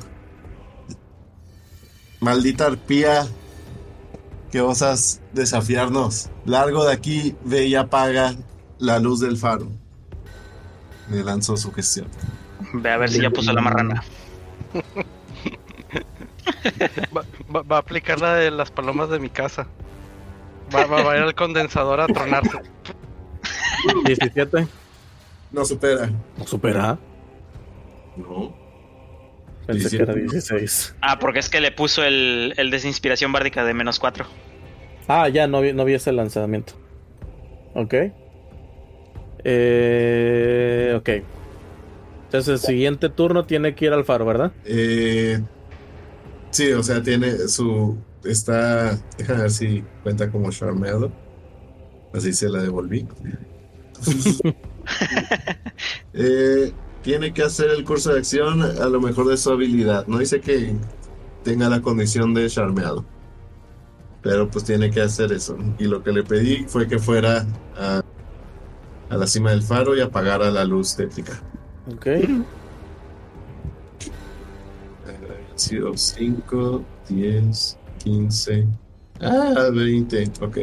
Maldita 2.19 2.65
arpía 2.65 3.27
que 4.55 4.61
osas 4.61 5.19
desafiarnos. 5.33 6.29
Largo 6.45 6.85
de 6.85 6.93
aquí, 6.93 7.35
ve 7.43 7.65
y 7.65 7.75
apaga 7.75 8.35
la 8.79 8.99
luz 8.99 9.19
del 9.19 9.35
faro. 9.35 9.67
Le 11.09 11.25
lanzo 11.25 11.57
su 11.57 11.73
gestión. 11.73 12.07
Ve 12.73 12.89
a 12.89 12.95
ver 12.95 13.09
si 13.09 13.21
ya 13.21 13.29
puso 13.31 13.51
la 13.51 13.59
marrana. 13.61 14.01
Va, 17.13 17.23
va- 17.53 17.63
va 17.63 17.75
a 17.75 17.79
aplicar 17.79 18.21
la 18.21 18.35
de 18.35 18.49
las 18.49 18.71
palomas 18.71 19.09
de 19.09 19.19
mi 19.19 19.29
casa. 19.29 19.67
Va, 20.73 20.85
va- 20.85 21.03
va 21.03 21.11
a 21.11 21.17
ir 21.17 21.23
al 21.23 21.35
condensador 21.35 21.99
a 21.99 22.07
tronarse. 22.07 22.57
17. 24.05 24.67
No 25.51 25.65
supera. 25.65 26.09
Supera. 26.45 26.97
No. 28.15 28.55
Pensé 29.65 29.97
que 29.97 30.03
17. 30.03 30.03
era 30.03 30.13
16. 30.13 30.95
Ah, 31.01 31.19
porque 31.19 31.39
es 31.39 31.49
que 31.49 31.61
le 31.61 31.71
puso 31.71 32.03
el, 32.03 32.53
el 32.57 32.69
desinspiración 32.71 33.31
bárdica 33.31 33.65
de 33.65 33.73
menos 33.73 33.99
4. 33.99 34.25
Ah, 35.07 35.29
ya, 35.29 35.47
no 35.47 35.61
vi, 35.61 35.73
no 35.73 35.85
vi 35.85 35.93
ese 35.93 36.11
lanzamiento. 36.11 36.73
Ok. 37.73 37.93
Eh, 39.43 40.93
ok. 40.97 41.09
Entonces 42.25 42.47
el 42.47 42.59
siguiente 42.59 43.09
turno 43.09 43.45
tiene 43.45 43.75
que 43.75 43.85
ir 43.85 43.93
al 43.93 44.03
faro, 44.03 44.25
¿verdad? 44.25 44.51
Eh, 44.65 45.39
sí, 46.49 46.71
o 46.73 46.83
sea, 46.83 47.01
tiene 47.01 47.47
su. 47.47 47.97
Está. 48.23 48.97
Déjame 49.17 49.41
ver 49.43 49.51
si 49.51 49.83
cuenta 50.03 50.31
como 50.31 50.51
charmeado. 50.51 51.11
Así 52.13 52.33
se 52.33 52.49
la 52.49 52.61
devolví. 52.61 53.07
Eh, 56.13 56.71
tiene 57.05 57.31
que 57.33 57.43
hacer 57.43 57.69
el 57.69 57.83
curso 57.85 58.11
de 58.11 58.17
acción 58.17 58.63
a 58.63 58.89
lo 58.89 58.99
mejor 58.99 59.27
de 59.27 59.37
su 59.37 59.51
habilidad. 59.51 60.07
No 60.07 60.17
dice 60.17 60.41
que 60.41 60.75
tenga 61.43 61.69
la 61.69 61.79
condición 61.79 62.33
de 62.33 62.49
charmeado. 62.49 63.05
Pero 64.23 64.49
pues 64.49 64.65
tiene 64.65 64.89
que 64.89 65.01
hacer 65.01 65.31
eso. 65.31 65.55
Y 65.77 65.83
lo 65.83 66.01
que 66.01 66.11
le 66.11 66.23
pedí 66.23 66.65
fue 66.67 66.87
que 66.87 66.97
fuera 66.97 67.45
a, 67.77 68.01
a 69.11 69.17
la 69.17 69.27
cima 69.27 69.51
del 69.51 69.61
faro 69.61 69.95
y 69.95 70.01
apagara 70.01 70.49
la 70.49 70.65
luz 70.65 70.95
tétrica. 70.95 71.39
Ok. 71.93 72.07
Sido 75.53 75.95
5, 75.95 76.83
10, 77.07 77.77
15. 78.03 78.67
Ah, 79.21 79.69
20. 79.71 80.31
Ok. 80.41 80.57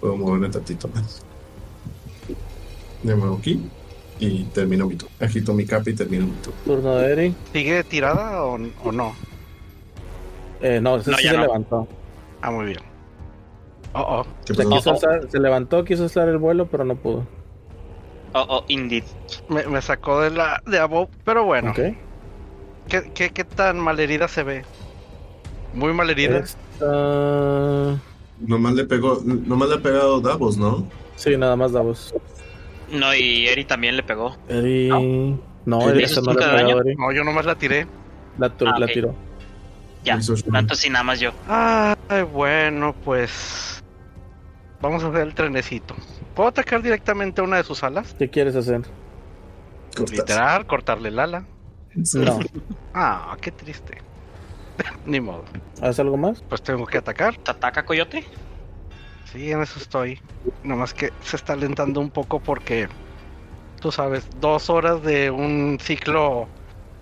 Puedo 0.00 0.16
moverme 0.16 0.48
tantito 0.48 0.88
más. 0.88 1.22
Me 3.02 3.14
muevo 3.14 3.36
aquí 3.36 3.62
y 4.20 4.44
termino 4.54 4.86
mi 4.86 4.96
turno. 4.96 5.14
Agito 5.20 5.52
mi 5.54 5.64
capa 5.64 5.90
y 5.90 5.94
termino 5.94 6.26
mi 6.26 6.32
turno. 6.42 6.58
Turno 6.64 6.94
de 6.96 7.12
Eri. 7.12 7.34
¿Sigue 7.52 7.82
tirada 7.84 8.44
o, 8.44 8.58
o 8.84 8.92
no? 8.92 9.14
Eh, 10.60 10.80
no, 10.80 10.96
ese 10.96 11.10
No, 11.10 11.16
sí 11.16 11.24
ya 11.24 11.30
se 11.30 11.36
no. 11.36 11.42
levantó. 11.42 11.88
Ah, 12.42 12.50
muy 12.50 12.66
bien. 12.66 12.78
Oh, 13.94 14.00
oh. 14.20 14.26
¿Qué 14.44 14.54
Se, 14.54 14.62
pasó? 14.64 14.70
quiso 14.76 14.90
alzar- 14.94 15.28
se 15.30 15.38
levantó, 15.40 15.84
quiso 15.84 16.04
usar 16.04 16.28
el 16.28 16.38
vuelo, 16.38 16.66
pero 16.66 16.84
no 16.84 16.94
pudo. 16.96 17.26
Oh, 18.34 18.46
oh, 18.48 18.64
indeed. 18.68 19.04
Me, 19.48 19.66
me 19.66 19.82
sacó 19.82 20.20
de 20.20 20.30
la 20.30 20.62
de 20.66 20.78
above, 20.78 21.10
pero 21.24 21.44
bueno. 21.44 21.70
Ok. 21.72 21.78
¿Qué, 22.88 23.10
qué, 23.14 23.30
qué 23.30 23.44
tan 23.44 23.78
malherida 23.80 24.28
se 24.28 24.42
ve? 24.42 24.64
Muy 25.74 25.92
malherida. 25.92 26.38
Esta- 26.38 28.00
Nomás 28.40 28.74
le 28.74 28.84
pegó, 28.84 29.20
nomás 29.24 29.68
le 29.68 29.74
ha 29.76 29.80
pegado 29.82 30.20
Davos, 30.20 30.56
¿no? 30.56 30.86
Sí, 31.16 31.36
nada 31.36 31.56
más 31.56 31.72
Davos. 31.72 32.14
No, 32.90 33.14
y 33.14 33.46
Eri 33.48 33.64
también 33.64 33.96
le 33.96 34.02
pegó. 34.02 34.36
Eri. 34.48 34.88
No, 34.88 35.78
¿Le 35.90 36.02
Eri 36.04 36.14
no 36.24 36.32
le 36.32 36.38
pegó 36.38 36.80
Eri. 36.80 36.94
No, 36.96 37.12
yo 37.12 37.24
nomás 37.24 37.44
la 37.46 37.54
tiré. 37.54 37.86
La, 38.38 38.52
Ah, 38.66 38.78
la 38.78 38.86
tiró. 38.86 39.14
Ya. 40.04 40.18
Tanto 40.50 40.74
sí, 40.74 40.88
nada 40.88 41.04
más 41.04 41.20
yo. 41.20 41.32
Ay, 41.48 42.22
bueno, 42.22 42.94
pues. 43.04 43.82
Vamos 44.80 45.04
a 45.04 45.08
hacer 45.08 45.20
el 45.22 45.34
trenecito. 45.34 45.94
¿Puedo 46.34 46.48
atacar 46.48 46.80
directamente 46.82 47.40
a 47.40 47.44
una 47.44 47.58
de 47.58 47.64
sus 47.64 47.82
alas? 47.84 48.14
¿Qué 48.18 48.30
quieres 48.30 48.56
hacer? 48.56 48.80
Literal, 50.10 50.66
cortarle 50.66 51.10
el 51.10 51.18
ala. 51.18 51.44
No. 52.14 52.38
Ah, 52.94 53.36
qué 53.40 53.50
triste. 53.50 53.98
Ni 55.06 55.20
modo. 55.20 55.44
¿Haz 55.82 56.00
algo 56.00 56.16
más? 56.16 56.42
Pues 56.48 56.62
tengo 56.62 56.86
que 56.86 56.98
atacar. 56.98 57.36
¿Te 57.36 57.50
ataca 57.50 57.84
Coyote? 57.84 58.24
Sí, 59.32 59.50
en 59.52 59.62
eso 59.62 59.78
estoy. 59.78 60.18
Nomás 60.64 60.92
que 60.94 61.12
se 61.22 61.36
está 61.36 61.52
alentando 61.52 62.00
un 62.00 62.10
poco 62.10 62.40
porque, 62.40 62.88
tú 63.80 63.92
sabes, 63.92 64.26
dos 64.40 64.68
horas 64.70 65.02
de 65.02 65.30
un 65.30 65.78
ciclo 65.80 66.48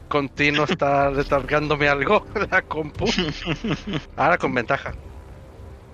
continuo 0.08 0.64
está 0.64 1.10
retargándome 1.10 1.88
algo 1.88 2.26
la 2.50 2.62
compu. 2.62 3.06
Ahora 4.16 4.36
con 4.38 4.54
ventaja. 4.54 4.92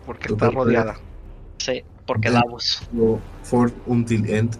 Porque 0.06 0.32
está 0.32 0.50
rodeada. 0.50 0.96
Sí, 1.58 1.82
porque. 2.04 2.30
Davos. 2.30 2.82
For 3.44 3.70
until 3.86 4.28
end. 4.28 4.56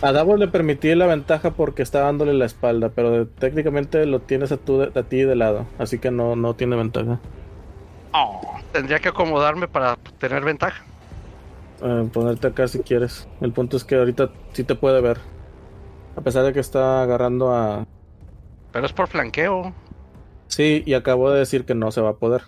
A 0.00 0.12
Davos 0.12 0.38
le 0.38 0.46
permití 0.48 0.94
la 0.94 1.06
ventaja 1.06 1.50
porque 1.50 1.82
está 1.82 2.00
dándole 2.00 2.32
la 2.34 2.44
espalda, 2.46 2.90
pero 2.90 3.10
de- 3.10 3.26
técnicamente 3.26 4.06
lo 4.06 4.20
tienes 4.20 4.52
a, 4.52 4.56
tú 4.58 4.78
de- 4.78 4.98
a 4.98 5.02
ti 5.02 5.22
de 5.22 5.34
lado, 5.34 5.66
así 5.78 5.98
que 5.98 6.10
no, 6.12 6.36
no 6.36 6.54
tiene 6.54 6.76
ventaja. 6.76 7.18
Oh, 8.12 8.55
Tendría 8.76 8.98
que 8.98 9.08
acomodarme 9.08 9.68
para 9.68 9.96
tener 10.18 10.44
ventaja. 10.44 10.84
Eh, 11.82 12.10
ponerte 12.12 12.48
acá 12.48 12.68
si 12.68 12.80
quieres. 12.80 13.26
El 13.40 13.50
punto 13.50 13.78
es 13.78 13.84
que 13.84 13.94
ahorita 13.94 14.28
sí 14.52 14.64
te 14.64 14.74
puede 14.74 15.00
ver. 15.00 15.16
A 16.14 16.20
pesar 16.20 16.44
de 16.44 16.52
que 16.52 16.60
está 16.60 17.02
agarrando 17.02 17.54
a... 17.54 17.86
Pero 18.72 18.84
es 18.84 18.92
por 18.92 19.08
flanqueo. 19.08 19.72
Sí, 20.48 20.82
y 20.84 20.92
acabo 20.92 21.30
de 21.30 21.38
decir 21.38 21.64
que 21.64 21.74
no 21.74 21.90
se 21.90 22.02
va 22.02 22.10
a 22.10 22.16
poder. 22.16 22.42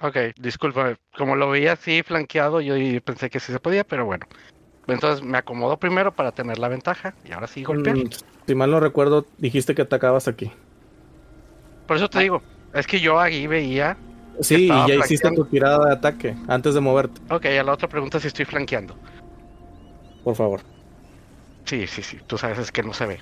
Ok, 0.00 0.16
discúlpame. 0.40 0.96
Como 1.18 1.36
lo 1.36 1.50
veía 1.50 1.72
así 1.74 2.02
flanqueado, 2.02 2.62
yo 2.62 2.74
pensé 3.02 3.28
que 3.28 3.38
sí 3.38 3.52
se 3.52 3.60
podía, 3.60 3.84
pero 3.84 4.06
bueno. 4.06 4.24
Entonces 4.86 5.22
me 5.22 5.36
acomodo 5.36 5.76
primero 5.76 6.12
para 6.12 6.32
tener 6.32 6.58
la 6.58 6.68
ventaja 6.68 7.12
y 7.26 7.32
ahora 7.32 7.46
sí 7.46 7.62
golpear. 7.62 7.98
Mm, 7.98 8.08
si 8.46 8.54
mal 8.54 8.70
no 8.70 8.80
recuerdo, 8.80 9.26
dijiste 9.36 9.74
que 9.74 9.82
atacabas 9.82 10.28
aquí. 10.28 10.50
Por 11.86 11.98
eso 11.98 12.08
te 12.08 12.20
digo, 12.20 12.42
es 12.72 12.86
que 12.86 13.00
yo 13.00 13.20
ahí 13.20 13.46
veía. 13.46 13.98
Sí, 14.40 14.64
y 14.66 14.68
ya 14.68 14.94
hiciste 14.94 15.30
tu 15.32 15.44
tirada 15.46 15.86
de 15.86 15.92
ataque 15.92 16.36
antes 16.46 16.74
de 16.74 16.80
moverte, 16.80 17.20
Ok, 17.32 17.46
a 17.46 17.62
la 17.62 17.72
otra 17.72 17.88
pregunta 17.88 18.20
si 18.20 18.28
estoy 18.28 18.44
flanqueando. 18.44 18.94
por 20.24 20.34
favor. 20.36 20.60
Sí, 21.64 21.86
sí, 21.86 22.02
sí, 22.02 22.18
tú 22.26 22.38
sabes 22.38 22.58
es 22.58 22.72
que 22.72 22.82
no 22.82 22.92
se 22.94 23.06
ve. 23.06 23.18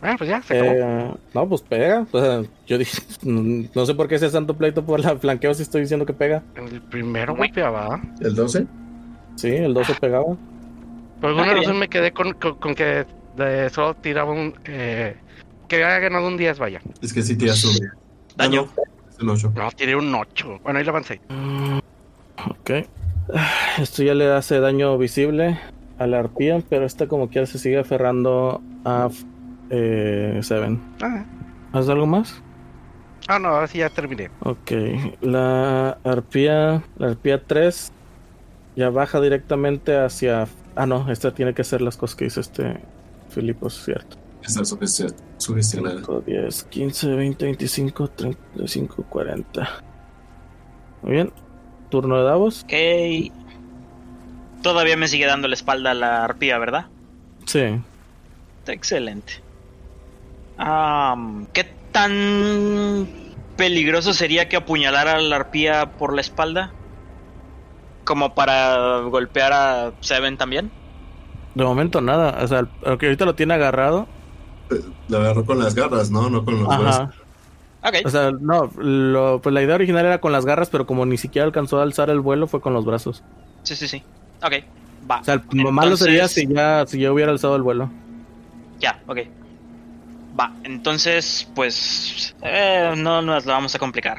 Bueno, 0.00 0.16
pues 0.18 0.28
ya, 0.30 0.42
se 0.42 0.58
acabó. 0.58 0.72
Eh, 0.74 1.14
no, 1.34 1.48
pues 1.48 1.62
pega. 1.62 2.06
O 2.12 2.20
sea, 2.20 2.42
yo 2.66 2.78
dije, 2.78 3.02
no 3.22 3.86
sé 3.86 3.94
por 3.94 4.08
qué 4.08 4.16
ese 4.16 4.30
santo 4.30 4.56
pleito 4.56 4.84
por 4.84 5.00
la 5.00 5.16
flanqueo 5.16 5.52
si 5.54 5.62
estoy 5.62 5.82
diciendo 5.82 6.04
que 6.06 6.12
pega. 6.12 6.42
El 6.54 6.80
primero 6.82 7.34
golpeaba. 7.34 8.00
¿El 8.20 8.34
12? 8.34 8.66
Sí, 9.36 9.48
el 9.48 9.72
12 9.74 9.94
pegaba. 9.94 10.36
Por 11.20 11.30
alguna 11.30 11.52
Ah, 11.52 11.54
razón 11.54 11.78
me 11.78 11.88
quedé 11.88 12.12
con, 12.12 12.32
con- 12.34 12.56
con 12.56 12.74
que 12.74 13.04
de 13.36 13.70
solo 13.70 13.94
tiraba 13.94 14.32
un... 14.32 14.54
Eh, 14.64 15.16
que 15.68 15.76
había 15.84 15.98
ganado 15.98 16.26
un 16.26 16.36
10, 16.36 16.58
vaya. 16.58 16.80
Es 17.00 17.12
que 17.12 17.22
sí 17.22 17.36
tiras 17.36 17.62
un. 17.64 17.72
Daño. 18.36 18.68
Ah, 19.20 19.22
el 19.22 19.28
8. 19.30 19.52
No, 19.54 19.70
tiré 19.72 19.96
un 19.96 20.14
8. 20.14 20.60
Bueno, 20.62 20.78
ahí 20.78 20.84
lo 20.84 20.90
avancé. 20.90 21.20
Ok. 22.48 22.70
Ah, 23.34 23.48
Esto 23.78 24.02
ya 24.02 24.14
le 24.14 24.30
hace 24.32 24.58
daño 24.60 24.96
visible 24.98 25.58
a 25.98 26.06
la 26.06 26.20
arpía, 26.20 26.62
pero 26.68 26.86
esta 26.86 27.06
como 27.06 27.28
quiera 27.28 27.46
se 27.46 27.58
sigue 27.58 27.78
aferrando 27.78 28.62
a 28.84 29.08
eh, 29.70 30.40
Seven. 30.42 30.80
Ah, 31.02 31.24
¿Haz 31.72 31.88
algo 31.88 32.06
más? 32.06 32.42
ah, 33.28 33.38
no, 33.38 33.48
ahora 33.48 33.66
sí 33.68 33.78
ya 33.78 33.90
terminé. 33.90 34.30
Ok. 34.40 34.72
La 35.20 35.98
arpía, 36.02 36.82
la 36.96 37.08
arpía 37.08 37.44
3 37.46 37.92
ya 38.76 38.90
baja 38.90 39.20
directamente 39.20 39.96
hacia... 39.96 40.48
Ah, 40.74 40.86
no, 40.86 41.10
esta 41.10 41.32
tiene 41.34 41.52
que 41.54 41.62
hacer 41.62 41.82
las 41.82 41.96
cosas 41.96 42.16
que 42.16 42.24
dice 42.24 42.40
este 42.40 42.80
Filipos, 43.28 43.84
cierto. 43.84 44.16
Sugesti- 44.54 45.14
sugestionada. 45.38 45.96
5, 45.98 46.22
10, 46.26 46.64
15, 46.64 47.08
20, 47.14 47.44
25, 47.46 48.08
35, 48.08 49.02
40. 49.08 49.68
Muy 51.02 51.12
bien. 51.12 51.32
Turno 51.88 52.18
de 52.18 52.24
Davos. 52.24 52.64
ok. 52.64 53.32
Todavía 54.62 54.96
me 54.96 55.08
sigue 55.08 55.26
dando 55.26 55.48
la 55.48 55.54
espalda 55.54 55.92
a 55.92 55.94
la 55.94 56.24
arpía, 56.24 56.58
¿verdad? 56.58 56.86
Sí. 57.46 57.80
Está 58.58 58.72
excelente. 58.72 59.34
¿Qué 61.54 61.64
tan 61.92 63.08
peligroso 63.56 64.12
sería 64.12 64.48
que 64.48 64.56
apuñalara 64.56 65.12
a 65.14 65.20
la 65.20 65.36
arpía 65.36 65.92
por 65.92 66.14
la 66.14 66.20
espalda? 66.20 66.72
Como 68.04 68.34
para 68.34 68.98
golpear 69.00 69.52
a 69.52 69.92
Seven 70.00 70.36
también. 70.36 70.70
De 71.54 71.64
momento 71.64 72.00
nada. 72.02 72.42
O 72.42 72.46
sea, 72.46 72.66
aunque 72.84 73.06
ahorita 73.06 73.24
lo 73.24 73.34
tiene 73.34 73.54
agarrado. 73.54 74.06
Lo 75.08 75.18
agarró 75.18 75.44
con 75.44 75.58
las 75.58 75.74
garras, 75.74 76.10
¿no? 76.10 76.30
No 76.30 76.44
con 76.44 76.58
los 76.62 76.68
Ajá. 76.68 76.78
brazos. 76.80 77.14
Ok, 77.82 77.94
O 78.04 78.10
sea, 78.10 78.30
no, 78.30 78.70
lo- 78.76 79.40
pues 79.42 79.52
la 79.54 79.62
idea 79.62 79.74
original 79.74 80.04
era 80.04 80.20
con 80.20 80.32
las 80.32 80.44
garras, 80.44 80.68
pero 80.70 80.86
como 80.86 81.06
ni 81.06 81.16
siquiera 81.16 81.46
alcanzó 81.46 81.80
a 81.80 81.82
alzar 81.82 82.10
el 82.10 82.20
vuelo, 82.20 82.46
fue 82.46 82.60
con 82.60 82.72
los 82.74 82.84
brazos. 82.84 83.22
sí, 83.62 83.74
sí, 83.74 83.88
sí. 83.88 84.02
Ok, 84.42 84.52
va. 85.10 85.20
O 85.20 85.24
sea, 85.24 85.42
lo 85.52 85.72
malo 85.72 85.96
sería 85.96 86.20
Entonces- 86.24 86.44
si 86.48 86.54
ya, 86.54 86.84
si 86.86 87.00
ya 87.00 87.12
hubiera 87.12 87.32
alzado 87.32 87.56
el 87.56 87.62
vuelo. 87.62 87.90
Ya, 88.78 89.00
ok. 89.06 89.18
Va, 90.38 90.52
entonces, 90.64 91.48
pues. 91.54 92.34
eh, 92.42 92.94
no 92.96 93.20
nos 93.22 93.44
lo 93.46 93.52
vamos 93.52 93.74
a 93.74 93.78
complicar. 93.78 94.18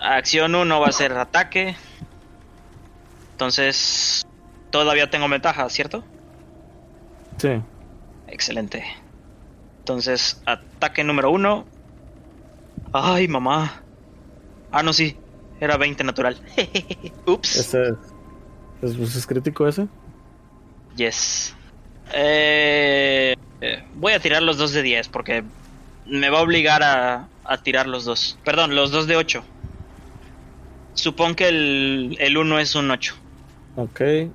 Acción 0.00 0.54
1 0.54 0.80
va 0.80 0.86
a 0.88 0.92
ser 0.92 1.12
ataque. 1.12 1.76
Entonces. 3.32 4.26
Todavía 4.70 5.08
tengo 5.08 5.28
ventaja, 5.28 5.68
¿cierto? 5.70 6.02
Sí. 7.38 7.60
Excelente. 8.28 8.84
Entonces, 9.80 10.42
ataque 10.46 11.04
número 11.04 11.30
1. 11.30 11.64
Ay, 12.92 13.28
mamá. 13.28 13.82
Ah, 14.72 14.82
no, 14.82 14.92
sí. 14.92 15.16
Era 15.60 15.76
20 15.76 16.04
natural. 16.04 16.40
Ups. 17.26 17.56
Ese 17.56 17.94
es, 18.82 18.94
es, 18.96 19.16
es 19.16 19.26
crítico 19.26 19.66
ese. 19.68 19.86
Yes. 20.96 21.54
Eh, 22.12 23.34
eh, 23.60 23.84
voy 23.94 24.12
a 24.12 24.20
tirar 24.20 24.42
los 24.42 24.58
dos 24.58 24.72
de 24.72 24.82
10 24.82 25.08
porque 25.08 25.42
me 26.06 26.30
va 26.30 26.38
a 26.38 26.42
obligar 26.42 26.82
a, 26.82 27.28
a 27.44 27.62
tirar 27.62 27.86
los 27.86 28.04
dos. 28.04 28.38
Perdón, 28.44 28.74
los 28.74 28.90
dos 28.90 29.06
de 29.06 29.16
8. 29.16 29.42
Supongo 30.94 31.36
que 31.36 31.48
el, 31.48 32.16
el 32.20 32.36
1 32.36 32.58
es 32.58 32.74
un 32.74 32.90
8. 32.90 33.14
Ok. 33.76 34.00
Ahí 34.00 34.30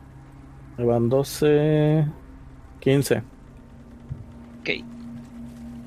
Van 0.77 1.09
12. 1.09 2.05
15. 2.79 3.23
Ok. 4.69 4.85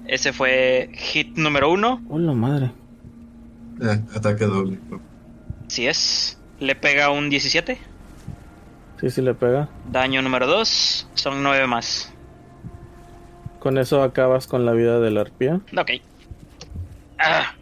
Ese 0.07 0.33
fue 0.33 0.91
hit 0.95 1.37
número 1.37 1.71
1. 1.71 2.03
Hola 2.09 2.33
madre. 2.33 2.73
Eh, 3.81 4.01
ataque 4.15 4.45
doble. 4.45 4.79
Si 5.69 5.87
es. 5.87 6.39
Le 6.59 6.75
pega 6.75 7.11
un 7.11 7.31
17. 7.31 7.79
Sí, 9.01 9.11
sí 9.11 9.23
le 9.23 9.35
pega. 9.35 9.69
Daño 9.91 10.23
número 10.23 10.47
2. 10.47 11.09
Son 11.15 11.43
9 11.43 11.67
más. 11.67 12.13
Con 13.59 13.79
eso 13.79 14.03
acabas 14.03 14.47
con 14.47 14.67
la 14.67 14.73
vida 14.73 15.01
de 15.01 15.11
la 15.11 15.23
arpía. 15.23 15.61
Ok. 15.77 15.91
Ah. 17.19 17.55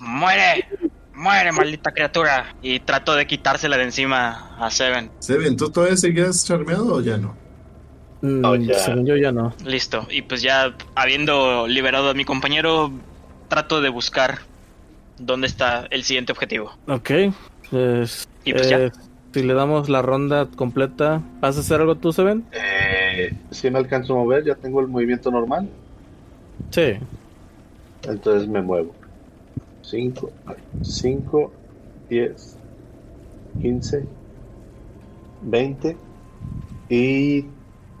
Muere. 0.00 0.66
Muere, 1.14 1.52
maldita 1.52 1.92
criatura. 1.92 2.54
Y 2.62 2.80
trato 2.80 3.14
de 3.14 3.26
quitársela 3.26 3.76
de 3.76 3.84
encima 3.84 4.56
a 4.58 4.70
Seven. 4.70 5.10
Seven, 5.20 5.56
¿tú 5.56 5.70
todavía 5.70 5.96
seguías 5.96 6.44
charmeado 6.44 6.94
o 6.94 7.00
ya 7.00 7.16
no? 7.16 7.47
Mm, 8.20 8.44
Oh, 8.44 8.54
ya. 8.56 8.78
Según 8.78 9.06
yo 9.06 9.16
ya 9.16 9.32
no. 9.32 9.54
Listo. 9.64 10.06
Y 10.10 10.22
pues 10.22 10.42
ya 10.42 10.74
habiendo 10.94 11.66
liberado 11.68 12.10
a 12.10 12.14
mi 12.14 12.24
compañero, 12.24 12.90
trato 13.48 13.80
de 13.80 13.88
buscar 13.90 14.38
dónde 15.18 15.46
está 15.46 15.86
el 15.90 16.02
siguiente 16.04 16.32
objetivo. 16.32 16.72
Ok. 16.88 17.10
Pues, 17.70 18.28
Y 18.44 18.52
pues 18.52 18.68
ya. 18.70 18.78
eh, 18.86 18.90
si 19.32 19.42
le 19.42 19.54
damos 19.54 19.88
la 19.88 20.02
ronda 20.02 20.46
completa, 20.46 21.22
¿vas 21.40 21.56
a 21.56 21.60
hacer 21.60 21.80
algo 21.80 21.96
tú, 21.96 22.12
Seven? 22.12 22.44
Eh, 22.52 23.32
si 23.50 23.70
me 23.70 23.78
alcanzo 23.78 24.14
a 24.14 24.16
mover, 24.16 24.44
ya 24.44 24.54
tengo 24.54 24.80
el 24.80 24.88
movimiento 24.88 25.30
normal. 25.30 25.68
Sí. 26.70 26.94
Entonces 28.04 28.48
me 28.48 28.62
muevo. 28.62 28.94
5, 29.82 30.30
5, 30.82 31.52
10, 32.10 32.56
15, 33.62 34.04
20 35.42 35.96
y 36.90 37.44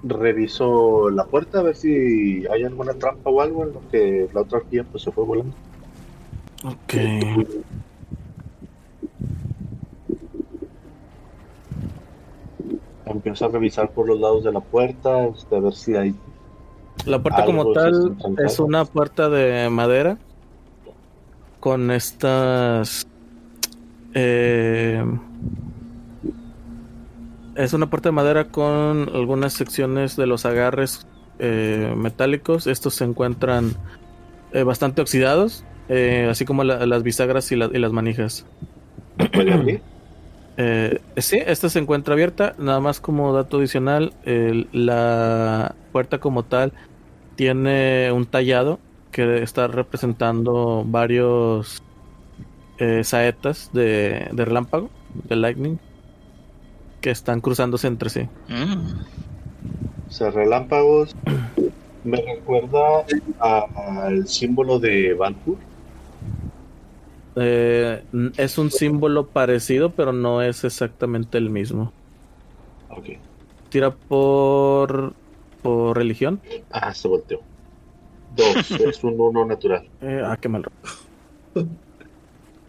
reviso 0.02 1.10
la 1.10 1.24
puerta 1.24 1.60
a 1.60 1.62
ver 1.62 1.76
si 1.76 2.46
hay 2.46 2.62
alguna 2.62 2.94
trampa 2.94 3.30
o 3.30 3.40
algo 3.40 3.64
en 3.64 3.72
lo 3.72 3.80
que 3.90 4.28
la 4.32 4.42
otra 4.42 4.58
arpía 4.58 4.84
pues 4.84 5.02
se 5.02 5.12
fue 5.12 5.24
volando. 5.24 5.54
Ok. 6.64 6.94
Empiezo 13.06 13.46
a 13.46 13.48
revisar 13.48 13.90
por 13.90 14.06
los 14.06 14.20
lados 14.20 14.44
de 14.44 14.52
la 14.52 14.60
puerta 14.60 15.26
este, 15.26 15.56
a 15.56 15.60
ver 15.60 15.74
si 15.74 15.96
hay 15.96 16.14
La 17.06 17.22
puerta 17.22 17.42
Algo 17.42 17.58
como 17.58 17.72
tal 17.72 18.16
es 18.44 18.58
una 18.60 18.84
puerta 18.84 19.28
de 19.28 19.70
madera 19.70 20.18
con 21.60 21.90
estas... 21.90 23.06
eh, 24.14 25.04
es 27.58 27.72
una 27.72 27.90
puerta 27.90 28.08
de 28.08 28.12
madera 28.14 28.44
con 28.44 29.10
algunas 29.14 29.52
secciones 29.52 30.16
de 30.16 30.26
los 30.26 30.46
agarres 30.46 31.06
eh, 31.40 31.92
metálicos. 31.96 32.66
Estos 32.66 32.94
se 32.94 33.04
encuentran 33.04 33.72
eh, 34.52 34.62
bastante 34.62 35.02
oxidados, 35.02 35.64
eh, 35.88 36.28
así 36.30 36.44
como 36.44 36.64
la- 36.64 36.86
las 36.86 37.02
bisagras 37.02 37.50
y, 37.52 37.56
la- 37.56 37.70
y 37.72 37.78
las 37.78 37.92
manijas. 37.92 38.46
¿Puede 39.32 39.52
abrir? 39.52 39.82
Sí, 41.18 41.38
esta 41.46 41.68
se 41.68 41.78
encuentra 41.78 42.14
abierta. 42.14 42.54
Nada 42.58 42.80
más 42.80 42.98
como 42.98 43.32
dato 43.32 43.58
adicional, 43.58 44.12
la 44.72 45.72
puerta 45.92 46.18
como 46.18 46.42
tal 46.42 46.72
tiene 47.36 48.10
un 48.10 48.26
tallado 48.26 48.80
que 49.12 49.40
está 49.44 49.68
representando 49.68 50.82
varios 50.84 51.80
saetas 53.02 53.70
de, 53.72 54.28
de 54.32 54.44
relámpago, 54.44 54.90
de 55.14 55.36
lightning, 55.36 55.78
que 57.00 57.10
están 57.10 57.40
cruzándose 57.40 57.86
entre 57.86 58.10
sí. 58.10 58.28
Mm. 58.48 59.00
O 60.08 60.10
sea, 60.10 60.30
relámpagos. 60.30 61.14
Me 62.04 62.22
recuerda 62.22 63.04
al 63.40 64.28
símbolo 64.28 64.78
de 64.78 65.14
Banpur. 65.14 65.56
Eh, 67.36 68.02
es 68.36 68.58
un 68.58 68.70
símbolo 68.70 69.26
parecido, 69.26 69.90
pero 69.90 70.12
no 70.12 70.40
es 70.40 70.64
exactamente 70.64 71.38
el 71.38 71.50
mismo. 71.50 71.92
Ok. 72.90 73.10
Tira 73.68 73.90
por, 73.90 75.12
por 75.62 75.96
religión. 75.96 76.40
Ah, 76.70 76.94
se 76.94 77.08
volteó. 77.08 77.40
Dos, 78.36 78.70
es 78.80 79.04
un 79.04 79.20
uno 79.20 79.44
natural. 79.44 79.86
Eh, 80.00 80.22
ah, 80.24 80.36
qué 80.40 80.48
mal. 80.48 80.64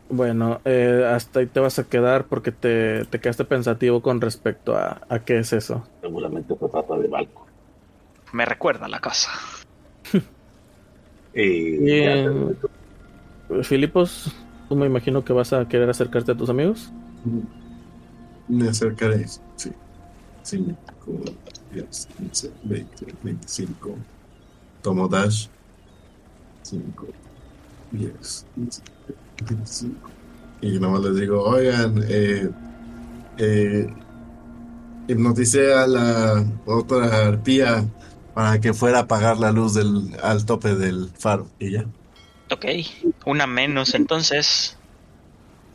Bueno, 0.10 0.60
eh, 0.66 1.08
hasta 1.08 1.40
ahí 1.40 1.46
te 1.46 1.60
vas 1.60 1.78
a 1.78 1.84
quedar 1.84 2.26
porque 2.26 2.52
te, 2.52 3.06
te 3.06 3.20
quedaste 3.20 3.46
pensativo 3.46 4.02
con 4.02 4.20
respecto 4.22 4.76
a, 4.76 5.02
a 5.08 5.20
qué 5.20 5.40
es 5.40 5.54
eso. 5.54 5.84
Seguramente 6.02 6.56
se 6.56 6.68
trata 6.68 6.98
de 6.98 7.08
Balco. 7.08 7.46
Me 8.34 8.46
recuerda 8.46 8.86
a 8.86 8.90
la 8.90 9.00
casa. 9.00 9.32
Y 11.34 11.78
Bien. 11.78 12.58
Filipos, 13.64 14.36
tú 14.68 14.76
me 14.76 14.86
imagino 14.86 15.24
que 15.24 15.34
vas 15.34 15.54
a 15.54 15.68
querer 15.68 15.90
acercarte 15.90 16.32
a 16.32 16.36
tus 16.36 16.50
amigos. 16.50 16.92
Me 18.48 18.68
acercaré. 18.68 19.26
Sí. 19.56 19.72
5, 20.44 20.76
10, 21.72 22.10
15, 22.18 22.52
20, 22.64 23.06
25. 23.24 23.96
Tomo 24.82 25.08
dash. 25.08 25.48
5, 26.64 27.08
10, 27.92 28.46
15, 28.56 28.82
25. 29.48 30.10
Y 30.62 30.80
nada 30.80 30.94
más 30.94 31.02
les 31.02 31.16
digo, 31.16 31.42
oigan, 31.44 32.04
eh, 32.08 32.50
eh, 33.38 33.88
hipnoticé 35.08 35.74
a 35.74 35.88
la 35.88 36.46
otra 36.66 37.28
arpía 37.28 37.86
para 38.34 38.60
que 38.60 38.74
fuera 38.74 39.00
a 39.00 39.02
apagar 39.04 39.38
la 39.38 39.52
luz 39.52 39.74
del, 39.74 40.16
al 40.22 40.46
tope 40.46 40.76
del 40.76 41.10
faro. 41.18 41.48
Y 41.60 41.72
ya. 41.72 41.86
Ok, 42.52 42.66
una 43.26 43.48
menos 43.48 43.94
entonces. 43.96 44.76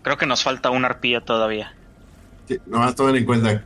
Creo 0.03 0.19
que 0.19 0.27
nos 0.27 0.43
falta 0.43 0.71
una 0.71 0.89
arpía 0.89 1.21
todavía. 1.23 1.73
Sí, 2.47 2.59
nomás 2.67 2.95
tomen 2.95 3.17
en 3.17 3.25
cuenta, 3.25 3.65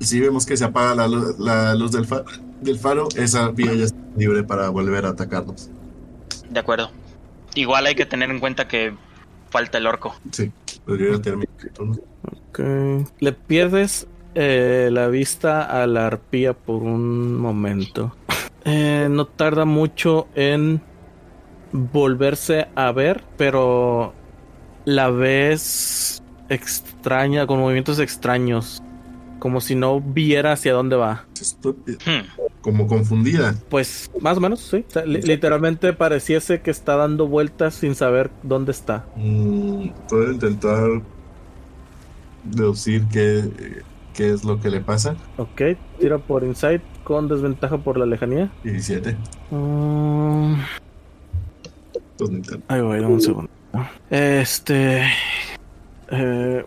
si 0.00 0.18
vemos 0.18 0.44
que 0.44 0.56
se 0.56 0.64
apaga 0.64 0.96
la, 0.96 1.06
lu- 1.06 1.36
la 1.38 1.74
luz 1.76 1.92
del, 1.92 2.06
fa- 2.06 2.24
del 2.60 2.76
faro, 2.78 3.08
esa 3.14 3.48
vía 3.50 3.72
ya 3.74 3.84
está 3.84 3.98
libre 4.16 4.42
para 4.42 4.68
volver 4.70 5.06
a 5.06 5.10
atacarnos. 5.10 5.68
De 6.50 6.58
acuerdo. 6.58 6.90
Igual 7.54 7.86
hay 7.86 7.94
que 7.94 8.06
tener 8.06 8.30
en 8.30 8.40
cuenta 8.40 8.68
que 8.68 8.94
falta 9.50 9.78
el 9.78 9.86
orco. 9.86 10.14
Sí, 10.32 10.50
pero 10.84 10.96
yo 10.98 11.16
ya 11.16 11.22
terminé 11.22 11.48
mi 11.62 11.70
turno. 11.70 11.96
Ok. 12.48 12.60
Le 13.18 13.32
pierdes 13.32 14.06
eh, 14.34 14.88
la 14.92 15.08
vista 15.08 15.62
a 15.62 15.86
la 15.86 16.06
arpía 16.06 16.52
por 16.54 16.82
un 16.82 17.36
momento. 17.36 18.14
Eh, 18.66 19.08
no 19.10 19.24
tarda 19.24 19.64
mucho 19.64 20.28
en 20.34 20.82
volverse 21.72 22.68
a 22.74 22.92
ver, 22.92 23.24
pero 23.38 24.12
la 24.84 25.08
ves 25.08 26.22
extraña, 26.50 27.46
con 27.46 27.60
movimientos 27.60 27.98
extraños. 27.98 28.82
Como 29.40 29.60
si 29.60 29.74
no 29.74 30.00
viera 30.00 30.52
hacia 30.52 30.72
dónde 30.72 30.94
va. 30.96 31.24
Estúpida. 31.40 31.98
Hmm, 32.06 32.26
Como 32.60 32.86
confundida. 32.86 33.54
Pues 33.68 34.08
más 34.20 34.36
o 34.36 34.40
menos, 34.40 34.60
sí. 34.60 34.84
O 34.88 34.90
sea, 34.92 35.04
li- 35.04 35.20
literalmente 35.22 35.92
pareciese 35.92 36.60
que 36.60 36.70
está 36.70 36.94
dando 36.96 37.26
vueltas 37.26 37.74
sin 37.74 37.94
saber 37.96 38.30
dónde 38.42 38.70
está. 38.72 39.06
Mm, 39.16 39.88
Puedo 40.08 40.30
intentar 40.32 41.02
deducir 42.44 43.06
qué, 43.12 43.82
qué 44.14 44.30
es 44.32 44.44
lo 44.44 44.60
que 44.60 44.70
le 44.70 44.80
pasa. 44.80 45.16
Ok, 45.38 45.62
tira 45.98 46.18
por 46.18 46.44
insight 46.44 46.82
con 47.04 47.28
desventaja 47.28 47.78
por 47.78 47.96
la 47.98 48.06
lejanía. 48.06 48.50
17. 48.62 49.16
Mm, 49.50 50.54
Pues, 52.18 52.30
intento. 52.30 52.64
Ahí 52.68 52.80
voy, 52.82 53.00
dame 53.00 53.14
un 53.14 53.20
segundo. 53.20 53.50
Este. 54.10 55.02
eh, 56.10 56.64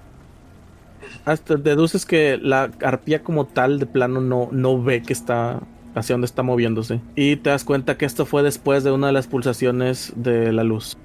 hasta 1.25 1.55
deduces 1.55 2.05
que 2.05 2.37
la 2.41 2.71
arpía 2.81 3.23
como 3.23 3.45
tal 3.45 3.79
de 3.79 3.85
plano 3.85 4.21
no, 4.21 4.49
no 4.51 4.81
ve 4.81 5.01
que 5.01 5.13
está 5.13 5.61
hacia 5.95 6.13
dónde 6.13 6.25
está 6.25 6.43
moviéndose. 6.43 6.99
Y 7.15 7.37
te 7.37 7.49
das 7.49 7.63
cuenta 7.63 7.97
que 7.97 8.05
esto 8.05 8.25
fue 8.25 8.43
después 8.43 8.83
de 8.83 8.91
una 8.91 9.07
de 9.07 9.13
las 9.13 9.27
pulsaciones 9.27 10.13
de 10.15 10.51
la 10.51 10.63
luz. 10.63 10.97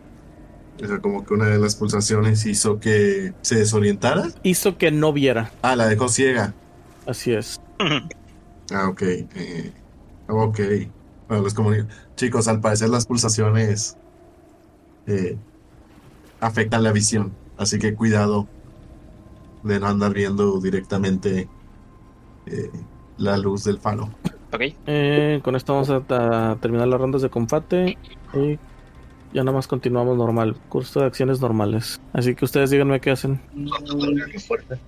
O 0.83 0.87
sea, 0.87 0.99
como 0.99 1.25
que 1.25 1.35
una 1.35 1.47
de 1.47 1.59
las 1.59 1.77
pulsaciones 1.77 2.47
hizo 2.47 2.79
que 2.79 3.33
se 3.43 3.57
desorientara. 3.57 4.29
Hizo 4.43 4.79
que 4.79 4.91
no 4.91 5.13
viera. 5.13 5.51
Ah, 5.63 5.77
la 5.77 5.89
dejó 5.89 6.09
ciega. 6.09 6.55
Así 7.07 7.33
es. 7.33 7.61
Ah, 8.71 8.87
ok. 8.87 9.01
eh, 9.01 9.73
ok. 10.29 10.61
Bueno, 11.27 11.43
les 11.45 11.55
comunico. 11.55 11.89
Chicos, 12.17 12.49
al 12.49 12.61
parecer 12.61 12.91
las 12.91 13.07
pulsaciones 13.07 13.97
eh, 15.07 15.39
afectan 16.41 16.83
la 16.83 16.93
visión. 16.93 17.33
Así 17.57 17.79
que 17.79 17.95
cuidado 17.95 18.47
de 19.63 19.81
no 19.81 19.87
andar 19.89 20.13
viendo 20.15 20.61
directamente 20.61 21.49
eh, 22.47 22.71
la 23.17 23.37
luz 23.37 23.65
del 23.65 23.79
faro. 23.79 24.11
ok, 24.53 24.63
Eh, 24.87 25.41
con 25.43 25.57
esto 25.57 25.73
vamos 25.75 25.91
a, 25.91 26.51
a 26.53 26.57
terminar 26.61 26.89
las 26.89 27.01
rondas 27.01 27.23
de 27.23 27.31
combate. 27.31 27.99
Y 28.35 28.59
ya 29.33 29.45
nada 29.45 29.53
más 29.57 29.67
continuamos 29.69 30.17
normal. 30.17 30.57
Curso 30.69 31.01
de 31.01 31.07
acciones 31.07 31.41
normales. 31.41 32.01
Así 32.13 32.35
que 32.35 32.45
ustedes 32.45 32.71
díganme 32.71 33.01
qué 33.01 33.11
hacen. 33.11 33.41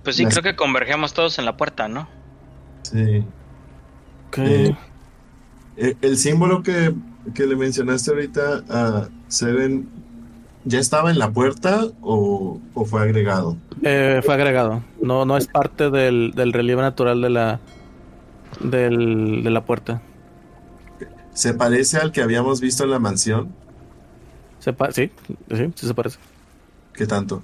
Pues 0.03 0.15
sí, 0.15 0.25
creo 0.25 0.43
que 0.43 0.55
convergemos 0.55 1.13
todos 1.13 1.37
en 1.39 1.45
la 1.45 1.57
puerta, 1.57 1.87
¿no? 1.87 2.07
Sí. 2.83 3.25
Ok. 4.27 4.37
Eh, 4.39 4.75
Eh, 5.75 5.95
el 6.01 6.17
símbolo 6.17 6.63
que, 6.63 6.93
que 7.33 7.47
le 7.47 7.55
mencionaste 7.55 8.11
ahorita 8.11 8.63
a 8.69 9.09
Seven, 9.27 9.89
¿ya 10.65 10.79
estaba 10.79 11.11
en 11.11 11.19
la 11.19 11.31
puerta 11.31 11.85
o, 12.01 12.59
o 12.73 12.85
fue 12.85 13.01
agregado? 13.01 13.57
Eh, 13.83 14.21
fue 14.23 14.33
agregado. 14.35 14.83
No, 15.01 15.25
no 15.25 15.37
es 15.37 15.47
parte 15.47 15.89
del, 15.89 16.31
del 16.35 16.53
relieve 16.53 16.81
natural 16.81 17.21
de 17.21 17.29
la 17.29 17.59
del, 18.59 19.43
de 19.43 19.49
la 19.49 19.61
puerta. 19.65 20.01
¿Se 21.33 21.53
parece 21.53 21.97
al 21.97 22.11
que 22.11 22.21
habíamos 22.21 22.59
visto 22.61 22.83
en 22.83 22.91
la 22.91 22.99
mansión? 22.99 23.49
Se 24.59 24.73
pa- 24.73 24.91
sí, 24.91 25.09
sí, 25.49 25.71
sí 25.75 25.87
se 25.87 25.93
parece. 25.93 26.17
¿Qué 26.93 27.07
tanto? 27.07 27.41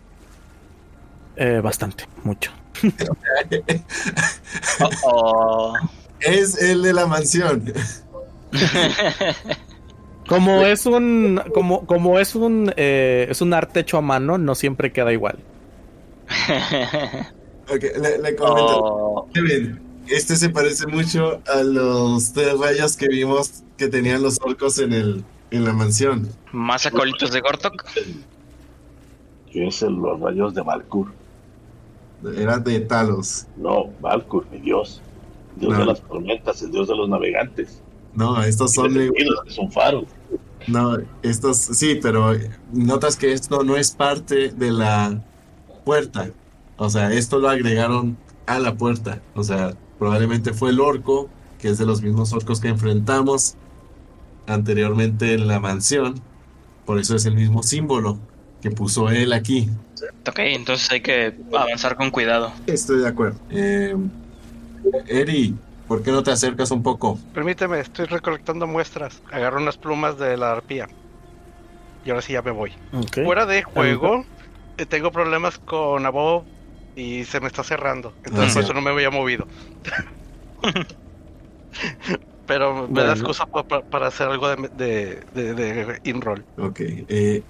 Eh, 1.35 1.61
bastante, 1.63 2.05
mucho. 2.23 2.51
Oh, 5.03 5.73
Es 6.19 6.61
el 6.61 6.81
de 6.83 6.93
la 6.93 7.05
mansión. 7.07 7.63
Como 10.27 10.61
es 10.63 10.85
un, 10.85 11.41
como, 11.53 11.85
como 11.85 12.19
es 12.19 12.35
un, 12.35 12.73
eh, 12.77 13.27
es 13.29 13.41
un 13.41 13.53
arte 13.53 13.79
hecho 13.81 13.97
a 13.97 14.01
mano, 14.01 14.37
no 14.37 14.55
siempre 14.55 14.91
queda 14.91 15.11
igual. 15.13 15.37
Ok, 17.69 17.83
le, 18.01 18.17
le 18.19 18.35
comento. 18.37 18.79
oh. 18.81 19.29
Este 20.07 20.37
se 20.37 20.49
parece 20.49 20.87
mucho 20.87 21.41
a 21.53 21.63
los 21.63 22.31
tres 22.31 22.57
rayos 22.57 22.95
que 22.95 23.09
vimos 23.09 23.61
que 23.75 23.89
tenían 23.89 24.21
los 24.23 24.39
orcos 24.41 24.79
en, 24.79 24.93
el, 24.93 25.25
en 25.51 25.65
la 25.65 25.73
mansión. 25.73 26.29
¿Más 26.53 26.85
acolitos 26.85 27.33
de 27.33 27.41
Gortok? 27.41 27.83
Que 29.51 29.67
es 29.67 29.81
el- 29.81 29.95
los 29.95 30.17
rayos 30.21 30.53
de 30.53 30.61
Valkur. 30.61 31.11
Era 32.37 32.57
de 32.57 32.79
Talos. 32.79 33.47
No, 33.57 33.87
Valkur, 33.99 34.45
mi 34.49 34.59
dios. 34.59 35.01
Dios 35.57 35.73
No. 35.73 35.79
de 35.79 35.85
las 35.87 36.01
tormentas, 36.01 36.61
el 36.61 36.71
dios 36.71 36.87
de 36.87 36.95
los 36.95 37.09
navegantes. 37.09 37.81
No, 38.17 38.41
estos 38.41 38.73
son... 38.73 38.91
Y 38.93 38.97
detenidos, 38.97 39.39
es 39.47 39.57
un 39.59 39.71
faro. 39.71 40.03
No, 40.65 40.97
estos 41.21 41.57
sí, 41.57 41.99
pero 42.01 42.35
notas 42.73 43.15
que 43.15 43.31
esto 43.31 43.63
no 43.63 43.77
es 43.77 43.91
parte 43.91 44.49
de 44.49 44.71
la 44.71 45.23
puerta. 45.85 46.31
O 46.77 46.89
sea, 46.89 47.13
esto 47.13 47.37
lo 47.37 47.47
agregaron 47.47 48.17
a 48.47 48.57
la 48.57 48.75
puerta. 48.75 49.21
O 49.35 49.43
sea, 49.43 49.75
probablemente 49.99 50.51
fue 50.51 50.71
el 50.71 50.79
orco, 50.79 51.29
que 51.59 51.69
es 51.69 51.77
de 51.77 51.85
los 51.85 52.01
mismos 52.01 52.33
orcos 52.33 52.59
que 52.59 52.69
enfrentamos 52.69 53.53
anteriormente 54.47 55.33
en 55.33 55.47
la 55.47 55.59
mansión. 55.59 56.19
Por 56.87 56.97
eso 56.97 57.15
es 57.15 57.27
el 57.27 57.35
mismo 57.35 57.61
símbolo 57.61 58.17
que 58.63 58.71
puso 58.71 59.11
él 59.11 59.31
aquí. 59.31 59.69
Ok, 60.27 60.39
entonces 60.39 60.89
hay 60.89 61.01
que 61.01 61.35
avanzar 61.55 61.95
con 61.95 62.09
cuidado. 62.09 62.51
Estoy 62.65 63.01
de 63.01 63.07
acuerdo. 63.07 63.37
Eh, 63.51 63.95
Eri, 65.07 65.55
¿por 65.87 66.03
qué 66.03 66.11
no 66.11 66.23
te 66.23 66.31
acercas 66.31 66.71
un 66.71 66.83
poco? 66.83 67.17
Permíteme, 67.33 67.79
estoy 67.79 68.05
recolectando 68.05 68.67
muestras. 68.67 69.21
Agarro 69.31 69.57
unas 69.61 69.77
plumas 69.77 70.17
de 70.17 70.37
la 70.37 70.51
arpía. 70.53 70.87
Y 72.03 72.09
ahora 72.09 72.21
sí 72.21 72.33
ya 72.33 72.41
me 72.41 72.51
voy. 72.51 72.71
Fuera 73.13 73.45
de 73.45 73.63
juego, 73.63 74.25
eh, 74.77 74.85
tengo 74.85 75.11
problemas 75.11 75.57
con 75.59 76.05
Abo 76.05 76.45
y 76.95 77.25
se 77.25 77.39
me 77.39 77.47
está 77.47 77.63
cerrando. 77.63 78.13
Entonces 78.23 78.51
Ah, 78.51 78.53
por 78.53 78.63
sí. 78.63 78.65
eso 78.65 78.73
no 78.73 78.81
me 78.81 78.91
había 78.91 79.09
movido. 79.09 79.47
Pero 82.45 82.73
me 82.73 82.87
Bueno. 82.87 83.03
da 83.07 83.13
excusa 83.13 83.45
pa- 83.45 83.63
pa- 83.63 83.81
para 83.81 84.07
hacer 84.07 84.27
algo 84.29 84.47
de, 84.47 84.69
de, 84.73 85.21
de, 85.33 85.53
de 85.53 85.99
in-roll. 86.05 86.45
Ok. 86.57 86.79
eh, 86.79 87.43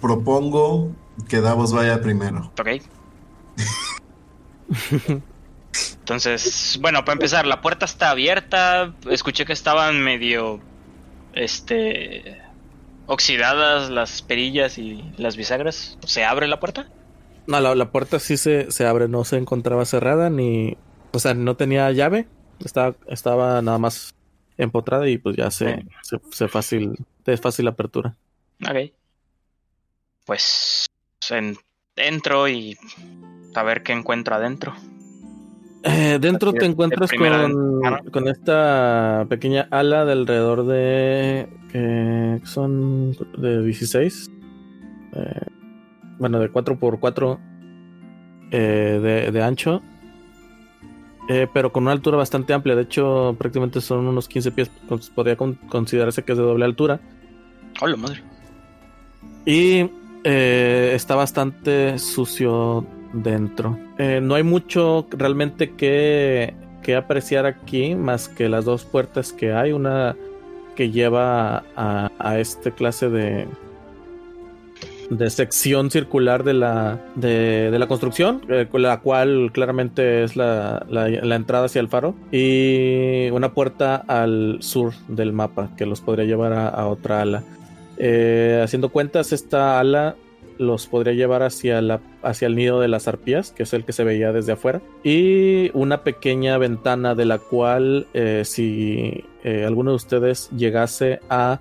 propongo 0.00 0.90
que 1.28 1.40
Davos 1.40 1.72
vaya 1.72 2.00
primero. 2.00 2.52
Ok. 2.58 2.68
Entonces, 6.00 6.78
bueno, 6.80 7.04
para 7.04 7.14
empezar, 7.14 7.46
la 7.46 7.60
puerta 7.60 7.84
está 7.84 8.10
abierta. 8.10 8.92
Escuché 9.08 9.44
que 9.44 9.52
estaban 9.52 10.00
medio. 10.02 10.60
Este. 11.32 12.40
Oxidadas 13.06 13.90
las 13.90 14.22
perillas 14.22 14.78
y 14.78 15.02
las 15.16 15.36
bisagras. 15.36 15.98
¿Se 16.06 16.24
abre 16.24 16.46
la 16.46 16.60
puerta? 16.60 16.88
No, 17.46 17.58
la, 17.60 17.74
la 17.74 17.90
puerta 17.90 18.18
sí 18.20 18.36
se, 18.36 18.70
se 18.70 18.86
abre, 18.86 19.08
no 19.08 19.24
se 19.24 19.36
encontraba 19.36 19.84
cerrada 19.84 20.30
ni. 20.30 20.76
O 21.12 21.18
sea, 21.18 21.34
no 21.34 21.56
tenía 21.56 21.90
llave. 21.90 22.28
Estaba, 22.64 22.94
estaba 23.08 23.62
nada 23.62 23.78
más 23.78 24.14
empotrada 24.58 25.08
y 25.08 25.18
pues 25.18 25.36
ya 25.36 25.50
se, 25.50 25.84
se, 26.02 26.20
se 26.30 26.48
fácil, 26.48 26.94
es 27.26 27.40
fácil 27.40 27.66
apertura. 27.68 28.16
Ok. 28.68 28.92
Pues. 30.26 30.86
en- 31.30 31.56
entro 31.96 32.48
y. 32.48 32.76
A 33.54 33.62
ver 33.62 33.82
qué 33.82 33.92
encuentro 33.92 34.34
adentro. 34.36 34.74
Eh, 35.82 36.18
dentro 36.20 36.52
te 36.52 36.66
encuentras 36.66 37.10
con, 37.10 37.80
con 38.10 38.28
esta 38.28 39.24
pequeña 39.30 39.66
ala 39.70 40.04
de 40.04 40.12
alrededor 40.12 40.66
de. 40.66 41.48
que 41.72 42.40
son 42.44 43.12
de 43.38 43.62
16. 43.64 44.30
eh, 45.14 45.40
bueno, 46.18 46.38
de 46.38 46.52
4x4 46.52 47.38
eh, 48.50 49.00
de, 49.02 49.30
de 49.32 49.42
ancho. 49.42 49.80
eh, 51.30 51.46
pero 51.54 51.72
con 51.72 51.84
una 51.84 51.92
altura 51.92 52.18
bastante 52.18 52.52
amplia. 52.52 52.74
De 52.76 52.82
hecho, 52.82 53.34
prácticamente 53.38 53.80
son 53.80 54.06
unos 54.06 54.28
15 54.28 54.50
pies. 54.52 54.70
Podría 55.14 55.36
con- 55.36 55.54
considerarse 55.54 56.22
que 56.24 56.32
es 56.32 56.38
de 56.38 56.44
doble 56.44 56.66
altura. 56.66 57.00
Hola, 57.80 57.96
madre. 57.96 58.22
Y 59.46 59.88
eh, 60.24 60.92
está 60.94 61.14
bastante 61.14 61.98
sucio 61.98 62.84
dentro. 63.12 63.78
Eh, 63.98 64.20
no 64.22 64.34
hay 64.34 64.42
mucho 64.42 65.06
realmente 65.10 65.72
que, 65.72 66.54
que 66.82 66.96
apreciar 66.96 67.46
aquí, 67.46 67.94
más 67.94 68.28
que 68.28 68.48
las 68.48 68.64
dos 68.64 68.84
puertas 68.84 69.32
que 69.32 69.52
hay. 69.52 69.72
Una 69.72 70.16
que 70.76 70.90
lleva 70.90 71.64
a, 71.76 72.10
este 72.38 72.72
clase 72.72 73.08
de 73.10 73.46
de 75.10 75.28
sección 75.28 75.90
circular 75.90 76.44
de 76.44 76.54
la 76.54 77.00
de, 77.16 77.70
de 77.72 77.78
la 77.80 77.88
construcción, 77.88 78.42
eh, 78.48 78.68
la 78.74 79.00
cual 79.00 79.50
claramente 79.52 80.22
es 80.22 80.36
la, 80.36 80.86
la- 80.88 81.08
entrada 81.34 81.66
hacia 81.66 81.80
el 81.80 81.88
faro, 81.88 82.14
y 82.30 83.28
una 83.30 83.52
puerta 83.52 83.96
al 83.96 84.58
sur 84.60 84.92
del 85.08 85.32
mapa 85.32 85.70
que 85.76 85.84
los 85.84 86.00
podría 86.00 86.26
llevar 86.26 86.52
a, 86.52 86.68
a 86.68 86.86
otra 86.86 87.22
ala. 87.22 87.42
Eh, 87.98 88.60
haciendo 88.62 88.90
cuentas, 88.90 89.32
esta 89.32 89.80
ala 89.80 90.14
los 90.60 90.86
podría 90.86 91.14
llevar 91.14 91.42
hacia, 91.42 91.80
la, 91.80 92.00
hacia 92.22 92.46
el 92.46 92.54
nido 92.54 92.80
de 92.80 92.88
las 92.88 93.08
arpías, 93.08 93.50
que 93.50 93.62
es 93.62 93.72
el 93.72 93.86
que 93.86 93.94
se 93.94 94.04
veía 94.04 94.30
desde 94.30 94.52
afuera, 94.52 94.82
y 95.02 95.70
una 95.72 96.04
pequeña 96.04 96.58
ventana 96.58 97.14
de 97.14 97.24
la 97.24 97.38
cual, 97.38 98.06
eh, 98.12 98.42
si 98.44 99.24
eh, 99.42 99.64
alguno 99.66 99.92
de 99.92 99.96
ustedes 99.96 100.50
llegase 100.50 101.20
a 101.30 101.60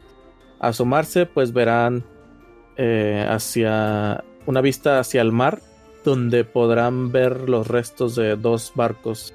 asomarse, 0.60 1.26
pues 1.26 1.54
verán 1.54 2.04
eh, 2.76 3.26
hacia 3.28 4.26
una 4.46 4.60
vista 4.60 5.00
hacia 5.00 5.22
el 5.22 5.32
mar, 5.32 5.62
donde 6.04 6.44
podrán 6.44 7.14
ver 7.14 7.48
los 7.48 7.68
restos 7.68 8.18
de 8.18 8.36
dos 8.36 8.74
barcos 8.76 9.34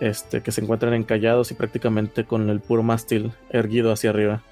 este, 0.00 0.42
que 0.42 0.50
se 0.50 0.60
encuentran 0.60 0.94
encallados 0.94 1.52
y 1.52 1.54
prácticamente 1.54 2.24
con 2.24 2.50
el 2.50 2.58
puro 2.58 2.82
mástil 2.82 3.30
erguido 3.50 3.92
hacia 3.92 4.10
arriba. 4.10 4.42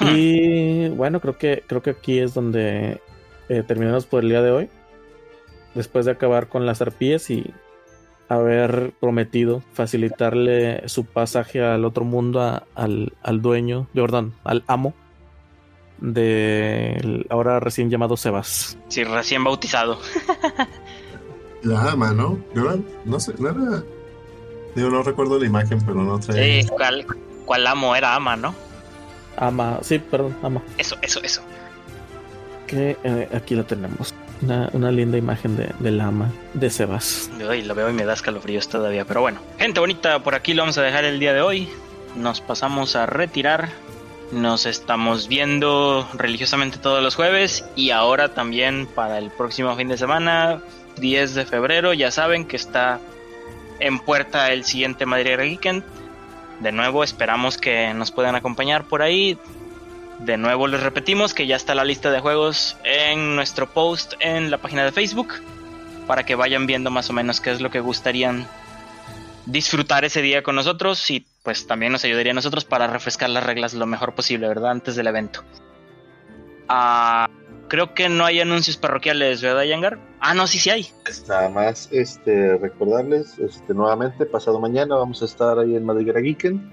Y 0.00 0.88
bueno, 0.90 1.20
creo 1.20 1.38
que 1.38 1.64
creo 1.66 1.82
que 1.82 1.90
aquí 1.90 2.18
es 2.18 2.34
donde 2.34 3.00
eh, 3.48 3.62
terminamos 3.66 4.06
por 4.06 4.22
el 4.22 4.28
día 4.30 4.42
de 4.42 4.50
hoy. 4.50 4.68
Después 5.74 6.06
de 6.06 6.12
acabar 6.12 6.48
con 6.48 6.64
las 6.66 6.80
arpías 6.80 7.28
y 7.30 7.52
haber 8.28 8.92
prometido 8.98 9.62
facilitarle 9.72 10.88
su 10.88 11.04
pasaje 11.04 11.62
al 11.62 11.84
otro 11.84 12.04
mundo 12.04 12.40
a- 12.42 12.64
al, 12.74 13.12
al 13.22 13.40
dueño, 13.42 13.86
perdón, 13.94 14.34
al 14.44 14.64
amo 14.66 14.94
del 15.98 17.26
ahora 17.30 17.60
recién 17.60 17.90
llamado 17.90 18.16
Sebas. 18.16 18.76
Sí, 18.88 19.04
recién 19.04 19.42
bautizado. 19.44 19.98
La 21.62 21.90
ama, 21.90 22.12
¿no? 22.12 22.38
Yo 22.54 22.76
no 23.04 23.18
sé, 23.20 23.32
no 23.38 23.48
era. 23.48 23.82
Digo, 24.74 24.90
no 24.90 25.02
recuerdo 25.02 25.38
la 25.38 25.46
imagen, 25.46 25.80
pero 25.80 26.02
no 26.02 26.18
trae. 26.20 26.62
Sí, 26.62 26.68
¿cuál, 26.68 27.06
cuál 27.44 27.66
amo 27.66 27.96
era 27.96 28.14
ama, 28.14 28.36
no? 28.36 28.54
Ama, 29.36 29.78
sí, 29.82 29.98
perdón, 29.98 30.36
ama. 30.42 30.62
Eso, 30.78 30.96
eso, 31.02 31.20
eso. 31.22 31.42
Que 32.66 32.96
eh, 33.04 33.28
aquí 33.34 33.54
la 33.54 33.64
tenemos. 33.64 34.14
Una, 34.72 34.90
linda 34.90 35.16
imagen 35.16 35.56
de, 35.56 35.70
del 35.78 36.00
ama 36.00 36.30
de 36.52 36.68
Sebas. 36.68 37.30
Ay, 37.48 37.62
lo 37.62 37.74
veo 37.74 37.88
y 37.88 37.92
me 37.92 38.04
da 38.04 38.12
escalofríos 38.12 38.68
todavía, 38.68 39.04
pero 39.04 39.22
bueno. 39.22 39.40
Gente 39.58 39.80
bonita, 39.80 40.22
por 40.22 40.34
aquí 40.34 40.52
lo 40.52 40.62
vamos 40.62 40.76
a 40.76 40.82
dejar 40.82 41.04
el 41.04 41.18
día 41.18 41.32
de 41.32 41.40
hoy. 41.40 41.68
Nos 42.16 42.40
pasamos 42.40 42.96
a 42.96 43.06
retirar. 43.06 43.70
Nos 44.32 44.66
estamos 44.66 45.28
viendo 45.28 46.06
religiosamente 46.14 46.78
todos 46.78 47.02
los 47.02 47.14
jueves 47.14 47.64
y 47.76 47.90
ahora 47.90 48.34
también 48.34 48.86
para 48.86 49.18
el 49.18 49.30
próximo 49.30 49.74
fin 49.76 49.88
de 49.88 49.96
semana, 49.96 50.60
10 50.98 51.34
de 51.34 51.46
febrero. 51.46 51.94
Ya 51.94 52.10
saben 52.10 52.44
que 52.44 52.56
está 52.56 53.00
en 53.78 53.98
puerta 54.00 54.52
el 54.52 54.64
siguiente 54.64 55.06
Madrid 55.06 55.38
Weekend. 55.38 55.84
De 56.60 56.72
nuevo, 56.72 57.04
esperamos 57.04 57.56
que 57.56 57.92
nos 57.94 58.10
puedan 58.10 58.34
acompañar 58.34 58.84
por 58.84 59.02
ahí. 59.02 59.38
De 60.20 60.36
nuevo 60.36 60.66
les 60.66 60.82
repetimos 60.82 61.34
que 61.34 61.46
ya 61.46 61.56
está 61.56 61.74
la 61.74 61.84
lista 61.84 62.10
de 62.10 62.20
juegos 62.20 62.76
en 62.84 63.36
nuestro 63.36 63.68
post 63.68 64.14
en 64.20 64.50
la 64.50 64.58
página 64.58 64.84
de 64.84 64.92
Facebook 64.92 65.34
para 66.06 66.24
que 66.24 66.34
vayan 66.34 66.66
viendo 66.66 66.90
más 66.90 67.10
o 67.10 67.12
menos 67.12 67.40
qué 67.40 67.50
es 67.50 67.60
lo 67.60 67.70
que 67.70 67.80
gustarían 67.80 68.46
disfrutar 69.44 70.04
ese 70.04 70.22
día 70.22 70.42
con 70.42 70.56
nosotros 70.56 71.10
y 71.10 71.26
pues 71.42 71.66
también 71.66 71.92
nos 71.92 72.04
ayudaría 72.04 72.32
a 72.32 72.34
nosotros 72.34 72.64
para 72.64 72.86
refrescar 72.86 73.30
las 73.30 73.44
reglas 73.44 73.74
lo 73.74 73.86
mejor 73.86 74.14
posible, 74.14 74.48
¿verdad? 74.48 74.72
Antes 74.72 74.96
del 74.96 75.06
evento. 75.06 75.44
Ah, 76.68 77.28
creo 77.68 77.94
que 77.94 78.08
no 78.08 78.24
hay 78.24 78.40
anuncios 78.40 78.76
parroquiales, 78.76 79.42
¿verdad, 79.42 79.62
Yangar? 79.62 79.98
Ah, 80.20 80.34
no, 80.34 80.46
sí, 80.46 80.58
sí 80.58 80.70
hay. 80.70 80.88
Nada 81.28 81.48
más 81.48 81.88
este, 81.92 82.56
recordarles, 82.56 83.38
este, 83.38 83.74
nuevamente, 83.74 84.26
pasado 84.26 84.58
mañana 84.58 84.96
vamos 84.96 85.22
a 85.22 85.26
estar 85.26 85.58
ahí 85.58 85.76
en 85.76 85.84
Madriguera 85.84 86.20
Geeken. 86.20 86.72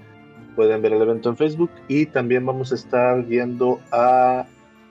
Pueden 0.56 0.82
ver 0.82 0.92
el 0.92 1.02
evento 1.02 1.30
en 1.30 1.36
Facebook 1.36 1.70
y 1.88 2.06
también 2.06 2.46
vamos 2.46 2.72
a 2.72 2.76
estar 2.76 3.26
yendo 3.26 3.80
a 3.90 4.46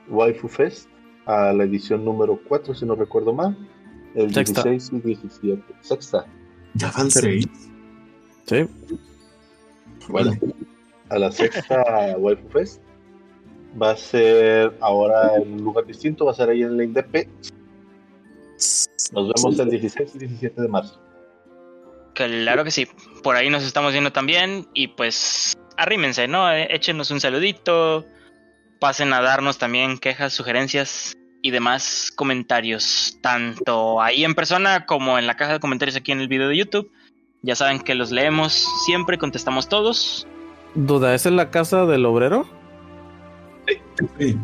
Waifu 0.09 0.47
Fest, 0.47 0.89
a 1.25 1.53
la 1.53 1.63
edición 1.63 2.03
número 2.03 2.39
4, 2.47 2.73
si 2.75 2.85
no 2.85 2.95
recuerdo 2.95 3.33
mal, 3.33 3.57
el 4.15 4.33
Sexta. 4.33 4.63
16 4.63 5.03
y 5.03 5.07
17. 5.07 5.63
Sexta. 5.81 6.25
Ya 6.75 6.91
van 6.91 7.09
seis. 7.09 7.47
Sí, 8.45 8.65
Bueno, 10.09 10.33
a 11.09 11.19
la 11.19 11.31
sexta 11.31 12.15
Waifu 12.17 12.49
Fest. 12.49 12.81
Va 13.81 13.91
a 13.91 13.95
ser 13.95 14.75
ahora 14.81 15.37
en 15.37 15.53
un 15.53 15.63
lugar 15.63 15.85
distinto, 15.85 16.25
va 16.25 16.31
a 16.31 16.35
ser 16.35 16.49
ahí 16.49 16.61
en 16.61 16.77
la 16.77 16.83
INDEP. 16.83 17.27
Nos 19.13 19.33
vemos 19.33 19.59
el 19.59 19.69
16 19.69 20.15
y 20.15 20.19
17 20.19 20.61
de 20.61 20.67
marzo. 20.67 21.02
Claro 22.13 22.63
que 22.63 22.71
sí. 22.71 22.87
Por 23.23 23.35
ahí 23.35 23.49
nos 23.49 23.63
estamos 23.63 23.91
viendo 23.91 24.11
también. 24.11 24.67
Y 24.73 24.89
pues 24.89 25.53
arrímense, 25.77 26.27
¿no? 26.27 26.51
Eh, 26.51 26.67
Échenos 26.69 27.11
un 27.11 27.19
saludito. 27.19 28.05
Pasen 28.79 29.13
a 29.13 29.21
darnos 29.21 29.57
también 29.57 29.97
quejas, 29.97 30.33
sugerencias 30.33 31.15
y 31.41 31.51
demás 31.51 32.11
comentarios. 32.15 33.17
Tanto 33.21 34.01
ahí 34.01 34.23
en 34.25 34.35
persona 34.35 34.85
como 34.85 35.17
en 35.17 35.27
la 35.27 35.35
caja 35.35 35.53
de 35.53 35.59
comentarios 35.59 35.95
aquí 35.95 36.11
en 36.11 36.19
el 36.21 36.27
video 36.27 36.49
de 36.49 36.57
YouTube. 36.57 36.91
Ya 37.41 37.55
saben 37.55 37.79
que 37.79 37.95
los 37.95 38.11
leemos 38.11 38.53
siempre, 38.85 39.17
contestamos 39.17 39.67
todos. 39.67 40.27
duda, 40.75 41.13
¿es 41.13 41.25
en 41.25 41.35
la 41.35 41.49
casa 41.49 41.85
del 41.85 42.05
obrero? 42.05 42.47
Sí. 44.17 44.37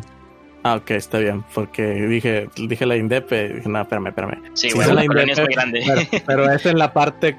Ah, 0.62 0.74
ok, 0.76 0.90
está 0.90 1.18
bien, 1.18 1.42
porque 1.54 1.82
dije, 1.82 2.48
dije 2.56 2.84
la 2.84 2.96
Indepe, 2.96 3.48
dije, 3.54 3.68
no, 3.68 3.80
espérame, 3.80 4.08
espérame. 4.08 4.42
Sí, 4.52 4.68
Sí, 4.68 4.76
bueno, 4.76 4.90
es 4.90 4.94
la 4.94 5.00
la 5.02 5.06
colonia 5.06 5.32
es 5.32 5.40
muy 5.40 5.54
grande. 5.54 5.82
Pero, 6.10 6.24
pero 6.26 6.52
es 6.52 6.66
en 6.66 6.78
la 6.78 6.92
parte 6.92 7.38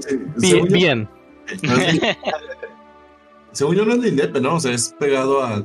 Sí, 0.00 0.16
bi- 0.36 0.48
según 0.48 0.68
yo- 0.68 0.74
bien. 0.74 1.08
no 1.62 1.76
es- 1.76 2.00
Según 3.52 3.74
yo 3.76 3.86
no 3.86 3.94
es 3.94 4.02
de 4.02 4.08
Indepe, 4.10 4.38
¿no? 4.40 4.56
O 4.56 4.60
sea, 4.60 4.72
es 4.72 4.94
pegado 4.98 5.42
a, 5.42 5.64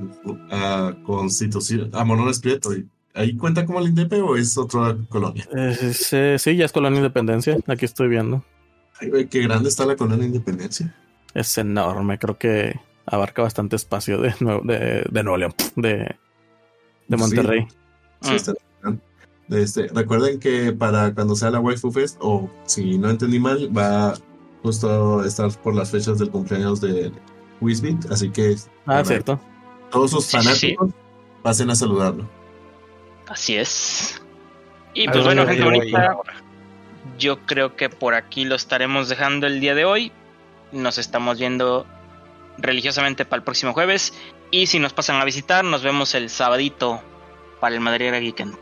a 0.51 0.95
Constitución, 1.03 1.89
a 1.93 2.05
Morones 2.05 2.39
Prieto. 2.39 2.73
y 2.73 2.87
¿Ahí 3.13 3.35
cuenta 3.35 3.65
como 3.65 3.79
el 3.79 3.87
Indepe 3.89 4.21
o 4.21 4.37
es 4.37 4.57
otra 4.57 4.95
colonia? 5.09 5.45
Eh, 5.53 5.91
sí, 5.93 6.17
sí, 6.37 6.55
ya 6.55 6.63
es 6.65 6.71
Colonia 6.71 6.97
Independencia, 6.99 7.57
aquí 7.67 7.83
estoy 7.83 8.07
viendo. 8.07 8.45
Ay, 9.01 9.27
qué 9.27 9.41
grande 9.41 9.67
está 9.67 9.85
la 9.85 9.97
colonia 9.97 10.25
Independencia. 10.25 10.95
Es 11.33 11.57
enorme, 11.57 12.17
creo 12.17 12.37
que 12.37 12.79
abarca 13.05 13.41
bastante 13.41 13.75
espacio 13.75 14.19
de 14.19 14.33
Nuevo, 14.39 14.61
de, 14.63 15.03
de 15.11 15.23
Nuevo 15.23 15.37
León, 15.37 15.53
de, 15.75 15.89
de 15.97 16.15
Sí. 17.09 17.15
Monterrey. 17.17 17.67
Sí, 18.21 18.31
Mm. 18.31 18.35
está 18.35 18.51
bien. 18.53 18.63
Este, 19.51 19.87
recuerden 19.93 20.39
que 20.39 20.71
para 20.71 21.13
cuando 21.13 21.35
sea 21.35 21.51
la 21.51 21.59
Waifu 21.59 21.91
Fest, 21.91 22.17
o 22.21 22.49
si 22.65 22.97
no 22.97 23.09
entendí 23.09 23.39
mal, 23.39 23.69
va 23.77 24.13
justo 24.63 25.19
a 25.19 25.27
estar 25.27 25.51
por 25.61 25.75
las 25.75 25.91
fechas 25.91 26.17
del 26.19 26.29
cumpleaños 26.29 26.79
de 26.81 27.11
Wisbit, 27.59 28.09
así 28.11 28.29
que 28.29 28.55
Ah, 28.85 29.03
cierto. 29.03 29.39
todos 29.91 30.11
sus 30.11 30.25
Sí, 30.25 30.37
sí, 30.37 30.37
sí. 30.55 30.75
fanáticos 30.75 30.89
pasen 31.43 31.69
a 31.69 31.75
saludarlo. 31.75 32.29
Así 33.27 33.55
es. 33.57 34.21
Y 34.93 35.07
¿A 35.07 35.11
pues 35.11 35.23
bueno, 35.25 35.45
gente 35.47 35.63
bonita, 35.63 36.17
yo 37.17 37.39
creo 37.45 37.75
que 37.75 37.89
por 37.89 38.13
aquí 38.13 38.45
lo 38.45 38.55
estaremos 38.55 39.09
dejando 39.09 39.47
el 39.47 39.59
día 39.59 39.75
de 39.75 39.85
hoy. 39.85 40.11
Nos 40.71 40.97
estamos 40.97 41.39
viendo 41.39 41.85
religiosamente 42.57 43.25
para 43.25 43.39
el 43.39 43.43
próximo 43.43 43.73
jueves. 43.73 44.13
Y 44.51 44.67
si 44.67 44.79
nos 44.79 44.93
pasan 44.93 45.19
a 45.21 45.25
visitar, 45.25 45.63
nos 45.63 45.81
vemos 45.81 46.13
el 46.13 46.29
sabadito 46.29 47.01
para 47.59 47.73
el 47.75 47.81
Madrid 47.81 48.11
Geekend. 48.11 48.55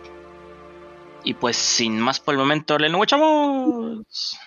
Y 1.24 1.34
pues 1.34 1.58
sin 1.58 2.00
más 2.00 2.20
por 2.20 2.34
el 2.34 2.40
momento, 2.40 2.78
le 2.78 2.90
chavos. 3.06 4.38